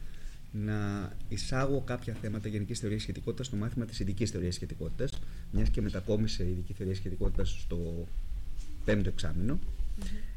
να 0.52 1.10
εισάγω 1.28 1.80
κάποια 1.80 2.14
θέματα 2.14 2.48
γενικής 2.48 2.78
θεωρίας 2.78 3.02
σχετικότητας 3.02 3.46
στο 3.46 3.56
μάθημα 3.56 3.84
της 3.84 4.00
ειδικής 4.00 4.30
θεωρίας 4.30 4.54
σχετικότητας, 4.54 5.12
μιας 5.52 5.68
και 5.68 5.80
μετακόμισε 5.80 6.44
η 6.44 6.50
ειδική 6.50 6.72
θεωρία 6.72 6.94
σχετικότητας 6.94 7.56
στο 7.60 8.06
πέμπτο 8.88 9.08
εξάμεινο. 9.08 9.58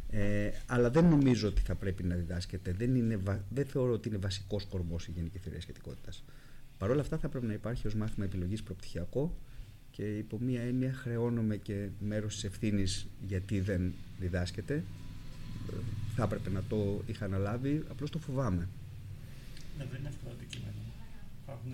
Ε, 0.09 0.49
αλλά 0.65 0.89
δεν 0.89 1.05
νομίζω 1.05 1.47
ότι 1.47 1.61
θα 1.61 1.75
πρέπει 1.75 2.03
να 2.03 2.15
διδάσκεται. 2.15 2.71
Δεν, 2.71 2.95
είναι, 2.95 3.19
δεν 3.49 3.65
θεωρώ 3.65 3.93
ότι 3.93 4.07
είναι 4.07 4.17
βασικός 4.17 4.65
κορμός 4.65 5.07
η 5.07 5.11
γενική 5.11 5.37
θεωρία 5.37 5.61
σχετικότητας. 5.61 6.23
Παρ' 6.77 6.89
όλα 6.89 7.01
αυτά 7.01 7.17
θα 7.17 7.29
πρέπει 7.29 7.45
να 7.45 7.53
υπάρχει 7.53 7.87
ως 7.87 7.95
μάθημα 7.95 8.25
επιλογής 8.25 8.63
προπτυχιακό 8.63 9.37
και 9.91 10.17
υπό 10.17 10.39
μία 10.39 10.61
έννοια 10.61 10.93
χρεώνομαι 10.93 11.57
και 11.57 11.87
μέρος 11.99 12.33
της 12.33 12.43
ευθύνης 12.43 13.07
γιατί 13.27 13.59
δεν 13.59 13.93
διδάσκεται. 14.19 14.83
Θα 16.15 16.23
έπρεπε 16.23 16.49
να 16.49 16.63
το 16.69 17.01
είχα 17.05 17.25
αναλάβει, 17.25 17.83
απλώς 17.89 18.09
το 18.09 18.19
φοβάμαι. 18.19 18.67
Ναι, 19.77 19.85
δεν 19.91 19.99
είναι 19.99 20.09
εύκολο 20.09 20.33
αντικείμενο. 20.33 20.81
Υπάρχουν 21.43 21.71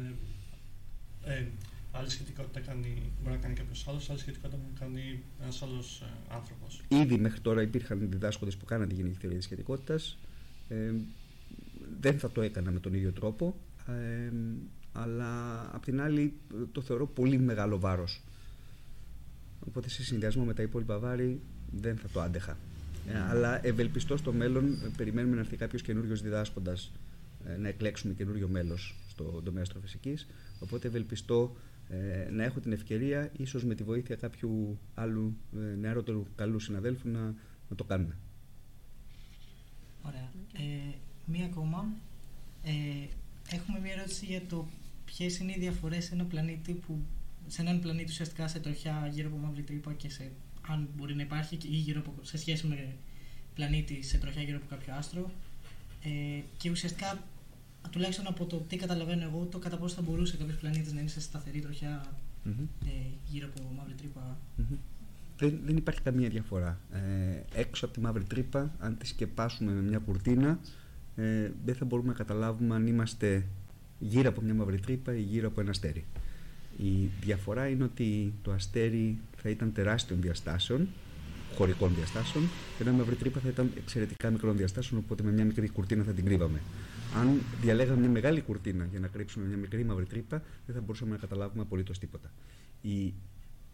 ε, 1.25 1.47
άλλη 1.97 2.09
σχετικότητα 2.09 2.59
κάνει, 2.59 3.11
μπορεί 3.21 3.35
να 3.35 3.41
κάνει 3.41 3.53
κάποιος 3.53 3.87
άλλος, 3.87 4.09
άλλη 4.09 4.19
σχετικότητα 4.19 4.57
μπορεί 4.57 4.73
να 4.73 4.79
κάνει 4.79 5.23
ένας 5.41 5.61
άλλος 5.61 6.01
ε, 6.01 6.33
άνθρωπος. 6.35 6.81
Ήδη 6.87 7.17
μέχρι 7.17 7.39
τώρα 7.39 7.61
υπήρχαν 7.61 8.09
διδάσκοντες 8.09 8.57
που 8.57 8.65
κάναν 8.65 8.87
τη 8.87 8.95
γενική 8.95 9.17
θεωρία 9.19 9.37
της 9.37 9.45
σχετικότητας. 9.45 10.17
Ε, 10.69 10.91
δεν 11.99 12.19
θα 12.19 12.31
το 12.31 12.41
έκανα 12.41 12.71
με 12.71 12.79
τον 12.79 12.93
ίδιο 12.93 13.11
τρόπο. 13.11 13.55
Ε, 13.87 14.31
αλλά 14.91 15.61
απ' 15.73 15.83
την 15.83 16.01
άλλη 16.01 16.33
το 16.71 16.81
θεωρώ 16.81 17.07
πολύ 17.07 17.37
μεγάλο 17.37 17.79
βάρος. 17.79 18.21
Οπότε 19.67 19.89
σε 19.89 20.03
συνδυασμό 20.03 20.43
με 20.43 20.53
τα 20.53 20.61
υπόλοιπα 20.61 20.99
βάρη 20.99 21.41
δεν 21.71 21.97
θα 21.97 22.07
το 22.07 22.21
άντεχα. 22.21 22.57
Ε, 23.07 23.19
αλλά 23.29 23.65
ευελπιστώ 23.65 24.17
στο 24.17 24.33
μέλλον, 24.33 24.73
ε, 24.73 24.89
περιμένουμε 24.97 25.35
να 25.35 25.41
έρθει 25.41 25.55
κάποιος 25.55 25.81
καινούριος 25.81 26.21
διδάσκοντας 26.21 26.91
ε, 27.45 27.57
να 27.57 27.67
εκλέξουμε 27.67 28.13
καινούριο 28.13 28.47
μέλος 28.47 28.95
στο 29.07 29.41
τομέα 29.43 29.61
αστροφυσικής. 29.61 30.27
Οπότε 30.59 30.87
ευελπιστώ 30.87 31.55
ε, 31.89 32.29
να 32.31 32.43
έχω 32.43 32.59
την 32.59 32.71
ευκαιρία, 32.71 33.31
ίσως 33.37 33.63
με 33.63 33.75
τη 33.75 33.83
βοήθεια 33.83 34.15
κάποιου 34.15 34.79
άλλου 34.95 35.37
ε, 35.55 35.75
νεαρότερου 35.75 36.25
καλού 36.35 36.59
συναδέλφου, 36.59 37.09
να, 37.09 37.19
να 37.69 37.75
το 37.75 37.83
κάνουμε. 37.83 38.17
Ωραία. 40.01 40.31
Ε, 40.53 40.95
μία 41.25 41.45
ακόμα. 41.45 41.87
Ε, 42.63 42.71
έχουμε 43.55 43.79
μία 43.79 43.93
ερώτηση 43.93 44.25
για 44.25 44.41
το 44.49 44.67
ποιες 45.05 45.39
είναι 45.39 45.51
οι 45.51 45.59
διαφορές 45.59 46.05
σε 46.05 46.13
ένα 46.13 46.23
πλανήτη 46.23 46.73
που 46.73 47.01
σε 47.47 47.61
έναν 47.61 47.79
πλανήτη 47.79 48.11
ουσιαστικά 48.11 48.47
σε 48.47 48.59
τροχιά 48.59 49.09
γύρω 49.13 49.27
από 49.27 49.37
μαύρη 49.37 49.61
τρύπα 49.61 49.93
και 49.93 50.09
σε, 50.09 50.31
αν 50.67 50.89
μπορεί 50.95 51.15
να 51.15 51.21
υπάρχει 51.21 51.57
ή 51.61 51.75
γύρω 51.75 51.99
από, 51.99 52.13
σε 52.21 52.37
σχέση 52.37 52.67
με 52.67 52.95
πλανήτη 53.53 54.03
σε 54.03 54.17
τροχιά 54.17 54.41
γύρω 54.41 54.57
από 54.57 54.65
κάποιο 54.69 54.93
άστρο 54.93 55.31
ε, 56.03 56.41
και 56.57 56.69
ουσιαστικά 56.69 57.23
τουλάχιστον 57.91 58.27
από 58.27 58.45
το 58.45 58.57
τι 58.57 58.75
καταλαβαίνω 58.75 59.23
εγώ 59.23 59.47
το 59.51 59.57
κατά 59.59 59.77
πόσο 59.77 59.95
θα 59.95 60.01
μπορούσε 60.01 60.37
κάποιος 60.37 60.57
πλανήτης 60.57 60.93
να 60.93 60.99
είναι 60.99 61.09
σε 61.09 61.21
σταθερή 61.21 61.59
τροχιά 61.59 62.05
ε, 62.85 62.89
γύρω 63.25 63.47
από 63.55 63.71
μαύρη 63.77 63.95
Δεν, 65.37 65.59
δεν 65.65 65.77
υπάρχει 65.77 66.01
καμία 66.01 66.29
διαφορά. 66.29 66.79
Ε, 66.91 67.59
έξω 67.59 67.85
από 67.85 67.93
τη 67.93 67.99
μαύρη 67.99 68.23
τρύπα, 68.23 68.71
αν 68.79 68.97
τη 68.97 69.07
σκεπάσουμε 69.07 69.71
με 69.71 69.81
μια 69.81 69.97
κουρτίνα, 69.97 70.59
ε, 71.15 71.51
δεν 71.65 71.75
θα 71.75 71.85
μπορούμε 71.85 72.07
να 72.07 72.13
καταλάβουμε 72.13 72.75
αν 72.75 72.87
είμαστε 72.87 73.43
γύρω 73.99 74.29
από 74.29 74.41
μια 74.41 74.53
μαύρη 74.53 74.79
τρύπα 74.79 75.15
ή 75.15 75.21
γύρω 75.21 75.47
από 75.47 75.61
ένα 75.61 75.69
αστέρι. 75.69 76.05
Η 76.77 77.09
διαφορά 77.21 77.67
είναι 77.67 77.83
ότι 77.83 78.33
το 78.41 78.51
αστέρι 78.51 79.17
θα 79.35 79.49
ήταν 79.49 79.73
τεράστιων 79.73 80.21
διαστάσεων, 80.21 80.87
χωρικών 81.55 81.95
διαστάσεων, 81.95 82.43
και 82.77 82.83
ένα 82.83 82.91
μαύρη 82.91 83.15
τρύπα 83.15 83.39
θα 83.39 83.49
ήταν 83.49 83.71
εξαιρετικά 83.77 84.29
μικρών 84.29 84.57
διαστάσεων, 84.57 85.01
οπότε 85.05 85.23
με 85.23 85.31
μια 85.31 85.45
μικρή 85.45 85.69
κουρτίνα 85.69 86.03
θα 86.03 86.11
την 86.11 86.25
κρύβαμε. 86.25 86.61
Αν 87.15 87.41
διαλέγαμε 87.61 87.99
μια 87.99 88.09
μεγάλη 88.09 88.41
κουρτίνα 88.41 88.85
για 88.85 88.99
να 88.99 89.07
κρύψουμε 89.07 89.45
μια 89.45 89.57
μικρή 89.57 89.83
μαύρη 89.83 90.05
τρύπα, 90.05 90.43
δεν 90.65 90.75
θα 90.75 90.81
μπορούσαμε 90.81 91.11
να 91.11 91.17
καταλάβουμε 91.17 91.61
απολύτως 91.61 91.99
τίποτα. 91.99 92.31
Οι 92.81 93.13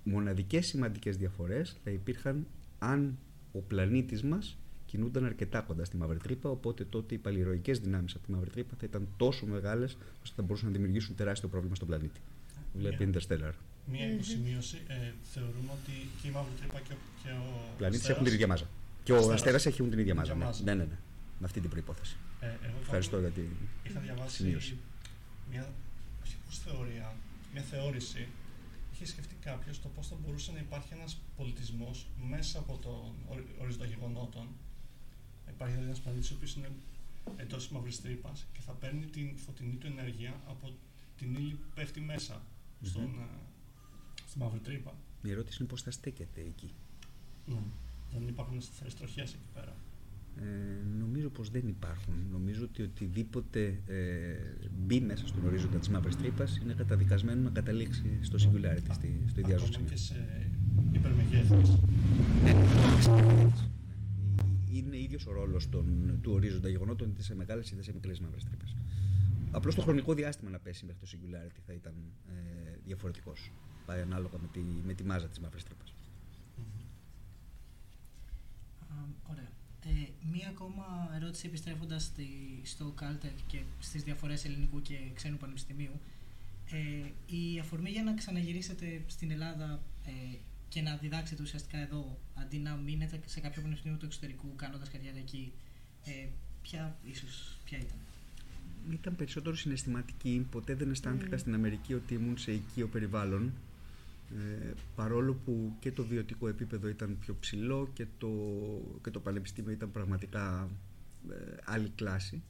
μοναδικές 0.03 0.65
σημαντικές 0.65 1.17
διαφορές 1.17 1.77
θα 1.83 1.91
υπήρχαν 1.91 2.47
αν 2.79 3.17
ο 3.51 3.59
πλανήτης 3.59 4.23
μας 4.23 4.57
κινούνταν 4.85 5.25
αρκετά 5.25 5.61
κοντά 5.61 5.85
στη 5.85 5.97
μαύρη 5.97 6.17
τρύπα, 6.17 6.49
οπότε 6.49 6.83
τότε 6.83 7.15
οι 7.15 7.17
παλιροϊκέ 7.17 7.71
δυνάμεις 7.71 8.15
από 8.15 8.25
τη 8.25 8.31
μαύρη 8.31 8.49
τρύπα 8.49 8.75
θα 8.79 8.85
ήταν 8.85 9.07
τόσο 9.17 9.45
μεγάλες 9.45 9.97
ώστε 10.23 10.35
θα 10.35 10.41
μπορούσαν 10.41 10.67
να 10.67 10.73
δημιουργήσουν 10.73 11.15
τεράστιο 11.15 11.49
πρόβλημα 11.49 11.75
στον 11.75 11.87
πλανήτη. 11.87 12.19
Βλέπει 12.73 13.09
Interstellar. 13.11 13.51
Μία 13.91 14.11
υποσημείωση. 14.11 14.77
Ε, 14.87 15.11
θεωρούμε 15.33 15.71
ότι 15.81 15.91
και 16.21 16.27
η 16.27 16.31
μαύρη 16.31 16.51
τρύπα 16.59 16.79
και 16.79 16.93
ο. 16.93 16.97
Και 17.23 17.29
ο 17.29 17.75
πλανήτης 17.77 18.09
έχουν 18.09 18.23
την 18.23 18.33
ίδια 18.33 18.47
μάζα. 18.47 18.65
Και 19.03 19.11
ο 19.11 19.31
αστέρας 19.31 19.65
έχει 19.65 19.83
την 19.83 19.99
ίδια 19.99 20.15
μάζα. 20.15 20.35
Ναι, 20.35 20.45
ναι, 20.45 20.73
ναι, 20.73 20.83
ναι. 20.83 20.97
Με 21.39 21.45
αυτή 21.45 21.59
την 21.59 21.69
προπόθεση. 21.69 22.17
Ε, 22.43 22.67
εγώ 22.67 22.77
Ευχαριστώ 22.81 23.19
για 23.19 23.29
την 23.29 23.49
Είχα 23.83 23.99
διαβάσει 23.99 24.43
μια, 25.49 25.73
θεωρία, 26.63 27.15
μια 27.53 27.61
θεώρηση. 27.61 28.27
Είχε 28.93 29.05
σκεφτεί 29.05 29.35
κάποιος 29.35 29.81
το 29.81 29.87
πώς 29.87 30.07
θα 30.07 30.15
μπορούσε 30.21 30.51
να 30.51 30.59
υπάρχει 30.59 30.93
ένας 30.93 31.21
πολιτισμός 31.37 32.07
μέσα 32.29 32.59
από 32.59 32.77
τον 32.77 33.37
ορίζοντα 33.61 33.85
γεγονότων. 33.85 34.47
Υπάρχει 35.49 35.73
δηλαδή 35.73 35.91
ένας 35.91 36.01
πλανήτης 36.03 36.31
ο 36.31 36.33
οποίος 36.35 36.55
είναι 36.55 36.71
εντός 37.37 37.63
της 37.63 37.71
μαύρης 37.71 38.01
τρύπας 38.01 38.45
και 38.53 38.59
θα 38.61 38.71
παίρνει 38.71 39.05
την 39.05 39.37
φωτεινή 39.37 39.75
του 39.75 39.87
ενέργεια 39.87 40.41
από 40.47 40.73
την 41.17 41.35
ύλη 41.35 41.53
που 41.53 41.67
πέφτει 41.75 42.01
μέσα 42.01 42.41
στον, 42.81 43.15
mm-hmm. 43.19 44.27
στη 44.27 44.37
μαύρη 44.37 44.59
τρύπα. 44.59 44.93
Η 45.23 45.31
ερώτηση 45.31 45.57
είναι 45.59 45.69
πώς 45.69 45.81
θα 45.81 45.91
στέκεται 45.91 46.41
εκεί. 46.41 46.73
Ναι. 47.45 47.61
Δεν 48.13 48.27
υπάρχουν 48.27 48.61
σταθερέ 48.61 48.89
τροχές 48.89 49.33
εκεί 49.33 49.47
πέρα. 49.53 49.75
Ε, 50.41 50.43
νομίζω 50.99 51.29
πως 51.29 51.49
δεν 51.49 51.67
υπάρχουν. 51.67 52.13
Νομίζω 52.31 52.63
ότι 52.63 52.81
οτιδήποτε 52.81 53.79
ε, 53.85 54.35
μπει 54.85 54.99
μέσα 54.99 55.27
στον 55.27 55.45
ορίζοντα 55.45 55.77
της 55.77 55.89
μαύρης 55.89 56.15
τρύπας 56.15 56.57
είναι 56.57 56.73
καταδικασμένο 56.73 57.41
να 57.41 57.49
καταλήξει 57.49 58.19
στο 58.21 58.37
singularity, 58.39 58.91
στη, 58.91 59.23
στο 59.27 59.39
ιδιάζον 59.39 59.71
σημείο. 59.71 59.89
και 59.89 59.97
σε 59.97 60.49
υπερμεγέθης. 60.91 61.79
Ναι, 62.43 62.51
ναι, 62.51 63.51
είναι 64.71 64.97
ίδιος 64.97 65.25
ο 65.25 65.31
ρόλος 65.31 65.69
του 66.21 66.31
ορίζοντα 66.31 66.69
γεγονότων 66.69 67.09
είτε 67.09 67.21
σε 67.21 67.35
μεγάλες 67.35 67.71
είτε 67.71 67.83
σε 67.83 67.93
μικρές 67.93 68.19
μαύρες 68.19 68.43
τρύπες. 68.43 68.75
Απλώς 69.51 69.75
το 69.75 69.81
χρονικό 69.81 70.13
διάστημα 70.13 70.49
να 70.49 70.59
πέσει 70.59 70.85
μέχρι 70.85 71.01
το 71.01 71.07
singularity 71.11 71.59
θα 71.65 71.73
ήταν 71.73 71.93
ε, 72.27 72.77
διαφορετικός. 72.85 73.51
Πάει 73.85 74.01
ανάλογα 74.01 74.37
με 74.41 74.47
τη, 74.51 74.59
με 74.85 74.93
τη 74.93 75.03
μάζα 75.03 75.27
της 75.27 75.39
μαύρης 75.39 75.63
τρύπας. 75.63 75.93
ωραία. 79.29 79.49
Ε, 79.85 80.07
μία 80.31 80.47
ακόμα 80.49 81.11
ερώτηση 81.15 81.47
επιστρέφοντας 81.47 82.11
στο 82.63 82.91
Κάλτερ 82.95 83.31
και 83.47 83.61
στις 83.79 84.03
διαφορές 84.03 84.45
ελληνικού 84.45 84.81
και 84.81 84.97
ξένου 85.13 85.37
πανεπιστημίου. 85.37 85.99
Ε, 86.71 87.35
η 87.35 87.59
αφορμή 87.59 87.89
για 87.89 88.03
να 88.03 88.13
ξαναγυρίσετε 88.13 89.01
στην 89.07 89.31
Ελλάδα 89.31 89.83
ε, 90.05 90.35
και 90.69 90.81
να 90.81 90.95
διδάξετε 90.95 91.41
ουσιαστικά 91.41 91.77
εδώ, 91.77 92.17
αντί 92.33 92.57
να 92.57 92.75
μείνετε 92.75 93.19
σε 93.25 93.39
κάποιο 93.39 93.61
πανεπιστήμιο 93.61 93.97
του 93.97 94.05
εξωτερικού 94.05 94.55
κάνοντας 94.55 94.89
καριέρα 94.89 95.17
εκεί, 95.17 95.51
ε, 96.05 96.27
ποια, 96.61 96.97
ίσως, 97.03 97.57
ποια 97.65 97.77
ήταν; 97.77 97.97
Ήταν 98.91 99.15
περισσότερο 99.15 99.55
συναισθηματική. 99.55 100.47
Ποτέ 100.51 100.75
δεν 100.75 100.91
αισθάνθηκα 100.91 101.35
mm. 101.35 101.39
στην 101.39 101.53
Αμερική 101.53 101.93
ότι 101.93 102.13
ήμουν 102.13 102.37
σε 102.37 102.51
οικείο 102.51 102.87
περιβάλλον. 102.87 103.53
Ε, 104.37 104.71
παρόλο 104.95 105.33
που 105.33 105.75
και 105.79 105.91
το 105.91 106.05
βιωτικό 106.05 106.47
επίπεδο 106.47 106.87
ήταν 106.87 107.17
πιο 107.19 107.35
ψηλό 107.39 107.89
και 107.93 108.07
το, 108.17 108.29
και 109.03 109.09
το 109.09 109.19
πανεπιστήμιο 109.19 109.71
ήταν 109.71 109.91
πραγματικά 109.91 110.69
ε, 111.29 111.35
άλλη 111.63 111.89
κλάση. 111.89 112.43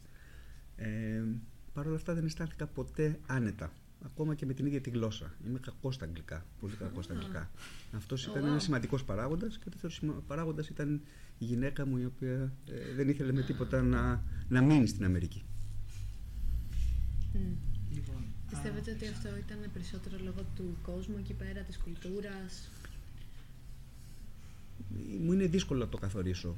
Ε, 0.76 1.24
Παρ' 1.74 1.88
όλα 1.88 1.96
αυτά 1.96 2.14
δεν 2.14 2.26
αισθάνθηκα 2.26 2.68
ποτέ 2.68 3.20
άνετα. 3.26 3.74
Ακόμα 4.06 4.36
και 4.36 4.46
με 4.46 4.54
την 4.54 4.66
ίδια 4.66 4.82
τη 4.82 4.90
γλώσσα. 4.90 5.34
Είμαι 5.48 5.60
κακός 5.60 5.96
στα 5.96 6.06
αγγλικά. 6.06 6.46
Πολύ 6.60 6.76
κακός 6.76 7.04
στα 7.04 7.14
αγγλικά. 7.14 7.52
Αυτός 7.92 8.26
ήταν 8.26 8.46
ένας 8.46 8.64
σημαντικός 8.64 9.04
παράγοντας. 9.04 9.58
Και 9.58 9.64
ο 9.68 9.72
δεύτερο 9.82 10.24
παράγοντας 10.28 10.70
ήταν 10.70 11.02
η 11.38 11.46
γυναίκα 11.46 11.86
μου, 11.86 11.98
η 11.98 12.06
οποία 12.06 12.54
ε, 12.70 12.94
δεν 12.96 13.10
ήθελε 13.10 13.32
με 13.32 13.42
τίποτα 13.42 13.82
να, 13.82 14.24
να 14.48 14.62
μείνει 14.62 14.88
στην 14.88 15.06
Αμερική. 15.06 15.44
Λοιπόν, 17.90 18.33
Πιστεύετε 18.54 18.92
ότι 18.92 19.08
αυτό 19.08 19.30
ήταν 19.38 19.58
περισσότερο 19.74 20.16
λόγω 20.24 20.42
του 20.56 20.78
κόσμου 20.82 21.16
εκεί 21.20 21.34
πέρα, 21.34 21.62
της 21.62 21.78
κουλτούρας; 21.78 22.70
Μου 25.24 25.32
είναι 25.34 25.46
δύσκολο 25.46 25.80
να 25.80 25.88
το 25.88 25.98
καθορίσω. 25.98 26.56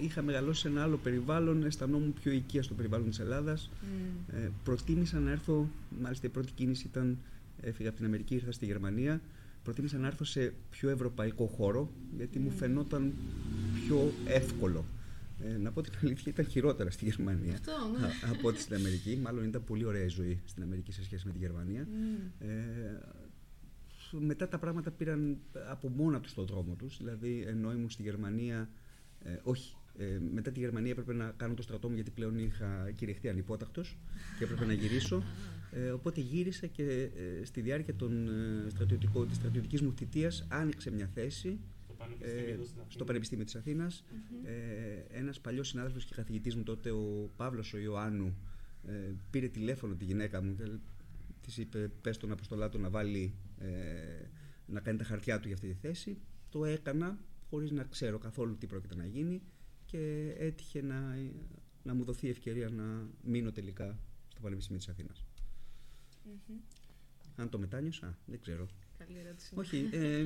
Είχα 0.00 0.22
μεγαλώσει 0.22 0.60
σε 0.60 0.68
ένα 0.68 0.82
άλλο 0.82 0.96
περιβάλλον, 0.96 1.64
αισθανόμουν 1.64 2.12
πιο 2.22 2.32
οικία 2.32 2.62
στο 2.62 2.74
περιβάλλον 2.74 3.08
της 3.08 3.18
Ελλάδας. 3.18 3.70
Mm. 3.72 4.34
Ε, 4.34 4.48
προτίμησα 4.64 5.18
να 5.18 5.30
έρθω, 5.30 5.68
μάλιστα 6.02 6.26
η 6.26 6.30
πρώτη 6.30 6.52
κίνηση 6.52 6.86
ήταν, 6.86 7.18
έφυγα 7.60 7.88
από 7.88 7.96
την 7.96 8.06
Αμερική, 8.06 8.34
ήρθα 8.34 8.52
στη 8.52 8.66
Γερμανία. 8.66 9.20
Προτίμησα 9.64 9.98
να 9.98 10.06
έρθω 10.06 10.24
σε 10.24 10.54
πιο 10.70 10.88
ευρωπαϊκό 10.90 11.46
χώρο, 11.46 11.90
γιατί 12.16 12.38
μου 12.38 12.50
φαινόταν 12.50 13.12
πιο 13.74 14.12
εύκολο. 14.26 14.84
Ε, 15.44 15.56
να 15.56 15.72
πω 15.72 15.80
την 15.80 15.92
αλήθεια, 16.02 16.32
ήταν 16.32 16.46
χειρότερα 16.46 16.90
στη 16.90 17.04
Γερμανία 17.04 17.52
Αυτό, 17.52 17.72
ναι. 18.00 18.08
από 18.30 18.48
ό,τι 18.48 18.60
στην 18.60 18.74
Αμερική. 18.74 19.18
Μάλλον 19.22 19.44
ήταν 19.44 19.64
πολύ 19.64 19.84
ωραία 19.84 20.04
η 20.04 20.08
ζωή 20.08 20.40
στην 20.44 20.62
Αμερική 20.62 20.92
σε 20.92 21.04
σχέση 21.04 21.26
με 21.26 21.32
τη 21.32 21.38
Γερμανία. 21.38 21.86
Mm. 21.88 22.30
Ε, 22.38 22.46
μετά 24.18 24.48
τα 24.48 24.58
πράγματα 24.58 24.90
πήραν 24.90 25.38
από 25.70 25.88
μόνα 25.88 26.20
τους 26.20 26.34
τον 26.34 26.46
δρόμο 26.46 26.74
τους. 26.74 26.96
Δηλαδή, 26.96 27.44
ενώ 27.46 27.72
ήμουν 27.72 27.90
στη 27.90 28.02
Γερμανία. 28.02 28.70
Ε, 29.24 29.38
όχι, 29.42 29.76
ε, 29.98 30.18
μετά 30.32 30.50
τη 30.50 30.58
Γερμανία 30.58 30.90
έπρεπε 30.90 31.12
να 31.12 31.32
κάνω 31.36 31.54
το 31.54 31.62
στρατό 31.62 31.88
μου 31.88 31.94
γιατί 31.94 32.10
πλέον 32.10 32.38
είχα 32.38 32.90
κυριεχτεί 32.96 33.28
ανυπότακτος 33.28 33.98
και 34.38 34.44
έπρεπε 34.44 34.64
να 34.64 34.72
γυρίσω. 34.72 35.22
Ε, 35.70 35.90
οπότε 35.90 36.20
γύρισα 36.20 36.66
και 36.66 36.82
ε, 36.82 37.44
στη 37.44 37.60
διάρκεια 37.60 37.94
των, 37.94 38.28
ε, 38.28 38.62
της 39.26 39.36
στρατιωτικής 39.36 39.80
μου 39.80 39.92
θητείας 39.92 40.46
άνοιξε 40.48 40.90
μια 40.90 41.10
θέση 41.14 41.58
ε, 42.20 42.58
στο 42.88 43.04
Πανεπιστήμιο 43.04 43.44
της 43.44 43.54
Αθήνας. 43.54 44.04
Mm-hmm. 44.04 44.46
Ε, 44.48 45.18
ένας 45.18 45.40
παλιός 45.40 45.68
συνάδελφος 45.68 46.04
και 46.04 46.14
καθηγητής 46.14 46.56
μου 46.56 46.62
τότε, 46.62 46.90
ο 46.90 47.30
Παύλος 47.36 47.72
ο 47.72 47.78
Ιωάννου, 47.78 48.36
ε, 48.86 49.12
πήρε 49.30 49.48
τηλέφωνο 49.48 49.94
τη 49.94 50.04
γυναίκα 50.04 50.42
μου 50.42 50.54
και 50.54 50.64
της 51.40 51.56
είπε 51.56 51.90
πες 52.00 52.16
τον 52.16 52.32
Αποστολάτο 52.32 52.78
να 52.78 52.90
βάλει, 52.90 53.34
ε, 53.58 53.70
να 54.66 54.80
κάνει 54.80 54.98
τα 54.98 55.04
χαρτιά 55.04 55.40
του 55.40 55.46
για 55.46 55.56
αυτή 55.56 55.68
τη 55.68 55.74
θέση. 55.74 56.18
Το 56.50 56.64
έκανα 56.64 57.18
χωρίς 57.50 57.70
να 57.70 57.84
ξέρω 57.84 58.18
καθόλου 58.18 58.56
τι 58.58 58.66
πρόκειται 58.66 58.94
να 58.94 59.06
γίνει 59.06 59.42
και 59.84 60.34
έτυχε 60.38 60.82
να, 60.82 61.16
να 61.82 61.94
μου 61.94 62.04
δοθεί 62.04 62.28
ευκαιρία 62.28 62.68
να 62.68 63.08
μείνω 63.22 63.52
τελικά 63.52 63.98
στο 64.28 64.40
Πανεπιστήμιο 64.40 64.78
της 64.78 64.88
Αθήνας. 64.88 65.24
Mm-hmm. 66.26 66.60
Αν 67.36 67.48
το 67.48 67.58
μετάνιωσα, 67.58 68.18
δεν 68.26 68.40
ξέρω. 68.40 68.66
Καλή 69.06 69.18
ερώτηση. 69.24 69.54
Όχι, 69.54 69.88
ε, 69.92 70.18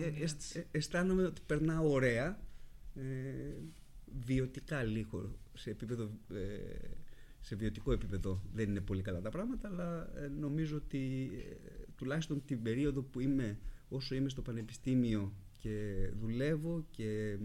ε, 0.00 0.24
ε, 0.54 0.64
αισθάνομαι 0.70 1.24
ότι 1.24 1.40
περνάω 1.46 1.90
ωραία, 1.92 2.40
βιωτικά 4.20 4.82
λίγο, 4.82 5.38
σε, 5.54 5.70
επίπεδο, 5.70 6.10
σε 7.40 7.56
βιωτικό 7.56 7.92
επίπεδο 7.92 8.42
δεν 8.52 8.68
είναι 8.68 8.80
πολύ 8.80 9.02
καλά 9.02 9.20
τα 9.20 9.30
πράγματα, 9.30 9.68
αλλά 9.68 10.10
νομίζω 10.38 10.76
ότι 10.76 11.30
τουλάχιστον 11.96 12.44
την 12.44 12.62
περίοδο 12.62 13.02
που 13.02 13.20
είμαι, 13.20 13.58
όσο 13.88 14.14
είμαι 14.14 14.28
στο 14.28 14.42
πανεπιστήμιο 14.42 15.32
και 15.58 16.08
δουλεύω 16.20 16.84
και 16.90 17.38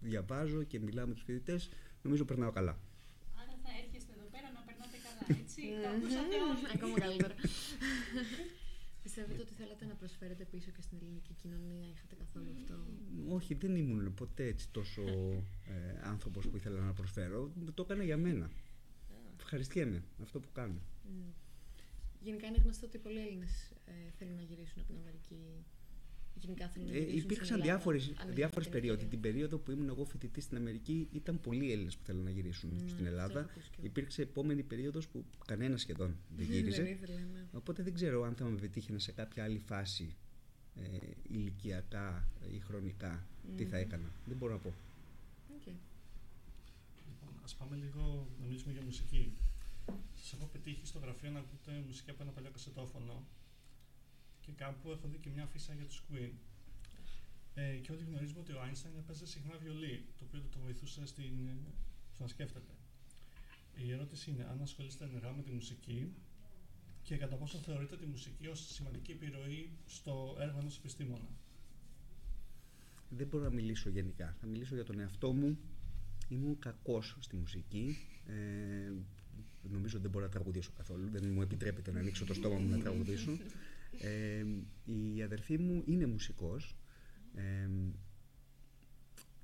διαβάζω 0.00 0.62
και 0.62 0.80
μιλάω 0.80 1.06
με 1.06 1.14
τους 1.14 1.22
φοιτητές, 1.22 1.70
νομίζω 2.02 2.24
περνάω 2.24 2.50
καλά. 2.50 2.78
Άρα 3.40 3.58
θα 3.62 3.68
έρχεστε 3.84 4.12
εδώ 4.18 4.28
πέρα 4.30 4.50
να 4.54 4.60
περνάτε 4.60 4.96
καλά, 5.06 5.40
έτσι; 5.40 5.62
Τα 5.82 6.74
Ακόμα 6.74 7.00
καλύτερα. 7.00 7.34
Πιστεύετε 9.10 9.42
ότι 9.42 9.54
θέλατε 9.54 9.84
να 9.84 9.94
προσφέρετε 9.94 10.44
πίσω 10.44 10.70
και 10.70 10.82
στην 10.82 10.98
ελληνική 11.00 11.34
κοινωνία, 11.34 11.88
είχατε 11.92 12.14
καθόλου 12.14 12.50
αυτό; 12.56 12.74
Όχι, 13.28 13.54
δεν 13.54 13.76
ήμουν 13.76 14.14
ποτέ 14.14 14.44
έτσι 14.44 14.68
τόσο 14.70 15.02
ε, 15.66 16.00
άνθρωπος 16.02 16.48
που 16.48 16.56
ήθελα 16.56 16.80
να 16.80 16.92
προσφέρω. 16.92 17.52
Το 17.74 17.82
έκανα 17.82 18.04
για 18.04 18.16
μένα. 18.16 18.50
Ευχαριστιέμαι 19.38 20.02
αυτό 20.22 20.40
που 20.40 20.48
κάνω. 20.52 20.80
Γενικά 22.20 22.46
είναι 22.46 22.58
γνωστό 22.62 22.86
ότι 22.86 22.98
πολλοί 22.98 23.18
Έλληνες 23.20 23.70
ε, 23.70 24.10
θέλουν 24.18 24.34
να 24.34 24.42
γυρίσουν 24.42 24.78
από 24.80 24.86
την 24.86 24.96
Αμερική. 25.00 25.64
Γενικά 26.40 26.68
θέλουν 26.68 26.88
να 26.88 26.94
Ε, 26.94 26.98
γυρίσουν 26.98 27.18
υπήρξαν 27.18 27.46
στην 27.46 27.54
Ελλάδα, 27.60 27.72
διάφορες, 27.72 28.06
αν 28.08 28.14
έχουν 28.20 28.34
διάφορες 28.34 28.64
την 28.64 28.72
περίοδοι. 28.72 29.02
ευκαιρία. 29.04 29.20
Την 29.20 29.20
περίοδο 29.32 29.58
που 29.58 29.70
ήμουν 29.70 29.88
εγώ 29.88 30.04
φοιτητής 30.04 30.44
στην 30.44 30.56
Αμερική 30.56 31.08
ήταν 31.12 31.40
πολλοί 31.40 31.72
Έλληνες 31.72 31.96
που 31.96 32.04
θέλουν 32.04 32.22
να 32.24 32.30
γυρίσουν 32.30 32.70
Ναι, 32.72 32.88
στην 32.88 32.98
το 33.04 33.10
Ελλάδα. 33.10 33.40
έχω 33.40 33.48
ακούσει 33.50 33.68
και 33.70 33.76
εγώ. 33.78 33.86
Υπήρξε 33.86 34.22
επόμενη 34.22 34.62
περίοδος 34.62 35.08
που 35.08 35.24
κανένα 35.46 35.76
σχεδόν 35.76 36.08
δεν 36.36 36.46
Δεν 36.46 36.56
γύριζε. 36.56 36.82
ήθελε, 36.90 37.14
ναι. 37.32 37.46
Οπότε 37.52 37.82
δεν 37.82 37.94
ξέρω 37.94 38.22
αν 38.24 38.34
θα 38.34 38.44
με 38.44 38.58
πετύχαινε 38.58 38.98
σε 38.98 39.12
κάποια 39.12 39.44
άλλη 39.44 39.58
φάση 39.58 40.14
ε, 40.76 40.82
ηλικιακά 41.28 42.28
ή 42.54 42.58
χρονικά 42.58 43.26
τι 43.56 43.64
θα 43.64 43.76
Μμμ. 43.76 43.82
έκανα. 43.82 44.12
Δεν 44.26 44.36
μπορώ 44.36 44.52
να 44.52 44.58
πω. 44.58 44.74
Οκ. 45.56 45.66
Λοιπόν, 45.66 47.32
ας 47.44 47.54
πάμε 47.54 47.76
λίγο 47.76 48.28
να 48.40 48.46
μιλήσουμε 48.46 48.72
για 48.72 48.82
μουσική. 48.82 49.32
Σας 50.14 50.32
έχω 50.32 50.46
πετύχει 50.52 50.86
στο 50.86 50.98
γραφείο 50.98 51.30
να 51.30 51.38
ακούτε 51.38 51.82
μουσική 51.86 52.10
από 52.10 52.22
ένα 52.22 52.30
παλιό 52.30 52.50
κασετόφωνο 52.50 53.26
και 54.50 54.64
κάπου 54.64 54.90
έχω 54.90 55.08
δει 55.08 55.18
και 55.18 55.30
μια 55.30 55.42
αφίσα 55.42 55.74
για 55.74 55.84
τους 55.84 56.02
Queen. 56.08 56.32
Ε, 57.54 57.76
και 57.82 57.92
όλοι 57.92 58.04
γνωρίζουμε 58.04 58.40
ότι 58.40 58.52
ο 58.52 58.60
Einstein 58.66 58.94
έπαιζε 58.98 59.26
συχνά 59.26 59.56
βιολί, 59.62 60.04
το 60.18 60.24
οποίο 60.26 60.40
το 60.50 60.58
βοηθούσε 60.64 61.06
στην, 61.06 61.46
ε, 61.46 61.56
στο 62.14 62.22
να 62.22 62.28
σκέφτεται. 62.28 62.72
Η 63.76 63.92
ερώτηση 63.92 64.30
είναι 64.30 64.46
αν 64.50 64.62
ασχολείστε 64.62 65.04
ενεργά 65.04 65.32
με 65.32 65.42
τη 65.42 65.50
μουσική 65.50 66.12
και 67.02 67.16
κατά 67.16 67.36
πόσο 67.36 67.58
θεωρείτε 67.58 67.96
τη 67.96 68.06
μουσική 68.06 68.46
ως 68.46 68.72
σημαντική 68.72 69.10
επιρροή 69.10 69.70
στο 69.86 70.36
έργο 70.40 70.58
ενός 70.58 70.76
επιστήμονα; 70.78 71.28
Δεν 73.08 73.26
μπορώ 73.26 73.44
να 73.44 73.50
μιλήσω 73.50 73.88
γενικά. 73.88 74.36
Θα 74.40 74.46
μιλήσω 74.46 74.74
για 74.74 74.84
τον 74.84 74.98
εαυτό 75.00 75.32
μου. 75.32 75.58
Ήμουν 76.28 76.58
κακός 76.58 77.16
στη 77.20 77.36
μουσική. 77.36 77.96
Ε, 78.26 78.92
νομίζω 79.70 79.98
δεν 79.98 80.10
μπορώ 80.10 80.24
να 80.24 80.30
τραγουδήσω 80.30 80.70
καθόλου. 80.76 81.08
Δεν 81.08 81.32
μου 81.32 81.42
επιτρέπεται 81.42 81.92
να 81.92 82.00
ανοίξω 82.00 82.24
το 82.24 82.34
στόμα 82.34 82.58
μου 82.58 82.68
να 82.68 82.78
τραγουδήσω. 82.78 83.38
Ε, 83.98 84.44
η 85.14 85.22
αδερφή 85.22 85.58
μου 85.58 85.82
είναι 85.86 86.06
μουσικός 86.06 86.76
ε, 87.34 87.68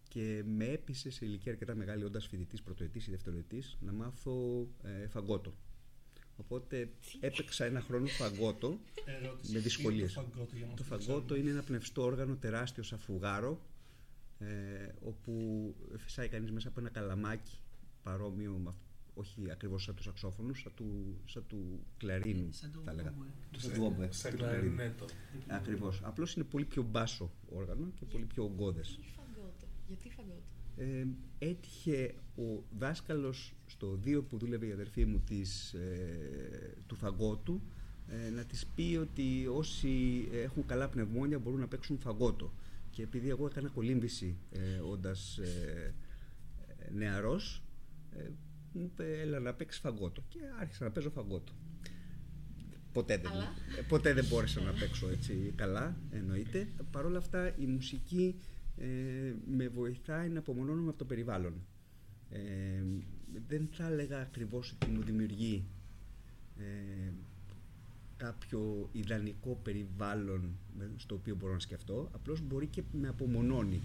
και 0.08 0.42
με 0.46 0.64
έπεισε 0.64 1.10
σε 1.10 1.24
ηλικία 1.24 1.52
αρκετά 1.52 1.74
μεγάλη, 1.74 2.04
όντας 2.04 2.26
φοιτητής 2.26 2.62
πρωτοετής 2.62 3.06
ή 3.06 3.10
δευτεροετής, 3.10 3.76
να 3.80 3.92
μάθω 3.92 4.66
ε, 4.82 5.06
φαγκότο. 5.08 5.54
Οπότε 6.36 6.90
έπαιξα 7.20 7.64
ένα 7.64 7.80
χρόνο 7.80 8.06
φαγκότο 8.06 8.78
Ερώτηση. 9.22 9.52
με 9.52 9.58
Τι 9.58 9.64
δυσκολίες. 9.64 10.14
είναι 10.14 10.24
το 10.24 10.30
φαγκότο, 10.30 10.56
για 10.56 10.66
να 10.66 10.74
Το 10.74 10.84
μας 10.88 10.88
φαγκότο 11.04 11.24
ξέρουμε. 11.24 11.38
είναι 11.48 11.50
ένα 11.58 11.62
πνευστό 11.66 12.02
όργανο 12.02 12.36
τεράστιο 12.36 12.82
σαν 12.82 12.98
φουγάρο 12.98 13.60
ε, 14.38 14.46
όπου 15.04 15.74
φυσάει 15.96 16.28
κανείς 16.28 16.50
μέσα 16.52 16.68
από 16.68 16.80
ένα 16.80 16.88
καλαμάκι 16.88 17.58
παρόμοιο, 18.02 18.52
με 18.52 18.68
αυ- 18.68 18.85
όχι 19.18 19.50
ακριβώς 19.50 19.82
σαν 19.82 19.94
τους 19.94 20.04
σαξόφωνους, 20.04 20.60
σαν 20.60 20.72
του, 20.74 21.16
σαν 21.24 21.44
του 21.46 21.80
κλαρίνου 21.98 22.48
Σαν 22.52 22.72
το 22.72 22.80
θα 22.84 22.90
έλεγα. 22.90 23.10
oboe. 23.18 23.26
Του- 23.50 23.60
Σαν 23.60 23.72
του 23.72 23.96
oboe, 23.98 24.06
Σε 24.10 24.30
του 24.30 24.36
κλαρίνου. 24.36 24.74
κλαρινέτο. 24.74 25.04
Ακριβώς. 25.46 26.00
Απλώς 26.04 26.34
είναι 26.34 26.44
πολύ 26.44 26.64
πιο 26.64 26.82
μπάσο 26.82 27.30
όργανο 27.48 27.88
και 27.94 28.04
πολύ 28.04 28.24
πιο 28.24 28.44
ογκώδες. 28.44 28.88
Γιατί 28.88 29.10
φαγκότο. 29.16 29.66
Γιατί 29.88 30.10
φαγκότο. 30.10 30.42
Ε, 30.76 31.06
έτυχε 31.38 32.14
ο 32.36 32.62
δάσκαλος 32.78 33.54
στο 33.66 33.94
δύο 33.94 34.22
που 34.22 34.38
δούλευε 34.38 34.66
η 34.66 34.72
αδερφή 34.72 35.04
μου 35.04 35.20
της, 35.20 35.72
ε, 35.74 36.74
του 36.86 36.94
φαγκότου 36.94 37.60
ε, 38.08 38.30
να 38.30 38.44
της 38.44 38.66
πει 38.66 38.96
ότι 39.00 39.46
όσοι 39.46 40.28
έχουν 40.32 40.66
καλά 40.66 40.88
πνευμόνια 40.88 41.38
μπορούν 41.38 41.60
να 41.60 41.68
παίξουν 41.68 41.98
φαγκότο. 41.98 42.52
Και 42.90 43.02
επειδή 43.02 43.28
εγώ 43.28 43.46
έκανα 43.46 43.68
κολύμβηση 43.68 44.36
ε, 44.50 44.78
όντας 44.80 45.38
ε, 45.38 45.94
ε, 46.78 46.90
νεαρός, 46.90 47.62
ε, 48.16 48.28
μου 48.76 48.82
είπε 48.84 49.20
έλα 49.20 49.38
να 49.40 49.54
παίξεις 49.54 49.80
φαγκότο. 49.80 50.22
Και 50.28 50.38
άρχισα 50.60 50.84
να 50.84 50.90
παίζω 50.90 51.10
φαγκότο. 51.10 51.52
Ποτέ 52.92 53.16
δεν, 53.16 53.30
Αλλά; 53.30 53.54
ε, 53.78 53.82
ποτέ 53.88 54.12
δεν 54.12 54.24
μπόρεσα 54.28 54.60
να 54.60 54.72
παίξω 54.72 55.08
έτσι 55.08 55.52
καλά, 55.56 55.96
εννοείται. 56.10 56.68
Παρ' 56.90 57.04
όλα 57.04 57.18
αυτά 57.18 57.56
η 57.58 57.66
μουσική 57.66 58.34
ε, 58.76 58.86
με 59.46 59.68
βοηθάει 59.68 60.28
να 60.28 60.38
απομονώνομαι 60.38 60.88
από 60.88 60.98
το 60.98 61.04
περιβάλλον. 61.04 61.54
Ε, 62.30 62.82
δεν 63.48 63.68
θα 63.72 63.86
έλεγα 63.86 64.20
ακριβώς 64.20 64.72
ότι 64.72 64.90
μου 64.90 65.02
δημιουργεί 65.02 65.64
ε, 66.58 67.10
κάποιο 68.16 68.88
ιδανικό 68.92 69.60
περιβάλλον 69.62 70.56
με- 70.78 70.90
στο 70.96 71.14
οποίο 71.14 71.34
μπορώ 71.36 71.52
να 71.52 71.58
σκεφτώ, 71.58 72.08
απλώς 72.14 72.40
μπορεί 72.40 72.66
και 72.66 72.82
με 72.92 73.08
απομονώνει. 73.08 73.80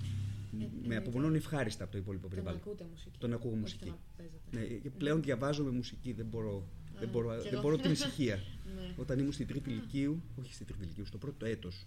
Ε, 0.54 0.58
με 0.58 0.64
εννοείται. 0.66 0.96
απομονώνει 0.98 1.38
ευχάριστα 1.38 1.84
από 1.84 1.92
το 1.92 1.98
υπόλοιπο 1.98 2.22
Τον 2.22 2.30
περιβάλλον. 2.30 2.60
ακούτε 2.62 2.86
μουσική. 2.90 3.18
Τον 3.20 3.34
ακούω 3.34 3.52
Όχι 3.52 3.60
μουσική. 3.60 3.86
τον 3.86 3.90
να 3.94 3.98
παίζετε. 4.18 4.74
Ναι, 4.74 4.78
και 4.80 4.90
πλέον 4.90 5.22
διαβάζω 5.22 5.64
με 5.64 5.70
μουσική, 5.72 6.12
δεν 6.14 6.26
μπορώ, 6.26 6.68
δεν 7.00 7.08
Α, 7.08 7.12
μπορώ, 7.12 7.36
κι 7.36 7.44
δεν 7.44 7.54
εγώ. 7.54 7.62
μπορώ 7.62 7.78
την 7.78 7.92
ησυχία. 7.92 8.40
Ναι. 8.76 8.94
Όταν 8.98 9.20
ήμουν 9.20 9.32
στην 9.32 9.48
τρίτη 9.48 9.70
ηλικίου, 9.70 10.22
όχι 10.36 10.54
στην 10.54 10.66
τρίτη 10.66 10.84
ηλικίου, 10.84 11.06
στο 11.06 11.18
πρώτο 11.18 11.46
έτος, 11.46 11.86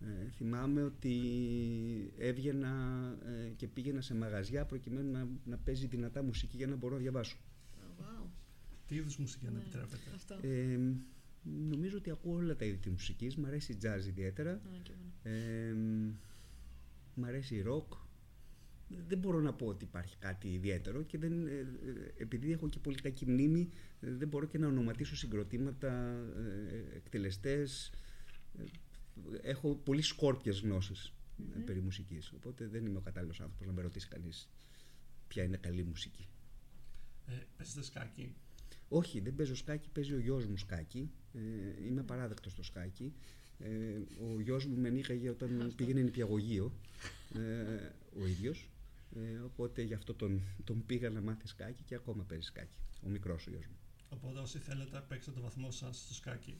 ε, 0.00 0.28
θυμάμαι 0.30 0.82
ότι 0.82 1.14
έβγαινα 2.18 2.70
ε, 3.26 3.48
και 3.48 3.66
πήγαινα 3.68 4.00
σε 4.00 4.14
μαγαζιά 4.14 4.64
προκειμένου 4.64 5.10
να, 5.10 5.28
να 5.44 5.56
παίζει 5.56 5.86
δυνατά 5.86 6.22
μουσική 6.22 6.56
για 6.56 6.66
να 6.66 6.76
μπορώ 6.76 6.94
να 6.94 7.00
διαβάσω. 7.00 7.36
Α, 7.36 7.84
wow. 8.22 8.26
Τι 8.86 8.94
είδους 8.94 9.16
μουσική 9.16 9.46
αν 9.46 9.52
Ναι. 9.52 9.58
επιτρέπετε; 9.58 10.02
Αυτό. 10.14 10.34
Ε, 10.42 10.78
νομίζω 11.70 11.96
ότι 11.96 12.10
ακούω 12.10 12.34
όλα 12.36 12.56
τα 12.56 12.64
είδη 12.64 12.76
της 12.76 12.90
μουσικής, 12.90 13.36
μ' 13.36 13.44
αρέσει 13.44 13.72
η 13.72 13.78
jazz 13.82 14.06
ιδιαίτερα, 14.06 14.50
Α, 14.52 14.58
και 14.82 14.92
εγώ. 17.18 17.26
ε, 17.26 17.30
μ' 17.30 17.34
αρέσει 17.34 17.54
η 17.54 17.64
rock. 17.66 17.96
Δεν 19.06 19.18
μπορώ 19.18 19.40
να 19.40 19.54
πω 19.54 19.66
ότι 19.66 19.84
υπάρχει 19.84 20.16
κάτι 20.18 20.48
ιδιαίτερο 20.52 21.02
και 21.02 21.18
δεν, 21.18 21.46
ε, 21.46 21.50
ε, 21.50 21.66
επειδή 22.16 22.52
έχω 22.52 22.68
και 22.68 22.78
πολύ 22.78 22.96
κακή 22.96 23.26
μνήμη 23.26 23.70
ε, 24.00 24.10
δεν 24.10 24.28
μπορώ 24.28 24.46
και 24.46 24.58
να 24.58 24.66
ονοματίσω 24.66 25.16
συγκροτήματα, 25.16 25.92
ε, 26.70 26.96
εκτελεστές. 26.96 27.92
Ε, 28.58 28.64
έχω 29.42 29.74
πολύ 29.74 30.02
σκόρπιες 30.02 30.60
γνώσεις 30.60 31.06
ε, 31.06 31.12
Μμμ. 31.56 31.64
περί 31.64 31.80
μουσικής, 31.80 32.32
οπότε 32.32 32.66
δεν 32.66 32.86
είμαι 32.86 32.98
ο 32.98 33.00
κατάλληλος 33.00 33.40
άνθρωπος 33.40 33.66
να 33.66 33.72
με 33.72 33.82
ρωτήσει 33.82 34.08
κανείς 34.08 34.48
ποια 35.28 35.42
είναι 35.42 35.56
καλή 35.56 35.84
μουσική. 35.84 36.28
Ε, 37.26 37.32
παίζετε 37.56 37.82
σκάκι. 37.82 38.34
Όχι, 38.88 39.20
δεν 39.20 39.34
παίζω 39.34 39.54
σκάκι, 39.54 39.88
παίζει 39.90 40.14
ο 40.14 40.18
γιος 40.18 40.46
μου 40.46 40.56
σκάκι. 40.56 41.10
Ε, 41.32 41.40
είμαι 41.86 42.02
παράδεκτος 42.02 42.52
στο 42.52 42.62
σκάκι. 42.62 43.14
Ε, 43.58 43.68
ο 44.24 44.40
γιος 44.40 44.64
μου 44.66 44.76
με 44.80 44.88
νίκαγε 44.88 45.28
όταν 45.30 45.60
Αυτό. 45.60 45.74
πήγαινε 45.74 46.00
νηπιαγωγείο, 46.00 46.72
ε, 47.34 47.40
ο 48.22 48.26
ίδιος. 48.26 48.68
Ε, 49.16 49.38
οπότε 49.38 49.82
γι' 49.82 49.94
αυτό 49.94 50.14
τον, 50.14 50.42
τον 50.64 50.86
πήγα 50.86 51.10
να 51.10 51.20
μάθει 51.20 51.46
σκάκι 51.46 51.82
και 51.82 51.94
ακόμα 51.94 52.24
παίζει 52.24 52.44
σκάκι. 52.44 52.78
Ο 53.06 53.08
μικρός 53.08 53.46
ο 53.46 53.50
γιος 53.50 53.66
μου. 53.66 53.76
Οπότε 54.08 54.38
όσοι 54.38 54.58
θέλετε 54.58 55.04
παίξτε 55.08 55.30
το 55.30 55.40
βαθμό 55.40 55.70
σας 55.70 55.98
στο 55.98 56.14
σκάκι. 56.14 56.56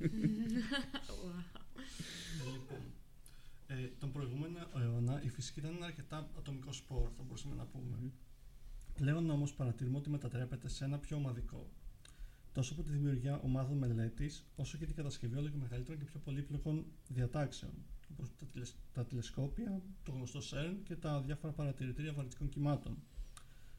Wow. 0.00 0.06
Ε, 2.40 2.52
λοιπόν, 2.52 2.80
ε, 3.66 3.88
τον 3.98 4.12
προηγούμενο 4.12 4.58
αιώνα 4.76 5.22
η 5.22 5.28
φυσική 5.28 5.58
ήταν 5.58 5.74
ένα 5.74 5.86
αρκετά 5.86 6.30
ατομικό 6.38 6.72
σπορ, 6.72 7.10
θα 7.16 7.22
μπορούσαμε 7.22 7.54
να 7.54 7.64
πούμε. 7.64 7.96
Μμμ. 8.00 8.10
Πλέον 8.94 9.30
όμως 9.30 9.54
παρατηρούμε 9.54 9.96
ότι 9.96 10.10
μετατρέπεται 10.10 10.68
σε 10.68 10.84
ένα 10.84 10.98
πιο 10.98 11.16
ομαδικό. 11.16 11.70
Τόσο 12.54 12.72
από 12.72 12.82
τη 12.82 12.90
δημιουργία 12.90 13.40
ομάδων 13.40 13.76
μελέτης, 13.78 14.44
όσο 14.56 14.78
και 14.78 14.86
την 14.86 14.94
κατασκευή 14.94 15.36
όλο 15.36 15.48
και 15.48 15.56
μεγαλύτερων 15.56 15.98
και 15.98 16.04
πιο 16.04 16.20
πολύπλοκων 16.20 16.84
διατάξεων, 17.08 17.72
όπως 18.12 18.36
τα, 18.36 18.46
τηλεσ- 18.46 18.76
τα 18.92 19.04
τηλεσκόπια, 19.04 19.82
το 20.02 20.12
γνωστό 20.12 20.40
CERN 20.40 20.74
και 20.84 20.96
τα 20.96 21.20
διάφορα 21.22 21.52
παρατηρητήρια 21.52 22.12
βαρυτικών 22.12 22.48
κυμάτων. 22.48 22.96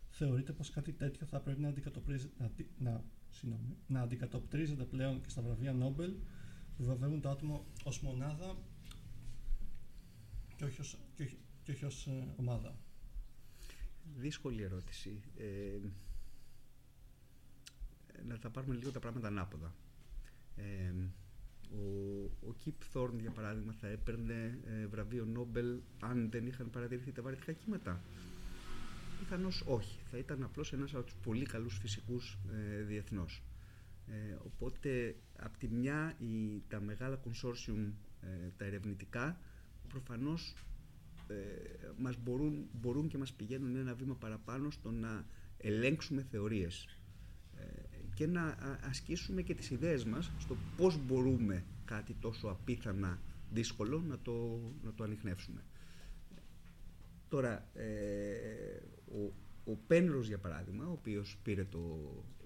Θεωρείτε 0.10 0.52
πως 0.54 0.70
κάτι 0.70 0.92
τέτοιο 0.94 1.26
θα 1.26 1.40
πρέπει 1.40 1.62
να, 1.62 1.68
αντικατοπτρίζεται- 1.68 2.40
να, 2.40 2.46
αντι- 2.46 2.70
να, 2.80 3.04
συγγνώμη, 3.30 3.76
να 3.88 4.02
αντικατοπτρίζεται 4.02 4.84
πλέον 4.84 5.22
και 5.22 5.30
στα 5.30 5.42
βραβεία 5.42 5.74
Νόμπελ 5.74 6.14
που 6.78 6.84
βεβαίουν 6.84 7.22
το 7.22 7.30
άτομο 7.30 7.66
ως 7.84 8.02
μονάδα 8.02 8.58
και 10.56 10.66
όχι 10.66 10.82
ως, 10.82 10.98
και 11.16 11.24
όχι, 11.24 11.38
και 11.64 11.72
όχι 11.72 11.86
ως 11.86 12.08
ε, 12.08 12.28
ομάδα; 12.36 12.76
Δύσκολη 14.18 14.62
ερώτηση. 14.62 15.22
Ε, 15.38 15.80
να 18.28 18.40
τα 18.40 18.50
πάρουμε 18.50 18.76
λίγο 18.76 18.92
τα 18.92 19.00
πράγματα 19.00 19.28
ανάποδα. 19.28 19.74
Ε, 20.56 20.94
ο, 21.72 22.24
ο 22.48 22.54
Κιπ 22.54 22.76
Θόρν, 22.92 23.20
για 23.20 23.32
παράδειγμα, 23.32 23.74
θα 23.74 23.88
έπαιρνε 23.88 24.60
ε, 24.66 24.88
βραβείο 24.88 25.26
Νόμπελ 25.26 25.80
αν 26.00 26.30
δεν 26.30 26.48
είχαν 26.48 26.70
παρατηρηθεί 26.70 27.12
τα 27.12 27.22
βαρυτικά 27.22 27.52
κύματα. 27.52 28.02
Πιθανώς 29.20 29.64
όχι. 29.66 30.00
Θα 30.12 30.18
ήταν 30.18 30.44
απλώς 30.44 30.74
ένας 30.74 30.94
από 30.94 31.04
τους 31.04 31.16
πολύ 31.24 31.46
καλούς 31.46 31.78
φυσικούς 31.78 32.38
ε, 32.54 32.82
διεθνώς. 32.82 33.44
Ε, 34.08 34.36
οπότε, 34.46 35.16
απ' 35.38 35.58
τη 35.58 35.68
μια, 35.68 36.16
η, 36.20 36.64
τα 36.68 36.80
μεγάλα 36.80 37.20
consortium, 37.24 37.92
ε, 38.22 38.50
τα 38.58 38.66
ερευνητικά, 38.66 39.40
προφανώς 39.88 40.56
ε, 41.28 41.36
μας 41.98 42.18
μπορούν, 42.18 42.70
μπορούν 42.74 43.08
και 43.08 43.18
μας 43.18 43.34
πηγαίνουν 43.34 43.76
ένα 43.76 43.96
βήμα 43.96 44.16
παραπάνω 44.16 44.70
στο 44.70 44.92
να 44.92 45.26
ελέγξουμε 45.58 46.26
θεωρίες 46.32 46.86
ε, 46.86 47.05
και 48.16 48.28
να 48.28 48.42
α- 48.42 48.80
ασκήσουμε 48.90 49.42
και 49.42 49.56
τις 49.56 49.70
ιδέες 49.70 50.06
μας 50.06 50.32
στο 50.40 50.58
πώς 50.78 50.98
μπορούμε 51.06 51.64
κάτι 51.86 52.16
τόσο 52.20 52.48
απίθανα 52.48 53.20
δύσκολο 53.52 54.02
να 54.02 54.20
το, 54.20 54.60
να 54.84 54.94
το 54.94 55.04
ανοιχνεύσουμε. 55.04 55.64
Τώρα, 57.30 57.70
ε, 57.74 58.82
ο, 59.12 59.34
ο 59.72 59.76
Πένρος 59.88 60.28
για 60.28 60.38
παράδειγμα, 60.38 60.88
ο 60.88 60.92
οποίος 60.92 61.38
πήρε 61.44 61.64
το, 61.64 61.80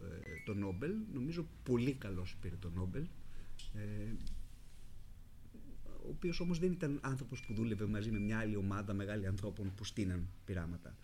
ε, 0.01 0.43
το 0.45 0.53
Νόμπελ, 0.53 0.91
νομίζω 1.13 1.47
πολύ 1.63 1.93
καλός 1.93 2.37
πήρε 2.41 2.55
το 2.55 2.69
Νόμπελ, 2.69 3.05
ε, 3.73 4.11
ο 5.85 6.09
οποίος 6.09 6.39
όμως 6.39 6.59
δεν 6.59 6.71
ήταν 6.71 6.99
άνθρωπος 7.01 7.39
που 7.41 7.53
δούλευε 7.53 7.85
μαζί 7.85 8.11
με 8.11 8.19
μια 8.19 8.39
άλλη 8.39 8.55
ομάδα 8.55 8.93
μεγάλη 8.93 9.27
ανθρώπων 9.27 9.71
που 9.75 9.83
στείναν 9.83 10.27
πειράματα. 10.45 10.95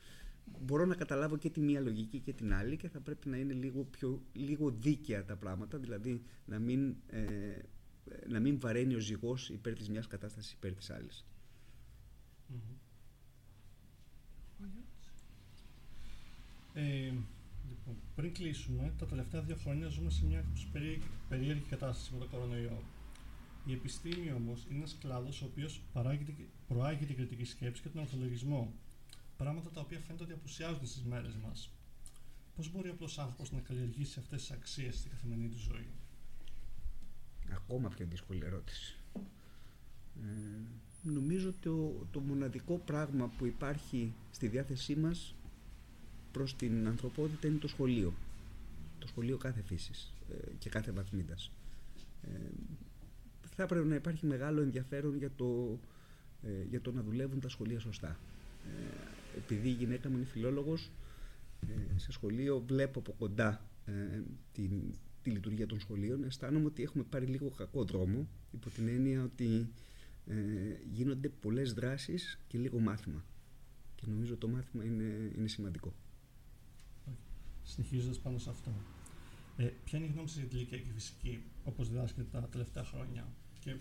Μπορώ 0.62 0.86
να 0.86 0.96
καταλάβω 0.96 1.38
και 1.38 1.50
τη 1.50 1.60
μία 1.60 1.80
λογική 1.80 2.20
και 2.20 2.34
την 2.34 2.54
άλλη 2.54 2.78
και 2.78 2.90
θα 2.90 3.00
πρέπει 3.00 3.30
να 3.30 3.38
είναι 3.38 3.54
λίγο, 3.54 3.84
πιο, 3.84 4.22
λίγο 4.34 4.70
δίκαια 4.72 5.26
τα 5.26 5.36
πράγματα, 5.36 5.78
δηλαδή 5.78 6.22
να 6.46 6.60
μην, 6.60 6.96
ε, 7.08 7.60
να 8.28 8.40
μην 8.40 8.60
βαραίνει 8.60 8.96
ο 8.96 9.00
ζυγός 9.00 9.50
υπέρ 9.50 9.74
της 9.74 9.90
μιας 9.90 10.08
κατάστασης 10.08 10.52
υπέρ 10.52 10.74
της 10.74 10.90
αλλης 10.90 11.26
ε, 16.74 17.14
λοιπόν, 17.70 17.96
πριν 18.16 18.34
κλείσουμε, 18.34 18.94
τα 18.98 19.06
τελευταία 19.06 19.42
δύο 19.42 19.56
χρόνια 19.56 19.88
ζούμε 19.88 20.10
σε 20.10 20.26
μια 20.26 20.46
περίεργη 21.30 21.64
κατάσταση 21.70 22.14
με 22.14 22.20
το 22.20 22.26
κορονοϊό. 22.26 22.84
Η 23.66 23.74
επιστήμη 23.74 24.32
όμως 24.32 24.66
είναι 24.70 24.78
ένας 24.78 24.98
κλάδος 25.00 25.42
ο 25.42 25.46
οποίος 25.46 25.82
προάγει 26.68 27.06
την 27.06 27.16
κριτική 27.16 27.44
σκέψη 27.44 27.82
και 27.82 27.90
τον 27.90 28.02
ορθολογισμό. 28.02 28.74
Πράγματα 29.38 29.70
τα 29.70 29.82
οποία 29.82 30.00
φαίνεται 30.00 30.24
ότι 30.24 30.34
απουσιάζουν 30.34 30.86
στις 30.86 31.04
μέρες 31.04 31.36
μας. 31.36 31.72
Πώς 32.56 32.72
μπορεί 32.72 32.90
απλός 32.90 33.20
άνθρωπος 33.20 33.52
να 33.52 33.60
καλλιεργήσει 33.60 34.20
αυτές 34.20 34.42
τις 34.42 34.52
αξίες 34.52 34.96
στην 34.98 35.12
καθημερινή 35.12 35.48
του 35.48 35.58
ζωή, 35.58 35.88
Ακόμα 37.54 37.90
πιο 37.90 38.06
δύσκολη 38.06 38.46
ερώτηση. 38.46 38.98
Ε, 40.24 40.60
νομίζω 41.02 41.50
ότι 41.50 41.58
το, 41.62 42.06
το 42.12 42.20
μοναδικό 42.20 42.82
πράγμα 42.86 43.32
που 43.38 43.46
υπάρχει 43.46 44.14
στη 44.32 44.48
διάθεσή 44.48 44.96
μας 44.96 45.36
προς 46.32 46.56
την 46.56 46.88
ανθρωπότητα 46.88 47.48
είναι 47.48 47.58
το 47.58 47.68
σχολείο. 47.68 48.14
Το 49.00 49.08
σχολείο 49.08 49.38
κάθε 49.38 49.62
φύσης 49.62 50.14
ε, 50.32 50.52
και 50.60 50.70
κάθε 50.70 50.92
βαθμίδας. 50.92 51.52
Ε, 52.22 52.30
θα 53.56 53.64
έπρεπε 53.64 53.86
να 53.86 53.96
υπάρχει 53.96 54.26
μεγάλο 54.26 54.62
ενδιαφέρον 54.62 55.18
για 55.18 55.32
το, 55.36 55.80
ε, 56.44 56.64
για 56.70 56.82
το 56.82 56.92
να 56.92 57.02
δουλεύουν 57.02 57.40
τα 57.40 57.50
σχολεία 57.50 57.80
σωστά. 57.80 58.20
Ε, 59.36 59.38
επειδή 59.38 59.68
η 59.68 59.72
γυναίκα 59.72 60.10
μου 60.10 60.16
είναι 60.16 60.26
φιλόλογος, 60.26 60.92
ε, 61.68 62.00
σε 62.00 62.12
σχολείο 62.12 62.64
βλέπω 62.68 63.00
από 63.00 63.12
κοντά 63.12 63.70
ε, 63.86 64.22
την, 64.52 64.94
τη 65.22 65.30
λειτουργία 65.30 65.66
των 65.66 65.80
σχολείων. 65.80 66.24
Αισθάνομαι 66.24 66.66
ότι 66.66 66.84
έχουμε 66.84 67.04
πάρει 67.04 67.26
λίγο 67.26 67.50
κακό 67.50 67.84
δρόμο, 67.84 68.28
υπό 68.52 68.70
την 68.70 68.88
έννοια 68.88 69.24
ότι 69.24 69.70
ε, 70.28 70.36
γίνονται 70.92 71.30
πολλές 71.30 71.74
δράσεις 71.74 72.40
και 72.48 72.58
λίγο 72.58 72.80
μάθημα. 72.80 73.26
Και 73.96 74.04
νομίζω 74.08 74.38
το 74.38 74.48
μάθημα 74.48 74.84
είναι, 74.84 75.32
είναι 75.38 75.48
σημαντικό. 75.48 75.94
Συνεχίζοντας 77.64 78.20
πάνω 78.20 78.38
σε 78.38 78.50
αυτό, 78.50 78.72
ε, 79.58 79.64
ποια 79.84 79.98
είναι 79.98 80.08
η 80.08 80.12
γνώμη 80.12 80.28
σας 80.28 80.38
για 80.38 80.48
τη 80.48 80.56
ηλικιακή 80.56 80.92
φυσική, 80.94 81.44
όπως 81.64 81.90
διδάσκεται 81.90 82.28
τα 82.32 82.48
τελευταία 82.48 82.84
χρόνια 82.84 83.28
και 83.60 83.76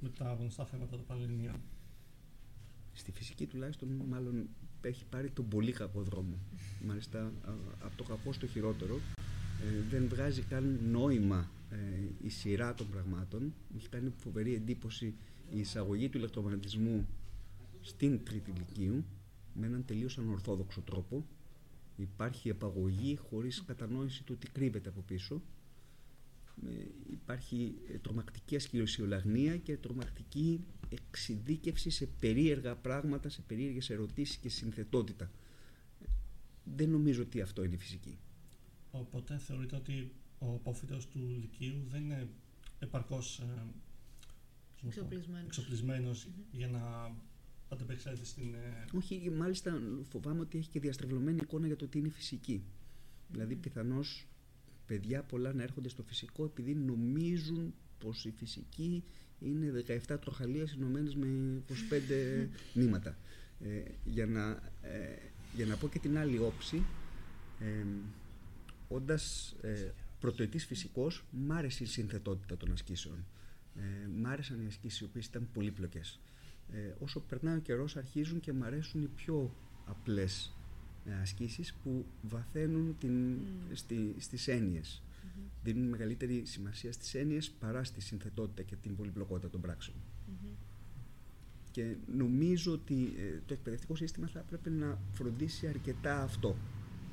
με 0.00 0.08
τα 0.08 0.36
γνωστά 0.38 0.64
θέματα 0.64 0.96
των 0.96 1.06
Πανελληνίων. 1.06 1.60
Στη 2.92 3.12
φυσική 3.12 3.46
τουλάχιστον 3.46 3.88
μάλλον 3.88 4.48
έχει 4.88 5.04
πάρει 5.04 5.30
τον 5.30 5.48
πολύ 5.48 5.72
κακό 5.72 6.02
δρόμο. 6.02 6.38
Μάλιστα 6.86 7.32
από 7.80 7.96
το 7.96 8.02
κακό 8.02 8.32
στο 8.32 8.46
χειρότερο. 8.46 9.00
Ε, 9.62 9.88
δεν 9.90 10.08
βγάζει 10.08 10.42
καν 10.42 10.78
νόημα 10.90 11.50
ε, 11.70 11.76
η 12.22 12.28
σειρά 12.28 12.74
των 12.74 12.90
πραγμάτων. 12.90 13.42
Μου 13.42 13.76
έχει 13.76 13.88
κάνει 13.88 14.12
φοβερή 14.16 14.54
εντύπωση 14.54 15.14
η 15.50 15.58
εισαγωγή 15.58 16.08
του 16.08 16.18
ηλεκτρομαγνητισμού 16.18 17.06
στην 17.80 18.24
τρίτη 18.24 18.50
ηλικίου 18.50 19.04
με 19.54 19.66
έναν 19.66 19.84
τελείως 19.84 20.18
ανορθόδοξο 20.18 20.80
τρόπο. 20.80 21.26
Υπάρχει 21.96 22.48
επαγωγή 22.48 23.16
χωρίς 23.16 23.62
κατανόηση 23.66 24.22
του 24.22 24.36
τι 24.36 24.50
κρύβεται 24.50 24.88
από 24.88 25.00
πίσω. 25.00 25.42
Ε, 26.62 26.84
υπάρχει 27.10 27.74
τρομακτική 28.02 28.56
ασκηροσιολαγνία 28.56 29.56
και 29.56 29.76
τρομακτική 29.76 30.64
εξειδίκευση 30.88 31.90
σε 31.90 32.06
περίεργα 32.06 32.76
πράγματα, 32.76 33.28
σε 33.28 33.42
περίεργες 33.42 33.90
ερωτήσεις 33.90 34.36
και 34.36 34.48
συνθετότητα. 34.48 35.30
Δεν 36.64 36.90
νομίζω 36.90 37.22
ότι 37.22 37.40
αυτό 37.40 37.64
είναι 37.64 37.76
φυσική. 37.76 38.18
Οπότε 38.90 39.38
θεωρείτε 39.38 39.76
ότι 39.76 40.12
ο 40.38 40.46
απόφυτος 40.54 41.08
του 41.08 41.36
Λυκείου 41.40 41.84
δεν 41.88 42.02
είναι 42.02 42.28
επαρκώς 42.78 43.38
ε, 43.38 44.86
εξοπλισμένος, 45.46 46.28
για 46.52 46.68
να 46.68 47.14
ανταπεξέλθει 47.68 48.24
στην... 48.24 48.54
Ε, 48.54 48.84
Όχι, 48.96 49.30
μάλιστα 49.30 49.80
φοβάμαι 50.10 50.40
ότι 50.40 50.58
έχει 50.58 50.68
και 50.68 50.80
διαστρεβλωμένη 50.80 51.38
εικόνα 51.42 51.66
για 51.66 51.76
το 51.76 51.88
τι 51.88 51.98
είναι 51.98 52.08
φυσική. 52.08 52.64
Δηλαδή 53.28 53.56
πιθανώς 53.56 54.26
παιδιά 54.86 55.22
πολλά 55.22 55.52
να 55.52 55.62
έρχονται 55.62 55.88
στο 55.88 56.02
φυσικό 56.02 56.44
επειδή 56.44 56.74
νομίζουν 56.74 57.74
πως 57.98 58.24
η 58.24 58.30
φυσική 58.30 59.04
είναι 59.40 59.84
17 60.08 60.16
τροχαλίες 60.20 60.72
ενωμένε 60.72 61.10
με 61.14 61.62
25 61.68 62.46
νήματα. 62.80 63.16
Ε, 63.60 63.82
για, 64.04 64.26
να, 64.26 64.50
ε, 64.82 65.18
για 65.54 65.66
να 65.66 65.76
πω 65.76 65.88
και 65.88 65.98
την 65.98 66.18
άλλη 66.18 66.38
όψη, 66.38 66.82
ε, 67.60 67.84
όντας 68.88 69.54
ε, 69.60 69.90
πρωτοετής 70.20 70.66
φυσικός, 70.66 71.24
μ' 71.30 71.52
άρεσε 71.52 71.84
η 71.84 71.86
συνθετότητα 71.86 72.56
των 72.56 72.72
ασκήσεων. 72.72 73.26
Ε, 73.76 74.08
μ' 74.08 74.26
άρεσαν 74.26 74.62
οι 74.62 74.66
ασκήσεις 74.66 75.00
οι 75.00 75.04
οποίες 75.04 75.26
ήταν 75.26 75.48
πολύπλοκες. 75.52 76.20
Ε, 76.72 76.94
όσο 76.98 77.20
περνάει 77.20 77.56
ο 77.56 77.60
καιρός 77.60 77.96
αρχίζουν 77.96 78.40
και 78.40 78.52
μ' 78.52 78.62
αρέσουν 78.62 79.02
οι 79.02 79.08
πιο 79.08 79.54
απλές 79.86 80.46
ε, 80.46 80.63
ασκήσεις 81.22 81.74
που 81.74 82.06
βαθαίνουν 82.22 82.96
την, 83.00 83.36
mm. 83.36 83.70
στη, 83.72 84.14
στις 84.18 84.48
έννοιες. 84.48 85.02
Mm-hmm. 85.02 85.50
Δίνουν 85.62 85.88
μεγαλύτερη 85.88 86.42
σημασία 86.44 86.92
στις 86.92 87.14
έννοιες 87.14 87.50
παρά 87.50 87.84
στη 87.84 88.00
συνθετότητα 88.00 88.62
και 88.62 88.76
την 88.76 88.96
πολυπλοκότητα 88.96 89.50
των 89.50 89.60
πράξεων. 89.60 89.96
Mm-hmm. 89.96 90.54
Και 91.70 91.94
νομίζω 92.16 92.72
ότι 92.72 93.14
ε, 93.18 93.40
το 93.46 93.54
εκπαιδευτικό 93.54 93.94
σύστημα 93.94 94.26
θα 94.26 94.38
έπρεπε 94.38 94.70
να 94.70 94.98
φροντίσει 95.12 95.66
αρκετά 95.66 96.22
αυτό. 96.22 96.56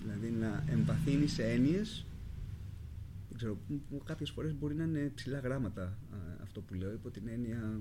Δηλαδή 0.02 0.30
να 0.30 0.64
εμβαθύνει 0.70 1.28
σε 1.28 1.44
έννοιες 1.44 2.06
δεν 3.30 3.38
ξέρω, 3.38 3.58
κάποιες 4.04 4.30
φορές 4.30 4.54
μπορεί 4.54 4.76
να 4.76 4.84
είναι 4.84 5.12
ψηλά 5.16 5.40
γράμματα 5.40 5.98
αυτό 6.42 6.62
που 6.62 6.74
λέω, 6.74 6.92
υπό 6.92 7.10
την 7.10 7.28
έννοια 7.28 7.80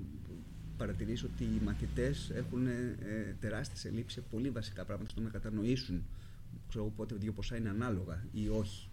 παρατηρήσω 0.81 1.29
ότι 1.33 1.43
οι 1.43 1.61
μαθητές 1.63 2.29
έχουν 2.29 2.67
ε, 2.67 3.35
τεράστιες 3.39 3.85
ελλείψεις 3.85 4.13
σε 4.13 4.27
πολύ 4.29 4.49
βασικά 4.49 4.85
πράγματα 4.85 5.09
στο 5.09 5.21
να 5.21 5.29
κατανοήσουν 5.29 6.03
ξέρω 6.67 6.91
πότε 6.95 7.15
δύο 7.15 7.33
ποσά 7.33 7.57
είναι 7.57 7.69
ανάλογα 7.69 8.23
ή 8.31 8.49
όχι. 8.49 8.89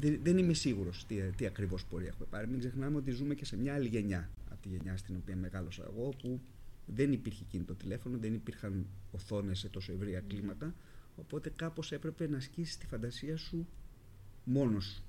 Δεν, 0.00 0.20
δεν 0.22 0.38
είμαι 0.38 0.52
σίγουρος 0.52 1.04
τι, 1.06 1.16
τι 1.36 1.46
ακριβώς 1.46 1.84
πορεία 1.84 2.08
έχουμε 2.08 2.26
πάρει. 2.30 2.48
Μην 2.48 2.58
ξεχνάμε 2.58 2.96
ότι 2.96 3.10
ζούμε 3.10 3.34
και 3.34 3.44
σε 3.44 3.56
μια 3.56 3.74
άλλη 3.74 3.88
γενιά 3.88 4.30
από 4.50 4.62
τη 4.62 4.68
γενιά 4.68 4.96
στην 4.96 5.16
οποία 5.16 5.36
μεγάλωσα 5.36 5.84
εγώ, 5.84 6.08
που 6.22 6.40
δεν 6.86 7.12
υπήρχε 7.12 7.44
κινητό 7.44 7.74
τηλέφωνο, 7.74 8.18
δεν 8.18 8.34
υπήρχαν 8.34 8.86
οθόνες 9.10 9.58
σε 9.58 9.68
τόσο 9.68 9.92
ευρία 9.92 10.20
κλίμακα, 10.20 10.74
οπότε 11.16 11.52
κάπως 11.56 11.92
έπρεπε 11.92 12.28
να 12.28 12.36
ασκήσεις 12.36 12.76
τη 12.78 12.86
φαντασία 12.86 13.36
σου 13.36 13.66
μόνος 14.44 15.02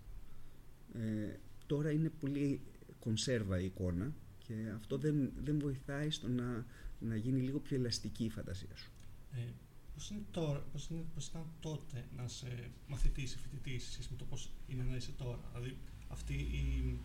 Ε, 0.94 1.38
τώρα 1.66 1.92
είναι 1.92 2.12
πολύ 2.20 2.62
κονσέρβα 3.00 3.60
η 3.60 3.66
εικόνα 3.66 4.14
και 4.48 4.54
αυτό 4.76 4.98
δεν, 4.98 5.32
δεν 5.44 5.60
βοηθάει 5.60 6.10
στο 6.10 6.28
να, 6.28 6.66
να 7.00 7.16
γίνει 7.16 7.42
λίγο 7.42 7.60
πιο 7.60 7.76
ελαστική 7.76 8.24
η 8.24 8.30
φαντασία 8.30 8.76
σου. 8.76 8.92
Ε, 9.32 9.54
πώς, 9.94 10.10
είναι 10.10 10.24
τώρα, 10.32 10.60
πώς, 10.60 10.88
είναι, 10.90 11.06
πώς 11.14 11.28
ήταν 11.28 11.46
τότε 11.60 12.08
να 12.16 12.24
είσαι 12.24 12.72
μαθητής 12.88 13.34
ή 13.34 13.38
φοιτητής 13.38 13.92
σχέση 13.92 14.08
με 14.12 14.18
το 14.18 14.26
πώς 14.26 14.52
είναι 14.68 14.84
να 14.84 14.96
είσαι 14.96 15.12
τώρα; 15.12 15.40
Δηλαδή 15.52 15.78
αυτή 16.08 16.34
η, 16.34 17.00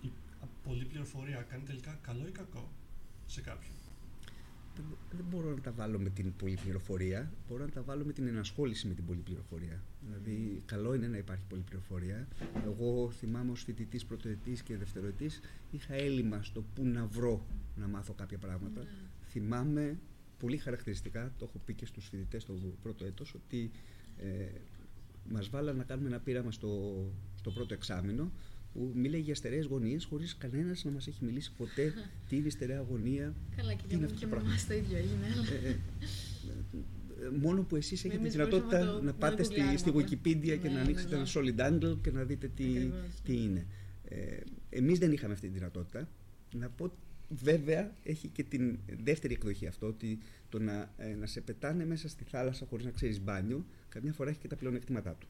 η 0.00 0.12
πολλή 0.62 0.84
πληροφορία 0.84 1.42
κάνει 1.42 1.62
τελικά 1.62 1.98
καλό 2.02 2.26
ή 2.26 2.30
κακό 2.30 2.72
σε 3.26 3.40
κάποιον; 3.40 3.74
Δεν 5.10 5.24
μπορώ 5.30 5.50
να 5.50 5.60
τα 5.60 5.72
βάλω 5.72 5.98
με 5.98 6.10
την 6.10 6.36
πολυπληροφορία, 6.36 7.32
μπορώ 7.48 7.64
να 7.64 7.70
τα 7.70 7.82
βάλω 7.82 8.04
με 8.04 8.12
την 8.12 8.26
ενασχόληση 8.26 8.86
με 8.86 8.94
την 8.94 9.04
πολυπληροφορία. 9.04 9.82
Δηλαδή, 10.06 10.62
καλό 10.66 10.94
είναι 10.94 11.08
να 11.08 11.16
υπάρχει 11.16 11.44
πολυπληροφορία. 11.48 12.28
Εγώ 12.64 13.10
θυμάμαι 13.10 13.50
ως 13.50 13.62
φοιτητής 13.62 14.04
πρωτοετής 14.04 14.62
και 14.62 14.76
δευτεροετής, 14.76 15.40
είχα 15.70 15.94
έλλειμμα 15.94 16.42
στο 16.42 16.64
πού 16.74 16.84
να 16.84 17.06
βρω 17.06 17.46
να 17.76 17.86
μάθω 17.86 18.12
κάποια 18.12 18.38
πράγματα. 18.38 18.80
Ναι. 18.80 18.88
Θυμάμαι 19.28 19.98
πολύ 20.38 20.56
χαρακτηριστικά, 20.56 21.32
το 21.38 21.44
έχω 21.44 21.58
πει 21.64 21.74
και 21.74 21.86
στους 21.86 22.08
φοιτητές 22.08 22.44
το 22.44 22.52
πρώτο 22.82 23.04
έτος, 23.04 23.34
ότι 23.34 23.70
ε, 24.16 24.48
μας 25.30 25.48
βάλανε 25.48 25.78
να 25.78 25.84
κάνουμε 25.84 26.08
ένα 26.08 26.18
πείραμα 26.18 26.50
στο, 26.50 27.04
στο 27.36 27.50
πρώτο 27.50 27.74
εξάμεινο 27.74 28.30
που 28.72 28.92
μίλαγε 28.94 29.22
για 29.22 29.34
στερεέ 29.34 29.62
γωνίες 29.62 30.04
χωρίς 30.04 30.36
κανένας 30.36 30.84
να 30.84 30.90
μας 30.90 31.06
έχει 31.06 31.24
μιλήσει 31.24 31.52
ποτέ 31.56 31.92
τι 32.28 32.36
είναι 32.36 32.46
η 32.46 32.50
στερεά 32.50 32.80
γωνία. 32.88 33.34
Καλά, 33.56 33.74
και 33.74 33.96
δεν 33.96 34.06
και 34.14 34.26
με 34.26 34.36
εμά 34.36 34.54
το 34.68 34.74
ίδιο 34.74 34.96
έγινε. 34.96 35.26
Ε, 35.62 35.68
ε, 35.68 35.76
ε, 37.26 37.30
μόνο 37.40 37.62
που 37.62 37.76
εσείς 37.76 38.04
έχετε 38.04 38.22
τη 38.22 38.28
δυνατότητα 38.28 39.00
να 39.02 39.12
πάτε 39.12 39.42
στη, 39.42 39.76
στη 39.76 39.92
Wikipedia 39.94 40.58
και 40.62 40.68
να 40.68 40.72
ναι, 40.72 40.80
ανοίξετε 40.80 41.16
ναι, 41.16 41.22
ένα 41.22 41.42
ναι. 41.42 41.54
solid 41.54 41.72
angle 41.72 41.98
και 42.02 42.10
να 42.10 42.24
δείτε 42.24 42.48
τι, 42.48 42.90
τι 43.24 43.42
είναι. 43.42 43.66
Ε, 44.04 44.36
εμείς 44.70 44.98
δεν 44.98 45.12
είχαμε 45.12 45.32
αυτή 45.32 45.48
τη 45.48 45.52
δυνατότητα. 45.54 46.08
Να 46.54 46.68
πω 46.68 46.92
βέβαια 47.28 47.92
έχει 48.02 48.28
και 48.28 48.42
την 48.42 48.78
δεύτερη 49.02 49.34
εκδοχή 49.34 49.66
αυτό, 49.66 49.86
ότι 49.86 50.18
το 50.48 50.58
να, 50.58 50.92
ε, 50.96 51.14
να 51.14 51.26
σε 51.26 51.40
πετάνε 51.40 51.84
μέσα 51.84 52.08
στη 52.08 52.24
θάλασσα 52.24 52.66
χωρίς 52.66 52.84
να 52.84 52.90
ξέρεις 52.90 53.20
μπάνιο, 53.20 53.66
καμιά 53.88 54.12
φορά 54.12 54.30
έχει 54.30 54.38
και 54.38 54.48
τα 54.48 54.56
πλεονεκτήματά 54.56 55.14
του. 55.14 55.26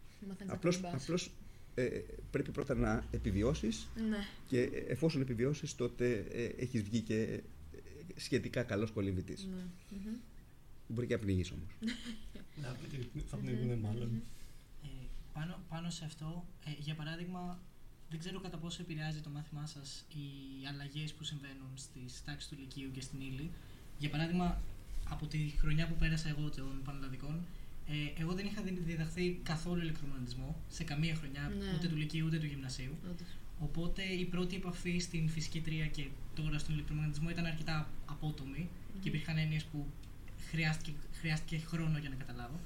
Απλώς, 0.47 0.81
απλώς 0.85 1.33
ε, 1.75 2.01
πρέπει 2.31 2.51
πρώτα 2.51 2.75
να 2.75 3.05
επιβιώσεις 3.11 3.89
Ναι. 4.11 4.17
και 4.47 4.61
εφόσον 4.89 5.21
επιβιώσεις 5.21 5.75
τότε 5.75 6.27
ε, 6.33 6.45
έχεις 6.45 6.83
βγει 6.83 7.01
και 7.01 7.23
ε, 7.23 7.41
σχετικά 8.17 8.63
καλός 8.63 8.91
κολυμβητής. 8.91 9.45
Ναι. 9.45 9.63
Μμμ. 9.91 10.17
Μπορεί 10.89 11.07
και 11.07 11.15
να 11.15 11.21
πνιγείς 11.21 11.51
όμως. 11.51 11.69
Να, 12.63 12.77
Θα 13.31 13.37
πνιγούν 13.37 13.79
μάλλον. 13.79 14.23
Ε, 14.83 14.89
πάνω, 15.33 15.59
πάνω 15.69 15.91
σε 15.91 16.05
αυτό, 16.05 16.45
ε, 16.65 16.71
για 16.79 16.95
παράδειγμα, 16.95 17.59
δεν 18.11 18.19
ξέρω 18.19 18.41
κατά 18.41 18.57
πόσο 18.57 18.83
επηρεάζει 18.83 19.21
το 19.21 19.31
μάθημά 19.31 19.67
σας 19.67 20.05
οι 20.15 20.67
αλλαγές 20.69 21.13
που 21.13 21.25
συμβαίνουν 21.25 21.71
στις 21.75 22.25
τάξεις 22.25 22.49
του 22.49 22.57
Λυκείου 22.59 22.91
και 22.91 23.01
στην 23.01 23.21
ύλη. 23.21 23.51
Για 23.99 24.11
παράδειγμα, 24.11 24.61
από 25.09 25.27
τη 25.27 25.39
χρονιά 25.59 25.89
που 25.89 25.95
πέρασα 25.95 26.29
εγώ 26.29 26.51
των 26.51 26.83
Πανελλαδικών, 26.85 27.47
ε, 27.91 28.21
εγώ 28.23 28.33
δεν 28.33 28.47
είχα 28.47 28.63
δι- 28.63 28.85
διδαχθεί 28.85 29.41
καθόλου 29.43 29.81
ηλεκτρομαγνητισμό 29.83 30.61
σε 30.69 30.85
καμία 30.85 31.15
χρονιά, 31.15 31.53
Ναι. 31.59 31.73
ούτε 31.75 31.89
του 31.89 31.97
Λυκείου 31.97 32.27
ούτε 32.27 32.39
του 32.39 32.47
Γυμνασίου. 32.47 32.95
Όντως. 33.11 33.29
Οπότε 33.59 34.03
η 34.03 34.25
πρώτη 34.25 34.57
επαφή 34.57 34.99
στην 34.99 35.29
φυσική 35.29 35.61
τρία 35.61 35.87
και 35.87 36.07
τώρα 36.35 36.59
στον 36.59 36.75
ηλεκτρομαγνητισμό 36.75 37.31
ήταν 37.31 37.45
αρκετά 37.47 37.91
απότομη 38.07 38.69
και 39.01 39.09
υπήρχαν 39.09 39.37
έννοιες 39.39 39.65
που 39.65 39.87
χρειάστηκε, 40.51 40.93
χρειάστηκε 41.13 41.59
χρόνο 41.67 41.99
για 41.99 42.09
να 42.09 42.15
καταλάβω. 42.15 42.61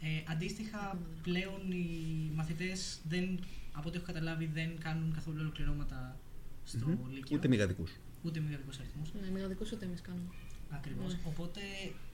Ε, 0.00 0.08
αντίστοιχα, 0.32 0.78
Ακόμα. 0.78 1.00
πλέον 1.22 1.72
οι 1.72 2.30
μαθητές 2.34 3.00
δεν, 3.08 3.38
από 3.72 3.88
ό,τι 3.88 3.96
έχω 3.96 4.06
καταλάβει, 4.06 4.46
δεν 4.46 4.78
κάνουν 4.78 5.12
καθόλου 5.14 5.36
ολοκληρώματα 5.40 6.16
στο 6.64 6.86
Μμμ. 6.86 7.12
Λύκειο. 7.14 7.36
Ούτε 7.36 7.48
μηγαδικούς. 7.48 7.92
ούτε 8.22 8.40
μηδενικούς 8.40 8.78
αριθμούς. 8.78 9.08
Ναι, 9.20 9.30
μεγαδικούς 9.30 9.72
ούτε 9.72 9.84
εμείς 9.84 10.00
κάνουμε. 10.00 10.28
Ακριβώς. 10.70 11.12
Ναι. 11.12 11.20
Οπότε 11.24 11.60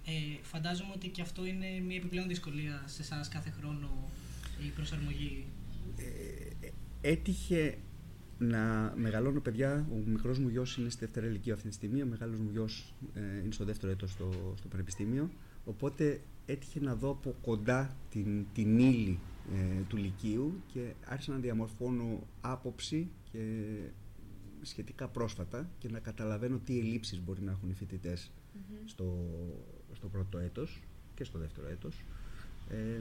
ε, 0.09 0.43
φαντάζομαι 0.43 0.93
ότι 0.95 1.09
και 1.09 1.23
αυτό 1.23 1.45
είναι 1.47 1.67
μια 1.87 1.97
επιπλέον 1.97 2.29
δυσκολία 2.29 2.83
σε 2.87 3.03
εσάς 3.03 3.29
κάθε 3.29 3.51
χρόνο 3.51 4.11
η 4.67 4.69
προσαρμογή. 4.69 5.47
Ε, 5.97 6.69
έτυχε 7.01 7.79
να 8.39 8.95
μεγαλώνω 8.97 9.41
παιδιά. 9.41 9.87
Ο 9.93 9.97
μικρός 10.07 10.39
μου 10.39 10.49
γιος 10.49 10.77
είναι 10.77 10.91
στη 10.91 11.05
δεύτερη 11.05 11.27
ηλικία 11.27 11.55
αυτή 11.55 11.69
τη 11.69 11.75
στιγμή. 11.75 12.03
Ο 12.03 12.07
μεγάλος 12.07 12.39
μου 12.39 12.51
γιος 12.51 12.95
ε, 13.15 13.39
είναι 13.43 13.53
στο 13.53 13.65
δεύτερο 13.65 13.93
έτος 13.93 14.11
στο, 14.11 14.55
στο 14.57 14.69
πανεπιστήμιο. 14.69 15.31
Οπότε 15.65 16.21
έτυχε 16.47 16.81
να 16.81 16.95
δω 16.95 17.11
από 17.11 17.35
κοντά 17.43 17.97
την, 18.11 18.47
την 18.55 18.79
ύλη 18.79 19.19
ε, 19.55 19.83
του 19.89 19.97
Λυκείου 19.97 20.63
και 20.73 20.93
άρχισα 21.05 21.33
να 21.33 21.39
διαμορφώνω 21.39 22.27
άποψη 22.41 23.09
και 23.33 23.41
σχετικά 24.63 25.09
πρόσφατα 25.09 25.71
και 25.79 25.89
να 25.89 25.99
καταλαβαίνω 25.99 26.59
τι 26.65 26.79
ελλείψεις 26.79 27.21
μπορεί 27.25 27.43
να 27.43 27.51
έχουν 27.51 27.71
οι 27.71 27.75
φοιτητές 27.75 28.31
στο, 28.85 29.17
στο 29.99 30.09
πρώτο 30.09 30.39
έτος 30.39 30.81
και 31.15 31.25
στο 31.25 31.39
δεύτερο 31.39 31.69
έτος. 31.69 32.03
Ε, 32.71 33.01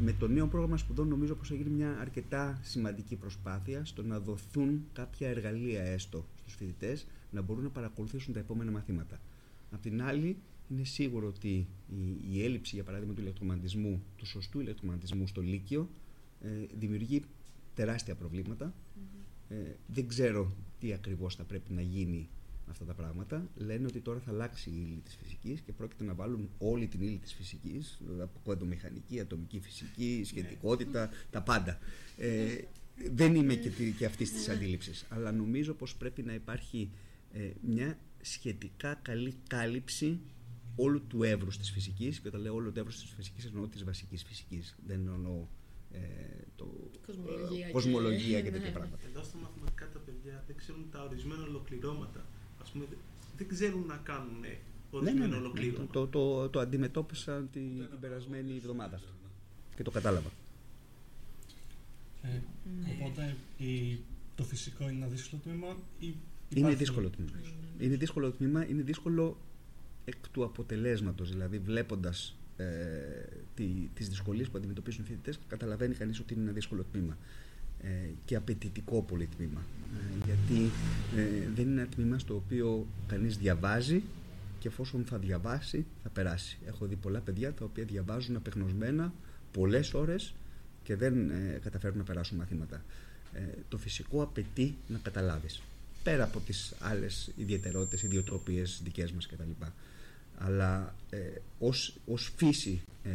με 0.00 0.12
το 0.12 0.28
νέο 0.28 0.46
πρόγραμμα 0.46 0.76
σπουδών 0.76 1.08
νομίζω 1.08 1.34
πως 1.34 1.50
έγινε 1.50 1.70
μια 1.70 1.98
αρκετά 2.00 2.58
σημαντική 2.62 3.16
προσπάθεια 3.16 3.84
στο 3.84 4.02
να 4.02 4.20
δοθούν 4.20 4.84
κάποια 4.92 5.28
εργαλεία 5.28 5.82
έστω 5.82 6.26
στους 6.38 6.54
φοιτητές 6.54 7.06
να 7.30 7.42
μπορούν 7.42 7.62
να 7.62 7.70
παρακολουθήσουν 7.70 8.32
τα 8.32 8.38
επόμενα 8.38 8.70
μαθήματα. 8.70 9.20
Απ' 9.70 9.82
την 9.82 10.02
άλλη 10.02 10.36
είναι 10.68 10.84
σίγουρο 10.84 11.26
ότι 11.26 11.48
η, 11.88 12.32
η 12.32 12.44
έλλειψη 12.44 12.74
για 12.74 12.84
παράδειγμα 12.84 13.14
του 13.14 13.20
ηλεκτρομαγνητισμού, 13.20 14.02
του 14.16 14.26
σωστού 14.26 14.60
ηλεκτρομαγνητισμού 14.60 15.26
στο 15.26 15.40
Λύκειο 15.40 15.88
ε, 16.40 16.48
δημιουργεί 16.78 17.22
τεράστια 17.74 18.14
προβλήματα. 18.14 18.74
Ε, 19.48 19.54
δεν 19.86 20.08
ξέρω 20.08 20.52
τι 20.80 20.92
ακριβώς 20.92 21.34
θα 21.34 21.44
πρέπει 21.44 21.72
να 21.72 21.80
γίνει 21.80 22.18
με 22.18 22.35
αυτά 22.70 22.84
τα 22.84 22.94
πράγματα. 22.94 23.48
Λένε 23.56 23.86
ότι 23.86 24.00
τώρα 24.00 24.18
θα 24.20 24.30
αλλάξει 24.30 24.70
η 24.70 24.74
ύλη 24.86 25.00
της 25.04 25.16
φυσικής 25.22 25.60
και 25.60 25.72
πρόκειται 25.72 26.04
να 26.04 26.14
βάλουν 26.14 26.50
όλη 26.58 26.86
την 26.86 27.00
ύλη 27.02 27.18
της 27.18 27.32
φυσικής, 27.34 28.00
από 28.20 28.40
κοντομηχανική, 28.44 29.20
ατομική 29.20 29.60
φυσική, 29.60 30.22
σχετικότητα, 30.24 31.10
τα 31.30 31.42
πάντα. 31.42 31.78
Ε, 32.16 32.46
δεν 33.12 33.34
είμαι 33.34 33.54
και, 33.54 33.70
τη- 33.70 33.90
και 33.92 34.04
αυτής 34.04 34.32
της 34.32 34.48
αντίληψης, 34.48 35.06
αλλά 35.08 35.32
νομίζω 35.32 35.74
πως 35.74 35.94
πρέπει 35.96 36.22
να 36.22 36.34
υπάρχει 36.34 36.90
ε, 37.32 37.50
μια 37.60 37.98
σχετικά 38.20 38.94
καλή 38.94 39.34
κάλυψη 39.46 40.20
όλου 40.76 41.06
του 41.06 41.22
εύρους 41.22 41.58
της 41.58 41.70
φυσικής 41.70 42.20
και 42.20 42.28
όταν 42.28 42.40
λέω 42.40 42.54
όλο 42.54 42.72
το 42.72 42.80
εύρος 42.80 42.96
της 43.00 43.10
φυσικής 43.16 43.44
εννοώ 43.44 43.66
της 43.66 43.84
βασικής 43.84 44.22
φυσικής. 44.24 44.76
Δεν 44.86 45.08
εννοώ 45.14 45.46
ε, 45.92 45.98
το, 46.56 46.90
Κοσμολογία 47.06 47.64
ε, 47.64 47.66
και- 47.66 47.72
κοσμολογία 47.72 48.40
και 48.42 48.50
Ναι. 48.50 48.56
τέτοια 48.56 48.72
πράγματα. 48.72 49.02
Εδώ 49.10 49.22
στα 49.22 49.38
μαθηματικά 49.38 49.88
τα 49.88 49.98
παιδιά 49.98 50.44
δεν 50.46 50.56
ξέρουν 50.56 50.86
τα 50.90 51.02
ορισμένα 51.02 51.42
ολοκληρώματα. 51.42 52.26
Ας 52.76 52.82
πούμε, 52.82 52.86
δεν- 52.90 52.98
δεν 53.36 53.48
ξέρουν 53.48 53.86
να 53.86 53.96
κάνουν 53.96 54.40
Ναι, 54.40 54.48
ναι, 54.48 54.56
ορισμένα 54.90 55.26
ναι. 55.26 55.36
ολοκλήρωμα. 55.36 55.86
Το, 55.92 56.06
το, 56.06 56.48
το 56.48 56.60
αντιμετώπισα 56.60 57.42
την, 57.52 57.68
την 57.90 58.00
περασμένη 58.00 58.56
εβδομάδα 58.56 58.96
αυτό 58.96 59.08
και 59.76 59.82
το 59.82 59.90
κατάλαβα. 59.90 60.30
Ε, 62.22 62.40
οπότε 63.00 63.36
η, 63.58 63.98
το 64.34 64.42
φυσικό 64.44 64.82
είναι 64.88 64.92
ένα 64.92 65.06
δύσκολο 65.06 65.40
τμήμα 65.44 65.76
ή 65.98 66.06
Είναι 66.06 66.16
υπάρχει- 66.48 66.76
δύσκολο 66.76 67.10
τμήμα. 67.10 67.30
Είναι 67.78 67.96
δύσκολο 67.96 68.30
τμήμα, 68.30 68.68
είναι 68.68 68.82
δύσκολο 68.82 69.36
εκ 70.04 70.28
του 70.32 70.44
αποτελέσματος, 70.44 71.30
δηλαδή 71.30 71.58
βλέποντας 71.58 72.36
ε, 72.56 72.64
τι, 73.54 73.64
τις 73.94 74.08
δυσκολίες 74.08 74.48
που 74.48 74.56
αντιμετωπίζουν 74.58 75.04
οι 75.04 75.06
φοιτητές, 75.06 75.38
καταλαβαίνει 75.48 75.94
κανείς 75.94 76.20
ότι 76.20 76.34
είναι 76.34 76.42
ένα 76.42 76.52
δύσκολο 76.52 76.84
τμήμα 76.92 77.12
ε, 77.12 77.16
και 78.24 78.36
απαιτητικό 78.36 79.02
πολύ 79.02 79.28
τμήμα. 79.36 79.60
Ε, 79.94 80.24
γιατί 80.24 80.70
ε, 81.16 81.48
δεν 81.54 81.68
είναι 81.68 81.80
ένα 81.80 81.90
τμήμα 81.90 82.18
στο 82.18 82.34
οποίο 82.34 82.86
κανείς 83.06 83.36
διαβάζει 83.36 84.02
και 84.58 84.68
εφόσον 84.68 85.04
θα 85.04 85.18
διαβάσει 85.18 85.84
θα 86.02 86.08
περάσει. 86.08 86.58
Έχω 86.66 86.86
δει 86.86 86.96
πολλά 86.96 87.20
παιδιά 87.20 87.52
τα 87.52 87.64
οποία 87.64 87.84
διαβάζουν 87.84 88.36
απεγνωσμένα 88.36 89.12
πολλές 89.52 89.94
ώρες 89.94 90.34
και 90.82 90.96
δεν 90.96 91.30
ε, 91.30 91.60
καταφέρουν 91.62 91.98
να 91.98 92.04
περάσουν 92.04 92.36
μαθήματα. 92.38 92.82
Ε, 93.32 93.40
το 93.68 93.78
φυσικό 93.78 94.22
απαιτεί 94.22 94.74
να 94.86 94.98
καταλάβεις. 94.98 95.62
Πέρα 96.02 96.24
από 96.24 96.40
τις 96.40 96.74
άλλες 96.80 97.30
ιδιαιτερότητες, 97.36 98.02
ιδιοτροπίες 98.02 98.80
δικές 98.84 99.12
μας 99.12 99.26
κτλ. 99.26 99.64
Αλλά 100.38 100.94
ε, 101.10 101.18
ως, 101.58 101.96
ως 102.06 102.32
φύση 102.36 102.80
ε, 103.04 103.10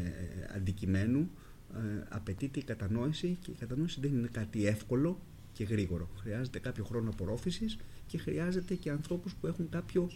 αντικειμένου 0.56 1.30
ε, 1.76 2.03
απαιτείται 2.10 2.60
η 2.60 2.64
κατανόηση 2.64 3.38
και 3.41 3.52
η 3.52 3.56
κατανόηση 3.60 3.99
δεν 3.99 4.11
είναι 4.14 4.30
κάτι 4.31 4.65
εύκολο 4.65 5.19
και 5.53 5.64
γρήγορο. 5.64 6.10
Χρειάζεται 6.22 6.60
κάποιο 6.60 6.84
χρόνο 6.84 7.10
απορρόφησης 7.10 7.77
και 8.07 8.18
χρειάζεται 8.18 8.76
και 8.76 8.91
ανθρώπους 8.91 9.34
που 9.34 9.48
έχουν 9.48 9.69
κάποιο 9.69 10.11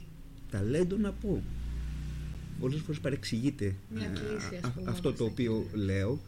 ταλέντο 0.52 0.98
να 0.98 1.12
πούν. 1.12 1.42
Πολλές 2.60 2.80
φορές 2.80 3.00
παρεξηγείται 3.00 3.76
Μια 3.94 4.04
ε, 4.06 4.08
κλίση, 4.14 4.56
ας 4.56 4.70
α- 4.70 4.72
πούμε, 4.72 4.90
αυτό 4.92 5.10
όπως 5.10 5.20
το 5.20 5.26
θα 5.26 5.32
οποίο 5.32 5.54
γίνεται. 5.56 5.78
λέω 5.78 6.20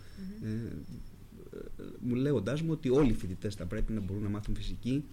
ε, 0.44 0.48
ε, 0.48 1.84
μου 2.00 2.16
λέγοντάς 2.16 2.62
μου 2.62 2.72
ότι 2.72 2.90
όλοι 2.90 3.10
οι 3.12 3.14
φοιτητές 3.14 3.56
θα 3.56 3.66
πρέπει 3.66 3.94
να 3.94 4.00
μπορούν 4.02 4.24
να 4.24 4.30
μάθουν 4.30 4.56
φυσική 4.56 5.04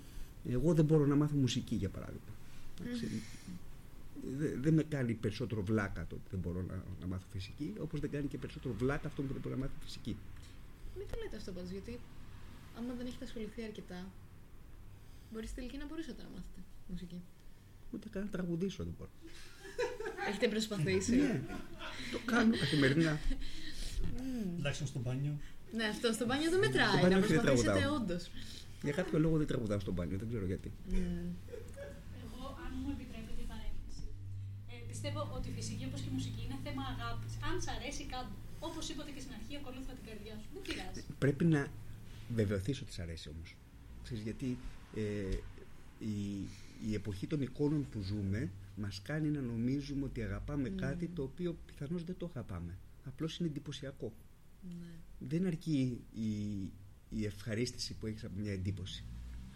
εγώ 0.51 0.74
δεν 0.74 0.85
μπορώ 0.85 1.07
να 1.07 1.15
μάθω 1.15 1.36
μουσική 1.36 1.74
για 1.74 1.89
παράδειγμα 1.89 2.32
Εντάξει, 2.81 3.07
δε- 3.07 3.51
δεν 4.61 4.75
με 4.75 4.83
κάνει 4.83 5.15
περισσότερο 5.15 5.63
βλάκα 5.63 6.07
το 6.07 6.15
ότι 6.15 6.25
δεν 6.31 6.41
μπορώ 6.41 6.63
να, 6.63 6.85
να 7.01 7.07
μάθω 7.07 7.27
φυσική 7.33 7.73
όπως 7.79 8.01
δεν 8.01 8.11
κάνει 8.11 8.27
και 8.29 8.39
περισσότερο 8.39 8.75
βλάκα 8.75 9.07
αυτό 9.07 9.23
που 9.23 9.33
δεν 9.33 9.41
μπορεί 9.43 9.55
να 9.55 9.61
μάθει 9.61 9.73
φυσική 9.83 10.17
Μην 10.99 11.07
το 11.11 11.17
λέτε 11.23 11.37
αυτό 11.37 11.53
πάντως, 11.53 11.71
γιατί 11.71 11.99
άμα 12.79 12.95
δεν 12.95 13.07
έχετε 13.07 13.25
ασχοληθεί 13.25 13.63
αρκετά, 13.63 14.07
μπορείς 15.33 15.49
στη 15.49 15.59
τελική 15.59 15.77
να 15.77 15.87
μπορούσατε 15.87 16.23
να 16.23 16.29
μάθετε 16.29 16.61
μουσική. 16.89 17.23
ούτε 17.93 18.09
καν 18.09 18.23
να 18.23 18.29
τραγουδήσω 18.29 18.85
δεν 18.85 18.95
μπορώ 18.99 19.11
Έχετε 20.29 20.49
προσπαθήσει. 20.49 21.17
ναι, 21.17 21.43
το 22.13 22.19
κάνω 22.25 22.57
καθημερινά 22.59 23.19
Τουλάχιστον 24.57 24.87
στο 24.87 24.99
μπάνιο. 24.99 25.39
Ναι, 25.73 25.85
αυτό 25.85 26.13
στο 26.13 26.27
μπάνιο 26.27 26.51
δεν 26.51 26.59
μετράει. 26.59 26.87
Στο 26.89 26.99
μπάνιο 27.01 27.19
να 27.19 27.25
όχι, 27.25 27.33
δεν 27.33 27.41
προσπαθήσετε 27.43 27.79
τραγουδάω. 27.79 28.03
όντως. 28.03 28.31
για 28.83 28.93
κάποιο 28.93 29.19
λόγο 29.19 29.37
δεν 29.37 29.47
τραγουδάω 29.47 29.79
στο 29.79 29.93
μπάνιο 29.93 30.19
δεν 30.19 30.29
ξέρω 30.29 30.47
γιατί 30.47 30.73
πιστεύω 35.05 35.33
ότι 35.37 35.49
η 35.49 35.53
φυσική 35.53 35.85
όπως 35.85 36.01
και 36.01 36.09
η 36.11 36.13
μουσική 36.13 36.43
είναι 36.45 36.59
θέμα 36.65 36.83
αγάπης. 36.95 37.33
Αν 37.49 37.55
σ' 37.63 37.69
αρέσει 37.77 38.05
κάτι, 38.15 38.33
όπως 38.61 38.89
είπατε 38.89 39.11
και 39.11 39.21
στην 39.21 39.33
αρχή, 39.39 39.57
ακολούθα 39.57 39.93
την 39.99 40.05
καρδιά 40.09 40.35
σου. 40.41 40.49
Δεν 40.53 40.63
πειράζει. 40.63 41.01
πρέπει 41.19 41.45
να 41.45 41.61
βεβαιωθείς 42.35 42.81
ότι 42.81 42.93
σ' 42.93 42.99
αρέσει 42.99 43.29
όμως. 43.29 43.57
Ξέρεις, 44.03 44.23
γιατί 44.23 44.59
ε, 44.97 45.37
η, 45.99 46.17
η 46.89 46.95
εποχή 46.95 47.27
των 47.27 47.41
εικόνων 47.41 47.89
που 47.91 48.01
ζούμε 48.01 48.51
μας 48.77 49.03
κάνει 49.03 49.29
να 49.29 49.41
νομίζουμε 49.41 50.05
ότι 50.05 50.23
αγαπάμε 50.23 50.69
κάτι 50.69 51.07
το 51.09 51.23
οποίο 51.23 51.59
πιθανώς 51.67 52.05
δεν 52.05 52.17
το 52.17 52.27
αγαπάμε. 52.27 52.79
Απλώς 53.05 53.39
είναι 53.39 53.49
εντυπωσιακό. 53.49 54.13
Ναι. 54.63 54.93
Δεν 55.19 55.47
αρκεί 55.47 56.01
η, 56.15 56.31
η 57.19 57.25
ευχαρίστηση 57.25 57.95
που 57.95 58.07
έχεις 58.07 58.25
από 58.25 58.39
μια 58.39 58.53
εντύπωση. 58.53 59.05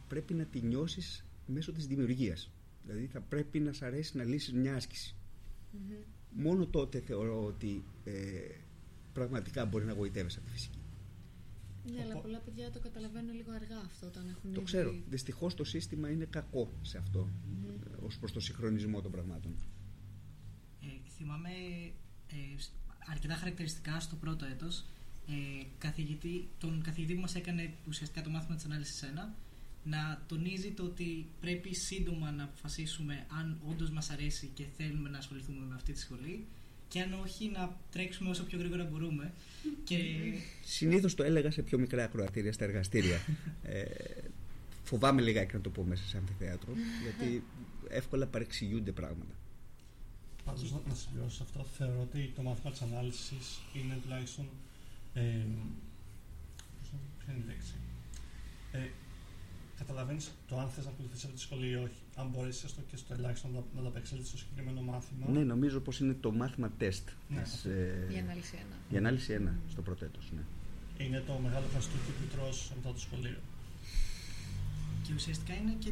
Πρέπει 0.08 0.34
να 0.34 0.44
τη 0.44 0.60
νιώσεις 0.60 1.24
μέσω 1.46 1.72
της 1.72 1.86
δημιουργίας. 1.86 2.50
Δηλαδή 2.84 3.06
θα 3.06 3.20
πρέπει 3.20 3.60
να 3.60 3.72
σ' 3.72 3.82
αρέσει 3.82 4.16
να 4.16 4.24
λύσεις 4.24 4.52
μια 4.52 4.74
άσκηση. 4.74 5.12
Μόνο 6.30 6.66
τότε 6.66 7.00
θεωρώ 7.00 7.44
ότι 7.44 7.84
ε, 8.04 8.12
πραγματικά 9.12 9.64
μπορεί 9.66 9.84
να 9.84 9.92
γοητεύεσαι 9.92 10.38
από 10.38 10.46
τη 10.46 10.52
φυσική. 10.52 10.78
Ναι, 11.92 12.02
αλλά 12.02 12.16
πολλά 12.20 12.38
παιδιά 12.38 12.70
το 12.70 12.78
καταλαβαίνουν 12.80 13.34
λίγο 13.34 13.52
αργά 13.52 13.76
αυτό 13.86 14.06
όταν 14.06 14.28
έχουν 14.28 14.42
Το 14.42 14.48
ήδη- 14.50 14.64
ξέρω. 14.64 14.94
Δυστυχώς 15.08 15.54
το 15.54 15.64
σύστημα 15.64 16.10
είναι 16.10 16.24
κακό 16.24 16.72
σε 16.82 16.98
αυτό, 16.98 17.28
ε, 18.00 18.04
ως 18.04 18.18
προς 18.18 18.32
το 18.32 18.40
συγχρονισμό 18.40 19.00
των 19.00 19.10
πραγμάτων. 19.10 19.52
Ε, 20.82 21.10
θυμάμαι 21.16 21.48
ε, 22.28 22.58
σ- 22.60 22.72
αρκετά 23.10 23.34
χαρακτηριστικά 23.34 24.00
στο 24.00 24.16
πρώτο 24.16 24.44
έτος 24.44 24.84
ε, 25.28 25.64
καθηγητή, 25.78 26.48
τον 26.58 26.82
καθηγητή 26.82 27.14
που 27.14 27.20
μας 27.20 27.34
έκανε 27.34 27.74
ουσιαστικά 27.88 28.22
το 28.22 28.30
μάθημα 28.30 28.54
της 28.54 28.64
ανάλυσης 28.64 29.02
1 29.02 29.34
να 29.84 30.22
τονίζει 30.28 30.70
το 30.70 30.82
ότι 30.82 31.26
πρέπει 31.40 31.74
σύντομα 31.74 32.30
να 32.30 32.44
αποφασίσουμε 32.44 33.26
αν 33.40 33.58
όντως 33.70 33.90
μας 33.90 34.10
αρέσει 34.10 34.50
και 34.54 34.64
θέλουμε 34.76 35.08
να 35.08 35.18
ασχοληθούμε 35.18 35.64
με 35.68 35.74
αυτή 35.74 35.92
τη 35.92 35.98
σχολή 36.00 36.46
και 36.88 37.00
αν 37.00 37.12
όχι 37.22 37.48
να 37.48 37.76
τρέξουμε 37.92 38.30
όσο 38.30 38.44
πιο 38.44 38.58
γρήγορα 38.58 38.84
μπορούμε 38.84 39.32
και 39.84 39.96
Συνήθως 40.64 41.14
το 41.14 41.22
έλεγα 41.22 41.50
σε 41.50 41.62
πιο 41.62 41.78
μικρά 41.78 42.04
ακροατήρια 42.04 42.52
στα 42.52 42.64
εργαστήρια. 42.64 43.20
Ε, 43.62 43.84
φοβάμαι 44.84 45.22
λιγάκι 45.22 45.54
να 45.54 45.60
το 45.60 45.70
πω 45.70 45.82
μέσα 45.82 46.04
σε 46.04 46.16
αμφιθέατρο, 46.16 46.72
γιατί 47.02 47.42
εύκολα 47.88 48.26
παρεξηγούνται 48.26 48.92
πράγματα. 48.92 49.34
Πάντως 50.44 50.72
να, 50.72 50.80
να 50.88 50.94
συμπληρώσω 50.94 51.36
σε 51.36 51.42
αυτό, 51.42 51.64
θεωρώ 51.76 52.00
ότι 52.00 52.32
το 52.36 52.42
μάθημα 52.42 52.70
της 52.70 52.80
ανάλυσης 52.80 53.60
είναι 53.74 53.98
τουλάχιστον. 54.02 54.48
Ε, 55.14 55.20
πώς 56.80 56.92
να- 56.92 57.24
ποια 57.24 57.34
είναι 57.34 57.42
η 57.44 57.48
λέξη; 57.48 57.74
Ε, 58.72 58.78
Καταλαβαίνεις 59.78 60.30
το 60.48 60.58
αν 60.58 60.68
θες 60.68 60.84
να 60.84 60.90
ακολουθήσεις 60.90 61.24
αυτή 61.24 61.36
τη 61.36 61.42
σχολή 61.42 61.68
ή 61.68 61.74
όχι. 61.74 62.00
Αν 62.16 62.28
μπορέσει 62.28 62.62
έστω 62.64 62.80
και 62.90 62.96
στο 62.96 63.14
ελάχιστο 63.14 63.48
να, 63.48 63.62
να 63.74 63.80
ανταπεξέλθεις 63.80 64.28
στο 64.28 64.36
συγκεκριμένο 64.38 64.80
μάθημα. 64.82 65.26
Ναι, 65.30 65.40
νομίζω 65.44 65.80
πως 65.80 66.00
είναι 66.00 66.14
το 66.20 66.32
μάθημα 66.32 66.70
τεστ. 66.78 67.08
Ναι. 67.28 67.42
της, 67.42 67.64
ε, 67.64 68.08
Η 68.14 68.18
ανάλυση 68.18 68.56
1. 68.90 68.92
η 68.94 68.96
ανάλυση 68.96 69.32
1 69.32 69.52
στο 69.70 69.82
πρώτο 69.82 70.04
έτος, 70.04 70.32
ναι. 70.32 70.42
Είναι 71.04 71.20
το 71.26 71.38
μεγάλο 71.42 71.66
χαστούκι 71.74 72.10
που 72.18 72.36
τρως 72.36 72.72
μετά 72.76 72.92
το 72.92 73.00
σχολείο. 73.00 73.36
Και 75.02 75.12
ουσιαστικά 75.14 75.54
είναι 75.54 75.74
και 75.78 75.88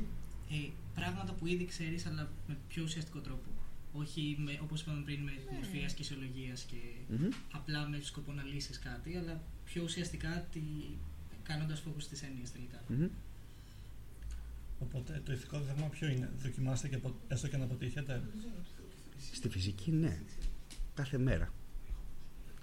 ε, 0.50 0.68
πράγματα 0.94 1.32
που 1.32 1.46
ήδη 1.46 1.64
ξέρεις 1.64 2.06
αλλά 2.06 2.28
με 2.48 2.56
πιο 2.68 2.82
ουσιαστικό 2.82 3.18
τρόπο. 3.18 3.48
Όχι 3.92 4.36
με, 4.38 4.58
όπως 4.62 4.80
είπαμε 4.80 5.02
πριν 5.04 5.20
με 5.20 5.30
Ναι. 5.30 5.52
μορφή 5.56 5.84
ασκησιολογίας 5.84 6.62
και 6.62 6.76
Μμμ. 7.08 7.28
απλά 7.52 7.88
με 7.88 7.98
σκοπό 8.02 8.32
να 8.32 8.42
λύσεις 8.42 8.78
κάτι, 8.78 9.16
αλλά 9.16 9.40
πιο 9.64 9.82
ουσιαστικά 9.82 10.46
τη, 10.52 10.60
κάνοντας 11.42 11.82
focus 11.86 12.02
στις 12.02 12.22
έννοιες 12.22 12.52
τελικά. 12.52 12.82
Μμμ. 12.88 13.06
Οπότε 14.78 15.23
το 15.24 15.32
ηθικό 15.32 15.59
δίδαγμα 15.59 15.86
ποιο 15.86 16.09
είναι; 16.09 16.31
Δοκιμάστε 16.43 16.89
και 16.89 16.94
απο- 16.94 17.15
έστω 17.28 17.48
και 17.48 17.57
να 17.57 17.65
αποτύχετε. 17.65 18.23
Στη 19.32 19.48
φυσική, 19.48 19.90
ναι. 19.90 20.23
Κάθε 20.94 21.19
μέρα. 21.19 21.53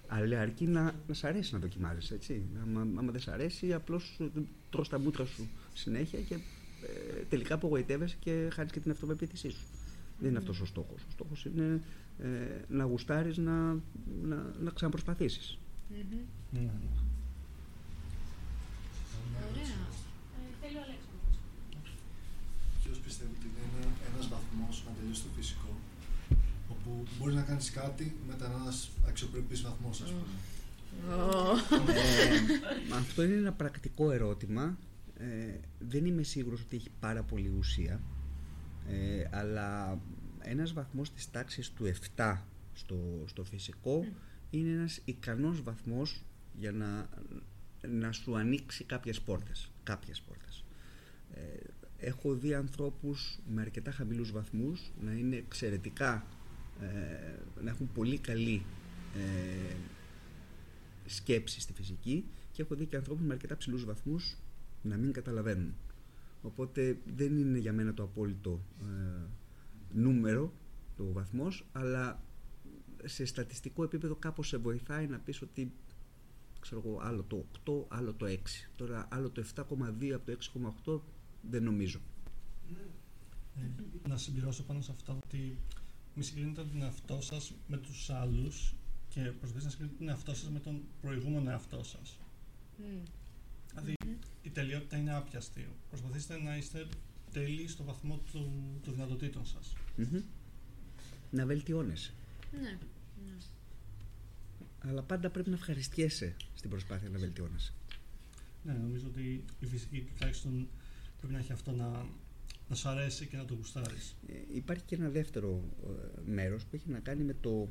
Αλλά 0.06 0.40
αρκεί 0.40 0.66
να, 0.66 0.94
να 1.08 1.14
σ' 1.14 1.24
αρέσει 1.24 1.52
να 1.52 1.58
δοκιμάζεις, 1.58 2.10
έτσι. 2.10 2.42
Άμα, 2.62 2.80
άμα 2.80 3.12
δεν 3.12 3.20
σ' 3.20 3.28
αρέσει, 3.28 3.72
απλώς 3.72 4.16
ε, 4.20 4.40
τρως 4.70 4.88
τα 4.88 4.98
μούτρα 4.98 5.24
σου 5.24 5.48
συνέχεια 5.74 6.20
και 6.20 6.34
ε, 6.34 7.22
τελικά 7.28 7.54
απογοητεύεσαι 7.54 8.16
και 8.20 8.48
χάνεις 8.52 8.72
και 8.72 8.80
την 8.80 8.90
αυτοπεποίθησή 8.90 9.50
σου. 9.50 9.64
Δεν 10.18 10.28
είναι 10.28 10.38
αυτός 10.38 10.60
ο 10.60 10.64
στόχος. 10.64 11.02
Ο 11.02 11.10
στόχος 11.10 11.44
είναι 11.44 11.82
ε, 12.18 12.28
να 12.68 12.84
γουστάρεις 12.84 13.36
να, 13.36 13.72
να, 14.22 14.52
να 14.60 14.70
ξαναπροσπαθήσεις. 14.74 15.58
Μμμ. 15.88 15.98
Ναι, 16.50 16.60
ναι. 16.60 16.70
Ωραία. 19.50 19.62
Ε, 19.62 20.50
θέλει 20.60 20.76
ο 20.76 20.80
Αλέξανδρος. 20.86 21.12
Ποιος 23.16 23.28
πιστεύει 23.28 23.46
ότι 23.46 23.46
είναι 23.46 23.86
ένας, 23.86 24.14
ένας 24.14 24.28
βαθμός 24.28 24.84
να 24.86 24.92
τελειώσει 24.92 25.22
το 25.22 25.28
φυσικό 25.36 25.78
όπου 26.68 27.06
μπορείς 27.18 27.34
να 27.34 27.42
κάνεις 27.42 27.70
κάτι 27.70 28.16
μετά 28.26 28.46
ένας 28.60 28.90
αξιοπρεπής 29.08 29.62
βαθμός 29.62 30.00
ας 30.00 30.10
πούμε. 30.10 30.26
Ε, 31.92 32.94
αυτό 33.00 33.22
είναι 33.22 33.34
ένα 33.34 33.52
πρακτικό 33.52 34.10
ερώτημα. 34.10 34.78
Ε, 35.16 35.58
δεν 35.78 36.04
είμαι 36.04 36.22
σίγουρος 36.22 36.60
ότι 36.60 36.76
έχει 36.76 36.90
πάρα 37.00 37.22
πολύ 37.22 37.52
ουσία. 37.58 38.00
Ε, 38.88 39.28
αλλά 39.30 39.98
ένας 40.40 40.72
βαθμός 40.72 41.12
της 41.12 41.30
τάξης 41.30 41.70
του 41.72 41.86
7 42.16 42.36
στο, 42.74 43.24
στο 43.26 43.44
φυσικό 43.44 44.06
είναι 44.50 44.70
ένας 44.70 45.00
ικανός 45.04 45.62
βαθμός 45.62 46.24
για 46.58 46.72
να, 46.72 47.08
να 47.88 48.12
σου 48.12 48.36
ανοίξει 48.36 48.84
κάποιες 48.84 49.20
πόρτες. 49.20 49.70
Κάποιες 49.82 50.20
πόρτες. 50.20 50.64
Ε, 51.34 51.40
έχω 52.04 52.34
δει 52.34 52.54
ανθρώπους 52.54 53.38
με 53.54 53.60
αρκετά 53.60 53.90
χαμηλούς 53.90 54.32
βαθμούς 54.32 54.92
να 55.04 55.12
είναι 55.12 55.36
εξαιρετικά, 55.36 56.26
ε, 56.80 57.62
να 57.62 57.70
έχουν 57.70 57.90
πολύ 57.94 58.18
καλή 58.18 58.62
ε, 59.14 59.74
σκέψη 61.06 61.60
στη 61.60 61.72
φυσική 61.72 62.24
και 62.52 62.62
έχω 62.62 62.74
δει 62.74 62.86
και 62.86 62.96
ανθρώπους 62.96 63.24
με 63.26 63.32
αρκετά 63.32 63.56
ψηλούς 63.56 63.84
βαθμούς 63.84 64.36
να 64.82 64.96
μην 64.96 65.12
καταλαβαίνουν. 65.12 65.74
Οπότε 66.42 66.98
δεν 67.16 67.36
είναι 67.36 67.58
για 67.58 67.72
μένα 67.72 67.94
το 67.94 68.02
απόλυτο 68.02 68.60
ε, 68.82 69.26
νούμερο 69.92 70.52
το 70.96 71.12
βαθμός, 71.12 71.66
αλλά 71.72 72.22
σε 73.04 73.24
στατιστικό 73.24 73.82
επίπεδο 73.82 74.14
κάπως 74.14 74.48
σε 74.48 74.56
βοηθάει 74.56 75.06
να 75.06 75.18
πεις 75.18 75.42
ότι 75.42 75.72
ξέρω 76.60 76.82
εγώ, 76.84 76.98
άλλο 77.02 77.22
το 77.22 77.46
8, 77.64 77.96
άλλο 77.96 78.14
το 78.14 78.26
6. 78.26 78.36
Τώρα 78.76 79.08
άλλο 79.10 79.30
το 79.30 79.44
7,2 79.54 80.10
από 80.10 80.24
το 80.24 80.36
6,8 80.86 81.00
δεν 81.50 81.62
νομίζω. 81.62 82.00
Ε, 83.56 84.08
να 84.08 84.16
συμπληρώσω 84.16 84.62
πάνω 84.62 84.80
σε 84.80 84.90
αυτό 84.90 85.18
ότι 85.24 85.58
μη 86.14 86.22
συγκρίνετε 86.22 86.64
τον 86.64 86.82
εαυτό 86.82 87.20
σας 87.20 87.52
με 87.66 87.76
τους 87.76 88.10
άλλους 88.10 88.74
και 89.08 89.20
προσπαθείτε 89.20 89.64
να 89.64 89.70
συγκρίνετε 89.70 89.96
τον 89.98 90.08
εαυτό 90.08 90.34
σας 90.34 90.50
με 90.50 90.60
τον 90.60 90.82
προηγούμενο 91.00 91.50
εαυτό 91.50 91.82
σας. 91.82 92.18
Μμ. 92.78 93.02
Δηλαδή 93.70 93.94
η 94.42 94.50
τελειότητα 94.50 94.96
είναι 94.96 95.14
άπιαστη. 95.14 95.68
Προσπαθήστε 95.88 96.38
να 96.38 96.56
είστε 96.56 96.86
τέλειοι 97.32 97.68
στο 97.68 97.84
βαθμό 97.84 98.20
του, 98.32 98.50
των 98.84 98.94
δυνατοτήτων 98.94 99.46
σας. 99.46 99.72
Μμμ. 99.96 100.22
Να 101.30 101.46
βελτιώνεσαι. 101.46 102.12
Ναι. 102.52 102.78
ναι. 103.26 103.36
Αλλά 104.78 105.02
πάντα 105.02 105.30
πρέπει 105.30 105.48
να 105.48 105.54
ευχαριστιέσαι 105.56 106.36
στην 106.54 106.70
προσπάθεια 106.70 107.08
να 107.08 107.18
βελτιώνεσαι. 107.18 107.74
Ναι, 108.64 108.72
νομίζω 108.72 109.06
ότι 109.06 109.44
η 109.60 109.66
φυσική 109.66 110.08
τουλάχιστον 110.16 110.68
πρέπει 111.24 111.38
να 111.38 111.44
έχει 111.44 111.52
αυτό 111.52 111.70
να, 111.72 112.06
να 112.68 112.74
σου 112.74 112.88
αρέσει 112.88 113.26
και 113.26 113.36
να 113.36 113.44
το 113.44 113.54
γουστάρεις. 113.54 114.16
Ε, 114.28 114.32
υπάρχει 114.54 114.82
και 114.86 114.94
ένα 114.94 115.08
δεύτερο 115.08 115.62
ε, 115.84 116.30
μέρος 116.30 116.62
που 116.62 116.76
έχει 116.76 116.90
να 116.90 116.98
κάνει 116.98 117.22
με 117.24 117.36
το 117.40 117.68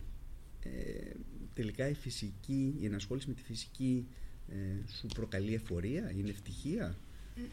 ε, 0.59 1.11
τελικά 1.53 1.89
η 1.89 1.93
φυσική, 1.93 2.75
η 2.79 2.85
ενασχόληση 2.85 3.27
με 3.27 3.33
τη 3.33 3.41
φυσική 3.41 4.07
ε, 4.49 4.55
σου 4.97 5.07
προκαλεί 5.07 5.53
εφορία, 5.53 6.11
είναι 6.17 6.29
ευτυχία; 6.29 6.95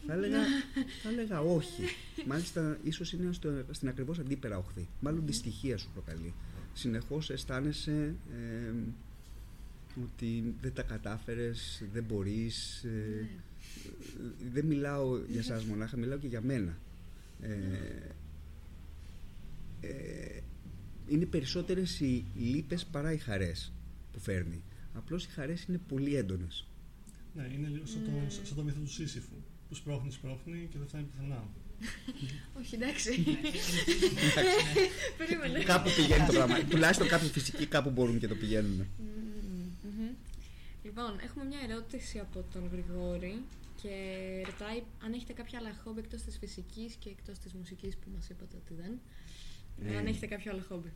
Θα 0.07 0.13
έλεγα, 0.13 0.39
θα 1.03 1.09
έλεγα 1.09 1.41
όχι. 1.41 1.83
Μάλιστα, 2.27 2.77
ίσως 2.83 3.13
είναι 3.13 3.33
στο, 3.33 3.63
στην 3.71 3.87
ακριβώς 3.87 4.19
αντίπερα 4.19 4.57
οχθή. 4.57 4.87
Μάλλον 4.99 5.25
δυστυχία 5.25 5.77
σου 5.77 5.89
προκαλεί. 5.93 6.33
Συνεχώς 6.73 7.29
αισθάνεσαι 7.29 8.15
ε, 8.31 8.73
ότι 10.03 10.55
δεν 10.61 10.73
τα 10.73 10.83
κατάφερες, 10.83 11.83
δεν 11.93 12.03
μπορείς. 12.03 12.83
ε, 12.83 13.27
δεν 14.53 14.65
μιλάω 14.65 15.17
για 15.27 15.43
σας 15.43 15.63
μονάχα, 15.63 15.97
μιλάω 15.97 16.17
και 16.17 16.27
για 16.27 16.41
μένα. 16.41 16.77
Ε, 17.41 17.49
ε, 19.81 20.39
είναι 21.07 21.25
περισσότερες 21.25 21.99
οι 21.99 22.25
λύπες 22.35 22.85
παρά 22.85 23.13
οι 23.13 23.17
χαρές 23.17 23.73
που 24.11 24.19
φέρνει. 24.19 24.63
Απλώς 24.93 25.25
οι 25.25 25.29
χαρές 25.29 25.63
είναι 25.63 25.79
πολύ 25.87 26.15
έντονες. 26.15 26.67
Ναι, 27.35 27.49
είναι 27.53 27.67
λίγο 27.67 27.85
σαν, 27.85 28.01
το, 28.03 28.35
σαν 28.45 28.55
το 28.55 28.63
μύθο 28.63 28.79
του 28.79 28.91
Σύσυφου. 28.91 29.35
Που 29.69 29.75
σπρώχνει, 29.75 30.11
σπρώχνει 30.11 30.67
και 30.71 30.77
δεν 30.77 30.87
φτάνει 30.87 31.03
πουθενά. 31.03 31.47
Όχι, 32.59 32.75
εντάξει. 32.75 33.23
Περίμενε. 35.17 35.63
κάπου 35.63 35.89
πηγαίνει 35.95 36.25
το 36.25 36.33
πράγμα. 36.33 36.63
Τουλάχιστον 36.63 37.07
κάποιοι 37.07 37.29
φυσικοί 37.29 37.65
κάπου 37.65 37.89
μπορούν 37.89 38.19
και 38.19 38.27
το 38.27 38.35
πηγαίνουν. 38.35 38.71
Μμμ, 38.71 38.87
μμμ. 39.83 40.09
Λοιπόν, 40.83 41.19
έχουμε 41.23 41.45
μια 41.45 41.59
ερώτηση 41.69 42.19
από 42.19 42.45
τον 42.53 42.69
Γρηγόρη 42.71 43.41
και 43.81 43.93
ρωτάει 44.45 44.83
αν 45.03 45.13
έχετε 45.13 45.33
κάποια 45.33 45.59
άλλα 45.59 45.73
χόμπι 45.83 45.99
εκτός 45.99 46.21
της 46.21 46.37
φυσικής 46.37 46.95
και 46.95 47.09
εκτός 47.09 47.39
της 47.39 47.53
μουσικής 47.53 47.97
που 47.97 48.09
μας 48.13 48.29
είπατε 48.29 48.57
ότι 48.57 48.73
δεν. 48.73 48.99
Ε. 49.93 49.97
Αν 49.97 50.05
έχετε 50.05 50.25
κάποιο 50.27 50.51
άλλο 50.51 50.61
χόμπι. 50.61 50.93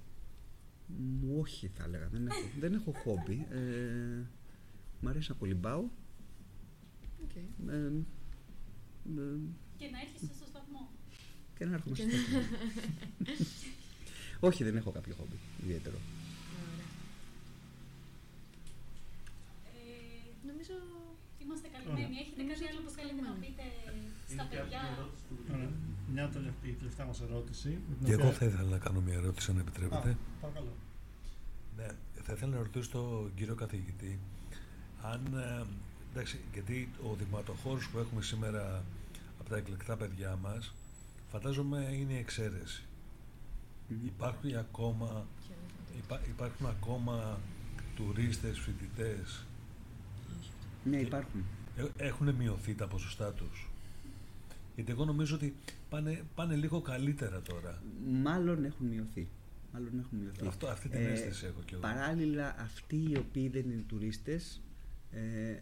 Μου 0.87 1.39
όχι 1.39 1.67
θα 1.67 1.83
έλεγα. 1.83 2.07
Δεν 2.07 2.27
έχω, 2.27 2.39
δεν 2.59 2.73
έχω 2.73 2.91
χόμπι. 2.91 3.47
Ε, 3.51 4.23
μ' 5.01 5.07
αρέσει 5.07 5.31
να 5.31 5.37
κολυμπάω. 5.37 5.83
Οκ. 7.23 7.35
Ε, 7.35 7.75
ε, 7.75 8.01
Και 9.77 9.87
να 9.91 9.99
έρχεσαι 10.01 10.33
στο 10.35 10.45
σταθμό. 10.45 10.89
και 11.57 11.65
να 11.65 11.73
έρχομαι 11.73 11.95
στο 11.95 12.05
σταθμό. 12.09 12.39
όχι, 14.49 14.63
δεν 14.63 14.75
έχω 14.75 14.91
κάποιο 14.91 15.15
χόμπι 15.15 15.35
ιδιαίτερο. 15.63 15.97
Ωραία. 16.73 16.85
Ε, 19.73 20.47
Νομίζω... 20.47 20.94
είμαστε 21.55 21.69
καλυμμένοι. 21.75 22.15
Έχετε 22.23 22.41
κάτι 22.51 22.63
άλλο 22.69 22.79
που 22.85 22.91
θέλετε 22.97 23.21
να 23.29 23.33
πείτε 23.41 23.63
στα 24.33 24.43
παιδιά; 24.49 24.81
Ωραία. 25.53 25.69
Μια 26.13 26.25
τελευταία, 26.35 26.69
η 26.73 26.77
τελευταία 26.81 27.05
μας 27.11 27.19
ερώτηση. 27.27 27.69
με 27.89 27.93
την 27.97 28.05
Και 28.07 28.13
εγώ 28.17 28.27
οποία- 28.27 28.37
θα 28.39 28.45
ήθελα 28.49 28.69
να 28.77 28.81
κάνω 28.85 28.99
μια 29.07 29.17
ερώτηση, 29.21 29.51
αν 29.51 29.57
επιτρέπετε. 29.63 30.09
Α, 30.09 30.15
παρακαλώ. 30.41 30.73
Ναι, 31.77 31.87
θα 32.25 32.31
ήθελα 32.35 32.51
να 32.55 32.61
ρωτήσω 32.65 32.89
τον 32.97 33.31
κύριο 33.35 33.55
καθηγητή 33.63 34.19
αν 35.11 35.21
ε, 35.37 35.63
Εντάξει, 36.11 36.39
γιατί 36.53 36.89
ο 37.09 37.15
δειγματοχώρος 37.15 37.87
που 37.89 37.97
έχουμε 37.99 38.21
σήμερα 38.21 38.83
από 39.39 39.49
τα 39.49 39.57
εκλεκτά 39.57 39.95
παιδιά 39.97 40.37
μας 40.41 40.73
φαντάζομαι 41.31 41.89
είναι 41.99 42.13
η 42.13 42.17
εξαίρεση. 42.17 42.83
Υπάρχουν 44.05 44.55
ακόμα, 44.55 45.25
υπάρχουν 46.27 46.65
ακόμα 46.65 47.39
τουρίστες, 47.95 48.59
φοιτητές. 48.59 49.45
Ναι, 50.85 50.97
υπάρχουν. 50.97 51.43
Ε, 51.77 52.05
έχουν 52.05 52.35
μειωθεί 52.35 52.75
τα 52.75 52.87
ποσοστά 52.87 53.33
τους; 53.33 53.69
Γιατί 54.75 54.91
εγώ 54.91 55.05
νομίζω 55.05 55.35
ότι 55.35 55.55
πάνε, 55.89 56.23
πάνε 56.35 56.55
λίγο 56.55 56.81
καλύτερα 56.81 57.41
τώρα. 57.41 57.81
Μάλλον 58.07 58.63
έχουν 58.63 58.87
μειωθεί. 58.87 59.27
Μάλλον 59.73 59.99
έχουν 59.99 60.17
μειωθεί. 60.17 60.47
Αυτό, 60.47 60.67
αυτή 60.67 60.89
την 60.89 60.99
ε, 60.99 61.11
αίσθηση 61.11 61.45
έχω 61.45 61.61
κι 61.65 61.73
εγώ. 61.73 61.81
Παράλληλα, 61.81 62.55
αυτοί 62.59 63.09
οι 63.09 63.17
οποίοι 63.17 63.49
δεν 63.49 63.69
είναι 63.69 63.83
τουρίστες, 63.87 64.61
ε, 65.11 65.59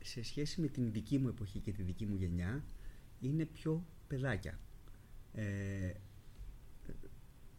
σε 0.00 0.22
σχέση 0.22 0.60
με 0.60 0.66
την 0.66 0.92
δική 0.92 1.18
μου 1.18 1.28
εποχή 1.28 1.58
και 1.58 1.72
τη 1.72 1.82
δική 1.82 2.06
μου 2.06 2.14
γενιά, 2.14 2.64
είναι 3.20 3.44
πιο 3.44 3.84
παιδάκια. 4.08 4.58
Ε, 5.32 5.92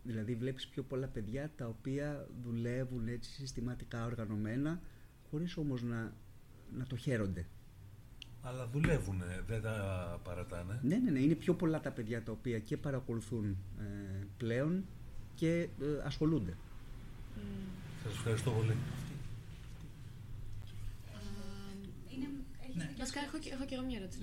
δηλαδή 0.03 0.35
βλέπεις 0.35 0.67
πιο 0.67 0.83
πολλά 0.83 1.07
παιδιά 1.07 1.51
τα 1.55 1.67
οποία 1.67 2.27
δουλεύουν 2.43 3.07
έτσι 3.07 3.31
συστηματικά 3.31 4.05
οργανωμένα, 4.05 4.81
χωρίς 5.29 5.57
όμως 5.57 5.83
να, 5.83 6.13
να 6.77 6.85
το 6.85 6.95
χαίρονται. 6.95 7.45
Αλλά 8.41 8.67
δουλεύουν, 8.67 9.23
δεν 9.47 9.61
τα 9.61 10.19
παρατάνε. 10.23 10.79
Ναι, 10.83 10.97
ναι, 10.97 11.11
ναι. 11.11 11.19
Είναι 11.19 11.33
πιο 11.33 11.53
πολλά 11.53 11.79
τα 11.79 11.91
παιδιά 11.91 12.23
τα 12.23 12.31
οποία 12.31 12.59
και 12.59 12.77
παρακολουθούν 12.77 13.57
ε, 13.79 13.83
πλέον 14.37 14.85
και 15.35 15.59
ε, 15.61 15.67
ασχολούνται. 16.03 16.53
Mm. 16.53 17.39
Σας 18.03 18.13
ευχαριστώ 18.13 18.51
πολύ. 18.51 18.75
Είναι, 22.09 22.27
ναι. 22.75 22.93
Βασικά, 22.97 23.19
έχω, 23.19 23.37
έχω 23.53 23.65
και 23.65 23.75
εγώ 23.75 23.83
μια 23.85 23.97
ερώτηση. 23.97 24.19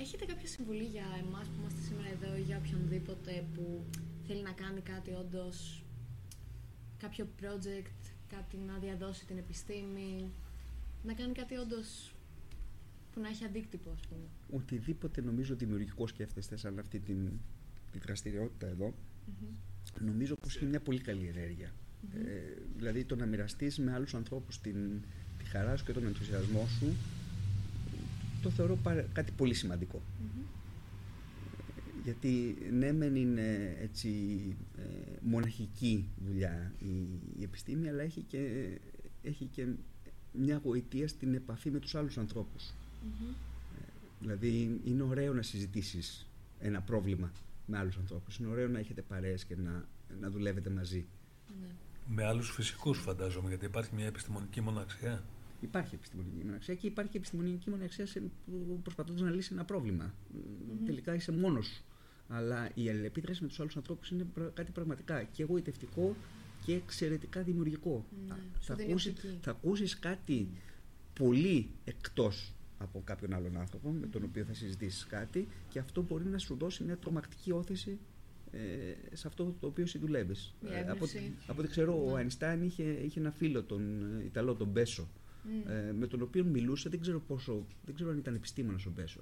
Έχετε 0.00 0.24
κάποια 0.24 0.48
συμβουλή 0.48 0.84
για 0.84 1.06
εμάς 1.26 1.46
που 1.46 1.54
είμαστε 1.60 1.80
σήμερα 1.80 2.08
εδώ 2.08 2.36
ή 2.36 2.40
για 2.40 2.60
οποιονδήποτε 2.64 3.44
που 3.54 3.84
θέλει 4.26 4.42
να 4.42 4.52
κάνει 4.52 4.80
κάτι 4.80 5.10
όντως, 5.10 5.82
κάποιο 6.98 7.28
project, 7.40 8.00
κάτι 8.28 8.56
να 8.56 8.78
διαδώσει 8.78 9.26
την 9.26 9.38
επιστήμη, 9.38 10.30
να 11.06 11.14
κάνει 11.14 11.32
κάτι 11.32 11.56
όντως 11.56 12.14
που 13.12 13.20
να 13.20 13.28
έχει 13.28 13.44
αντίκτυπο, 13.44 13.90
ας 13.90 14.00
πούμε. 14.08 14.26
Οτιδήποτε 14.50 15.20
νομίζω 15.20 15.54
δημιουργικό 15.54 16.06
σκέφτεστε 16.06 16.56
σαν 16.56 16.78
αυτή 16.78 17.00
την, 17.00 17.30
τη 17.92 17.98
δραστηριότητα 17.98 18.66
εδώ, 18.66 18.94
mm-hmm. 18.94 20.00
νομίζω 20.00 20.34
πως 20.34 20.56
είναι 20.56 20.70
μια 20.70 20.80
πολύ 20.80 21.00
καλή 21.00 21.26
ενέργεια. 21.26 21.70
Mm-hmm. 21.70 22.26
Ε, 22.26 22.62
δηλαδή 22.76 23.04
το 23.04 23.16
να 23.16 23.26
μοιραστείς 23.26 23.78
με 23.78 23.92
άλλους 23.92 24.14
ανθρώπους 24.14 24.60
την, 24.60 25.02
τη 25.38 25.44
χαρά 25.44 25.76
σου 25.76 25.84
και 25.84 25.92
τον 25.92 26.06
ενθουσιασμό 26.06 26.66
σου, 26.66 26.96
το 28.42 28.50
θεωρώ 28.50 28.78
κάτι 29.12 29.32
πολύ 29.32 29.54
σημαντικό. 29.54 30.02
Mm-hmm. 30.02 30.44
Γιατί 32.04 32.56
ναι 32.72 32.92
μεν 32.92 33.16
είναι 33.16 33.76
έτσι 33.80 34.10
ε, 34.78 34.82
μοναχική 35.20 36.08
δουλειά 36.26 36.72
η, 36.78 36.92
η 37.38 37.42
επιστήμη, 37.42 37.88
αλλά 37.88 38.02
έχει 38.02 38.20
και, 38.20 38.70
έχει 39.22 39.44
και 39.44 39.66
μια 40.38 40.60
γοητεία 40.64 41.08
στην 41.08 41.34
επαφή 41.34 41.70
με 41.70 41.78
τους 41.78 41.94
άλλους 41.94 42.18
ανθρώπους. 42.18 42.70
Mm-hmm. 42.70 43.34
Δηλαδή 44.20 44.80
είναι 44.84 45.02
ωραίο 45.02 45.34
να 45.34 45.42
συζητήσεις 45.42 46.26
ένα 46.60 46.80
πρόβλημα 46.80 47.32
με 47.66 47.78
άλλους 47.78 47.96
ανθρώπους. 47.96 48.36
Είναι 48.36 48.48
ωραίο 48.48 48.68
να 48.68 48.78
έχετε 48.78 49.02
παρέες 49.02 49.44
και 49.44 49.56
να, 49.56 49.88
να 50.20 50.30
δουλεύετε 50.30 50.70
μαζί. 50.70 51.06
Ναι. 51.60 51.66
Με 52.08 52.24
άλλους 52.24 52.50
φυσικούς 52.50 52.98
φαντάζομαι, 52.98 53.48
γιατί 53.48 53.64
υπάρχει 53.64 53.94
μια 53.94 54.06
επιστημονική 54.06 54.60
μοναξιά. 54.60 55.24
Υπάρχει 55.60 55.94
επιστημονική 55.94 56.44
μοναξιά 56.44 56.74
και 56.74 56.86
υπάρχει 56.86 57.16
επιστημονική 57.16 57.70
μοναξιά 57.70 58.06
προσπαθώντας 58.82 59.22
να 59.22 59.30
λύσει 59.30 59.50
ένα 59.52 59.64
πρόβλημα. 59.64 60.14
Mm-hmm. 60.14 60.86
Τελικά 60.86 61.14
είσαι 61.14 61.32
μόνος 61.32 61.66
σου. 61.66 61.84
Αλλά 62.28 62.70
η 62.74 62.88
αλληλεπίδραση 62.88 63.42
με 63.42 63.48
τους 63.48 63.60
άλλους 63.60 63.76
ανθρώπους 63.76 64.10
είναι 64.10 64.26
κάτι 64.54 64.72
πραγματικά 64.72 65.22
και 65.22 65.42
εγωιτευτικό 65.42 66.16
και 66.66 66.74
εξαιρετικά 66.74 67.42
δημιουργικό. 67.42 68.04
Ναι, 68.28 68.34
θα, 68.60 68.76
ακούσει, 68.80 69.14
θα 69.40 69.50
ακούσεις 69.50 69.98
κάτι 69.98 70.48
πολύ 71.12 71.70
εκτός 71.84 72.54
από 72.78 73.02
κάποιον 73.04 73.34
άλλον 73.34 73.56
άνθρωπο 73.56 73.90
με 73.90 74.06
τον 74.06 74.22
οποίο 74.22 74.44
θα 74.44 74.54
συζητήσεις 74.54 75.06
κάτι 75.06 75.48
και 75.68 75.78
αυτό 75.78 76.02
μπορεί 76.02 76.24
να 76.24 76.38
σου 76.38 76.56
δώσει 76.56 76.84
μια 76.84 76.96
τρομακτική 76.96 77.52
όθηση 77.52 77.98
ε, 78.50 79.16
σε 79.16 79.26
αυτό 79.26 79.54
το 79.60 79.66
οποίο 79.66 79.86
συντουλεύεις. 79.86 80.54
Ε, 80.70 80.80
από, 80.80 81.06
από 81.46 81.60
ό,τι 81.60 81.68
ξέρω, 81.68 82.04
ο 82.06 82.14
Αϊνστάιν 82.14 82.62
είχε, 82.62 82.82
είχε 82.82 83.20
ένα 83.20 83.30
φίλο, 83.30 83.62
τον 83.62 84.02
ε, 84.20 84.24
Ιταλό, 84.24 84.54
τον 84.54 84.68
Μπέσο, 84.68 85.08
mm. 85.44 85.70
ε, 85.70 85.92
με 85.92 86.06
τον 86.06 86.22
οποίο 86.22 86.44
μιλούσε, 86.44 86.88
δεν 86.88 87.00
ξέρω, 87.00 87.20
πόσο, 87.20 87.66
δεν 87.84 87.94
ξέρω 87.94 88.10
αν 88.10 88.18
ήταν 88.18 88.34
επιστήμονας 88.34 88.86
ο 88.86 88.90
Μπέσο. 88.90 89.20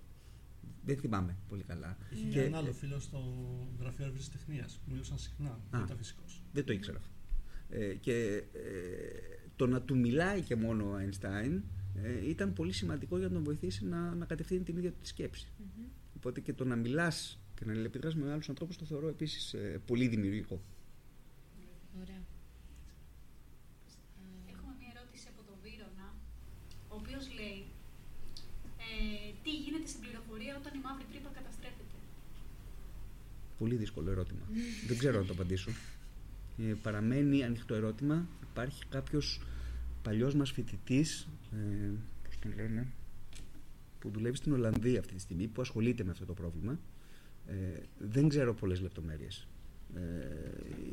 Δεν 0.84 0.96
θυμάμαι 0.96 1.36
πολύ 1.48 1.62
καλά. 1.62 1.96
Είχε 2.10 2.28
και 2.28 2.42
ένα 2.42 2.58
άλλο 2.58 2.72
φίλο 2.72 2.98
στο 2.98 3.18
γραφείο 3.80 4.12
τεχνίας 4.32 4.80
που 4.84 4.90
μιλούσαν 4.90 5.18
συχνά. 5.18 5.60
Δεν 5.70 5.80
ήταν 5.80 5.96
φυσικός. 5.96 6.42
Δεν 6.52 6.64
το 6.64 6.72
ήξερα 6.72 6.98
αυτό. 6.98 7.14
Ε, 7.70 7.95
και 7.95 8.43
ε, 8.53 9.35
το 9.57 9.66
να 9.66 9.82
του 9.82 9.99
μιλάει 9.99 10.41
και 10.41 10.57
μόνο 10.57 10.91
ο 10.91 10.95
Αϊνστάιν 10.95 11.62
ε, 12.03 12.28
ήταν 12.28 12.53
πολύ 12.53 12.73
σημαντικό 12.73 13.19
για 13.19 13.28
να 13.28 13.32
τον 13.32 13.45
βοηθήσει 13.45 13.85
να, 13.85 14.15
να 14.15 14.24
κατευθύνει 14.24 14.62
την 14.62 14.77
ίδια 14.77 14.91
του 14.91 14.99
τη 15.03 15.09
σκέψη. 15.09 15.49
Mm-hmm. 15.49 15.89
Οπότε 16.16 16.41
και 16.41 16.53
το 16.53 16.65
να 16.65 16.77
μιλάς 16.77 17.39
και 17.55 17.65
να 17.65 17.73
αλληλεπιδράσει 17.73 18.16
με 18.16 18.32
άλλου 18.32 18.43
ανθρώπους 18.49 18.77
το 18.77 18.85
θεωρώ 18.85 19.09
επίσης 19.09 19.55
ε, 19.55 19.81
πολύ 19.86 20.09
δημιουργικό. 20.09 20.61
Ωραία. 22.01 22.23
Έχουμε 24.53 24.73
μια 24.78 24.91
ερώτηση 24.97 25.27
από 25.32 25.43
τον 25.49 25.57
Βίρονα, 25.62 26.15
ο 26.89 26.95
οποίος 27.01 27.24
λέει 27.39 27.65
ε, 28.78 29.32
τι 29.43 29.51
γίνεται 29.51 29.86
στην 29.86 30.01
πληροφορία 30.01 30.57
όταν 30.61 30.73
η 30.78 30.81
μαύρη 30.82 31.05
τρύπα 31.11 31.31
καταστρέφεται; 31.39 31.97
Πολύ 33.59 33.77
δύσκολο 33.77 34.11
ερώτημα. 34.11 34.45
Δεν 34.86 34.99
ξέρω 34.99 35.19
να 35.20 35.27
το 35.27 35.32
απαντήσω. 35.32 35.70
Ε, 36.59 36.74
παραμένει 36.82 37.44
ανοιχτό 37.44 37.74
ερώτημα. 37.74 38.26
Υπάρχει 38.51 38.82
κάποιος 38.89 39.40
παλιός 40.02 40.35
μας 40.35 40.51
φοιτητής, 40.51 41.28
ε, 41.52 41.90
πώς 42.24 42.39
τον 42.39 42.52
λένε, 42.56 42.86
που 43.98 44.10
δουλεύει 44.10 44.36
στην 44.36 44.52
Ολλανδία 44.52 45.01
αυτή 45.01 45.14
τη 45.14 45.20
στιγμή, 45.20 45.47
που 45.47 45.60
ασχολείται 45.60 46.05
με 46.05 46.10
αυτό 46.10 46.24
το 46.24 46.32
πρόβλημα. 46.32 46.78
Ε, 47.47 47.55
δεν 47.98 48.28
ξέρω 48.28 48.55
πολλές 48.55 48.81
λεπτομέρειες. 48.81 49.47
Ε, 49.94 50.01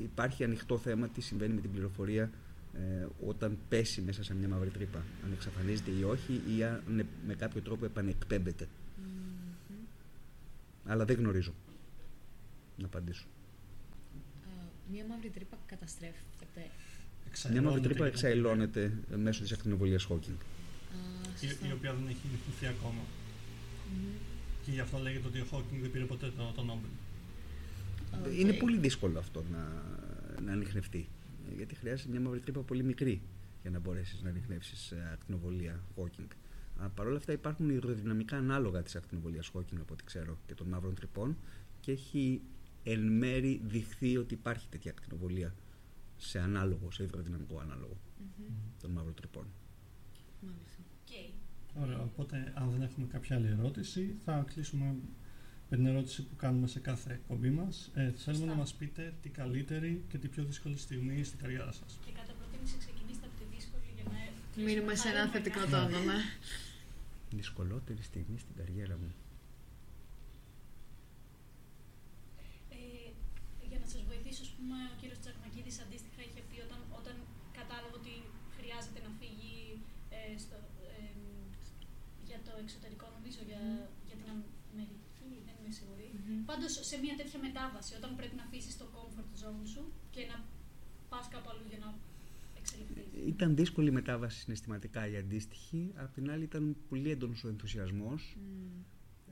υπάρχει 0.04 0.44
ανοιχτό 0.44 0.78
θέμα 0.78 1.08
τι 1.08 1.22
συμβαίνει 1.22 1.54
με 1.54 1.62
την 1.62 1.72
πληροφορία 1.72 2.32
ε, 2.74 3.08
όταν 3.28 3.58
πέσει 3.70 4.02
μέσα 4.02 4.24
σε 4.24 4.36
μια 4.36 4.48
μαύρη 4.48 4.70
τρύπα. 4.70 4.98
Αν 5.26 5.32
εξαφανίζεται 5.34 5.92
ή 5.92 6.04
όχι 6.04 6.42
ή 6.58 6.64
αν 6.64 7.06
με 7.28 7.34
κάποιο 7.34 7.62
τρόπο 7.62 7.86
επανεκπέμπεται. 7.86 8.66
Mm-hmm. 8.66 9.88
Αλλά 10.86 11.06
δεν 11.06 11.16
γνωρίζω 11.18 11.54
να 12.78 12.86
απαντήσω. 12.86 13.26
Μια 14.92 15.06
μαύρη 15.10 15.30
τρύπα 15.30 15.58
καταστρέφεται. 15.66 16.46
Μια 17.52 17.62
μαύρη 17.62 17.82
τρύπα 17.82 18.06
εξαϊλώνεται 18.06 18.94
μέσω 19.16 19.42
της 19.42 19.52
ακτινοβολίας 19.52 20.08
Hawking. 20.10 20.38
Η, 21.42 21.68
η 21.68 21.72
οποία 21.72 21.94
δεν 21.94 22.08
έχει 22.08 22.28
λυθεί 22.32 22.66
ακόμα. 22.66 23.02
Mm-hmm. 23.02 24.20
Και 24.66 24.72
γι' 24.72 24.80
αυτό 24.80 24.98
λέγεται 24.98 25.28
ότι 25.28 25.40
ο 25.40 25.46
Hawking 25.52 25.80
δεν 25.82 25.92
πήρε 25.92 26.04
ποτέ 26.04 26.32
το, 26.38 26.52
το 26.56 26.64
Νόμπελ. 26.64 26.90
Okay. 28.12 28.40
Είναι 28.40 28.54
πολύ 28.54 28.78
δύσκολο 28.78 29.20
αυτό 29.20 29.44
να, 29.52 29.84
να 30.42 30.52
ανοιχνευτεί. 30.52 31.08
Γιατί 31.56 31.76
χρειάζεται 31.76 32.10
μια 32.10 32.20
μαύρη 32.20 32.40
τρύπα 32.40 32.62
πολύ 32.62 32.84
μικρή 32.84 33.22
για 33.62 33.72
να 33.72 33.80
μπορέσεις 33.80 34.22
να 34.22 34.30
ανοιχνεύσεις 34.30 34.92
ε, 34.92 35.10
ακτινοβολία 35.14 35.84
Hawking. 35.96 36.28
Παρ' 36.96 37.08
όλα 37.08 37.18
αυτά 37.18 37.32
υπάρχουν 37.32 37.70
υδροδυναμικά 37.70 38.38
ανάλογα 38.38 38.82
της 38.82 38.96
ακτινοβολίας 38.96 39.52
Hawking 39.54 39.80
από 39.80 39.94
ό,τι 39.94 40.04
ξέρω 40.04 40.38
και 40.46 40.54
των 40.54 40.68
μαύρων 40.68 40.96
τρυπών 40.96 41.38
και 41.80 41.92
έχει 41.92 42.42
εν 42.84 43.00
μέρη 43.00 43.62
δειχθεί 43.64 44.18
ότι 44.18 44.34
υπάρχει 44.34 44.68
τέτοια 44.70 44.92
ακτινοβολία 44.92 45.54
σε 46.18 46.40
ανάλογο, 46.40 46.92
σε 46.92 47.04
υδροδυναμικό 47.04 47.60
ανάλογο 47.60 47.98
mm-hmm. 47.98 48.54
των 48.82 48.92
μαύρων 48.92 49.14
τρυπών. 49.14 49.46
Okay. 50.46 51.32
Ωραία, 51.82 52.02
οπότε 52.02 52.54
αν 52.56 52.72
δεν 52.72 52.82
έχουμε 52.82 53.08
κάποια 53.08 53.36
άλλη 53.36 53.48
ερώτηση 53.48 54.16
θα 54.26 54.46
κλείσουμε 54.54 54.96
με 55.70 55.78
την 55.78 55.86
ερώτηση 55.86 56.24
που 56.24 56.36
κάνουμε 56.36 56.68
σε 56.68 56.80
κάθε 56.80 57.14
εκπομπή 57.14 57.50
μας. 57.50 57.92
Ε, 57.94 58.12
θέλουμε 58.12 58.46
να 58.46 58.54
μας 58.54 58.74
πείτε 58.74 59.14
τη 59.22 59.30
καλύτερη 59.30 60.04
και 60.10 60.18
τη 60.18 60.28
πιο 60.28 60.44
δύσκολη 60.44 60.78
στιγμή 60.78 61.24
στην 61.24 61.40
καριέρα 61.40 61.72
σας. 61.72 62.00
Και 62.06 62.12
κατά 62.12 62.34
προτίμηση 62.34 62.78
ξεκινήστε 62.78 63.26
από 63.26 63.36
τη 63.38 63.56
δύσκολη 63.56 63.84
για 63.96 64.04
να 64.04 64.64
μείνουμε 64.64 64.96
σε 64.96 65.08
ένα 65.10 65.28
θετικό 65.28 65.60
τόνο. 65.60 66.00
Ναι. 66.00 66.20
Δυσκολότερη 67.30 68.02
στιγμή 68.02 68.38
στην 68.40 68.56
καριέρα 68.56 68.98
μου. 68.98 69.12
πούμε, 74.62 74.78
ο 74.94 74.96
κύριος 75.02 75.20
Τσακμακίδης 75.24 75.78
αντίστοιχα 75.86 76.22
είχε 76.28 76.42
πει 76.50 76.58
όταν, 76.68 76.80
όταν 77.00 77.16
κατάλαβε 77.60 77.96
ότι 78.02 78.16
χρειάζεται 78.58 79.00
να 79.06 79.12
φύγει 79.20 79.56
ε, 80.18 80.20
στο, 80.44 80.58
ε, 80.92 81.14
για 82.28 82.40
το 82.48 82.52
εξωτερικό, 82.64 83.06
νομίζω, 83.18 83.42
για, 83.50 83.64
για 84.08 84.18
την 84.20 84.28
Αμερική, 84.36 85.32
δεν 85.48 85.56
είμαι 85.58 85.74
σίγουρη. 85.80 86.08
Mm-hmm. 86.14 86.40
Πάντως, 86.50 86.74
σε 86.92 86.98
μια 87.04 87.16
τέτοια 87.20 87.40
μετάβαση, 87.48 87.92
όταν 88.00 88.16
πρέπει 88.20 88.36
να 88.36 88.44
αφήσεις 88.48 88.78
το 88.78 88.86
comfort 88.96 89.32
zone 89.42 89.66
σου 89.74 89.84
και 90.14 90.22
να 90.32 90.38
πας 91.10 91.26
κάπου 91.34 91.50
αλλού 91.52 91.66
για 91.70 91.80
να 91.84 91.90
εξελιχθείς. 92.60 93.06
Ήταν 93.34 93.56
δύσκολη 93.56 93.88
η 93.88 93.96
μετάβαση 94.00 94.40
συναισθηματικά 94.40 95.02
η 95.12 95.16
αντίστοιχη. 95.24 95.92
Απ' 95.96 96.14
την 96.14 96.32
άλλη 96.32 96.44
ήταν 96.44 96.76
πολύ 96.90 97.10
έντονος 97.10 97.44
ο 97.44 97.48
ενθουσιασμός. 97.48 98.38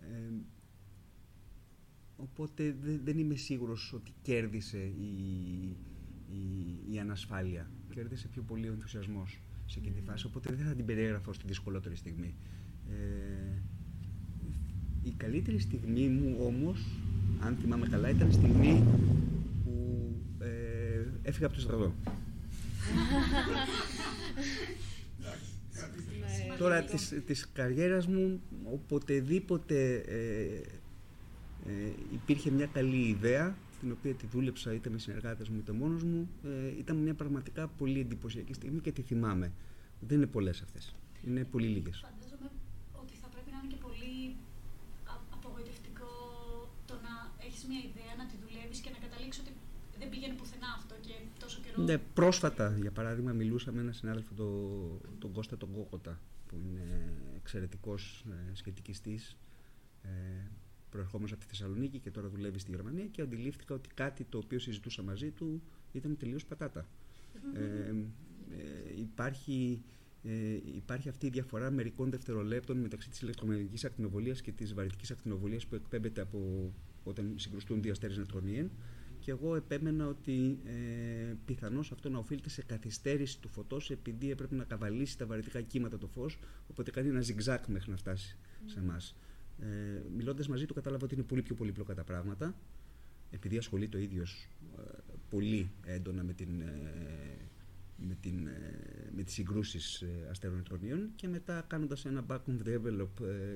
Ε, 0.02 0.32
οπότε 2.18 2.76
δεν 3.04 3.18
είμαι 3.18 3.36
σίγουρος 3.36 3.94
ότι 3.94 4.12
κέρδισε 4.22 4.82
η, 5.08 5.12
η, 6.40 6.44
η 6.94 7.00
ανασφάλεια. 7.00 7.72
Κέρδισε 7.94 8.28
πιο 8.28 8.42
πολύ 8.42 8.70
ο 8.70 8.72
ενθουσιασμός 8.72 9.40
σε 9.66 9.80
εκείνη 9.80 9.96
τη 9.96 10.02
φάση, 10.02 10.26
οπότε 10.26 10.54
δεν 10.54 10.66
θα 10.66 10.76
την 10.76 10.86
περιέγραφω 10.86 11.34
στη 11.34 11.44
δυσκολότερη 11.48 11.96
στιγμή. 11.96 12.36
Ε, 12.90 13.62
η 15.04 15.12
καλύτερη 15.12 15.60
στιγμή 15.60 16.08
μου 16.08 16.38
όμως, 16.40 16.86
αν 17.40 17.58
θυμάμαι 17.62 17.88
καλά, 17.88 18.10
ήταν 18.10 18.30
η 18.30 18.34
στιγμή 18.34 18.84
που 19.64 20.12
ε, 20.40 21.04
έφυγα 21.22 21.46
από 21.46 21.56
το 21.56 21.62
στρατό. 21.62 21.94
Τώρα 26.58 26.84
της, 26.84 27.22
της 27.26 27.50
καριέρας 27.54 28.08
μου, 28.08 28.42
οποτεδήποτε 28.64 29.94
ε, 29.96 30.62
ε, 31.70 31.94
υπήρχε 32.14 32.52
μια 32.52 32.66
καλή 32.66 33.08
ιδέα, 33.08 33.56
την 33.80 33.92
οποία 33.92 34.14
τη 34.14 34.26
δούλεψα 34.26 34.74
είτε 34.74 34.90
με 34.90 34.98
συνεργάτες 34.98 35.50
μου 35.50 35.58
είτε 35.58 35.72
μόνος 35.72 36.04
μου, 36.04 36.30
ε, 36.44 36.78
ήταν 36.80 36.96
μια 36.98 37.14
πραγματικά 37.14 37.68
πολύ 37.68 38.00
εντυπωσιακή 38.00 38.54
στιγμή 38.54 38.80
και 38.80 38.92
τη 38.92 39.02
θυμάμαι. 39.02 39.52
Δεν 40.00 40.18
είναι 40.18 40.26
πολλές 40.28 40.62
αυτές. 40.62 40.96
Είναι 41.28 41.44
πολύ 41.44 41.68
λίγες. 41.68 42.06
Φαντάζομαι 42.06 42.50
ότι 43.02 43.14
θα 43.22 43.28
πρέπει 43.28 43.52
να 43.52 43.58
είναι 43.64 43.74
και 43.74 43.82
πολύ 43.82 44.36
απογοητευτικό 45.30 46.12
το 46.86 46.94
να 47.06 47.14
έχεις 47.46 47.58
μια 47.72 47.82
ιδέα, 47.90 48.14
να 48.22 48.26
τη 48.30 48.36
δουλεύεις 48.44 48.80
και 48.84 48.90
να 48.96 49.00
καταλήξεις 49.06 49.42
ότι 49.44 49.52
δεν 50.00 50.10
πήγαινε 50.12 50.34
πουθενά 50.40 50.70
αυτό 50.80 50.96
και 51.06 51.16
τόσο 51.44 51.58
καιρό; 51.64 51.78
Ναι, 51.88 51.98
πρόσφατα, 51.98 52.66
για 52.86 52.94
παράδειγμα, 52.98 53.32
μιλούσα 53.42 53.70
με 53.72 53.80
έναν 53.82 53.94
συνάδελφο, 53.94 54.34
τον, 54.42 55.20
τον 55.20 55.30
Κώστα 55.36 55.56
τον 55.58 55.70
Κόκοτα, 55.78 56.14
που 56.48 56.56
είναι 56.64 56.86
εξαιρετικός 57.40 58.26
ε, 58.30 58.56
σχετικιστής, 58.60 59.38
ε, 60.04 60.10
προερχόμενος 60.90 61.32
από 61.32 61.42
τη 61.42 61.48
Θεσσαλονίκη 61.48 62.00
και 62.00 62.12
τώρα 62.12 62.28
δουλεύει 62.30 62.60
στη 62.60 62.72
Γερμανία 62.72 63.06
και 63.06 63.22
αντιλήφθηκα 63.22 63.74
ότι 63.76 63.90
κάτι 63.94 64.24
το 64.24 64.38
οποίο 64.38 64.60
συζητούσα 64.60 65.02
μαζί 65.04 65.32
του 65.32 65.62
ήταν 65.92 66.18
τελείως 66.18 66.46
πατάτα. 66.46 66.88
Ε, 67.54 67.60
ε, 67.60 69.00
υπάρχει, 69.00 69.82
ε, 70.24 70.54
υπάρχει 70.76 71.10
αυτή 71.10 71.26
η 71.26 71.30
διαφορά 71.30 71.72
μερικών 71.72 72.10
δευτερολέπτων 72.10 72.78
μεταξύ 72.78 73.10
της 73.10 73.22
ηλεκτρομαγνητικής 73.22 73.86
ακτινοβολίας 73.86 74.42
και 74.42 74.52
της 74.52 74.74
βαρυτικής 74.74 75.12
ακτινοβολίας 75.12 75.66
που 75.66 75.76
εκπέμπεται 75.76 76.22
από 76.22 76.72
όταν 77.04 77.34
συγκρουστούν 77.36 77.82
δύο 77.82 77.92
αστέρες 77.92 78.18
νετρονίεν 78.18 78.70
και 79.20 79.32
εγώ 79.32 79.56
επέμενα 79.56 80.08
ότι 80.08 80.60
ε, 80.66 81.34
πιθανώς 81.46 81.92
αυτό 81.92 82.10
να 82.10 82.18
οφείλεται 82.18 82.50
σε 82.50 82.64
καθυστέρηση 82.64 83.40
του 83.40 83.48
φωτός 83.48 83.92
επειδή 83.92 84.32
έπρεπε 84.32 84.56
να 84.56 84.64
καβαλήσει 84.64 85.18
τα 85.18 85.26
βαρυτικά 85.26 85.62
κύματα 85.62 85.98
το 85.98 86.08
φως 86.08 86.40
οπότε 86.68 86.92
κάνει 86.92 87.08
ένα 87.08 87.22
ζιγζάκ 87.22 87.68
μέχρι 87.68 87.92
να 87.92 87.98
φτάσει 87.98 88.38
σε 88.66 88.80
εμάς. 88.80 89.16
Ε, 89.60 89.66
Μιλώντας 90.16 90.48
μαζί 90.48 90.66
του, 90.66 90.74
κατάλαβα 90.74 91.06
ότι 91.06 91.14
είναι 91.16 91.24
πολύ 91.24 91.42
πιο 91.42 91.56
πολύπλοκα 91.56 91.94
τα 91.94 92.04
πράγματα. 92.04 92.56
Επειδή 93.32 93.58
ασχολείται 93.58 93.98
ο 93.98 94.00
ίδιος 94.00 94.48
ε, 94.78 94.82
πολύ 95.30 95.72
έντονα 95.86 96.24
με, 96.24 96.34
την, 96.34 96.62
ε, 96.62 97.49
με, 98.08 98.18
την, 98.22 98.48
ε, 98.48 99.10
με 99.16 99.24
τις 99.24 99.34
συγκρούσεις 99.34 100.04
αστέρων 100.30 100.58
νετρονίων 100.58 101.10
και 101.16 101.28
μετά 101.28 101.66
κάνοντας 101.68 102.06
ένα 102.06 102.26
back 102.28 102.38
of 102.38 102.68
develop 102.68 103.08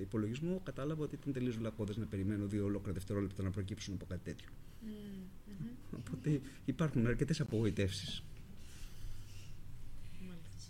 υπολογισμό 0.02 0.62
κατάλαβα 0.64 1.04
ότι 1.04 1.16
ήταν 1.16 1.34
τελείως 1.34 1.58
βλακώδες 1.58 1.98
να 1.98 2.06
περιμένω 2.06 2.46
δύο 2.46 2.64
ολόκληρα 2.64 2.94
δευτερόλεπτα 2.94 3.44
να 3.44 3.50
προκύψουν 3.50 3.94
από 3.94 4.06
κάτι 4.06 4.24
τέτοιο. 4.24 4.50
Mm-hmm. 4.50 5.98
Οπότε 5.98 6.42
υπάρχουν 6.66 7.08
αρκετές 7.08 7.40
απογοητεύσεις. 7.40 8.24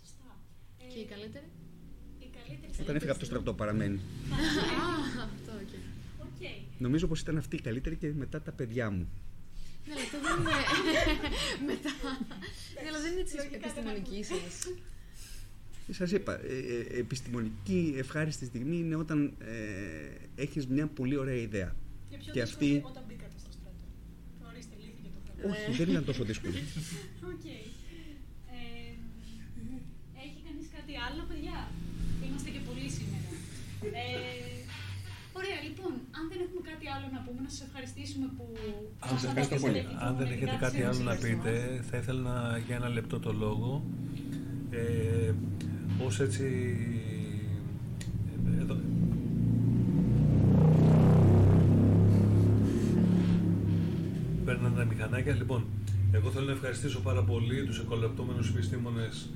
Σωστά. 0.00 0.38
Και 0.78 0.98
η 0.98 1.06
καλύτερη; 1.06 1.44
Όταν 2.80 2.96
έφυγα 2.96 3.10
από 3.10 3.20
το 3.20 3.26
στρατό 3.26 3.54
παραμένει. 3.54 4.00
Αυτό, 5.24 5.52
οκ. 6.18 6.42
Νομίζω 6.78 7.06
πως 7.06 7.20
ήταν 7.20 7.36
αυτή 7.36 7.56
η 7.56 7.60
καλύτερη 7.60 7.96
και 7.96 8.12
μετά 8.12 8.42
τα 8.42 8.52
παιδιά 8.52 8.90
μου. 8.90 9.08
Ναι, 9.86 9.92
αλλά 9.94 10.02
αυτό 10.06 10.18
δεν 10.24 10.34
είναι. 10.40 10.52
Μετά. 11.70 11.92
Ναι, 12.82 12.88
αλλά 12.88 13.00
δεν 13.04 13.12
είναι 13.12 13.22
τη 13.30 13.34
επιστημονική 13.58 14.20
σας. 14.30 14.54
Σα 15.90 16.04
είπα, 16.16 16.32
ε, 16.32 16.56
ε, 16.56 16.98
επιστημονική 16.98 17.94
ευχάριστη 17.96 18.44
στιγμή 18.44 18.76
είναι 18.76 18.96
όταν 18.96 19.34
ε, 19.38 20.42
έχεις 20.42 20.66
μια 20.66 20.86
πολύ 20.86 21.16
ωραία 21.16 21.34
ιδέα. 21.34 21.76
Και, 22.10 22.16
ποιο 22.16 22.32
και 22.32 22.42
αυτή. 22.42 22.82
Όταν 22.84 23.04
μπήκατε 23.08 23.36
στο 23.38 23.50
στρατό. 23.56 23.84
Ορίστε, 24.48 24.74
λύθηκε 24.84 25.08
το 25.14 25.20
θέμα. 25.24 25.54
Όχι, 25.54 25.76
δεν 25.78 25.88
ήταν 25.90 26.04
τόσο 26.04 26.24
δύσκολο. 26.24 26.54
Οκ. 27.32 27.46
Έχει 30.24 30.40
κανείς 30.46 30.66
κάτι 30.76 30.92
άλλο, 31.06 31.22
παιδιά; 31.28 31.56
Είμαστε 32.26 32.48
και 32.54 32.62
πολλοί 32.68 32.88
σήμερα. 32.98 33.28
Ε, 33.82 34.04
ωραία, 34.10 34.16
λοιπόν, 34.16 34.24
αν 34.24 34.33
δεν 36.34 36.46
έχουμε 36.46 36.62
κάτι 36.70 36.86
άλλο 36.94 37.06
να 37.16 37.20
πούμε, 37.24 37.40
να 37.46 37.50
σας 37.54 37.62
ευχαριστήσουμε 37.68 38.26
που. 38.36 38.44
Σας 39.10 39.24
ευχαριστώ 39.24 39.56
πολύ. 39.64 39.86
Αν 40.06 40.16
δεν 40.18 40.26
έχετε 40.34 40.56
κάτι 40.64 40.82
άλλο 40.82 41.02
να 41.10 41.14
πείτε, 41.14 41.52
θα 41.88 41.96
ήθελα 41.96 42.20
να, 42.30 42.58
για 42.66 42.76
ένα 42.76 42.88
λεπτό 42.88 43.16
το 43.20 43.32
λόγο. 43.32 43.84
Ε, 44.70 45.32
ως 46.06 46.20
έτσι 46.20 46.46
εδώ, 48.62 48.76
παίρνανε 54.44 54.76
τα 54.76 54.84
μηχανάκια. 54.84 55.34
Λοιπόν, 55.34 55.66
εγώ 56.12 56.30
θέλω 56.30 56.46
να 56.46 56.52
ευχαριστήσω 56.52 57.00
πάρα 57.00 57.22
πολύ 57.22 57.64
τους 57.64 57.78
εκολεπτόμενους 57.78 58.48
επιστήμονες 58.48 59.28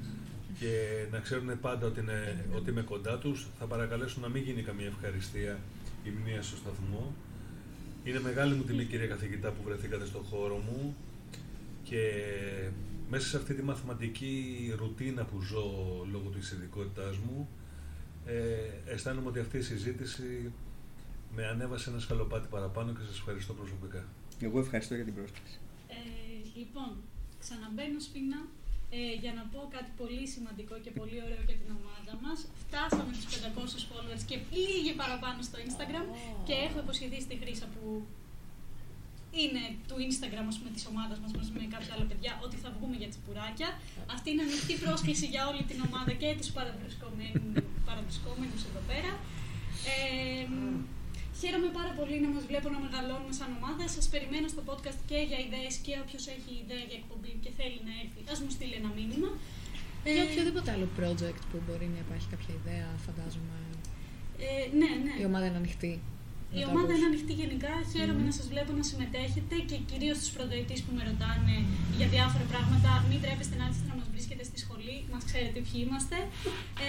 και 0.59 0.73
να 1.11 1.19
ξέρουν 1.19 1.61
πάντα 1.61 1.87
ότι, 1.87 2.01
είναι, 2.01 2.45
ότι 2.57 2.71
είμαι 2.71 2.83
κοντά 2.83 3.19
τους. 3.19 3.47
Θα 3.59 3.65
παρακαλέσω 3.65 4.21
να 4.21 4.29
μην 4.29 4.43
γίνει 4.43 4.63
καμία 4.63 4.87
ευχαριστία 4.87 5.59
η 6.05 6.11
μνήμα 6.11 6.43
στο 6.43 6.57
σταθμό. 6.57 7.15
Είναι 8.05 8.21
μεγάλη 8.21 8.55
μου 8.55 8.63
τιμή 8.63 8.85
κύριε 8.85 9.07
καθηγητά 9.07 9.51
που 9.51 9.63
βρεθήκατε 9.65 10.07
στον 10.07 10.23
χώρο 10.23 10.57
μου 10.57 10.97
και 11.83 12.01
μέσα 13.11 13.27
σε 13.27 13.37
αυτή 13.37 13.55
τη 13.55 13.63
μαθηματική 13.63 14.75
ρουτίνα 14.79 15.25
που 15.25 15.41
ζω 15.41 15.65
λόγω 16.13 16.29
της 16.29 16.51
ειδικότητάς 16.53 17.17
μου 17.17 17.49
ε, 18.27 18.93
αισθάνομαι 18.93 19.29
ότι 19.29 19.39
αυτή 19.39 19.59
η 19.59 19.63
συζήτηση 19.63 20.53
με 21.35 21.47
ανέβασε 21.47 21.91
ένα 21.91 21.99
σκαλοπάτι 21.99 22.47
παραπάνω 22.51 22.93
και 22.93 23.03
σας 23.07 23.17
ευχαριστώ 23.19 23.53
προσωπικά. 23.53 24.05
Εγώ 24.41 24.59
ευχαριστώ 24.59 24.95
για 24.95 25.05
την 25.05 25.15
πρόσκληση. 25.15 25.59
Ε, 25.89 25.95
λοιπόν, 26.59 26.97
ξαναμπαίνω 27.41 28.01
σπίνα 28.01 28.47
ε, 28.97 28.99
για 29.23 29.33
να 29.39 29.43
πω 29.53 29.61
κάτι 29.77 29.91
πολύ 30.01 30.25
σημαντικό 30.35 30.75
και 30.85 30.91
πολύ 30.99 31.17
ωραίο 31.27 31.43
για 31.49 31.59
την 31.61 31.71
ομάδα 31.79 32.13
μας. 32.25 32.39
Φτάσαμε 32.63 33.13
στους 33.19 33.29
500 33.35 33.83
followers 33.91 34.23
και 34.29 34.37
λίγοι 34.57 34.93
παραπάνω 35.03 35.39
στο 35.49 35.57
Instagram 35.67 36.07
και 36.47 36.55
έχω 36.67 36.79
υποσχεθεί 36.85 37.19
στη 37.27 37.35
Χρύσα 37.43 37.67
που 37.75 37.83
είναι 39.43 39.65
του 39.89 39.97
Instagram 40.07 40.47
ας 40.53 40.57
πούμε, 40.59 40.71
της 40.77 40.85
ομάδας 40.91 41.19
μας 41.23 41.31
μαζί 41.39 41.51
με 41.55 41.61
κάποια 41.75 41.93
άλλα 41.95 42.07
παιδιά 42.11 42.33
ότι 42.47 42.57
θα 42.63 42.69
βγούμε 42.77 42.97
για 43.01 43.09
τσιπουράκια. 43.13 43.69
Αυτή 44.15 44.27
είναι 44.33 44.45
ανοιχτή 44.49 44.75
πρόσκληση 44.85 45.27
για 45.35 45.43
όλη 45.51 45.63
την 45.71 45.79
ομάδα 45.89 46.13
και 46.21 46.29
τους 46.41 46.51
παραβρισκόμενους 47.89 48.63
εδώ 48.69 48.83
πέρα. 48.91 49.13
Ε, 49.93 50.47
Χαίρομαι 51.41 51.71
πάρα 51.79 51.93
πολύ 51.99 52.17
να 52.25 52.31
μας 52.35 52.45
βλέπω 52.51 52.69
να 52.75 52.81
μεγαλώνουμε 52.85 53.35
σαν 53.41 53.49
ομάδα. 53.59 53.85
Σας 53.97 54.07
περιμένω 54.13 54.47
στο 54.55 54.63
podcast 54.69 54.99
και 55.11 55.19
για 55.31 55.39
ιδέες 55.47 55.75
και 55.85 55.93
όποιος 56.03 56.25
έχει 56.37 56.53
ιδέα 56.65 56.83
για 56.89 56.97
εκπομπή 57.03 57.33
και 57.45 57.51
θέλει 57.59 57.79
να 57.89 57.93
έρθει, 58.03 58.21
ας 58.33 58.39
μου 58.43 58.51
στείλει 58.57 58.75
ένα 58.81 58.91
μήνυμα. 58.99 59.29
Για 60.15 60.25
ε, 60.25 60.27
οποιοδήποτε 60.29 60.69
άλλο 60.75 60.89
project 60.99 61.41
που 61.51 61.59
μπορεί 61.65 61.87
να 61.95 62.01
υπάρχει 62.05 62.27
κάποια 62.35 62.53
ιδέα, 62.61 62.89
φαντάζομαι. 63.07 63.57
Ε, 64.47 64.51
ναι, 64.81 64.91
ναι. 65.05 65.15
Η 65.23 65.25
ομάδα 65.31 65.45
είναι 65.49 65.61
ανοιχτή. 65.63 65.93
Η 66.61 66.63
ομάδα 66.71 66.91
είναι 66.95 67.07
ανοιχτή 67.11 67.33
γενικά. 67.43 67.73
Χαίρομαι 67.93 68.23
mm. 68.25 68.31
να 68.31 68.35
σας 68.39 68.47
βλέπω 68.53 68.71
να 68.81 68.85
συμμετέχετε 68.91 69.55
και 69.69 69.77
κυρίως 69.91 70.17
τους 70.23 70.31
πρωτοετής 70.37 70.81
που 70.85 70.93
με 70.97 71.03
ρωτάνε 71.11 71.57
για 71.99 72.09
διάφορα 72.15 72.47
πράγματα. 72.53 72.91
Μην 73.09 73.19
τρέπεστε 73.25 73.55
να 73.61 73.65
έρθετε 73.69 73.89
να 73.93 73.97
μας 74.01 74.09
βρίσκετε 74.15 74.43
στη 74.51 74.59
σχολή. 74.65 74.97
Μας 75.13 75.23
ξέρετε 75.29 75.59
ποιοι 75.67 75.79
είμαστε. 75.87 76.17
Ε, 76.87 76.89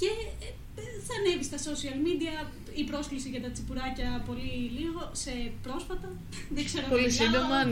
και 0.00 0.10
ε, 0.46 0.82
θα 1.06 1.14
ανέβει 1.18 1.44
στα 1.50 1.58
social 1.68 1.96
media 2.06 2.34
η 2.74 2.84
πρόσκληση 2.84 3.28
για 3.28 3.42
τα 3.42 3.50
τσιπουράκια 3.50 4.24
πολύ 4.26 4.52
λίγο, 4.78 5.10
σε 5.12 5.32
πρόσφατα. 5.62 6.08
Δεν 6.56 6.64
ξέρω 6.64 6.86
πολύ 6.94 7.10
σύντομα, 7.10 7.56